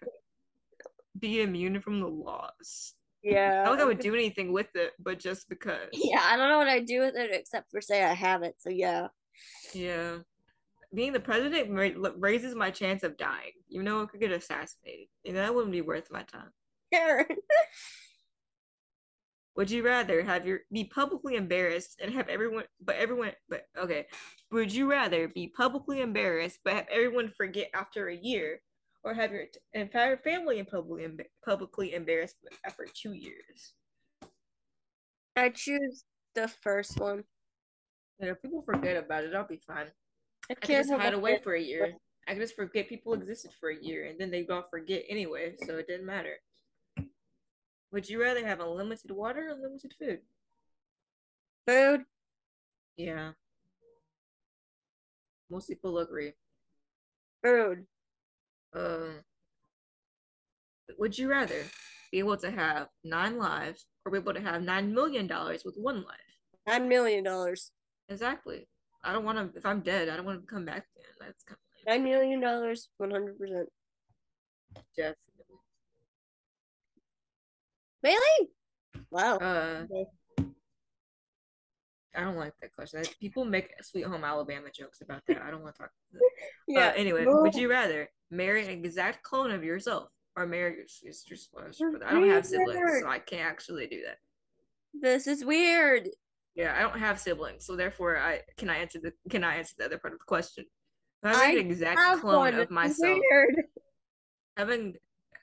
be 1.18 1.40
immune 1.42 1.80
from 1.80 2.00
the 2.00 2.07
laws. 2.07 2.94
yeah. 3.22 3.62
I 3.62 3.64
don't 3.64 3.76
think 3.76 3.82
I 3.82 3.86
would 3.86 3.98
do 3.98 4.14
anything 4.14 4.52
with 4.52 4.68
it, 4.76 4.92
but 4.98 5.18
just 5.18 5.48
because. 5.48 5.88
Yeah, 5.92 6.22
I 6.22 6.36
don't 6.36 6.48
know 6.48 6.59
what 6.59 6.68
I 6.68 6.80
do 6.80 7.00
with 7.00 7.16
it 7.16 7.30
except 7.32 7.70
for 7.70 7.80
say 7.80 8.05
I 8.05 8.14
have 8.14 8.42
it. 8.42 8.55
So 8.59 8.70
yeah. 8.70 9.09
Yeah. 9.72 10.18
Being 10.95 11.12
the 11.12 11.20
president 11.20 11.70
ra- 11.70 12.11
raises 12.16 12.55
my 12.55 12.70
chance 12.70 13.03
of 13.03 13.16
dying. 13.16 13.53
You 13.68 13.82
know, 13.82 14.03
I 14.03 14.07
could 14.07 14.20
get 14.20 14.30
assassinated. 14.30 15.09
And 15.26 15.36
that 15.36 15.55
wouldn't 15.55 15.72
be 15.72 15.80
worth 15.80 16.11
my 16.11 16.22
time. 16.22 16.51
Karen. 16.92 17.26
Would 19.57 19.70
you 19.70 19.84
rather 19.84 20.22
have 20.22 20.47
your 20.47 20.60
be 20.73 20.85
publicly 20.85 21.36
embarrassed 21.36 22.01
and 22.02 22.12
have 22.12 22.28
everyone 22.28 22.64
but 22.81 22.97
everyone 22.97 23.32
but 23.48 23.66
okay. 23.78 24.06
Would 24.51 24.73
you 24.73 24.90
rather 24.90 25.28
be 25.28 25.52
publicly 25.56 26.01
embarrassed 26.01 26.59
but 26.64 26.74
have 26.74 26.89
everyone 26.90 27.32
forget 27.36 27.70
after 27.73 28.09
a 28.09 28.16
year 28.16 28.60
or 29.05 29.14
have 29.14 29.31
your 29.31 29.44
entire 29.73 30.16
family 30.16 30.59
in 30.59 30.66
publicly 30.66 31.27
publicly 31.44 31.94
embarrassed 31.94 32.36
after 32.64 32.86
2 32.93 33.12
years? 33.12 33.74
I 35.36 35.51
choose 35.51 36.05
the 36.35 36.48
first 36.48 36.98
one. 36.98 37.24
And 38.20 38.31
if 38.31 38.43
people 38.43 38.62
forget 38.62 38.97
about 38.97 39.24
it, 39.24 39.35
I'll 39.35 39.47
be 39.47 39.60
fine. 39.66 39.86
I 40.50 40.54
care 40.54 40.82
just 40.82 40.92
hide 40.92 41.14
away 41.14 41.38
for 41.42 41.54
a 41.54 41.60
year. 41.60 41.94
I 42.26 42.32
can 42.32 42.40
just 42.40 42.56
forget 42.56 42.88
people 42.88 43.14
existed 43.14 43.50
for 43.60 43.70
a 43.70 43.82
year 43.82 44.06
and 44.06 44.18
then 44.18 44.30
they'd 44.30 44.50
all 44.50 44.66
forget 44.70 45.04
anyway, 45.08 45.54
so 45.66 45.76
it 45.76 45.86
didn't 45.86 46.06
matter. 46.06 46.36
Would 47.92 48.08
you 48.08 48.20
rather 48.20 48.44
have 48.46 48.60
unlimited 48.60 49.10
water 49.10 49.48
or 49.48 49.54
unlimited 49.54 49.94
food? 49.98 50.20
Food. 51.66 52.04
Yeah. 52.96 53.32
Most 55.50 55.68
people 55.68 55.98
agree. 55.98 56.32
Food. 57.42 57.86
Um, 58.74 59.20
would 60.98 61.16
you 61.18 61.30
rather 61.30 61.64
be 62.10 62.18
able 62.18 62.36
to 62.38 62.50
have 62.50 62.88
nine 63.04 63.38
lives 63.38 63.86
or 64.04 64.12
be 64.12 64.18
able 64.18 64.34
to 64.34 64.40
have 64.40 64.62
nine 64.62 64.92
million 64.92 65.26
dollars 65.26 65.64
with 65.64 65.76
one 65.76 66.02
life? 66.02 66.16
Nine 66.66 66.88
million 66.88 67.24
dollars. 67.24 67.70
Exactly. 68.08 68.66
I 69.05 69.12
don't 69.12 69.24
want 69.24 69.52
to. 69.52 69.59
If 69.59 69.66
I'm 69.66 69.81
dead, 69.81 70.09
I 70.09 70.16
don't 70.16 70.24
want 70.26 70.40
to 70.40 70.47
come 70.47 70.64
back 70.64 70.86
then. 70.97 71.05
That's 71.20 71.43
kind 71.44 71.56
of 71.56 71.86
Nine 71.86 72.05
million 72.05 72.40
dollars. 72.40 72.89
One 72.97 73.10
hundred 73.10 73.39
percent. 73.39 73.68
definitely. 74.97 75.18
Really? 78.02 78.48
Wow. 79.10 79.36
Uh, 79.36 79.85
Okay. 79.90 80.05
I 82.16 82.20
don't 82.20 82.36
like 82.36 82.52
that 82.62 82.72
question. 82.72 83.02
People 83.20 83.44
make 83.44 83.72
Sweet 83.82 84.05
Home 84.06 84.22
Alabama 84.22 84.68
jokes 84.72 85.01
about 85.01 85.22
that. 85.26 85.43
I 85.43 85.51
don't 85.51 85.62
want 85.62 85.74
to 85.74 85.82
talk. 85.82 85.90
yeah. 86.68 86.89
Uh, 86.89 86.93
anyway, 86.93 87.24
No. 87.24 87.43
would 87.43 87.56
you 87.56 87.68
rather 87.68 88.09
marry 88.31 88.64
an 88.64 88.70
exact 88.70 89.24
clone 89.24 89.51
of 89.51 89.64
yourself 89.64 90.10
or 90.36 90.47
marry 90.47 90.76
your 90.76 90.86
sister's 90.86 91.48
brother? 91.52 91.72
I 92.06 92.12
don't 92.12 92.28
have 92.28 92.47
siblings, 92.47 93.01
so 93.01 93.09
I 93.09 93.18
can't 93.18 93.51
actually 93.51 93.89
do 93.89 94.02
that. 94.06 94.18
This 94.94 95.26
is 95.26 95.44
weird. 95.44 96.09
Yeah, 96.55 96.74
I 96.76 96.81
don't 96.82 96.98
have 96.98 97.18
siblings, 97.18 97.66
so 97.66 97.74
therefore, 97.74 98.16
I 98.18 98.43
can 98.56 98.70
I 98.70 98.76
answer 98.78 99.01
the 99.01 99.12
can 99.28 99.43
I 99.43 99.56
answer 99.56 99.74
the 99.76 99.86
other 99.86 99.98
part 99.98 100.12
of 100.14 100.20
the 100.20 100.24
question? 100.24 100.64
I 101.22 101.32
Having 101.32 101.59
an 101.59 101.66
exact 101.70 102.20
clone 102.20 102.36
one. 102.39 102.55
of 102.55 102.70
myself, 102.70 103.18
Weird. 103.31 103.56
having 104.56 104.94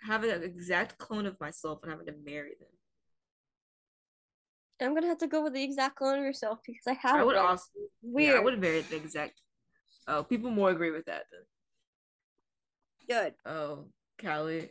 having 0.07 0.31
an 0.31 0.43
exact 0.43 0.97
clone 0.97 1.25
of 1.25 1.39
myself 1.39 1.79
and 1.83 1.91
having 1.91 2.05
to 2.07 2.13
marry 2.23 2.51
them. 2.59 2.69
I'm 4.79 4.93
gonna 4.95 5.07
have 5.07 5.17
to 5.19 5.27
go 5.27 5.43
with 5.43 5.53
the 5.53 5.63
exact 5.63 5.97
clone 5.97 6.17
of 6.19 6.23
yourself 6.23 6.59
because 6.65 6.88
I 6.88 6.93
have 6.93 7.15
I 7.19 7.23
would 7.23 7.35
one. 7.35 7.45
also 7.45 7.65
weird. 8.01 8.33
yeah, 8.33 8.39
I 8.39 8.43
would 8.43 8.59
marry 8.59 8.81
the 8.81 8.95
exact. 8.95 9.41
Oh, 10.07 10.23
people 10.23 10.49
more 10.49 10.71
agree 10.71 10.91
with 10.91 11.05
that 11.05 11.25
then. 11.31 11.41
Good. 13.23 13.33
Oh, 13.45 13.85
Kalli. 14.19 14.69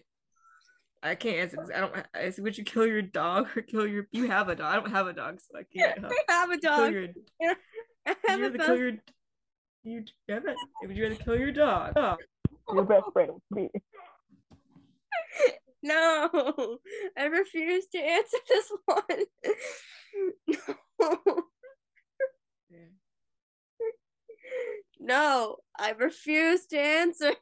I 1.03 1.15
can't 1.15 1.37
answer 1.39 1.57
this. 1.57 1.71
I 1.75 1.81
don't. 1.81 1.95
I 2.15 2.31
said, 2.31 2.45
would 2.45 2.59
you 2.59 2.65
kill 2.65 2.87
your 2.87 3.01
dog 3.03 3.49
or 3.57 3.63
kill 3.63 3.87
your? 3.87 4.07
You 4.13 4.27
have 4.29 4.49
a 4.51 4.55
dog. 4.55 4.73
I 4.73 4.77
don't 4.77 4.91
have 4.91 5.07
a 5.07 5.13
dog, 5.15 5.41
so 5.41 5.59
I 5.59 5.63
can't. 5.75 5.99
help. 5.99 6.13
I 6.29 6.33
have 6.33 6.51
a 6.51 6.59
Kill 6.59 6.77
dog. 6.77 6.93
your, 6.93 7.05
I 7.43 7.55
would 8.07 8.17
have 8.27 8.39
you 8.41 8.47
a 8.47 8.51
dog. 8.59 8.67
kill 8.67 8.77
your? 8.77 8.93
You 9.83 10.05
have 10.29 10.45
it. 10.47 10.57
Would 10.83 10.97
you 10.97 11.03
rather 11.05 11.15
kill 11.17 11.39
your 11.39 11.53
dog? 11.53 11.95
Oh, 11.97 12.17
Your 12.75 12.85
best 12.85 13.07
friend 13.13 13.33
be. 13.55 13.69
No, 15.83 16.79
I 17.19 17.25
refuse 17.25 17.87
to 17.89 17.99
answer 17.99 18.37
this 18.49 18.71
one. 18.85 19.25
No. 21.01 21.45
No, 25.01 25.57
I 25.79 25.93
refuse 25.93 26.67
to 26.67 26.79
answer. 26.79 27.33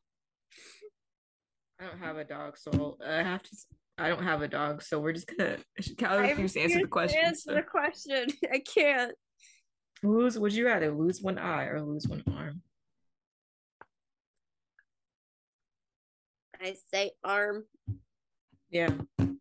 I 1.81 1.85
don't 1.87 1.99
have 1.99 2.17
a 2.17 2.25
dog, 2.25 2.57
so 2.59 2.97
I 3.07 3.23
have 3.23 3.43
to. 3.43 3.57
I 3.99 4.09
don't 4.09 4.23
have 4.23 4.43
a 4.43 4.49
dog, 4.49 4.83
so 4.83 4.99
we're 5.01 5.13
just 5.13 5.29
gonna. 5.37 5.59
Kalli 5.81 6.19
I 6.25 6.31
refused 6.31 6.55
to 6.55 6.61
answer 6.61 6.75
the 6.79 6.85
refuse 6.85 6.91
question. 6.91 7.21
Answer 7.25 7.43
so- 7.51 7.55
the 7.55 7.63
question. 7.63 8.27
I 8.53 8.59
can't. 8.61 9.13
Lose? 10.03 10.39
Would 10.39 10.53
you 10.53 10.67
rather 10.67 10.93
lose 10.95 11.21
one 11.23 11.39
eye 11.39 11.65
or 11.67 11.83
lose 11.83 12.07
one 12.07 12.23
arm? 12.33 12.63
I 16.61 16.75
say 16.93 17.13
arm. 17.25 17.65
Yeah, 18.71 18.91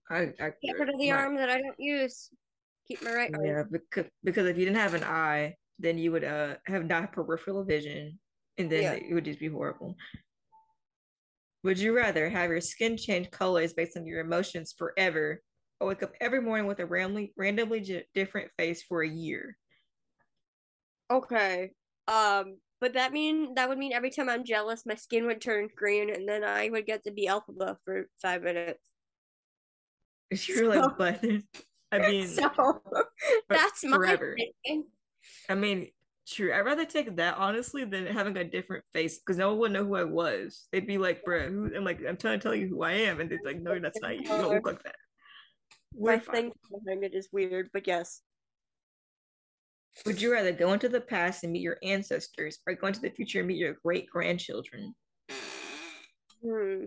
I. 0.09 0.33
I 0.39 0.51
Get 0.63 0.79
rid 0.79 0.89
of 0.89 0.99
the 0.99 1.11
my- 1.11 1.17
arm 1.17 1.35
that 1.37 1.49
I 1.49 1.61
don't 1.61 1.79
use. 1.79 2.29
Keep 2.87 3.03
my 3.03 3.13
right 3.13 3.33
arm. 3.35 3.45
Yeah, 3.45 3.63
because 3.69 4.05
because 4.23 4.47
if 4.47 4.57
you 4.57 4.65
didn't 4.65 4.77
have 4.79 4.93
an 4.93 5.03
eye, 5.03 5.55
then 5.79 5.97
you 5.97 6.11
would 6.11 6.23
uh 6.23 6.55
have 6.67 6.85
not 6.85 7.11
peripheral 7.11 7.63
vision, 7.63 8.17
and 8.57 8.71
then 8.71 8.83
Yeah. 8.83 8.93
it 8.93 9.13
would 9.13 9.25
just 9.25 9.39
be 9.39 9.47
horrible. 9.49 9.95
Would 11.67 11.79
you 11.79 11.93
rather 11.93 12.29
have 12.29 12.49
your 12.49 12.61
skin 12.61 12.95
change 12.95 13.29
colors 13.29 13.73
based 13.73 13.97
on 13.97 14.05
your 14.05 14.21
emotions 14.21 14.73
forever, 14.77 15.43
or 15.81 15.89
wake 15.89 16.01
up 16.01 16.13
every 16.21 16.41
morning 16.41 16.65
with 16.65 16.79
a 16.79 16.85
randomly 16.85 17.33
randomly 17.35 17.81
j- 17.81 18.05
different 18.13 18.51
face 18.57 18.81
for 18.81 19.01
a 19.03 19.09
year? 19.09 19.57
Okay. 21.11 21.71
Um, 22.07 22.59
but 22.79 22.93
that 22.93 23.11
mean 23.11 23.55
that 23.55 23.67
would 23.67 23.77
mean 23.77 23.91
every 23.91 24.11
time 24.11 24.29
I'm 24.29 24.45
jealous, 24.45 24.85
my 24.85 24.95
skin 24.95 25.25
would 25.25 25.41
turn 25.41 25.67
green, 25.75 26.09
and 26.09 26.25
then 26.25 26.45
I 26.45 26.69
would 26.69 26.85
get 26.85 27.03
to 27.03 27.11
be 27.11 27.27
alpha 27.27 27.77
for 27.83 28.07
five 28.21 28.43
minutes. 28.43 28.79
If 30.31 30.47
you're 30.47 30.69
like, 30.69 30.97
but 30.97 31.21
I 31.91 31.99
mean, 31.99 32.27
so 32.29 32.81
that's 33.49 33.83
my 33.83 33.97
forever. 33.97 34.37
thinking. 34.37 34.85
I 35.49 35.55
mean, 35.55 35.89
true. 36.27 36.53
I'd 36.53 36.65
rather 36.65 36.85
take 36.85 37.15
that 37.15 37.37
honestly 37.37 37.85
than 37.85 38.05
having 38.07 38.37
a 38.37 38.43
different 38.43 38.83
face 38.93 39.19
because 39.19 39.37
no 39.37 39.49
one 39.49 39.59
would 39.59 39.71
know 39.71 39.85
who 39.85 39.95
I 39.95 40.03
was. 40.03 40.67
They'd 40.71 40.87
be 40.87 40.97
like, 40.97 41.23
"Bro, 41.23 41.49
who?" 41.51 41.75
I'm 41.75 41.83
like, 41.83 41.99
"I'm 42.05 42.17
trying 42.17 42.39
to 42.39 42.43
tell 42.43 42.55
you 42.55 42.67
who 42.67 42.83
I 42.83 42.93
am," 42.93 43.19
and 43.19 43.29
they're 43.29 43.39
like, 43.43 43.61
"No, 43.61 43.79
that's 43.79 44.01
not 44.01 44.15
you. 44.15 44.21
You 44.21 44.27
don't 44.27 44.53
look 44.53 44.65
like 44.65 44.83
that." 44.83 44.95
My 45.93 46.13
We're 46.15 46.19
fine. 46.19 46.35
thing 46.35 46.51
behind 46.85 47.03
it 47.03 47.13
is 47.15 47.29
weird, 47.31 47.69
but 47.73 47.87
yes. 47.87 48.21
Would 50.05 50.21
you 50.21 50.31
rather 50.31 50.51
go 50.51 50.73
into 50.73 50.89
the 50.89 51.01
past 51.01 51.43
and 51.43 51.51
meet 51.51 51.63
your 51.63 51.77
ancestors, 51.81 52.59
or 52.67 52.73
go 52.75 52.87
into 52.87 52.99
the 52.99 53.09
future 53.09 53.39
and 53.39 53.47
meet 53.47 53.57
your 53.57 53.77
great 53.83 54.07
grandchildren? 54.09 54.95
Hmm. 56.43 56.85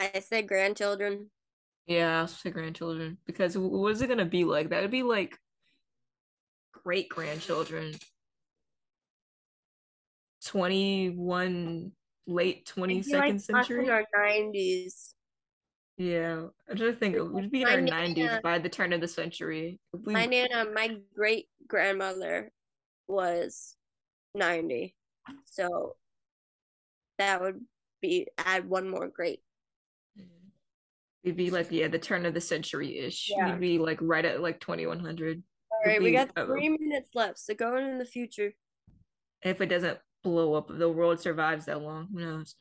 I 0.00 0.20
say 0.20 0.42
grandchildren. 0.42 1.30
Yeah, 1.88 2.20
I'll 2.20 2.28
say 2.28 2.50
grandchildren 2.50 3.16
because 3.24 3.56
what 3.56 3.92
is 3.92 4.02
it 4.02 4.08
gonna 4.08 4.26
be 4.26 4.44
like? 4.44 4.68
That 4.68 4.82
would 4.82 4.90
be 4.90 5.02
like 5.02 5.38
great 6.84 7.08
grandchildren. 7.08 7.94
21 10.44 11.92
late 12.26 12.70
22nd 12.76 13.12
like 13.12 13.40
century. 13.40 13.88
our 13.88 14.04
nineties. 14.14 15.14
Yeah, 15.96 16.48
I'm 16.70 16.76
trying 16.76 16.92
to 16.92 16.96
think. 16.96 17.16
It 17.16 17.22
would 17.22 17.50
be 17.50 17.62
in 17.62 17.68
My 17.68 17.74
our 17.74 17.80
90s 17.80 18.42
by 18.42 18.58
the 18.58 18.68
turn 18.68 18.92
of 18.92 19.00
the 19.00 19.08
century. 19.08 19.80
We, 20.04 20.12
My 20.12 20.26
nana, 20.26 20.66
my 20.72 20.98
great 21.16 21.46
grandmother, 21.66 22.52
was 23.08 23.74
ninety, 24.34 24.94
so 25.46 25.96
that 27.16 27.40
would 27.40 27.62
be 28.02 28.28
add 28.36 28.68
one 28.68 28.88
more 28.90 29.08
great. 29.08 29.40
We'd 31.28 31.36
be 31.36 31.50
like, 31.50 31.66
yeah, 31.70 31.88
the 31.88 31.98
turn 31.98 32.24
of 32.24 32.32
the 32.32 32.40
century 32.40 32.98
ish. 33.00 33.28
Yeah. 33.30 33.50
We'd 33.52 33.60
be 33.60 33.78
like 33.78 33.98
right 34.00 34.24
at 34.24 34.40
like 34.40 34.60
2100. 34.60 35.42
All 35.70 35.78
right, 35.84 36.02
we 36.02 36.10
got 36.12 36.34
three 36.34 36.70
minutes 36.70 37.10
left, 37.14 37.38
so 37.38 37.52
going 37.54 37.86
in 37.86 37.98
the 37.98 38.06
future. 38.06 38.52
if 39.42 39.60
it 39.60 39.66
doesn't 39.66 39.98
blow 40.24 40.54
up, 40.54 40.68
the 40.70 40.88
world 40.88 41.20
survives 41.20 41.66
that 41.66 41.82
long, 41.82 42.08
who 42.10 42.18
knows? 42.20 42.54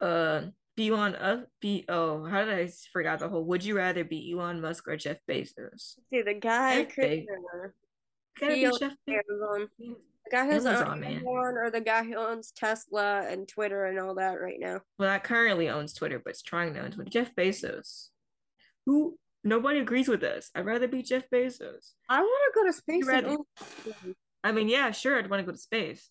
Uh, 0.00 0.42
be 0.76 0.88
Elon, 0.90 1.16
uh, 1.16 1.42
be 1.60 1.84
oh, 1.88 2.24
how 2.24 2.44
did 2.44 2.54
I 2.54 2.70
forgot 2.92 3.18
the 3.18 3.28
whole? 3.28 3.44
Would 3.46 3.64
you 3.64 3.76
rather 3.76 4.04
be 4.04 4.32
Elon 4.32 4.60
Musk 4.60 4.86
or 4.86 4.96
Jeff 4.96 5.18
Bezos? 5.28 5.96
See 6.10 6.22
the 6.22 6.34
guy, 6.34 6.84
Jeff 6.84 6.94
Chris 6.94 7.08
Be- 7.08 7.26
Jenner, 7.26 7.74
Gotta 8.40 8.54
He 8.54 8.60
be 8.60 8.66
owns 8.66 8.78
Jeff 8.78 8.92
Bezos. 9.08 9.20
Amazon. 9.30 9.68
The 10.24 10.30
guy 10.30 10.46
who's 10.46 10.64
Amazon, 10.64 10.86
on. 10.88 11.04
Amazon, 11.04 11.26
or 11.58 11.70
the 11.70 11.80
guy 11.80 12.02
who 12.04 12.16
owns 12.16 12.50
Tesla 12.52 13.26
and 13.28 13.46
Twitter 13.46 13.84
and 13.86 13.98
all 13.98 14.14
that 14.14 14.40
right 14.40 14.58
now. 14.58 14.80
Well, 14.98 15.10
not 15.10 15.24
currently 15.24 15.68
owns 15.68 15.92
Twitter, 15.92 16.18
but 16.18 16.30
it's 16.30 16.42
trying 16.42 16.74
to 16.74 16.80
own 16.80 16.90
Twitter. 16.92 17.10
Jeff 17.10 17.34
Bezos, 17.34 18.08
who 18.86 19.18
nobody 19.42 19.80
agrees 19.80 20.08
with 20.08 20.22
us. 20.22 20.50
I'd 20.54 20.64
rather 20.64 20.88
be 20.88 21.02
Jeff 21.02 21.28
Bezos. 21.30 21.92
I 22.08 22.20
want 22.20 22.54
to 22.54 22.60
go 22.60 22.66
to 22.66 22.72
space. 22.72 23.06
rather- 23.06 23.36
I 24.42 24.52
mean, 24.52 24.68
yeah, 24.68 24.90
sure, 24.90 25.18
I'd 25.18 25.28
want 25.30 25.40
to 25.40 25.46
go 25.46 25.52
to 25.52 25.58
space, 25.58 26.10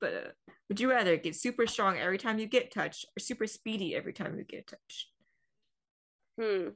but 0.00 0.14
uh, 0.14 0.52
would 0.68 0.80
you 0.80 0.90
rather 0.90 1.16
get 1.16 1.36
super 1.36 1.66
strong 1.66 1.98
every 1.98 2.18
time 2.18 2.38
you 2.38 2.46
get 2.46 2.72
touched, 2.72 3.06
or 3.16 3.20
super 3.20 3.46
speedy 3.46 3.94
every 3.94 4.12
time 4.12 4.36
you 4.38 4.44
get 4.44 4.66
touched? 4.66 5.08
Hmm. 6.40 6.68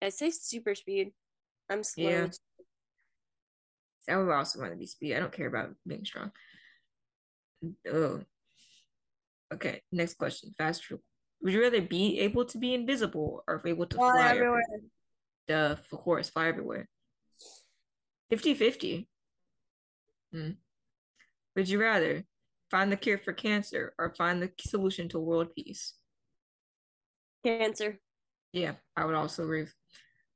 I 0.00 0.10
say 0.10 0.30
super 0.30 0.74
speed. 0.74 1.12
I'm 1.70 1.82
slow. 1.82 2.08
Yeah. 2.08 2.26
I 4.08 4.16
would 4.16 4.30
also 4.30 4.60
want 4.60 4.72
to 4.72 4.78
be 4.78 4.86
speedy. 4.86 5.16
I 5.16 5.20
don't 5.20 5.32
care 5.32 5.48
about 5.48 5.70
being 5.86 6.04
strong. 6.04 6.32
Oh. 7.90 8.20
Okay, 9.52 9.82
next 9.92 10.14
question. 10.14 10.54
Fast. 10.58 10.84
Would 11.42 11.52
you 11.52 11.62
rather 11.62 11.80
be 11.80 12.20
able 12.20 12.44
to 12.46 12.58
be 12.58 12.74
invisible 12.74 13.44
or 13.46 13.62
able 13.64 13.86
to 13.86 13.96
Fly 13.96 14.10
fly 14.10 14.30
everywhere. 14.30 14.62
Duh, 15.46 15.76
of 15.80 15.90
course, 15.90 16.28
fly 16.28 16.48
everywhere. 16.48 16.88
50 18.30 18.54
50. 18.54 19.08
Hmm. 20.32 20.50
Would 21.56 21.68
you 21.68 21.80
rather 21.80 22.24
find 22.70 22.92
the 22.92 22.96
cure 22.96 23.18
for 23.18 23.32
cancer 23.32 23.94
or 23.98 24.14
find 24.14 24.42
the 24.42 24.52
solution 24.60 25.08
to 25.10 25.18
world 25.18 25.54
peace? 25.54 25.94
Cancer. 27.44 27.98
Yeah, 28.52 28.74
I 28.96 29.04
would 29.04 29.14
also 29.14 29.44
agree. 29.44 29.66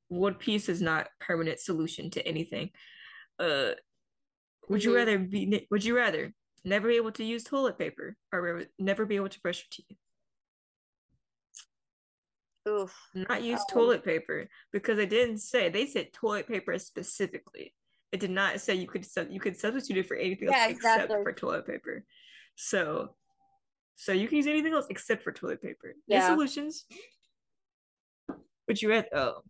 World 0.09 0.39
peace 0.39 0.69
is 0.69 0.81
not 0.81 1.09
permanent 1.21 1.61
solution 1.61 2.11
to 2.11 2.27
anything. 2.27 2.71
Uh, 3.39 3.73
would 4.69 4.85
you 4.85 4.93
Mhm. 4.93 4.97
rather 4.97 5.19
be? 5.19 5.67
Would 5.71 5.85
you 5.85 5.97
rather 5.97 6.33
never 6.65 6.89
be 6.89 6.97
able 6.97 7.13
to 7.13 7.25
use 7.25 7.45
toilet 7.45 7.79
paper 7.79 8.17
or 8.33 8.65
never 8.79 9.05
be 9.07 9.17
able 9.17 9.29
to 9.29 9.41
brush 9.41 9.65
your 9.65 9.69
teeth? 9.71 9.99
Oof. 12.69 12.95
Not 13.15 13.43
use 13.43 13.61
toilet 13.69 14.05
paper 14.05 14.49
because 14.71 14.99
it 14.99 15.11
didn't 15.11 15.39
say. 15.39 15.69
They 15.69 15.87
said 15.87 16.13
toilet 16.13 16.47
paper 16.47 16.79
specifically. 16.79 17.75
It 18.13 18.21
did 18.21 18.31
not 18.31 18.61
say 18.61 18.75
you 18.75 18.87
could 18.87 19.07
you 19.31 19.41
could 19.41 19.59
substitute 19.59 19.97
it 19.97 20.07
for 20.07 20.17
anything 20.17 20.49
else 20.49 20.57
Yeah, 20.57 20.69
except 20.69 21.09
for 21.09 21.33
toilet 21.33 21.67
paper. 21.67 22.05
So, 22.55 23.17
so 23.97 24.13
you 24.13 24.29
can 24.29 24.37
use 24.37 24.47
anything 24.47 24.75
else 24.75 24.87
except 24.91 25.25
for 25.25 25.33
toilet 25.33 25.61
paper. 25.63 25.95
Yeah. 26.07 26.29
Solutions. 26.29 26.87
Would 28.69 28.81
you 28.81 28.91
rather? 28.91 29.09
Oh, 29.13 29.43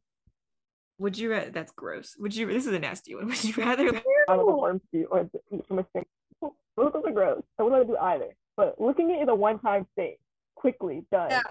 would 0.99 1.19
you 1.19 1.31
rather? 1.31 1.51
That's 1.51 1.73
gross. 1.73 2.15
Would 2.19 2.35
you? 2.35 2.47
This 2.47 2.67
is 2.67 2.73
a 2.73 2.79
nasty 2.79 3.15
one. 3.15 3.27
Would 3.29 3.45
you 3.45 3.55
rather? 3.57 3.89
out 4.29 4.39
of 4.39 4.41
a 4.41 4.57
worm 4.57 4.81
suit 4.93 5.07
or 5.11 5.25
to 5.25 5.41
eat 5.53 5.67
from 5.67 5.79
a 5.81 5.87
stick. 5.91 6.07
Both 6.41 6.95
of 6.95 7.03
them 7.03 7.07
are 7.07 7.13
gross. 7.13 7.43
I 7.59 7.63
wouldn't 7.63 7.87
want 7.87 7.89
to 7.89 7.95
do 7.95 7.99
either. 7.99 8.35
But 8.57 8.81
looking 8.81 9.11
at 9.11 9.19
it 9.19 9.23
is 9.23 9.29
a 9.29 9.35
one 9.35 9.59
time 9.59 9.87
thing. 9.97 10.17
Quickly 10.55 11.05
done. 11.11 11.31
Yeah. 11.31 11.43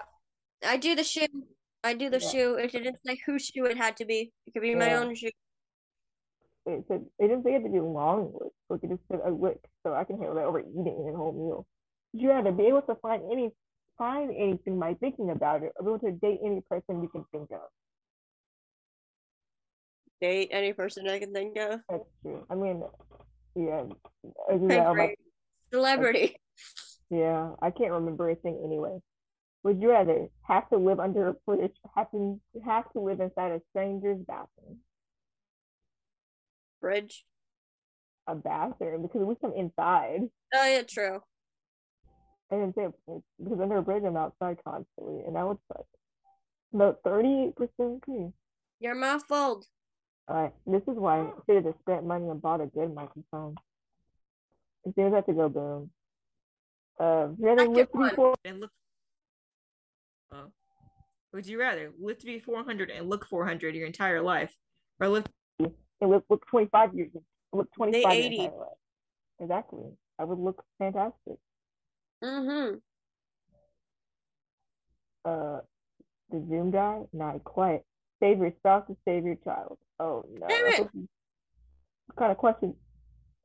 I 0.66 0.76
do 0.76 0.94
the 0.94 1.04
shoe. 1.04 1.26
I 1.84 1.94
do 1.94 2.08
the 2.10 2.20
Yeah. 2.20 2.28
shoe. 2.28 2.54
It 2.56 2.72
didn't 2.72 2.98
say 3.04 3.20
whose 3.26 3.44
shoe 3.46 3.64
it 3.66 3.76
had 3.76 3.96
to 3.98 4.04
be. 4.04 4.32
It 4.46 4.52
could 4.52 4.62
be 4.62 4.74
my 4.74 4.94
own 4.94 5.14
shoe. 5.14 5.30
It 6.64 6.84
said 6.86 7.04
it 7.18 7.28
didn't 7.28 7.42
say 7.42 7.50
it 7.50 7.54
had 7.54 7.64
to 7.64 7.70
be 7.70 7.78
a 7.78 7.84
long 7.84 8.32
lick. 8.40 8.52
Look, 8.70 8.84
it 8.84 8.90
just 8.90 9.02
said 9.10 9.20
a 9.24 9.30
lick, 9.30 9.58
so 9.84 9.92
I 9.92 10.04
can 10.04 10.16
handle 10.16 10.36
that 10.36 10.44
over 10.44 10.60
eating 10.60 11.10
a 11.12 11.16
whole 11.16 11.32
meal. 11.32 11.66
Would 12.12 12.22
you 12.22 12.30
rather 12.30 12.52
be 12.52 12.66
able 12.66 12.82
to 12.82 12.94
find 12.96 13.22
any 13.30 13.50
find 13.98 14.30
anything 14.30 14.78
by 14.78 14.94
thinking 14.94 15.30
about 15.30 15.62
it, 15.62 15.72
or 15.76 15.84
be 15.84 15.88
able 15.90 15.98
to 16.00 16.12
date 16.12 16.40
any 16.44 16.60
person 16.68 17.02
you 17.02 17.08
can 17.08 17.24
think 17.32 17.50
of? 17.50 17.68
Date 20.22 20.50
any 20.52 20.72
person 20.72 21.08
I 21.08 21.18
can 21.18 21.32
think 21.32 21.58
of. 21.58 21.80
That's 21.90 22.04
true. 22.22 22.46
I 22.48 22.54
mean, 22.54 22.84
yeah, 23.56 23.82
I 24.48 24.56
do 24.56 24.68
My 24.68 24.76
that 24.76 24.86
on 24.86 24.96
my 24.96 25.06
great 25.06 25.18
celebrity. 25.72 26.36
Yeah, 27.10 27.50
I 27.60 27.72
can't 27.72 27.90
remember 27.90 28.30
a 28.30 28.36
thing 28.36 28.62
anyway. 28.64 29.00
Would 29.64 29.82
you 29.82 29.90
rather 29.90 30.28
have 30.46 30.68
to 30.70 30.76
live 30.76 31.00
under 31.00 31.26
a 31.26 31.32
bridge, 31.32 31.74
have 31.96 32.08
to 32.12 32.40
have 32.64 32.90
to 32.92 33.00
live 33.00 33.18
inside 33.18 33.50
a 33.50 33.60
stranger's 33.70 34.20
bathroom? 34.24 34.78
Bridge. 36.80 37.24
A 38.28 38.36
bathroom 38.36 39.02
because 39.02 39.22
we 39.22 39.34
come 39.34 39.54
inside. 39.56 40.20
Oh 40.54 40.66
yeah, 40.68 40.82
true. 40.82 41.20
I 42.52 42.54
didn't 42.54 42.76
say 42.76 42.86
because 43.42 43.60
under 43.60 43.78
a 43.78 43.82
bridge 43.82 44.04
I'm 44.06 44.16
outside 44.16 44.58
constantly, 44.64 45.24
and 45.26 45.34
that 45.34 45.48
would 45.48 45.58
suck. 45.66 45.86
No, 46.72 46.96
thirty-eight 47.02 47.56
percent 47.56 47.96
agree. 47.96 48.28
You're 48.78 48.94
muffled. 48.94 49.64
All 49.64 49.66
right, 50.28 50.52
this 50.66 50.82
is 50.82 50.96
why 50.96 51.20
I 51.20 51.30
should 51.46 51.64
have 51.64 51.74
spent 51.82 52.04
money 52.06 52.28
and 52.28 52.40
bought 52.40 52.60
a 52.60 52.66
good 52.66 52.94
microphone. 52.94 53.56
As 54.86 54.94
soon 54.94 55.06
as 55.08 55.12
I 55.12 55.16
have 55.16 55.26
to 55.26 55.32
go 55.32 55.48
boom. 55.48 55.90
Uh, 56.98 57.28
rather 57.38 57.64
to 57.66 57.86
one. 57.92 58.34
and 58.44 58.60
look. 58.60 58.70
Oh. 60.32 60.44
Would 61.32 61.46
you 61.46 61.58
rather 61.58 61.92
live 62.00 62.18
to 62.18 62.26
be 62.26 62.38
400 62.38 62.90
and 62.90 63.08
look 63.08 63.26
400 63.26 63.74
your 63.74 63.86
entire 63.86 64.20
life, 64.20 64.54
or 65.00 65.08
live? 65.08 65.24
and 65.58 66.10
look 66.10 66.24
look 66.28 66.44
25 66.48 66.94
years 66.94 67.10
look 67.52 67.68
25 67.74 67.92
They 68.10 68.16
years 68.18 68.26
80. 68.26 68.38
life. 68.38 68.50
exactly 69.40 69.84
i 70.18 70.24
would 70.24 70.38
look 70.38 70.64
fantastic 70.78 71.38
Mm-hmm. 72.24 72.76
uh 75.24 75.60
the 76.30 76.46
zoom 76.48 76.70
guy 76.72 77.02
not 77.12 77.44
quiet 77.44 77.84
save 78.22 78.38
your 78.38 78.52
spouse 78.58 78.86
to 78.86 78.96
save 79.04 79.24
your 79.24 79.34
child 79.36 79.78
oh 79.98 80.24
no 80.38 80.46
Damn 80.48 80.66
it. 80.66 80.80
what 80.80 82.16
kind 82.18 82.30
of 82.30 82.38
question 82.38 82.74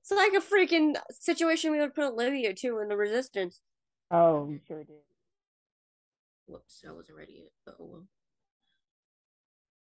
It's 0.02 0.12
like 0.12 0.34
a 0.34 0.40
freaking 0.46 0.96
situation 1.12 1.72
we 1.72 1.80
would 1.80 1.96
put 1.96 2.06
Olivia 2.14 2.54
to 2.54 2.80
in 2.80 2.88
the 2.90 2.96
resistance. 2.98 3.62
oh 4.12 4.44
we 4.44 4.60
sure 4.68 4.84
did 4.84 4.96
Whoops, 6.50 6.82
I 6.88 6.94
wasn't 6.94 7.18
ready 7.18 7.34
yet. 7.40 7.52
but 7.66 7.76
Oh 7.80 7.86
well. 7.86 8.08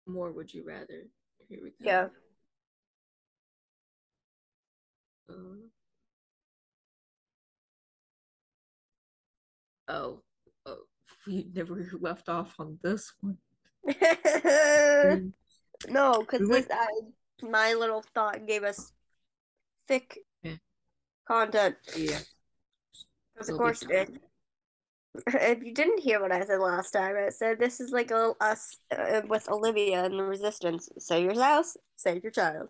More 0.05 0.31
would 0.33 0.53
you 0.53 0.65
rather? 0.67 1.03
Here 1.47 1.59
we 1.63 1.69
go. 1.69 1.75
Yeah. 1.79 2.07
Uh, 5.29 5.33
oh, 9.87 10.21
oh, 10.65 10.77
we 11.27 11.47
never 11.53 11.89
left 11.99 12.29
off 12.29 12.55
on 12.59 12.77
this 12.83 13.13
one. 13.21 13.37
no, 15.89 16.19
because 16.19 16.47
this 16.49 16.67
I, 16.71 16.87
my 17.41 17.73
little 17.73 18.03
thought 18.13 18.45
gave 18.47 18.63
us 18.63 18.91
thick 19.87 20.19
Yeah. 20.43 20.55
content. 21.27 21.75
Yeah. 21.95 22.19
Because 23.33 23.49
of 23.49 23.57
course 23.57 23.81
it 23.83 23.89
did. 23.89 24.19
If 25.27 25.63
you 25.63 25.73
didn't 25.73 25.99
hear 25.99 26.21
what 26.21 26.31
I 26.31 26.45
said 26.45 26.59
last 26.59 26.91
time, 26.91 27.15
I 27.17 27.29
said 27.29 27.59
this 27.59 27.79
is 27.79 27.91
like 27.91 28.11
a, 28.11 28.33
us 28.39 28.77
uh, 28.95 29.21
with 29.27 29.49
Olivia 29.49 30.05
and 30.05 30.19
the 30.19 30.23
Resistance. 30.23 30.89
Save 30.99 31.25
your 31.33 31.41
house, 31.43 31.75
save 31.95 32.21
your 32.23 32.31
child. 32.31 32.69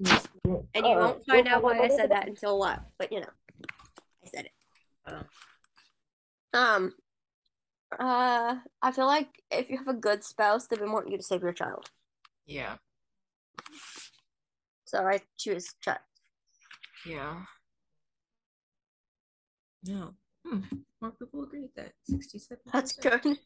And 0.00 0.10
you 0.74 0.82
Uh, 0.82 0.98
won't 0.98 1.24
find 1.24 1.46
out 1.46 1.62
why 1.62 1.78
I 1.78 1.88
said 1.88 2.10
that 2.10 2.26
until 2.26 2.58
what. 2.58 2.80
But 2.98 3.12
you 3.12 3.20
know, 3.20 3.30
I 4.24 4.28
said 4.28 4.46
it. 4.46 4.52
Oh. 5.06 6.58
Um, 6.58 6.94
uh, 7.98 8.56
I 8.82 8.92
feel 8.92 9.06
like 9.06 9.42
if 9.50 9.70
you 9.70 9.78
have 9.78 9.88
a 9.88 9.94
good 9.94 10.24
spouse, 10.24 10.66
they 10.66 10.76
would 10.76 10.90
wanting 10.90 11.12
you 11.12 11.18
to 11.18 11.24
save 11.24 11.42
your 11.42 11.52
child. 11.52 11.90
Yeah. 12.46 12.76
So 14.84 15.04
I 15.06 15.20
choose 15.36 15.74
child. 15.80 15.98
Yeah. 17.06 17.42
No. 19.84 20.14
Hmm. 20.46 20.60
More 21.00 21.12
people 21.12 21.42
agree 21.42 21.62
with 21.62 21.74
that. 21.74 21.92
67. 22.04 22.58
That's 22.72 22.92
good. 22.92 23.38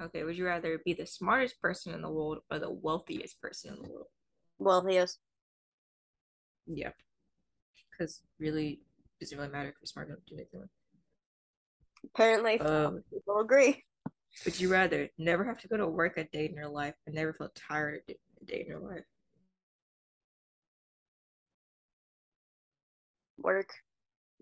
Okay, 0.00 0.22
would 0.22 0.36
you 0.36 0.46
rather 0.46 0.80
be 0.84 0.94
the 0.94 1.06
smartest 1.06 1.60
person 1.60 1.92
in 1.92 2.02
the 2.02 2.10
world 2.10 2.38
or 2.50 2.58
the 2.58 2.70
wealthiest 2.70 3.40
person 3.40 3.74
in 3.74 3.82
the 3.82 3.90
world? 3.90 4.06
Wealthiest. 4.58 5.18
Yeah. 6.66 6.92
Because 7.90 8.22
really, 8.38 8.80
does 9.18 9.32
it 9.32 9.36
really 9.36 9.50
matter 9.50 9.70
if 9.70 9.74
you're 9.80 9.86
smart 9.86 10.08
enough 10.08 10.24
to 10.28 10.34
do 10.34 10.40
anything? 10.40 10.68
Apparently, 12.04 12.60
Um, 12.60 13.02
people 13.12 13.40
agree. 13.40 13.84
would 14.44 14.60
you 14.60 14.70
rather 14.70 15.08
never 15.18 15.44
have 15.44 15.58
to 15.58 15.68
go 15.68 15.76
to 15.76 15.86
work 15.86 16.16
a 16.16 16.24
day 16.24 16.46
in 16.46 16.54
your 16.54 16.68
life 16.68 16.94
and 17.06 17.14
never 17.14 17.32
feel 17.32 17.50
tired 17.54 18.02
a 18.08 18.44
day- 18.44 18.60
in 18.60 18.66
your 18.66 18.80
life? 18.80 19.04
Work. 23.38 23.70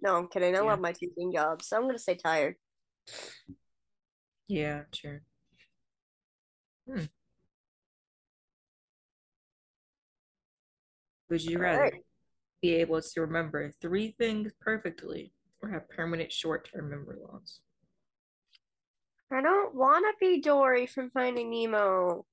No, 0.01 0.17
I'm 0.17 0.29
kidding. 0.29 0.55
I 0.55 0.59
Yeah. 0.61 0.65
love 0.65 0.81
my 0.81 0.93
teaching 0.93 1.33
job, 1.33 1.63
so 1.63 1.77
I'm 1.77 1.83
gonna 1.87 1.99
say 1.99 2.15
tired. 2.17 2.57
Yeah, 4.49 4.85
sure. 4.93 5.23
Hmm. 6.87 7.05
Would 11.29 11.43
you 11.43 11.59
rather 11.59 11.79
Alright. 11.79 12.05
be 12.63 12.75
able 12.77 13.03
to 13.03 13.21
remember 13.21 13.73
three 13.81 14.13
things 14.13 14.53
perfectly 14.61 15.33
or 15.67 15.73
have 15.73 15.89
permanent 15.91 16.33
short-term 16.33 16.91
memory 16.91 17.19
loss? 17.21 17.61
I 19.31 19.41
don't 19.41 19.75
want 19.75 20.05
to 20.05 20.15
be 20.21 20.41
Dory 20.41 20.87
from 20.87 21.11
Finding 21.11 21.51
Nemo. 21.51 22.25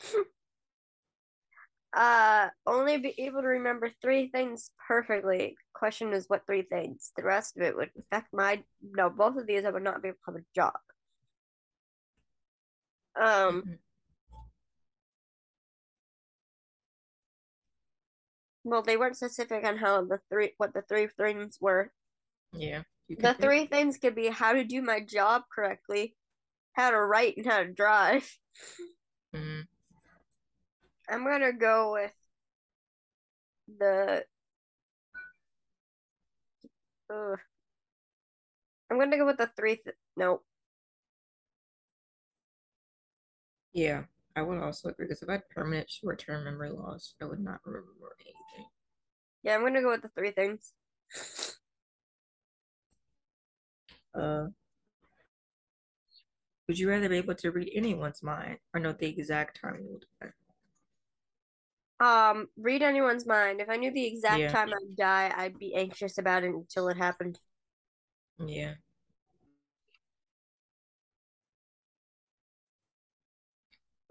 uh, 1.96 2.48
only 2.66 2.98
be 2.98 3.14
able 3.18 3.42
to 3.42 3.48
remember 3.48 3.90
three 4.00 4.28
things 4.28 4.70
perfectly. 4.86 5.56
Question 5.74 6.12
is, 6.12 6.26
what 6.28 6.46
three 6.46 6.62
things? 6.62 7.12
The 7.16 7.24
rest 7.24 7.56
of 7.56 7.62
it 7.64 7.76
would 7.76 7.90
affect 7.98 8.28
my. 8.32 8.62
No, 8.82 9.10
both 9.10 9.36
of 9.36 9.46
these 9.46 9.64
I 9.64 9.70
would 9.70 9.82
not 9.82 10.00
be 10.02 10.08
able 10.08 10.18
to 10.26 10.32
have 10.32 10.36
a 10.36 10.44
job. 10.54 10.74
Um, 13.16 13.62
Mhm. 13.62 13.78
well, 18.62 18.82
they 18.82 18.96
weren't 18.96 19.16
specific 19.16 19.64
on 19.64 19.78
how 19.78 20.04
the 20.04 20.20
three, 20.30 20.54
what 20.56 20.72
the 20.72 20.82
three 20.82 21.08
things 21.08 21.58
were. 21.60 21.92
Yeah. 22.52 22.82
The 23.08 23.16
can 23.16 23.34
pick- 23.34 23.40
three 23.42 23.66
things 23.66 23.98
could 23.98 24.14
be 24.14 24.28
how 24.28 24.52
to 24.52 24.64
do 24.64 24.82
my 24.82 25.00
job 25.00 25.42
correctly, 25.54 26.16
how 26.74 26.90
to 26.90 27.00
write, 27.00 27.36
and 27.36 27.46
how 27.46 27.58
to 27.62 27.72
drive. 27.72 28.38
Mhm. 29.34 29.66
I'm 31.08 31.24
gonna 31.24 31.52
go 31.52 31.92
with 31.92 32.12
the. 33.78 34.26
Ugh. 37.10 37.38
I'm 38.90 38.98
gonna 38.98 39.16
go 39.16 39.26
with 39.26 39.38
the 39.38 39.46
three. 39.46 39.76
Th- 39.76 39.96
no, 40.16 40.42
Yeah, 43.72 44.04
I 44.34 44.42
would 44.42 44.58
also 44.58 44.88
agree 44.88 45.06
because 45.06 45.22
if 45.22 45.28
I 45.28 45.32
had 45.32 45.48
permanent 45.50 45.88
short-term 45.90 46.44
memory 46.44 46.70
loss, 46.70 47.14
I 47.20 47.26
would 47.26 47.38
not 47.40 47.60
remember 47.64 48.16
anything. 48.20 48.68
yeah, 49.42 49.54
I'm 49.54 49.62
gonna 49.62 49.82
go 49.82 49.90
with 49.90 50.02
the 50.02 50.08
three 50.08 50.32
things. 50.32 50.74
Uh, 54.14 54.46
would 56.66 56.78
you 56.78 56.88
rather 56.88 57.08
be 57.08 57.16
able 57.16 57.34
to 57.34 57.50
read 57.50 57.70
anyone's 57.74 58.22
mind 58.22 58.58
or 58.74 58.80
know 58.80 58.92
the 58.92 59.06
exact 59.06 59.60
time 59.60 59.78
you 59.80 59.88
will 59.90 60.00
die? 60.20 60.32
Um, 62.00 62.48
read 62.56 62.82
anyone's 62.82 63.26
mind. 63.26 63.60
If 63.60 63.68
I 63.68 63.76
knew 63.76 63.90
the 63.90 64.06
exact 64.06 64.40
Yeah. 64.40 64.52
time 64.52 64.68
I'd 64.68 64.96
die, 64.96 65.32
I'd 65.36 65.58
be 65.58 65.74
anxious 65.74 66.18
about 66.18 66.44
it 66.44 66.54
until 66.54 66.88
it 66.88 66.96
happened. 66.96 67.40
Yeah. 68.38 68.74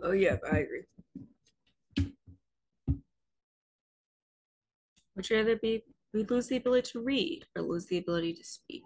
Oh 0.01 0.11
yeah, 0.11 0.37
I 0.51 0.57
agree. 0.59 0.83
Would 5.15 5.29
you 5.29 5.37
rather 5.37 5.55
be 5.55 5.83
we 6.13 6.23
lose 6.23 6.47
the 6.47 6.57
ability 6.57 6.91
to 6.91 7.01
read 7.01 7.45
or 7.55 7.61
lose 7.63 7.87
the 7.87 7.97
ability 7.97 8.33
to 8.33 8.43
speak? 8.43 8.83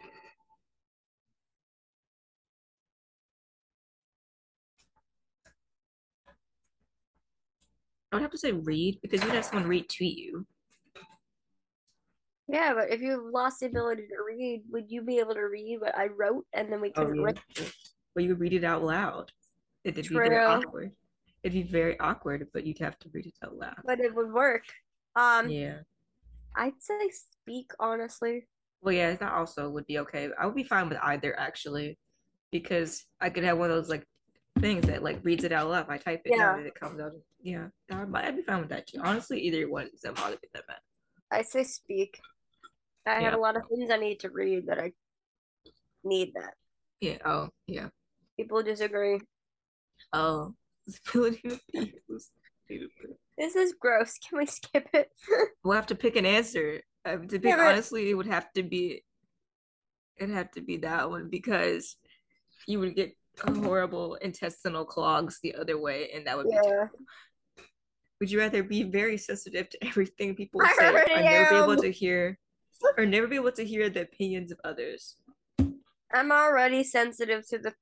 I 8.12 8.16
would 8.18 8.22
have 8.24 8.32
to 8.32 8.38
say 8.38 8.52
read 8.52 9.00
because 9.02 9.24
you'd 9.24 9.34
have 9.34 9.46
someone 9.46 9.70
read 9.70 9.88
to 9.90 10.06
you. 10.06 10.46
Yeah, 12.48 12.74
but 12.74 12.92
if 12.92 13.00
you 13.02 13.32
lost 13.34 13.62
the 13.62 13.68
ability 13.68 14.04
to 14.04 14.16
read, 14.28 14.64
would 14.70 14.92
you 14.92 15.02
be 15.02 15.20
able 15.20 15.36
to 15.36 15.42
read 15.42 15.78
what 15.80 15.98
I 15.98 16.08
wrote 16.08 16.46
and 16.52 16.72
then 16.72 16.82
we 16.82 16.92
Oh 16.98 17.06
couldn't 17.06 17.20
yeah. 17.20 17.24
write? 17.24 17.40
Well, 18.14 18.24
you 18.26 18.30
would 18.30 18.40
read 18.42 18.54
it 18.54 18.66
out 18.66 18.84
loud. 18.84 19.32
It'd 19.86 20.10
be 20.10 20.16
very 20.16 20.38
awkward. 20.38 20.92
It'd 21.44 21.54
be 21.54 21.64
very 21.64 21.98
awkward, 22.00 22.48
but 22.54 22.66
you'd 22.66 22.80
have 22.80 23.00
to 23.00 23.10
read 23.14 23.28
it 23.28 23.34
out 23.44 23.56
loud. 23.56 23.78
But 23.86 24.02
it 24.02 24.14
would 24.14 24.34
work. 24.34 24.64
Um, 25.16 25.50
Yeah. 25.50 25.80
I'd 26.56 26.82
say 26.82 27.10
speak 27.10 27.72
honestly. 27.80 28.48
Well, 28.82 28.94
yeah, 28.94 29.16
that 29.16 29.32
also 29.32 29.70
would 29.70 29.88
be 29.88 30.00
okay. 30.00 30.30
I 30.38 30.46
would 30.46 30.56
be 30.56 30.64
fine 30.64 30.90
with 30.90 30.98
either 31.02 31.40
actually, 31.40 31.98
because 32.52 33.06
I 33.22 33.30
could 33.30 33.46
have 33.46 33.58
one 33.58 33.72
of 33.72 33.78
those 33.78 33.90
like 33.90 34.06
things 34.60 34.86
that 34.88 35.04
like 35.04 35.20
reads 35.24 35.44
it 35.44 35.52
out 35.52 35.70
loud. 35.70 35.88
I 35.90 35.98
type 35.98 36.22
it 36.26 36.34
Yeah. 36.36 36.46
down 36.46 36.60
and 36.60 36.68
it 36.68 36.76
comes 36.76 37.00
out. 37.00 37.14
Yeah, 37.42 37.68
I'd 37.92 38.36
be 38.36 38.42
fine 38.44 38.60
with 38.60 38.70
that 38.70 38.88
too. 38.88 39.00
Honestly, 39.04 39.40
either 39.42 39.68
one 39.70 39.90
doesn't 39.92 40.16
bother 40.16 40.38
me 40.42 40.50
that 40.54 40.64
much. 40.68 40.78
I 41.32 41.42
say 41.44 41.64
speak. 41.64 42.20
I 43.06 43.22
have 43.22 43.34
a 43.34 43.38
lot 43.38 43.56
of 43.58 43.64
things 43.68 43.90
I 43.90 43.98
need 43.98 44.20
to 44.20 44.30
read 44.30 44.68
that 44.68 44.80
I 44.80 44.94
need 46.04 46.34
that. 46.36 46.54
Yeah. 47.00 47.18
Oh, 47.26 47.50
yeah. 47.66 47.88
People 48.38 48.62
disagree. 48.62 49.20
Oh. 50.14 50.54
This 51.14 52.32
is 53.56 53.74
gross. 53.80 54.18
Can 54.20 54.38
we 54.38 54.46
skip 54.46 54.88
it? 54.94 55.10
We'll 55.64 55.76
have 55.76 55.88
to 55.88 55.96
pick 55.96 56.16
an 56.16 56.26
answer. 56.26 56.82
Uh, 57.06 57.18
to 57.18 57.28
pick 57.28 57.44
Yeah, 57.44 57.58
but- 57.58 57.68
honestly, 57.68 58.10
it 58.10 58.14
would 58.16 58.28
have 58.28 58.52
to 58.54 58.64
be 58.64 59.04
it'd 60.18 60.36
have 60.36 60.52
to 60.52 60.62
be 60.62 60.78
that 60.78 61.10
one 61.10 61.30
because 61.30 61.96
you 62.68 62.80
would 62.80 62.96
get 62.96 63.16
horrible 63.42 64.16
intestinal 64.16 64.86
clogs 64.86 65.40
the 65.42 65.56
other 65.56 65.78
way, 65.78 66.10
and 66.14 66.26
that 66.28 66.38
would 66.38 66.48
be 66.48 66.56
Yeah. 66.56 66.62
terrible. 66.62 67.00
Would 68.20 68.32
you 68.32 68.40
rather 68.40 68.62
be 68.64 68.84
very 68.84 69.18
sensitive 69.18 69.70
to 69.70 69.84
everything 69.86 70.36
people 70.36 70.62
say, 70.80 70.94
or 70.94 71.22
never 71.24 71.50
be 71.50 71.56
able 71.56 71.82
to 71.82 71.92
hear, 71.92 72.38
or 72.98 73.06
never 73.06 73.28
be 73.28 73.36
able 73.36 73.52
to 73.54 73.66
hear 73.66 73.90
the 73.90 74.02
opinions 74.02 74.52
of 74.52 74.60
others? 74.64 75.18
I'm 76.14 76.32
already 76.32 76.84
sensitive 76.84 77.48
to 77.48 77.58
the 77.58 77.74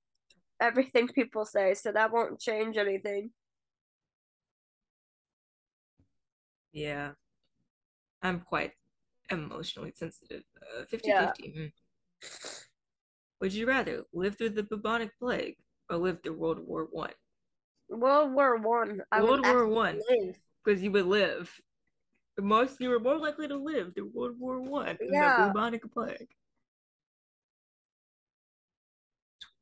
everything 0.61 1.07
people 1.07 1.45
say, 1.45 1.73
so 1.73 1.91
that 1.91 2.11
won't 2.11 2.40
change 2.40 2.77
anything. 2.77 3.31
Yeah, 6.72 7.11
I'm 8.22 8.41
quite 8.41 8.73
emotionally 9.30 9.94
sensitive. 9.95 10.44
Uh, 10.61 10.86
50 10.86 11.10
Yeah. 11.10 11.27
50. 11.27 11.53
mm. 11.57 11.72
Would 13.41 13.53
you 13.53 13.65
rather 13.67 14.03
live 14.13 14.37
through 14.37 14.49
the 14.49 14.63
bubonic 14.63 15.11
plague 15.17 15.55
or 15.89 15.97
live 15.97 16.19
through 16.23 16.33
World 16.37 16.59
War 16.59 16.87
One? 16.91 17.13
World 17.89 18.33
War 18.33 18.57
One. 18.57 19.01
World 19.19 19.45
War 19.45 19.67
One, 19.67 20.01
because 20.63 20.81
you 20.83 20.91
would 20.91 21.05
live. 21.05 21.51
The 22.35 22.43
most 22.43 22.79
you 22.79 22.89
were 22.89 22.99
more 22.99 23.17
likely 23.17 23.47
to 23.47 23.57
live 23.57 23.93
through 23.95 24.11
World 24.13 24.35
War 24.39 24.61
One 24.61 24.97
than 24.99 25.13
Yeah. 25.13 25.35
the 25.37 25.47
bubonic 25.47 25.89
plague. 25.91 26.27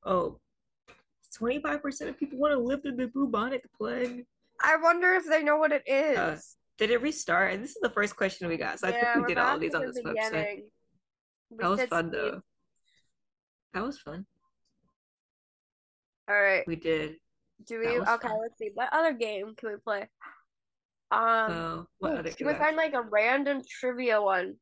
Oh, 0.04 0.40
25% 1.36 2.10
of 2.10 2.18
people 2.18 2.40
want 2.40 2.54
to 2.54 2.60
live 2.60 2.82
through 2.82 2.96
the 2.96 3.08
bubonic 3.08 3.64
plague. 3.78 4.26
I 4.62 4.78
wonder 4.78 5.14
if 5.14 5.26
they 5.26 5.44
know 5.44 5.58
what 5.58 5.72
it 5.72 5.84
is. 5.88 6.18
Uh, 6.18 6.38
Did 6.78 6.92
it 6.92 7.02
restart? 7.02 7.54
And 7.54 7.64
this 7.64 7.72
is 7.72 7.82
the 7.82 7.90
first 7.90 8.16
question 8.16 8.48
we 8.48 8.58
got, 8.58 8.80
so 8.80 8.88
I 8.88 8.92
think 8.92 9.16
we 9.16 9.24
did 9.34 9.38
all 9.38 9.60
these 9.60 9.76
on 9.76 9.86
this 9.86 10.00
website. 10.02 10.64
We 11.50 11.58
That 11.58 11.70
was 11.70 11.82
fun 11.84 12.10
Steve. 12.10 12.12
though. 12.12 12.42
That 13.78 13.86
was 13.86 14.00
fun. 14.00 14.26
All 16.28 16.42
right. 16.42 16.64
We 16.66 16.76
did. 16.76 17.18
Do 17.68 17.78
we? 17.78 17.86
Okay, 17.88 18.04
fun. 18.06 18.40
let's 18.42 18.58
see. 18.58 18.72
What 18.74 18.90
other 18.92 19.14
game 19.14 19.54
can 19.56 19.70
we 19.70 19.76
play? 19.78 20.02
Um, 21.12 21.20
Oh, 21.22 21.88
what 22.00 22.14
ooh, 22.14 22.18
other 22.18 22.32
can 22.32 22.48
we 22.48 22.54
find 22.56 22.76
like 22.76 22.94
a 22.96 23.04
random 23.04 23.62
trivia 23.70 24.20
one? 24.20 24.56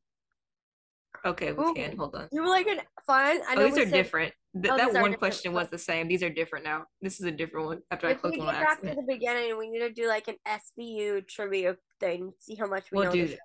Okay, 1.24 1.52
we 1.54 1.64
Ooh. 1.64 1.72
can. 1.72 1.96
Hold 1.96 2.14
on. 2.14 2.28
Do 2.30 2.46
like 2.46 2.66
an 2.66 2.80
fun? 3.06 3.40
I 3.48 3.54
Oh, 3.54 3.60
know 3.60 3.64
these 3.64 3.78
are 3.78 3.84
said 3.88 3.92
different. 3.94 4.34
Th- 4.54 4.66
Oh, 4.70 4.76
that 4.76 4.92
one 5.00 5.14
question 5.14 5.54
was 5.54 5.70
the 5.70 5.78
same. 5.78 6.08
These 6.08 6.22
are 6.22 6.28
different 6.28 6.66
now. 6.66 6.84
This 7.00 7.18
is 7.18 7.24
a 7.24 7.30
different 7.32 7.66
one 7.68 7.82
after 7.90 8.08
I 8.08 8.10
If 8.10 8.20
clicked 8.20 8.36
get 8.36 8.46
on 8.46 8.52
back 8.62 8.82
to 8.82 8.94
the 8.94 9.02
beginning, 9.08 9.56
we 9.56 9.70
need 9.70 9.78
to 9.78 9.90
do 9.92 10.08
like 10.08 10.28
an 10.28 10.36
SVU 10.46 11.26
trivia 11.26 11.76
thing. 12.00 12.34
See 12.36 12.54
how 12.54 12.66
much 12.66 12.90
we 12.92 12.96
We'll 12.96 13.06
know. 13.06 13.12
do 13.12 13.28
that. 13.28 13.38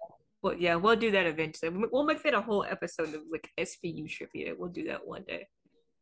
Well, 0.43 0.55
yeah, 0.55 0.75
we'll 0.75 0.95
do 0.95 1.11
that 1.11 1.27
eventually. 1.27 1.69
We- 1.69 1.87
We'll 1.91 2.03
make 2.03 2.21
that 2.23 2.33
a 2.33 2.41
whole 2.41 2.63
episode 2.65 3.13
of 3.13 3.21
like 3.31 3.49
SVU 3.57 4.07
trivia. 4.09 4.53
We'll 4.57 4.69
do 4.69 4.85
that 4.87 5.05
one 5.07 5.23
day. 5.23 5.47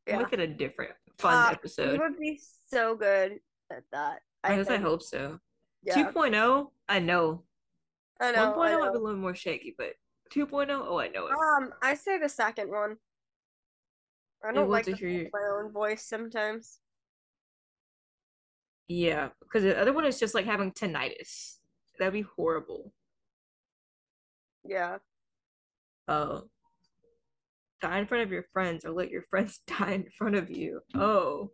Yeah. 0.10 0.18
make 0.20 0.34
it 0.34 0.40
a 0.40 0.48
different, 0.48 0.92
fun 1.18 1.34
Uh, 1.34 1.52
episode. 1.52 2.00
would 2.00 2.18
be 2.20 2.40
so 2.70 2.96
good 2.96 3.40
at 3.72 3.84
that. 3.92 4.22
I 4.44 4.54
I, 4.54 4.56
guess 4.58 4.70
I 4.70 4.78
hope 4.78 5.02
so. 5.04 5.40
Yeah, 5.84 5.96
2.0, 6.12 6.72
I 6.88 7.00
know. 7.00 7.44
I 8.20 8.32
know. 8.32 8.54
1.0 8.54 8.58
I 8.58 8.76
might 8.76 8.92
be 8.92 8.98
a 8.98 9.02
little 9.02 9.16
more 9.20 9.36
shaky, 9.36 9.76
but 9.78 9.94
2.0, 10.34 10.70
oh, 10.72 11.00
I 11.00 11.08
know 11.10 11.28
it. 11.28 11.32
Um, 11.34 11.74
I 11.82 11.94
say 11.94 12.18
the 12.20 12.30
second 12.30 12.70
one. 12.70 12.98
I 14.44 14.52
don't 14.54 14.70
like 14.70 14.86
to 14.86 14.96
hear 14.96 15.10
you- 15.10 15.30
my 15.34 15.40
own 15.58 15.72
voice 15.72 16.06
sometimes. 16.06 16.80
Yeah, 18.88 19.30
because 19.42 19.64
the 19.64 19.80
other 19.80 19.94
one 19.94 20.06
is 20.06 20.20
just 20.20 20.34
like 20.34 20.46
having 20.46 20.72
tinnitus. 20.72 21.58
That'd 22.00 22.14
be 22.14 22.22
horrible. 22.22 22.94
Yeah. 24.66 24.98
Oh. 26.08 26.50
Die 27.82 28.00
in 28.00 28.08
front 28.08 28.24
of 28.24 28.32
your 28.32 28.46
friends 28.52 28.86
or 28.86 28.92
let 28.92 29.10
your 29.10 29.24
friends 29.30 29.60
die 29.68 29.92
in 29.94 30.06
front 30.18 30.36
of 30.36 30.50
you. 30.50 30.82
Oh. 30.96 31.52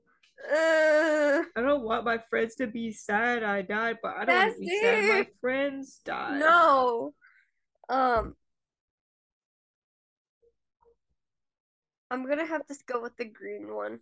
Uh, 0.52 1.42
I 1.56 1.62
don't 1.62 1.84
want 1.84 2.06
my 2.06 2.20
friends 2.30 2.56
to 2.56 2.68
be 2.68 2.92
sad 2.92 3.42
I 3.44 3.62
died, 3.62 3.98
but 4.04 4.16
I 4.18 4.26
don't 4.26 4.36
want 4.36 4.54
to 4.56 4.60
be 4.60 4.80
sad 4.82 5.04
my 5.10 5.28
friends 5.42 6.02
died. 6.06 6.40
no. 6.40 7.14
Um. 7.90 8.36
I'm 12.12 12.28
gonna 12.28 12.46
have 12.46 12.66
to 12.68 12.76
go 12.86 13.02
with 13.02 13.16
the 13.18 13.26
green 13.26 13.74
one. 13.74 14.00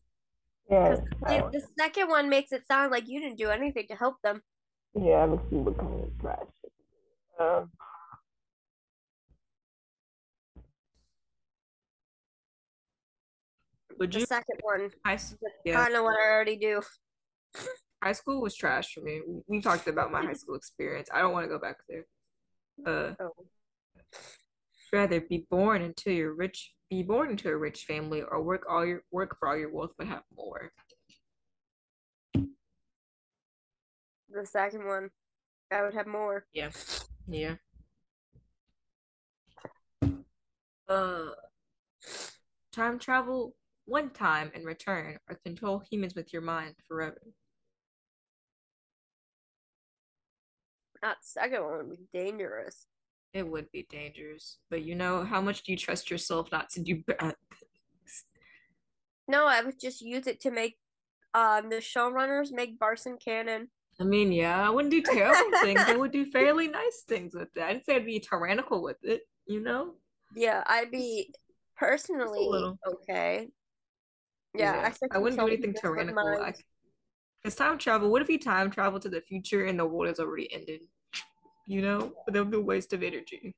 Yeah, 0.70 0.96
The, 1.22 1.50
the 1.52 1.62
second 1.78 2.10
one 2.10 2.30
makes 2.30 2.52
it 2.52 2.66
sound 2.68 2.92
like 2.92 3.08
you 3.08 3.20
didn't 3.20 3.38
do 3.38 3.50
anything 3.50 3.86
to 3.90 3.96
help 3.96 4.16
them. 4.24 4.42
yeah, 4.96 5.24
let's 5.26 5.44
see 5.50 5.56
what 5.58 5.78
kind 5.78 6.04
of 6.04 6.20
trash. 6.20 6.40
it 6.64 6.68
is. 6.68 7.40
Um, 7.40 7.72
Would 14.00 14.14
The 14.14 14.20
you 14.22 14.26
second 14.26 14.60
one, 14.62 14.90
I 15.06 15.18
yeah, 15.66 15.88
know 15.90 16.04
what 16.04 16.16
I 16.20 16.32
already 16.32 16.56
do. 16.58 16.82
high 18.04 18.12
school 18.14 18.42
was 18.42 18.56
trash 18.56 18.94
for 18.94 19.02
me. 19.02 19.22
We 19.48 19.62
talked 19.62 19.88
about 19.88 20.12
my 20.12 20.22
high 20.24 20.34
school 20.34 20.56
experience. 20.56 21.10
I 21.14 21.20
don't 21.22 21.34
want 21.34 21.46
to 21.46 21.50
go 21.50 21.60
back 21.60 21.78
there. 21.88 22.06
Uh 22.86 23.14
Oh. 23.20 23.32
rather 24.92 25.22
be 25.22 25.46
born 25.50 25.82
into 25.82 26.12
your 26.12 26.34
rich 26.34 26.74
be 26.90 27.02
born 27.04 27.32
into 27.32 27.50
a 27.50 27.58
rich 27.58 27.86
family 27.86 28.22
or 28.22 28.42
work 28.44 28.64
all 28.70 28.86
your 28.86 29.04
work 29.12 29.38
for 29.40 29.48
all 29.48 29.58
your 29.58 29.72
wealth 29.74 29.92
but 29.98 30.08
have 30.08 30.24
more. 30.36 30.72
The 34.30 34.46
second 34.46 34.86
one, 34.86 35.10
I 35.72 35.84
would 35.84 35.94
have 35.94 36.08
more. 36.08 36.46
Yeah. 36.54 36.72
Yeah. 37.28 37.56
Uh 40.88 41.30
time 42.72 42.98
travel 43.00 43.56
one 43.86 44.10
time 44.10 44.52
and 44.54 44.66
return 44.66 45.18
or 45.30 45.40
control 45.46 45.82
humans 45.90 46.16
with 46.16 46.32
your 46.32 46.42
mind 46.42 46.76
forever. 46.88 47.22
That 51.02 51.18
second 51.22 51.64
one 51.64 51.78
would 51.78 51.90
be 51.90 52.08
dangerous. 52.14 52.88
It 53.34 53.48
would 53.48 53.72
be 53.72 53.86
dangerous. 53.90 54.60
But 54.70 54.84
you 54.84 54.96
know, 54.96 55.24
how 55.24 55.42
much 55.42 55.64
do 55.64 55.72
you 55.72 55.78
trust 55.78 56.10
yourself 56.10 56.52
not 56.52 56.70
to 56.72 56.82
do 56.82 57.04
bad 57.06 57.18
things? 57.50 58.26
No, 59.28 59.46
I 59.46 59.62
would 59.62 59.80
just 59.80 60.02
use 60.02 60.28
it 60.28 60.40
to 60.42 60.52
make 60.52 60.78
um 61.34 61.70
the 61.70 61.78
showrunners 61.78 62.52
make 62.52 62.80
Barson 62.80 63.18
canon. 63.24 63.70
I 64.00 64.06
mean, 64.06 64.32
yeah, 64.32 64.66
I 64.66 64.70
wouldn't 64.70 64.92
do 64.92 65.02
terrible 65.14 65.60
things. 65.62 65.82
I 65.82 65.98
would 65.98 66.12
do 66.12 66.26
fairly 66.32 66.68
nice 66.68 67.04
things 67.08 67.34
with 67.34 67.50
it. 67.56 67.62
I 67.62 67.74
didn't 67.74 67.86
say 67.86 67.96
I'd 67.96 68.06
be 68.06 68.20
tyrannical 68.20 68.82
with 68.82 68.98
it, 69.04 69.22
you 69.46 69.62
know? 69.62 69.96
Yeah, 70.36 70.64
I'd 70.66 70.90
be 70.90 71.34
personally 71.78 72.48
okay. 72.88 73.50
Yeah, 74.56 74.92
I, 75.12 75.16
I 75.16 75.18
wouldn't 75.18 75.40
do 75.40 75.48
anything 75.48 75.74
tyrannical. 75.74 76.28
I, 76.28 76.38
mind. 76.38 76.56
Because 77.42 77.56
time 77.56 77.78
travel, 77.78 78.10
what 78.10 78.22
if 78.22 78.30
you 78.30 78.40
time 78.40 78.72
travel 78.72 79.00
to 79.00 79.10
the 79.10 79.22
future 79.22 79.66
and 79.66 79.78
the 79.78 79.86
world 79.86 80.08
has 80.08 80.20
already 80.20 80.52
ended? 80.54 80.82
You 81.68 81.82
know? 81.82 82.14
But 82.26 82.34
that 82.34 82.40
would 82.40 82.52
be 82.52 82.58
a 82.58 82.62
waste 82.62 82.94
of 82.94 83.04
energy. 83.04 83.54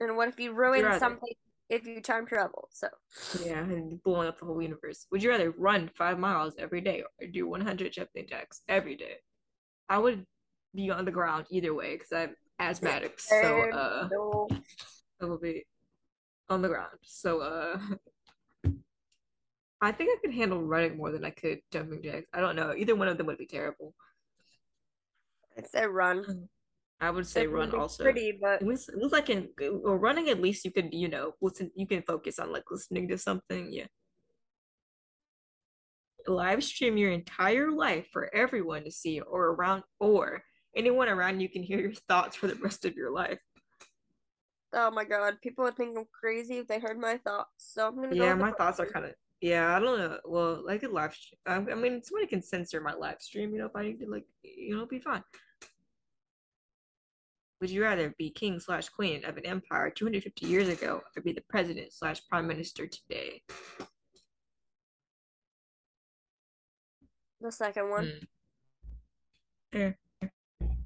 And 0.00 0.16
what 0.16 0.28
if 0.28 0.38
you 0.38 0.52
ruin 0.52 0.98
something 0.98 1.34
if 1.68 1.86
you 1.86 2.00
time 2.00 2.26
travel? 2.26 2.68
So 2.72 2.88
Yeah, 3.40 3.60
and 3.60 4.02
blowing 4.02 4.28
up 4.28 4.38
the 4.38 4.44
whole 4.44 4.60
universe. 4.60 5.06
Would 5.10 5.22
you 5.22 5.30
rather 5.30 5.52
run 5.52 5.90
five 5.96 6.18
miles 6.18 6.54
every 6.58 6.80
day 6.80 7.02
or 7.20 7.26
do 7.26 7.48
100 7.48 7.92
jumping 7.92 8.26
jacks 8.28 8.62
every 8.68 8.96
day? 8.96 9.16
I 9.88 9.98
would 9.98 10.26
be 10.74 10.90
on 10.90 11.04
the 11.04 11.10
ground 11.10 11.46
either 11.50 11.74
way 11.74 11.96
because 11.96 12.12
I'm 12.12 12.36
asthmatic. 12.58 13.18
So, 13.20 13.70
uh, 13.72 14.08
no. 14.10 14.48
it 15.20 15.24
will 15.24 15.38
be 15.38 15.64
on 16.48 16.62
the 16.62 16.68
ground. 16.68 16.98
So, 17.02 17.40
uh, 17.40 17.78
I 19.82 19.90
think 19.90 20.10
I 20.10 20.20
could 20.24 20.34
handle 20.34 20.62
running 20.62 20.96
more 20.96 21.10
than 21.10 21.24
I 21.24 21.30
could 21.30 21.58
jumping 21.72 22.02
jacks. 22.02 22.28
I 22.32 22.40
don't 22.40 22.54
know. 22.54 22.72
Either 22.74 22.94
one 22.94 23.08
of 23.08 23.18
them 23.18 23.26
would 23.26 23.36
be 23.36 23.46
terrible. 23.46 23.94
I'd 25.58 25.68
say 25.68 25.86
run. 25.86 26.48
I 27.00 27.10
would 27.10 27.26
say 27.26 27.48
run 27.48 27.74
also. 27.74 28.04
Pretty, 28.04 28.38
but 28.40 28.62
It 28.62 28.64
was, 28.64 28.88
it 28.88 28.98
was 29.00 29.10
like 29.10 29.28
in 29.28 29.48
well, 29.60 29.96
running. 29.96 30.28
At 30.28 30.40
least 30.40 30.64
you 30.64 30.70
could, 30.70 30.94
you 30.94 31.08
know, 31.08 31.32
listen. 31.42 31.72
You 31.74 31.88
can 31.88 32.02
focus 32.02 32.38
on 32.38 32.52
like 32.52 32.62
listening 32.70 33.08
to 33.08 33.18
something. 33.18 33.72
Yeah. 33.72 33.86
Live 36.28 36.62
stream 36.62 36.96
your 36.96 37.10
entire 37.10 37.72
life 37.72 38.06
for 38.12 38.32
everyone 38.32 38.84
to 38.84 38.92
see, 38.92 39.20
or 39.20 39.46
around, 39.46 39.82
or 39.98 40.44
anyone 40.76 41.08
around 41.08 41.40
you 41.40 41.48
can 41.48 41.64
hear 41.64 41.80
your 41.80 41.92
thoughts 42.08 42.36
for 42.36 42.46
the 42.46 42.54
rest 42.54 42.84
of 42.84 42.94
your 42.94 43.10
life. 43.10 43.40
oh 44.72 44.92
my 44.92 45.04
god, 45.04 45.40
people 45.42 45.64
would 45.64 45.76
think 45.76 45.98
I'm 45.98 46.04
crazy 46.18 46.58
if 46.58 46.68
they 46.68 46.78
heard 46.78 47.00
my 47.00 47.16
thoughts. 47.16 47.50
So 47.58 47.88
I'm 47.88 47.96
gonna 47.96 48.14
Yeah, 48.14 48.34
the 48.34 48.40
my 48.40 48.52
thoughts 48.52 48.78
are 48.78 48.86
kind 48.86 49.06
of. 49.06 49.14
Yeah, 49.42 49.76
I 49.76 49.80
don't 49.80 49.98
know. 49.98 50.18
Well, 50.24 50.64
I 50.68 50.78
could 50.78 50.92
live. 50.92 51.12
Stream. 51.14 51.38
I, 51.46 51.54
I 51.72 51.74
mean, 51.74 52.00
somebody 52.00 52.28
can 52.28 52.40
censor 52.40 52.80
my 52.80 52.94
live 52.94 53.20
stream. 53.20 53.52
You 53.52 53.58
know, 53.58 53.66
if 53.66 53.74
I 53.74 53.82
need 53.82 53.98
to, 53.98 54.08
like, 54.08 54.24
you 54.44 54.76
know, 54.76 54.86
be 54.86 55.00
fine. 55.00 55.24
Would 57.60 57.70
you 57.70 57.82
rather 57.82 58.14
be 58.16 58.30
king 58.30 58.60
slash 58.60 58.88
queen 58.88 59.24
of 59.24 59.36
an 59.36 59.44
empire 59.44 59.90
250 59.90 60.46
years 60.46 60.68
ago, 60.68 61.02
or 61.16 61.22
be 61.22 61.32
the 61.32 61.42
president 61.48 61.92
slash 61.92 62.20
prime 62.28 62.46
minister 62.46 62.86
today? 62.86 63.42
the 67.40 67.50
second 67.50 67.90
one. 67.90 68.04
Hmm. 68.04 68.18
Fair. 69.72 69.98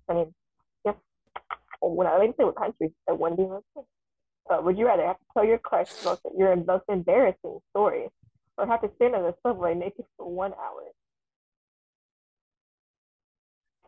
I 0.09 0.15
mean, 0.15 0.35
yes. 0.87 0.95
Oh, 1.83 1.93
when 1.93 2.07
I 2.07 2.19
didn't 2.21 2.39
say 2.39 2.45
what 2.45 2.57
country, 2.57 2.91
I 3.07 3.13
one 3.13 3.37
day. 3.37 3.47
Uh, 4.49 4.63
would 4.63 4.79
you 4.79 4.87
rather 4.87 5.05
have 5.05 5.19
to 5.19 5.25
tell 5.35 5.45
your 5.45 5.59
crush 5.59 5.91
most, 6.05 6.23
your 6.39 6.57
most 6.57 6.85
embarrassing 6.89 7.59
story, 7.71 8.09
or 8.59 8.67
have 8.67 8.81
to 8.83 8.91
stand 8.97 9.15
on 9.15 9.23
the 9.23 9.35
subway 9.47 9.75
naked 9.75 10.05
for 10.17 10.31
one 10.31 10.53
hour? 10.53 10.83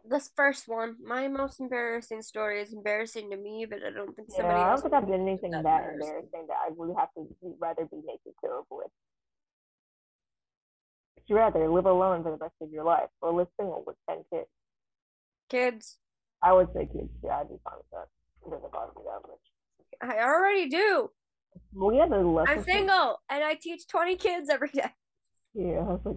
This 0.08 0.30
first 0.34 0.68
one, 0.68 0.96
my 1.04 1.28
most 1.28 1.60
embarrassing 1.60 2.22
story 2.22 2.62
is 2.62 2.72
embarrassing 2.72 3.30
to 3.30 3.36
me, 3.36 3.66
but 3.68 3.80
I 3.84 3.90
don't 3.90 4.14
think 4.16 4.28
Yeah, 4.30 4.36
somebody 4.36 4.60
I 4.60 4.64
don't 4.64 4.72
else. 4.72 4.82
think 4.82 4.94
I've 4.94 5.08
done 5.08 5.20
anything 5.28 5.50
that 5.50 5.64
that 5.64 5.82
embarrassing. 5.84 6.28
that 6.32 6.56
I 6.66 6.70
would 6.70 6.96
have 6.96 7.12
to 7.14 7.26
rather 7.58 7.84
be 7.84 7.96
naked 7.98 8.32
to 8.42 8.46
avoid. 8.64 8.88
Would 11.16 11.24
you 11.26 11.36
rather 11.36 11.68
live 11.68 11.84
alone 11.86 12.22
for 12.22 12.30
the 12.30 12.38
rest 12.38 12.54
of 12.62 12.70
your 12.70 12.84
life 12.84 13.10
or 13.20 13.32
live 13.32 13.48
single 13.58 13.84
with 13.86 13.96
10 14.08 14.24
kids? 14.32 14.48
Kids, 15.50 15.98
I 16.42 16.52
would 16.52 16.68
say 16.74 16.86
kids, 16.86 17.10
yeah, 17.22 17.40
I'd 17.40 17.48
be 17.48 17.56
fine 17.64 17.76
with 17.76 17.90
that. 17.92 18.08
It 18.46 18.50
doesn't 18.50 18.72
bother 18.72 18.92
me 18.96 19.02
that 19.04 19.28
much. 19.28 19.44
I 20.18 20.22
already 20.22 20.68
do. 20.68 21.10
Well, 21.72 21.94
yeah, 21.94 22.06
the 22.08 22.18
less 22.18 22.48
I'm 22.48 22.62
single 22.62 23.20
and 23.28 23.44
I 23.44 23.54
teach 23.54 23.86
20 23.88 24.16
kids 24.16 24.48
every 24.50 24.70
day. 24.70 24.90
Yeah, 25.54 25.78
I 25.80 25.82
was 25.82 26.00
like, 26.04 26.16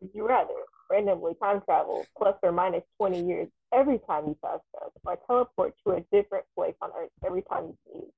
would 0.00 0.10
you 0.14 0.26
rather 0.26 0.54
randomly 0.90 1.34
time 1.42 1.60
travel 1.64 2.08
plus 2.16 2.36
or 2.42 2.52
minus 2.52 2.84
20 2.98 3.26
years 3.26 3.48
every 3.74 3.98
time 4.08 4.26
you 4.28 4.36
pass 4.42 4.60
out, 4.82 4.92
or 5.04 5.18
teleport 5.26 5.74
to 5.86 5.94
a 5.94 6.00
different 6.12 6.44
place 6.54 6.74
on 6.80 6.90
Earth 6.96 7.10
every 7.24 7.42
time 7.42 7.64
you 7.66 7.76
sneeze? 7.90 8.12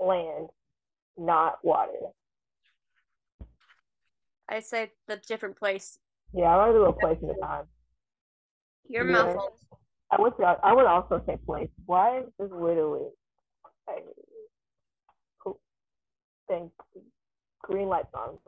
Land, 0.00 0.48
not 1.16 1.58
water. 1.64 1.92
I 4.48 4.60
say 4.60 4.92
the 5.08 5.16
different 5.16 5.56
place. 5.56 5.98
Yeah, 6.34 6.44
I 6.54 6.56
want 6.56 6.72
to 6.72 6.78
do 6.78 6.84
a 6.84 6.92
place 6.92 7.18
in 7.22 7.28
the 7.28 7.34
time. 7.42 7.64
Your 8.88 9.04
Yeah. 9.04 9.12
mouth. 9.34 9.50
I 10.10 10.20
would 10.20 10.34
I 10.42 10.74
would 10.74 10.84
also 10.84 11.22
say 11.26 11.38
place. 11.46 11.70
Why 11.86 12.18
is 12.18 12.26
this 12.38 12.50
literally 12.50 13.08
a 13.88 13.92
cool 13.92 14.21
thing 16.52 16.70
green 17.62 17.88
lights 17.88 18.12
on? 18.14 18.38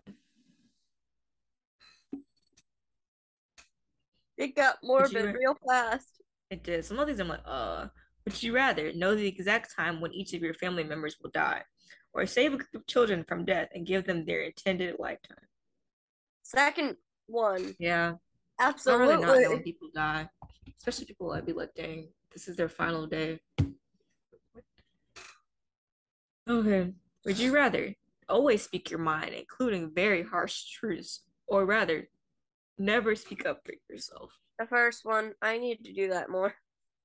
It 4.37 4.55
got 4.57 4.79
you 4.83 4.89
morbid 4.89 5.25
ra- 5.25 5.33
real 5.33 5.57
fast. 5.67 6.21
It 6.51 6.63
did. 6.63 6.85
Some 6.85 6.99
of 6.99 7.07
these 7.07 7.21
I'm 7.21 7.29
like, 7.29 7.41
uh, 7.47 7.87
would 8.25 8.43
you 8.43 8.55
rather 8.55 8.93
know 8.93 9.15
the 9.15 9.27
exact 9.27 9.75
time 9.75 10.01
when 10.01 10.13
each 10.13 10.35
of 10.35 10.43
your 10.43 10.55
family 10.55 10.85
members 10.85 11.17
will 11.23 11.31
die, 11.31 11.63
or 12.13 12.27
save 12.27 12.53
a 12.55 12.57
group 12.57 12.75
of 12.75 12.87
children 12.87 13.25
from 13.27 13.45
death 13.45 13.69
and 13.75 13.87
give 13.87 14.05
them 14.05 14.25
their 14.25 14.43
intended 14.43 14.97
lifetime? 14.99 15.47
Second 16.43 16.97
one, 17.27 17.75
Yeah, 17.79 18.15
I 18.61 18.73
don't 18.73 19.01
really 19.01 19.15
not 19.15 19.21
know 19.21 19.27
absolutely. 19.29 19.55
when 19.55 19.63
people 19.63 19.89
die, 19.95 20.29
especially 20.79 21.07
people 21.07 21.33
I'd 21.33 21.47
be 21.47 21.53
like, 21.53 21.75
dang, 21.75 22.09
this 22.33 22.49
is 22.49 22.57
their 22.57 22.69
final 22.69 23.07
day. 23.07 23.41
Okay, 26.47 26.93
would 27.25 27.39
you 27.39 27.53
rather 27.55 27.95
always 28.29 28.63
speak 28.63 28.91
your 28.91 29.01
mind, 29.01 29.31
including 29.35 29.91
very 29.95 30.23
harsh 30.23 30.65
truths, 30.71 31.21
or 31.47 31.65
rather, 31.67 32.09
never 32.79 33.15
speak 33.17 33.47
up 33.47 33.61
for 33.65 33.73
yourself? 33.91 34.33
The 34.59 34.67
first 34.67 35.05
one, 35.05 35.33
I 35.43 35.59
need 35.59 35.85
to 35.85 35.93
do 35.93 36.09
that 36.11 36.31
more. 36.31 36.55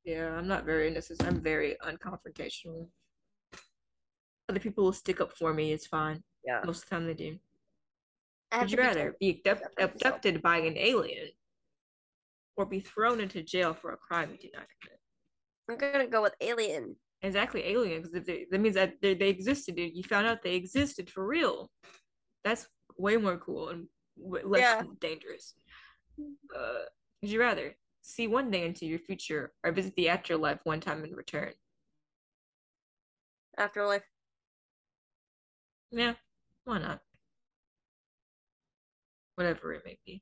Yeah, 0.05 0.31
I'm 0.33 0.47
not 0.47 0.65
very 0.65 0.89
necessary. 0.91 1.27
I'm 1.29 1.41
very 1.41 1.77
unconfrontational. 1.85 2.87
Other 4.47 4.59
people 4.59 4.83
will 4.85 4.93
stick 4.93 5.21
up 5.21 5.35
for 5.37 5.53
me. 5.53 5.71
It's 5.71 5.87
fine. 5.87 6.23
Yeah. 6.45 6.61
Most 6.65 6.83
of 6.83 6.89
the 6.89 6.95
time 6.95 7.05
they 7.07 7.13
do. 7.13 7.37
I 8.51 8.59
Would 8.61 8.71
you 8.71 8.77
be 8.77 8.83
rather 8.83 9.15
be 9.19 9.41
abduct- 9.45 9.75
abducted 9.79 10.41
by 10.41 10.57
an 10.57 10.75
alien 10.77 11.29
or 12.57 12.65
be 12.65 12.79
thrown 12.79 13.19
into 13.21 13.43
jail 13.43 13.73
for 13.75 13.91
a 13.93 13.97
crime 13.97 14.31
you 14.31 14.37
did 14.37 14.51
not 14.53 14.65
commit? 14.81 14.99
I'm 15.69 15.77
gonna 15.77 16.07
go 16.07 16.23
with 16.23 16.33
alien. 16.41 16.95
Exactly, 17.21 17.63
alien, 17.65 18.01
because 18.01 18.15
if 18.15 18.25
they, 18.25 18.45
that 18.49 18.61
means 18.61 18.75
that 18.75 19.01
they, 19.01 19.13
they 19.13 19.29
existed. 19.29 19.77
and 19.77 19.95
You 19.95 20.03
found 20.03 20.25
out 20.25 20.41
they 20.41 20.55
existed 20.55 21.09
for 21.09 21.25
real. 21.25 21.69
That's 22.45 22.67
way 22.97 23.17
more 23.17 23.37
cool 23.37 23.69
and 23.69 23.87
less 24.17 24.61
Yeah. 24.61 24.83
dangerous. 25.01 25.55
Uh, 26.55 26.85
would 27.21 27.31
you 27.31 27.39
rather 27.39 27.75
see 28.01 28.27
one 28.27 28.49
day 28.49 28.65
into 28.65 28.85
your 28.85 28.99
future 28.99 29.51
or 29.63 29.71
visit 29.73 29.95
the 29.95 30.07
afterlife 30.09 30.59
one 30.63 30.79
time 30.79 31.03
in 31.03 31.13
return? 31.13 31.51
Afterlife. 33.57 34.03
Yeah, 35.91 36.13
why 36.63 36.79
not? 36.79 37.01
Whatever 39.35 39.73
it 39.73 39.83
may 39.85 39.97
be. 40.05 40.21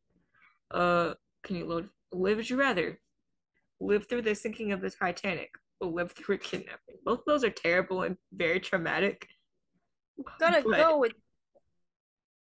Uh, 0.72 1.14
can 1.44 1.58
you 1.58 1.66
load? 1.66 1.90
Live 2.12 2.38
would 2.38 2.50
you 2.50 2.58
rather? 2.58 3.00
Live 3.80 4.08
through 4.08 4.24
the 4.24 4.34
sinking 4.34 4.72
of 4.72 4.82
the 4.82 4.90
Titanic 4.90 5.52
live 5.82 6.12
through 6.12 6.36
a 6.36 6.38
kidnapping? 6.50 6.96
Both 7.06 7.20
of 7.20 7.26
those 7.26 7.44
are 7.44 7.50
terrible 7.50 8.04
and 8.04 8.18
very 8.34 8.60
traumatic. 8.60 9.28
Gotta 10.40 10.64
but- 10.64 10.78
go 10.78 10.98
with 11.00 11.14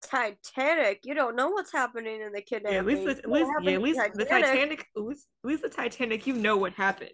Titanic. 0.02 1.02
You 1.04 1.16
don't 1.16 1.36
know 1.36 1.50
what's 1.50 1.72
happening 1.72 2.22
in 2.22 2.32
the 2.32 2.42
kidnapping. 2.42 2.74
Yeah, 2.74 2.80
at 2.80 2.86
least, 2.86 3.04
the, 3.06 3.24
at 3.24 3.30
least, 3.30 3.52
yeah, 3.64 3.72
at 3.74 3.82
least 3.82 4.00
the 4.16 4.26
Titanic, 4.26 4.86
at 4.96 5.04
least, 5.04 5.28
at 5.44 5.48
least 5.50 5.64
the 5.64 5.70
Titanic, 5.70 6.28
you 6.28 6.34
know 6.34 6.56
what 6.58 6.74
happened. 6.74 7.12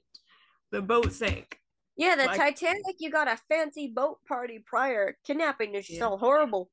The 0.72 0.82
boat 0.82 1.12
sank. 1.14 1.58
Yeah, 1.96 2.16
the 2.16 2.26
like- 2.26 2.38
Titanic. 2.38 2.96
You 3.00 3.10
got 3.10 3.28
a 3.28 3.38
fancy 3.50 3.88
boat 3.96 4.18
party 4.28 4.60
prior. 4.66 5.18
Kidnapping 5.26 5.76
is 5.76 5.88
just 5.88 6.00
Yeah. 6.00 6.06
all 6.08 6.18
horrible. 6.18 6.70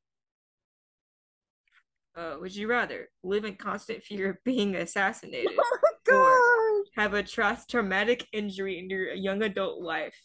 Uh, 2.17 2.37
would 2.41 2.55
you 2.55 2.67
rather 2.67 3.09
live 3.23 3.45
in 3.45 3.55
constant 3.55 4.03
fear 4.03 4.31
of 4.31 4.37
being 4.45 4.75
assassinated 4.75 5.53
Oh 5.59 5.79
my 5.83 5.89
Or- 5.89 6.01
god. 6.05 6.60
Have 6.97 7.15
a 7.15 7.23
tra- 7.23 7.59
traumatic 7.69 8.27
injury 8.33 8.79
in 8.79 8.91
your 8.91 9.13
young 9.13 9.43
adult 9.43 9.81
life. 9.81 10.19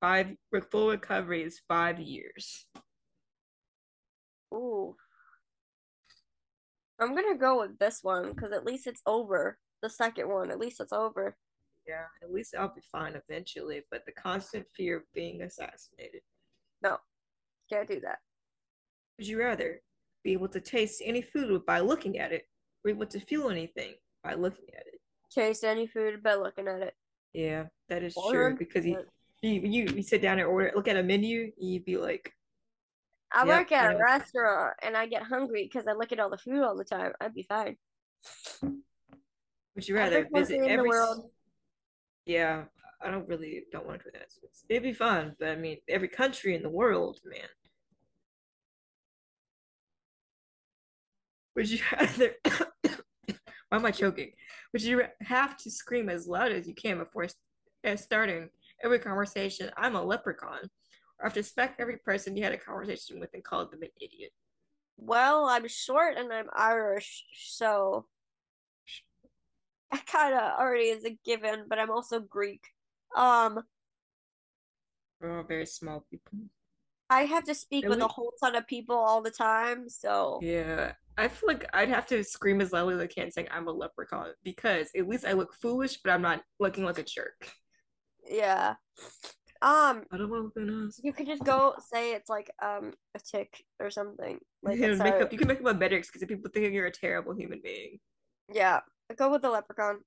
Five 0.00 0.34
full 0.70 0.90
recovery 0.90 1.42
is 1.42 1.60
five 1.68 1.98
years. 1.98 2.66
Ooh. 4.52 4.96
I'm 7.00 7.14
gonna 7.14 7.36
go 7.36 7.60
with 7.60 7.78
this 7.78 8.00
one 8.02 8.32
because 8.32 8.52
at 8.52 8.64
least 8.64 8.86
it's 8.86 9.02
over. 9.06 9.58
The 9.82 9.90
second 9.90 10.28
one, 10.28 10.50
at 10.50 10.58
least 10.58 10.80
it's 10.80 10.92
over. 10.92 11.36
Yeah, 11.86 12.04
at 12.22 12.32
least 12.32 12.54
I'll 12.58 12.74
be 12.74 12.82
fine 12.92 13.14
eventually. 13.28 13.82
But 13.90 14.04
the 14.06 14.12
constant 14.12 14.66
fear 14.76 14.98
of 14.98 15.02
being 15.14 15.42
assassinated. 15.42 16.20
No, 16.82 16.98
can't 17.70 17.88
do 17.88 18.00
that. 18.00 18.18
Would 19.18 19.26
you 19.26 19.38
rather 19.38 19.80
be 20.22 20.32
able 20.32 20.48
to 20.48 20.60
taste 20.60 21.02
any 21.04 21.22
food 21.22 21.64
by 21.66 21.80
looking 21.80 22.18
at 22.18 22.32
it, 22.32 22.46
or 22.84 22.90
able 22.90 23.06
to 23.06 23.20
feel 23.20 23.48
anything 23.48 23.94
by 24.22 24.34
looking 24.34 24.66
at 24.74 24.86
it? 24.86 24.99
Taste 25.30 25.64
any 25.64 25.86
food 25.86 26.22
by 26.22 26.34
looking 26.34 26.66
at 26.68 26.82
it. 26.82 26.94
Yeah, 27.32 27.66
that 27.88 28.02
is 28.02 28.14
true. 28.30 28.56
Because 28.58 28.84
you, 28.86 28.96
you 29.42 29.60
you 29.62 30.02
sit 30.02 30.20
down 30.22 30.38
and 30.38 30.48
order, 30.48 30.72
look 30.74 30.88
at 30.88 30.96
a 30.96 31.02
menu, 31.02 31.52
you'd 31.56 31.84
be 31.84 31.96
like, 31.96 32.32
I 33.32 33.46
Yep, 33.46 33.58
work 33.58 33.72
at 33.72 33.94
a 33.94 33.98
restaurant 33.98 34.74
and 34.82 34.96
I 34.96 35.06
get 35.06 35.22
hungry 35.22 35.68
because 35.70 35.86
I 35.86 35.92
look 35.92 36.10
at 36.12 36.18
all 36.18 36.30
the 36.30 36.38
food 36.38 36.62
all 36.62 36.76
the 36.76 36.84
time. 36.84 37.12
I'd 37.20 37.34
be 37.34 37.44
fine. 37.44 37.76
would 39.74 39.86
you 39.88 39.94
rather 39.94 40.28
visit 40.32 40.56
in 40.56 40.62
the 40.62 40.68
every? 40.68 40.88
world. 40.88 41.30
Yeah, 42.26 42.64
I 43.02 43.10
don't 43.10 43.28
really 43.28 43.62
don't 43.72 43.86
want 43.86 44.02
to 44.02 44.10
do 44.10 44.18
that. 44.18 44.28
It'd 44.68 44.82
be 44.82 44.92
fun, 44.92 45.36
but 45.38 45.48
I 45.50 45.56
mean, 45.56 45.78
every 45.88 46.08
country 46.08 46.54
in 46.54 46.62
the 46.62 46.68
world, 46.68 47.20
man. 47.24 47.48
Would 51.56 51.70
you 51.70 51.78
rather? 52.00 52.34
Why 53.68 53.78
am 53.78 53.86
I 53.86 53.92
choking? 53.92 54.32
Would 54.72 54.82
you 54.82 55.02
have 55.22 55.56
to 55.58 55.70
scream 55.70 56.08
as 56.08 56.28
loud 56.28 56.52
as 56.52 56.68
you 56.68 56.74
can 56.74 56.98
before 56.98 57.26
uh, 57.84 57.96
starting 57.96 58.48
every 58.84 59.00
conversation? 59.00 59.70
I'm 59.76 59.96
a 59.96 60.02
leprechaun, 60.02 60.68
or 61.18 61.24
have 61.24 61.34
to 61.34 61.42
smack 61.42 61.76
every 61.78 61.96
person 61.98 62.36
you 62.36 62.44
had 62.44 62.52
a 62.52 62.58
conversation 62.58 63.18
with 63.18 63.30
and 63.34 63.42
call 63.42 63.66
them 63.66 63.82
an 63.82 63.88
idiot? 64.00 64.30
Well, 64.96 65.46
I'm 65.46 65.66
short 65.66 66.16
and 66.16 66.32
I'm 66.32 66.46
Irish, 66.54 67.24
so 67.34 68.06
I 69.92 69.96
kind 69.98 70.34
of 70.34 70.58
already 70.58 70.84
is 70.84 71.04
a 71.04 71.18
given, 71.24 71.64
but 71.68 71.78
I'm 71.78 71.90
also 71.90 72.20
Greek. 72.20 72.62
Um, 73.16 73.64
We're 75.20 75.38
all 75.38 75.42
very 75.42 75.66
small 75.66 76.04
people. 76.08 76.38
I 77.10 77.24
have 77.24 77.44
to 77.44 77.54
speak 77.54 77.84
At 77.84 77.90
with 77.90 78.00
a 78.00 78.08
whole 78.08 78.32
ton 78.40 78.54
of 78.54 78.66
people 78.68 78.96
all 78.96 79.20
the 79.20 79.32
time, 79.32 79.88
so 79.88 80.38
Yeah, 80.40 80.92
I 81.18 81.26
feel 81.26 81.48
like 81.48 81.68
I'd 81.74 81.88
have 81.88 82.06
to 82.06 82.22
scream 82.22 82.60
as 82.60 82.72
loudly 82.72 82.94
as 82.94 83.00
I 83.00 83.08
can, 83.08 83.32
saying 83.32 83.48
I'm 83.50 83.66
a 83.66 83.72
leprechaun 83.72 84.28
because 84.44 84.88
at 84.96 85.08
least 85.08 85.26
I 85.26 85.32
look 85.32 85.52
foolish, 85.60 85.98
but 86.02 86.12
I'm 86.12 86.22
not 86.22 86.42
looking 86.60 86.84
like 86.84 86.98
a 86.98 87.02
jerk. 87.02 87.50
yeah. 88.30 88.74
Um, 89.62 90.04
I 90.10 90.16
don't 90.16 90.30
want 90.30 90.54
to 90.54 90.64
know. 90.64 90.88
you 91.02 91.12
could 91.12 91.26
just 91.26 91.44
go 91.44 91.74
say 91.92 92.14
it's 92.14 92.30
like 92.30 92.50
um 92.62 92.94
a 93.14 93.18
tick 93.18 93.62
or 93.78 93.90
something. 93.90 94.38
Like 94.62 94.78
you, 94.78 94.82
can 94.82 94.98
make 94.98 95.14
up, 95.14 95.32
you 95.32 95.38
can 95.38 95.48
make 95.48 95.60
up 95.60 95.66
a 95.66 95.74
better 95.74 95.96
excuse 95.96 96.22
if 96.22 96.28
people 96.28 96.50
think 96.54 96.72
you're 96.72 96.86
a 96.86 96.92
terrible 96.92 97.34
human 97.34 97.60
being. 97.62 97.98
yeah. 98.50 98.80
Go 99.16 99.30
with 99.30 99.42
the 99.42 99.50
leprechaun. 99.50 99.98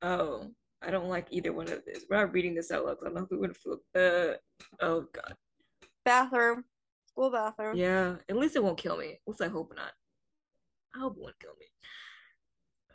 Oh, 0.00 0.48
I 0.84 0.90
don't 0.90 1.08
like 1.08 1.26
either 1.30 1.52
one 1.52 1.68
of 1.68 1.84
this. 1.84 2.04
We're 2.08 2.18
not 2.18 2.32
reading 2.32 2.54
this 2.54 2.70
out 2.70 2.84
loud. 2.84 2.98
I 3.00 3.04
don't 3.04 3.14
know 3.14 3.22
if 3.22 3.30
we're 3.30 3.38
gonna 3.38 3.54
feel. 3.54 3.78
Uh, 3.94 4.36
oh 4.80 5.06
god. 5.12 5.34
Bathroom, 6.04 6.64
school 7.08 7.30
bathroom. 7.30 7.76
Yeah, 7.76 8.16
at 8.28 8.36
least 8.36 8.56
it 8.56 8.64
won't 8.64 8.78
kill 8.78 8.96
me. 8.96 9.12
At 9.12 9.18
least 9.26 9.42
I 9.42 9.48
hope 9.48 9.72
not. 9.76 9.92
I 10.94 11.00
hope 11.00 11.16
it 11.16 11.22
won't 11.22 11.38
kill 11.40 11.52
me. 11.58 11.66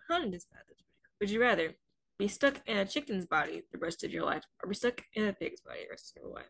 Hunting 0.09 0.31
this 0.31 0.45
path 0.45 0.63
is 0.69 0.77
pretty 0.77 0.83
cool. 1.03 1.15
Would 1.21 1.29
you 1.29 1.41
rather 1.41 1.73
be 2.19 2.27
stuck 2.27 2.61
in 2.65 2.77
a 2.77 2.85
chicken's 2.85 3.25
body 3.25 3.63
the 3.71 3.77
rest 3.77 4.03
of 4.03 4.11
your 4.11 4.25
life, 4.25 4.43
or 4.61 4.69
be 4.69 4.75
stuck 4.75 5.01
in 5.13 5.25
a 5.25 5.33
pig's 5.33 5.61
body 5.61 5.79
the 5.83 5.89
rest 5.89 6.13
of 6.15 6.23
your 6.23 6.33
life? 6.33 6.49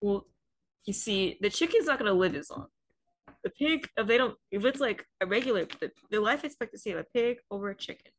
Well, 0.00 0.26
you 0.84 0.92
see, 0.92 1.38
the 1.40 1.50
chicken's 1.50 1.86
not 1.86 1.98
gonna 1.98 2.12
live 2.12 2.34
as 2.34 2.50
long. 2.50 2.66
The 3.44 3.50
pig, 3.50 3.88
if 3.96 4.06
they 4.06 4.18
don't, 4.18 4.36
if 4.50 4.64
it's 4.64 4.80
like 4.80 5.06
a 5.20 5.26
regular, 5.26 5.66
the, 5.80 5.90
the 6.10 6.20
life 6.20 6.44
expectancy 6.44 6.90
of 6.90 6.98
a 6.98 7.04
pig 7.14 7.38
over 7.50 7.70
a 7.70 7.76
chicken, 7.76 8.10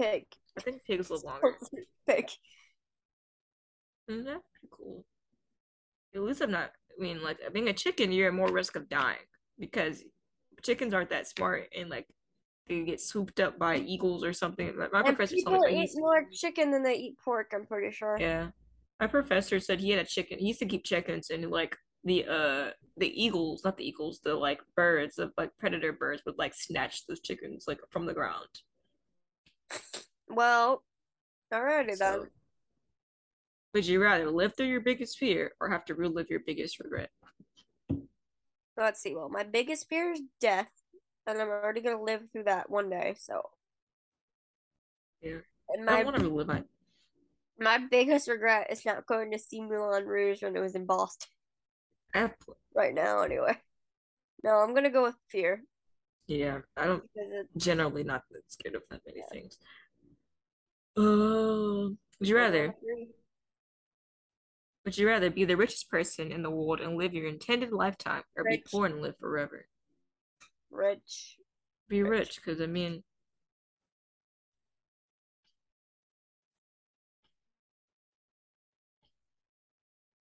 Pig. 0.00 0.24
I 0.58 0.60
think 0.60 0.84
pigs 0.84 1.10
live 1.10 1.24
longer. 1.24 1.56
Pig. 2.06 2.28
Isn't 4.08 4.24
that 4.24 4.40
pretty 4.52 4.68
cool? 4.70 5.04
At 6.14 6.22
least 6.22 6.40
I'm 6.40 6.50
not. 6.50 6.72
I 6.98 7.02
mean, 7.02 7.22
like 7.22 7.38
being 7.52 7.68
a 7.68 7.72
chicken, 7.72 8.12
you're 8.12 8.28
at 8.28 8.34
more 8.34 8.50
risk 8.50 8.76
of 8.76 8.88
dying 8.88 9.18
because 9.58 10.02
chickens 10.62 10.92
aren't 10.92 11.10
that 11.10 11.28
smart 11.28 11.68
and 11.74 11.88
like 11.88 12.06
they 12.68 12.82
get 12.82 13.00
swooped 13.00 13.40
up 13.40 13.58
by 13.58 13.76
eagles 13.76 14.24
or 14.24 14.32
something. 14.32 14.76
Like 14.76 14.92
my 14.92 14.98
And 15.00 15.16
professor 15.16 15.34
people 15.36 15.52
told 15.52 15.66
me. 15.72 15.84
eat 15.84 15.90
more 15.94 16.24
chicken 16.32 16.70
than 16.70 16.82
they 16.82 16.94
eat 16.94 17.16
pork. 17.24 17.52
I'm 17.54 17.66
pretty 17.66 17.94
sure. 17.94 18.18
Yeah, 18.18 18.48
my 19.00 19.06
professor 19.06 19.60
said 19.60 19.80
he 19.80 19.90
had 19.90 20.00
a 20.00 20.08
chicken. 20.08 20.38
He 20.38 20.48
used 20.48 20.60
to 20.60 20.66
keep 20.66 20.84
chickens 20.84 21.30
and 21.30 21.48
like 21.50 21.76
the 22.04 22.26
uh 22.26 22.70
the 22.96 23.22
eagles, 23.22 23.62
not 23.64 23.76
the 23.76 23.86
eagles, 23.86 24.20
the 24.24 24.34
like 24.34 24.60
birds, 24.76 25.16
the 25.16 25.30
like 25.38 25.50
predator 25.58 25.92
birds 25.92 26.22
would 26.26 26.38
like 26.38 26.54
snatch 26.54 27.06
those 27.06 27.20
chickens 27.20 27.64
like 27.66 27.80
from 27.90 28.06
the 28.06 28.14
ground. 28.14 28.48
Well, 30.30 30.82
alrighty 31.52 31.96
So, 31.96 32.20
then. 32.20 32.30
would 33.74 33.86
you 33.86 34.00
rather 34.00 34.30
live 34.30 34.54
through 34.56 34.68
your 34.68 34.80
biggest 34.80 35.18
fear 35.18 35.52
or 35.60 35.68
have 35.68 35.84
to 35.86 35.94
relive 35.94 36.30
your 36.30 36.40
biggest 36.40 36.78
regret? 36.78 37.10
Let's 38.76 39.02
see. 39.02 39.14
Well, 39.14 39.28
my 39.28 39.42
biggest 39.42 39.88
fear 39.88 40.12
is 40.12 40.22
death, 40.40 40.70
and 41.26 41.40
I'm 41.40 41.48
already 41.48 41.80
gonna 41.80 42.02
live 42.02 42.22
through 42.32 42.44
that 42.44 42.70
one 42.70 42.88
day. 42.88 43.16
So. 43.18 43.42
Yeah. 45.20 45.38
And 45.68 45.84
my 45.84 45.96
don't 45.96 46.06
want 46.06 46.16
to 46.18 46.24
relive 46.24 46.46
my 46.46 46.62
my 47.58 47.78
biggest 47.78 48.26
regret 48.26 48.68
is 48.70 48.86
not 48.86 49.06
going 49.06 49.32
to 49.32 49.38
see 49.38 49.60
Moulin 49.60 50.06
Rouge 50.06 50.42
when 50.42 50.56
it 50.56 50.60
was 50.60 50.74
in 50.74 50.86
Boston. 50.86 51.28
I 52.14 52.20
have, 52.20 52.34
Right 52.74 52.94
now, 52.94 53.20
anyway. 53.20 53.58
No, 54.42 54.52
I'm 54.52 54.74
gonna 54.74 54.90
go 54.90 55.02
with 55.02 55.16
fear 55.28 55.62
yeah, 56.30 56.58
I 56.76 56.86
don't 56.86 57.02
generally 57.56 58.04
not 58.04 58.22
that 58.30 58.42
scared 58.46 58.76
of 58.76 58.82
that 58.90 59.00
many 59.04 59.22
things. 59.32 59.58
Uh, 61.00 61.88
would 62.18 62.28
you 62.28 62.36
rather 62.36 62.74
would 64.84 64.98
you 64.98 65.06
rather 65.06 65.30
be 65.30 65.44
the 65.44 65.56
richest 65.56 65.88
person 65.88 66.30
in 66.30 66.42
the 66.42 66.50
world 66.50 66.80
and 66.80 66.96
live 66.98 67.14
your 67.14 67.26
intended 67.26 67.72
lifetime 67.72 68.22
or 68.36 68.44
be 68.44 68.62
poor 68.70 68.86
and 68.86 69.00
live 69.00 69.16
forever? 69.18 69.66
rich. 70.70 71.36
Be 71.88 72.02
Rich. 72.02 72.10
rich, 72.10 72.36
because 72.36 72.60
I 72.60 72.66
mean 72.66 73.02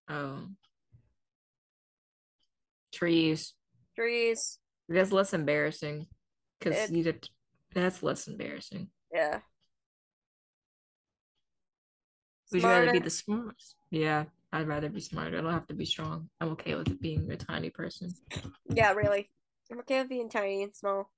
oh 0.08 0.48
trees. 2.94 3.54
Trees. 3.96 4.60
That's 4.88 5.12
less 5.12 5.34
embarrassing. 5.34 6.08
Because 6.60 6.90
you 6.90 7.04
did 7.04 7.28
that's 7.74 8.02
less 8.02 8.28
embarrassing. 8.28 8.90
Yeah. 9.14 9.40
Would 12.52 12.64
you 12.64 12.68
rather 12.70 12.92
be 12.92 13.00
the 13.00 13.10
smartest? 13.10 13.76
Yeah, 13.92 14.26
I'd 14.52 14.68
rather 14.68 14.90
be 14.90 15.02
smarter. 15.02 15.38
I 15.38 15.42
don't 15.42 15.54
have 15.54 15.68
to 15.68 15.74
be 15.74 15.86
strong. 15.86 16.30
I'm 16.42 16.50
okay 16.50 16.76
with 16.76 17.00
being 17.00 17.30
a 17.32 17.38
tiny 17.38 17.70
person. 17.70 18.12
Yeah, 18.74 18.94
really. 18.94 19.30
I'm 19.72 19.80
okay 19.80 20.00
with 20.00 20.10
being 20.10 20.30
tiny 20.30 20.64
and 20.64 20.76
small. 20.76 21.12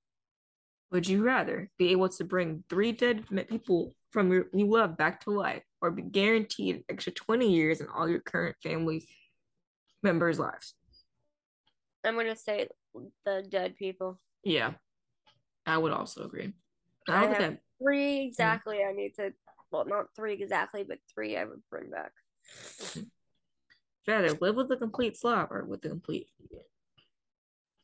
Would 0.92 1.08
you 1.08 1.24
rather 1.24 1.70
be 1.78 1.90
able 1.92 2.10
to 2.10 2.24
bring 2.26 2.64
three 2.70 2.92
dead 2.92 3.24
people 3.48 3.94
from 4.12 4.30
your 4.32 4.48
you 4.54 4.66
love 4.68 4.98
back 4.98 5.22
to 5.22 5.30
life, 5.30 5.64
or 5.80 5.90
be 5.90 6.02
guaranteed 6.02 6.76
an 6.78 6.84
extra 6.90 7.14
20 7.14 7.50
years 7.50 7.80
in 7.80 7.88
all 7.88 8.10
your 8.10 8.20
current 8.20 8.58
family 8.62 9.08
members' 10.04 10.38
lives? 10.38 10.74
I'm 12.04 12.16
gonna 12.16 12.36
say 12.36 12.68
the 13.24 13.46
dead 13.48 13.78
people. 13.78 14.20
Yeah, 14.44 14.74
I 15.66 15.78
would 15.78 15.94
also 15.94 16.26
agree. 16.26 16.52
I 17.08 17.24
I 17.24 17.26
have- 17.28 17.38
that 17.38 17.60
Three 17.82 18.26
exactly. 18.26 18.84
I 18.84 18.92
need 18.92 19.16
to. 19.16 19.34
Well, 19.72 19.86
not 19.86 20.08
three 20.16 20.34
exactly, 20.34 20.84
but 20.84 21.00
three 21.14 21.38
I 21.38 21.46
would 21.46 21.62
bring 21.70 21.90
back. 21.90 22.12
Rather 24.08 24.38
live 24.42 24.56
with 24.56 24.72
a 24.72 24.78
complete 24.78 25.18
slob 25.18 25.52
or 25.52 25.64
with 25.64 25.86
a 25.86 25.90
complete 25.90 26.28
idiot. 26.40 26.66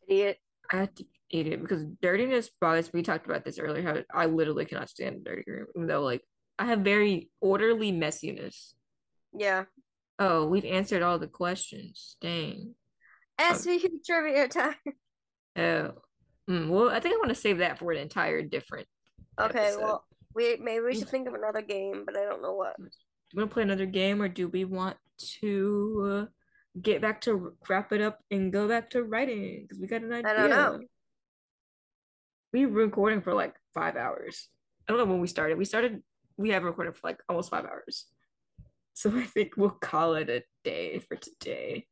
Idiot. 0.08 0.38
I 0.72 0.78
have 0.78 0.96
to 0.96 1.06
eat 1.30 1.48
it 1.48 1.62
because 1.62 1.86
dirtiness 2.02 2.50
bothers 2.60 2.94
me. 2.94 3.00
We 3.00 3.04
talked 3.04 3.26
about 3.26 3.46
this 3.46 3.60
earlier. 3.60 3.84
How 3.84 4.20
I 4.20 4.26
literally 4.26 4.66
cannot 4.66 4.90
stand 4.90 5.18
a 5.18 5.20
dirty 5.20 5.50
room, 5.50 5.68
even 5.76 5.88
though 5.88 6.02
like 6.02 6.24
I 6.60 6.66
have 6.66 6.80
very 6.80 7.30
orderly 7.40 7.92
messiness. 7.92 8.74
Yeah. 9.34 9.66
Oh, 10.20 10.48
we've 10.48 10.66
answered 10.66 11.04
all 11.04 11.20
the 11.20 11.28
questions. 11.28 12.18
Dang. 12.20 12.74
SVU 13.40 14.04
trivia 14.06 14.48
time. 14.48 14.76
Oh. 15.60 15.94
Mm, 16.48 16.70
well, 16.70 16.90
I 16.90 17.00
think 17.00 17.16
I 17.16 17.18
want 17.18 17.30
to 17.30 17.36
save 17.36 17.58
that 17.58 17.80
for 17.80 17.92
an 17.92 17.98
entire 17.98 18.44
different. 18.44 18.88
Okay, 19.40 19.60
episode. 19.60 19.82
well, 19.82 20.06
we 20.38 20.56
maybe 20.62 20.86
we 20.86 20.94
should 20.96 21.10
think 21.10 21.28
of 21.28 21.34
another 21.34 21.62
game, 21.62 22.04
but 22.06 22.16
I 22.16 22.24
don't 22.24 22.42
know 22.44 22.54
what. 22.54 22.78
Do 22.78 22.84
we 23.34 23.42
want 23.42 23.50
to 23.50 23.54
play 23.56 23.64
another 23.64 23.88
game, 23.88 24.22
or 24.22 24.30
do 24.30 24.48
we 24.48 24.64
want 24.64 24.96
to 25.42 26.28
uh, 26.30 26.80
get 26.82 27.02
back 27.02 27.20
to 27.22 27.54
wrap 27.68 27.92
it 27.92 28.02
up 28.02 28.20
and 28.32 28.54
go 28.54 28.68
back 28.68 28.92
to 28.92 29.04
writing? 29.04 29.64
Because 29.64 29.82
we 29.82 29.88
got 29.88 30.04
an 30.04 30.14
idea. 30.14 30.32
I 30.32 30.36
don't 30.36 30.50
know. 30.50 30.80
We 32.54 32.66
were 32.68 32.84
recording 32.86 33.22
for 33.22 33.34
like 33.34 33.56
five 33.74 33.96
hours. 33.98 34.48
I 34.88 34.92
don't 34.94 35.00
know 35.00 35.12
when 35.12 35.20
we 35.20 35.28
started. 35.28 35.58
We 35.58 35.66
started. 35.66 36.02
We 36.38 36.52
have 36.52 36.64
recorded 36.64 36.96
for 36.96 37.08
like 37.08 37.20
almost 37.28 37.50
five 37.50 37.66
hours. 37.66 38.06
So 38.94 39.12
I 39.16 39.24
think 39.24 39.58
we'll 39.58 39.72
call 39.72 40.14
it 40.14 40.30
a 40.30 40.44
day 40.64 41.00
for 41.00 41.16
today. 41.18 41.88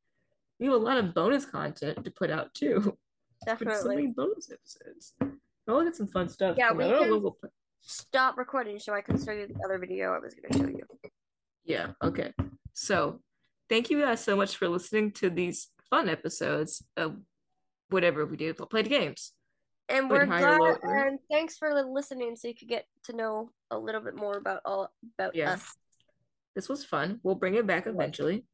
We 0.59 0.67
have 0.67 0.75
a 0.75 0.77
lot 0.77 0.97
of 0.99 1.13
bonus 1.13 1.45
content 1.45 2.05
to 2.05 2.11
put 2.11 2.29
out 2.29 2.53
too. 2.53 2.95
Put 3.45 3.59
so 3.59 3.65
Definitely. 3.65 3.95
many 3.95 4.07
bonus 4.13 4.49
episodes. 4.49 5.13
I'll 5.67 5.83
get 5.83 5.95
some 5.95 6.07
fun 6.07 6.29
stuff. 6.29 6.55
Yeah, 6.57 6.71
we 6.71 6.85
can- 6.85 7.09
we'll 7.09 7.31
put- 7.31 7.51
Stop 7.87 8.37
recording 8.37 8.79
so 8.79 8.93
I 8.93 9.01
can 9.01 9.23
show 9.23 9.31
you 9.31 9.47
the 9.47 9.63
other 9.63 9.77
video 9.77 10.11
I 10.13 10.19
was 10.19 10.33
gonna 10.33 10.57
show 10.57 10.69
you. 10.69 10.83
Yeah, 11.63 11.91
okay. 12.03 12.33
So 12.73 13.21
thank 13.69 13.89
you 13.91 14.01
guys 14.01 14.23
so 14.23 14.35
much 14.35 14.57
for 14.57 14.67
listening 14.67 15.11
to 15.13 15.29
these 15.29 15.69
fun 15.89 16.09
episodes 16.09 16.83
of 16.97 17.17
whatever 17.89 18.25
we 18.25 18.37
did. 18.37 18.57
Played 18.57 18.89
games. 18.89 19.33
And 19.87 20.09
we're 20.09 20.25
glad 20.25 20.59
and 20.81 21.19
thanks 21.31 21.57
for 21.57 21.71
listening 21.83 22.35
so 22.35 22.47
you 22.47 22.55
could 22.55 22.67
get 22.67 22.87
to 23.03 23.13
know 23.15 23.51
a 23.69 23.77
little 23.77 24.01
bit 24.01 24.15
more 24.15 24.35
about 24.37 24.61
all 24.65 24.91
about 25.19 25.35
Yeah. 25.35 25.53
us. 25.53 25.77
This 26.55 26.67
was 26.67 26.83
fun. 26.83 27.19
We'll 27.21 27.35
bring 27.35 27.53
it 27.53 27.67
back 27.67 27.85
eventually. 27.85 28.45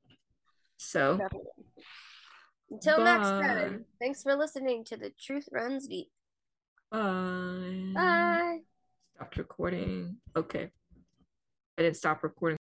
So 0.75 1.17
Definitely. 1.17 1.65
Until 2.69 3.03
next 3.03 3.29
time, 3.29 3.85
thanks 3.99 4.23
for 4.23 4.35
listening 4.35 4.83
to 4.85 4.97
The 4.97 5.11
Truth 5.11 5.47
Runs 5.53 5.87
Deep. 5.87 6.11
bye. 6.89 7.91
Bye. 7.95 8.59
Stopped 9.21 9.37
recording. 9.37 10.17
Okay. 10.35 10.71
I 11.77 11.81
didn't 11.83 11.95
stop 11.95 12.23
recording. 12.23 12.49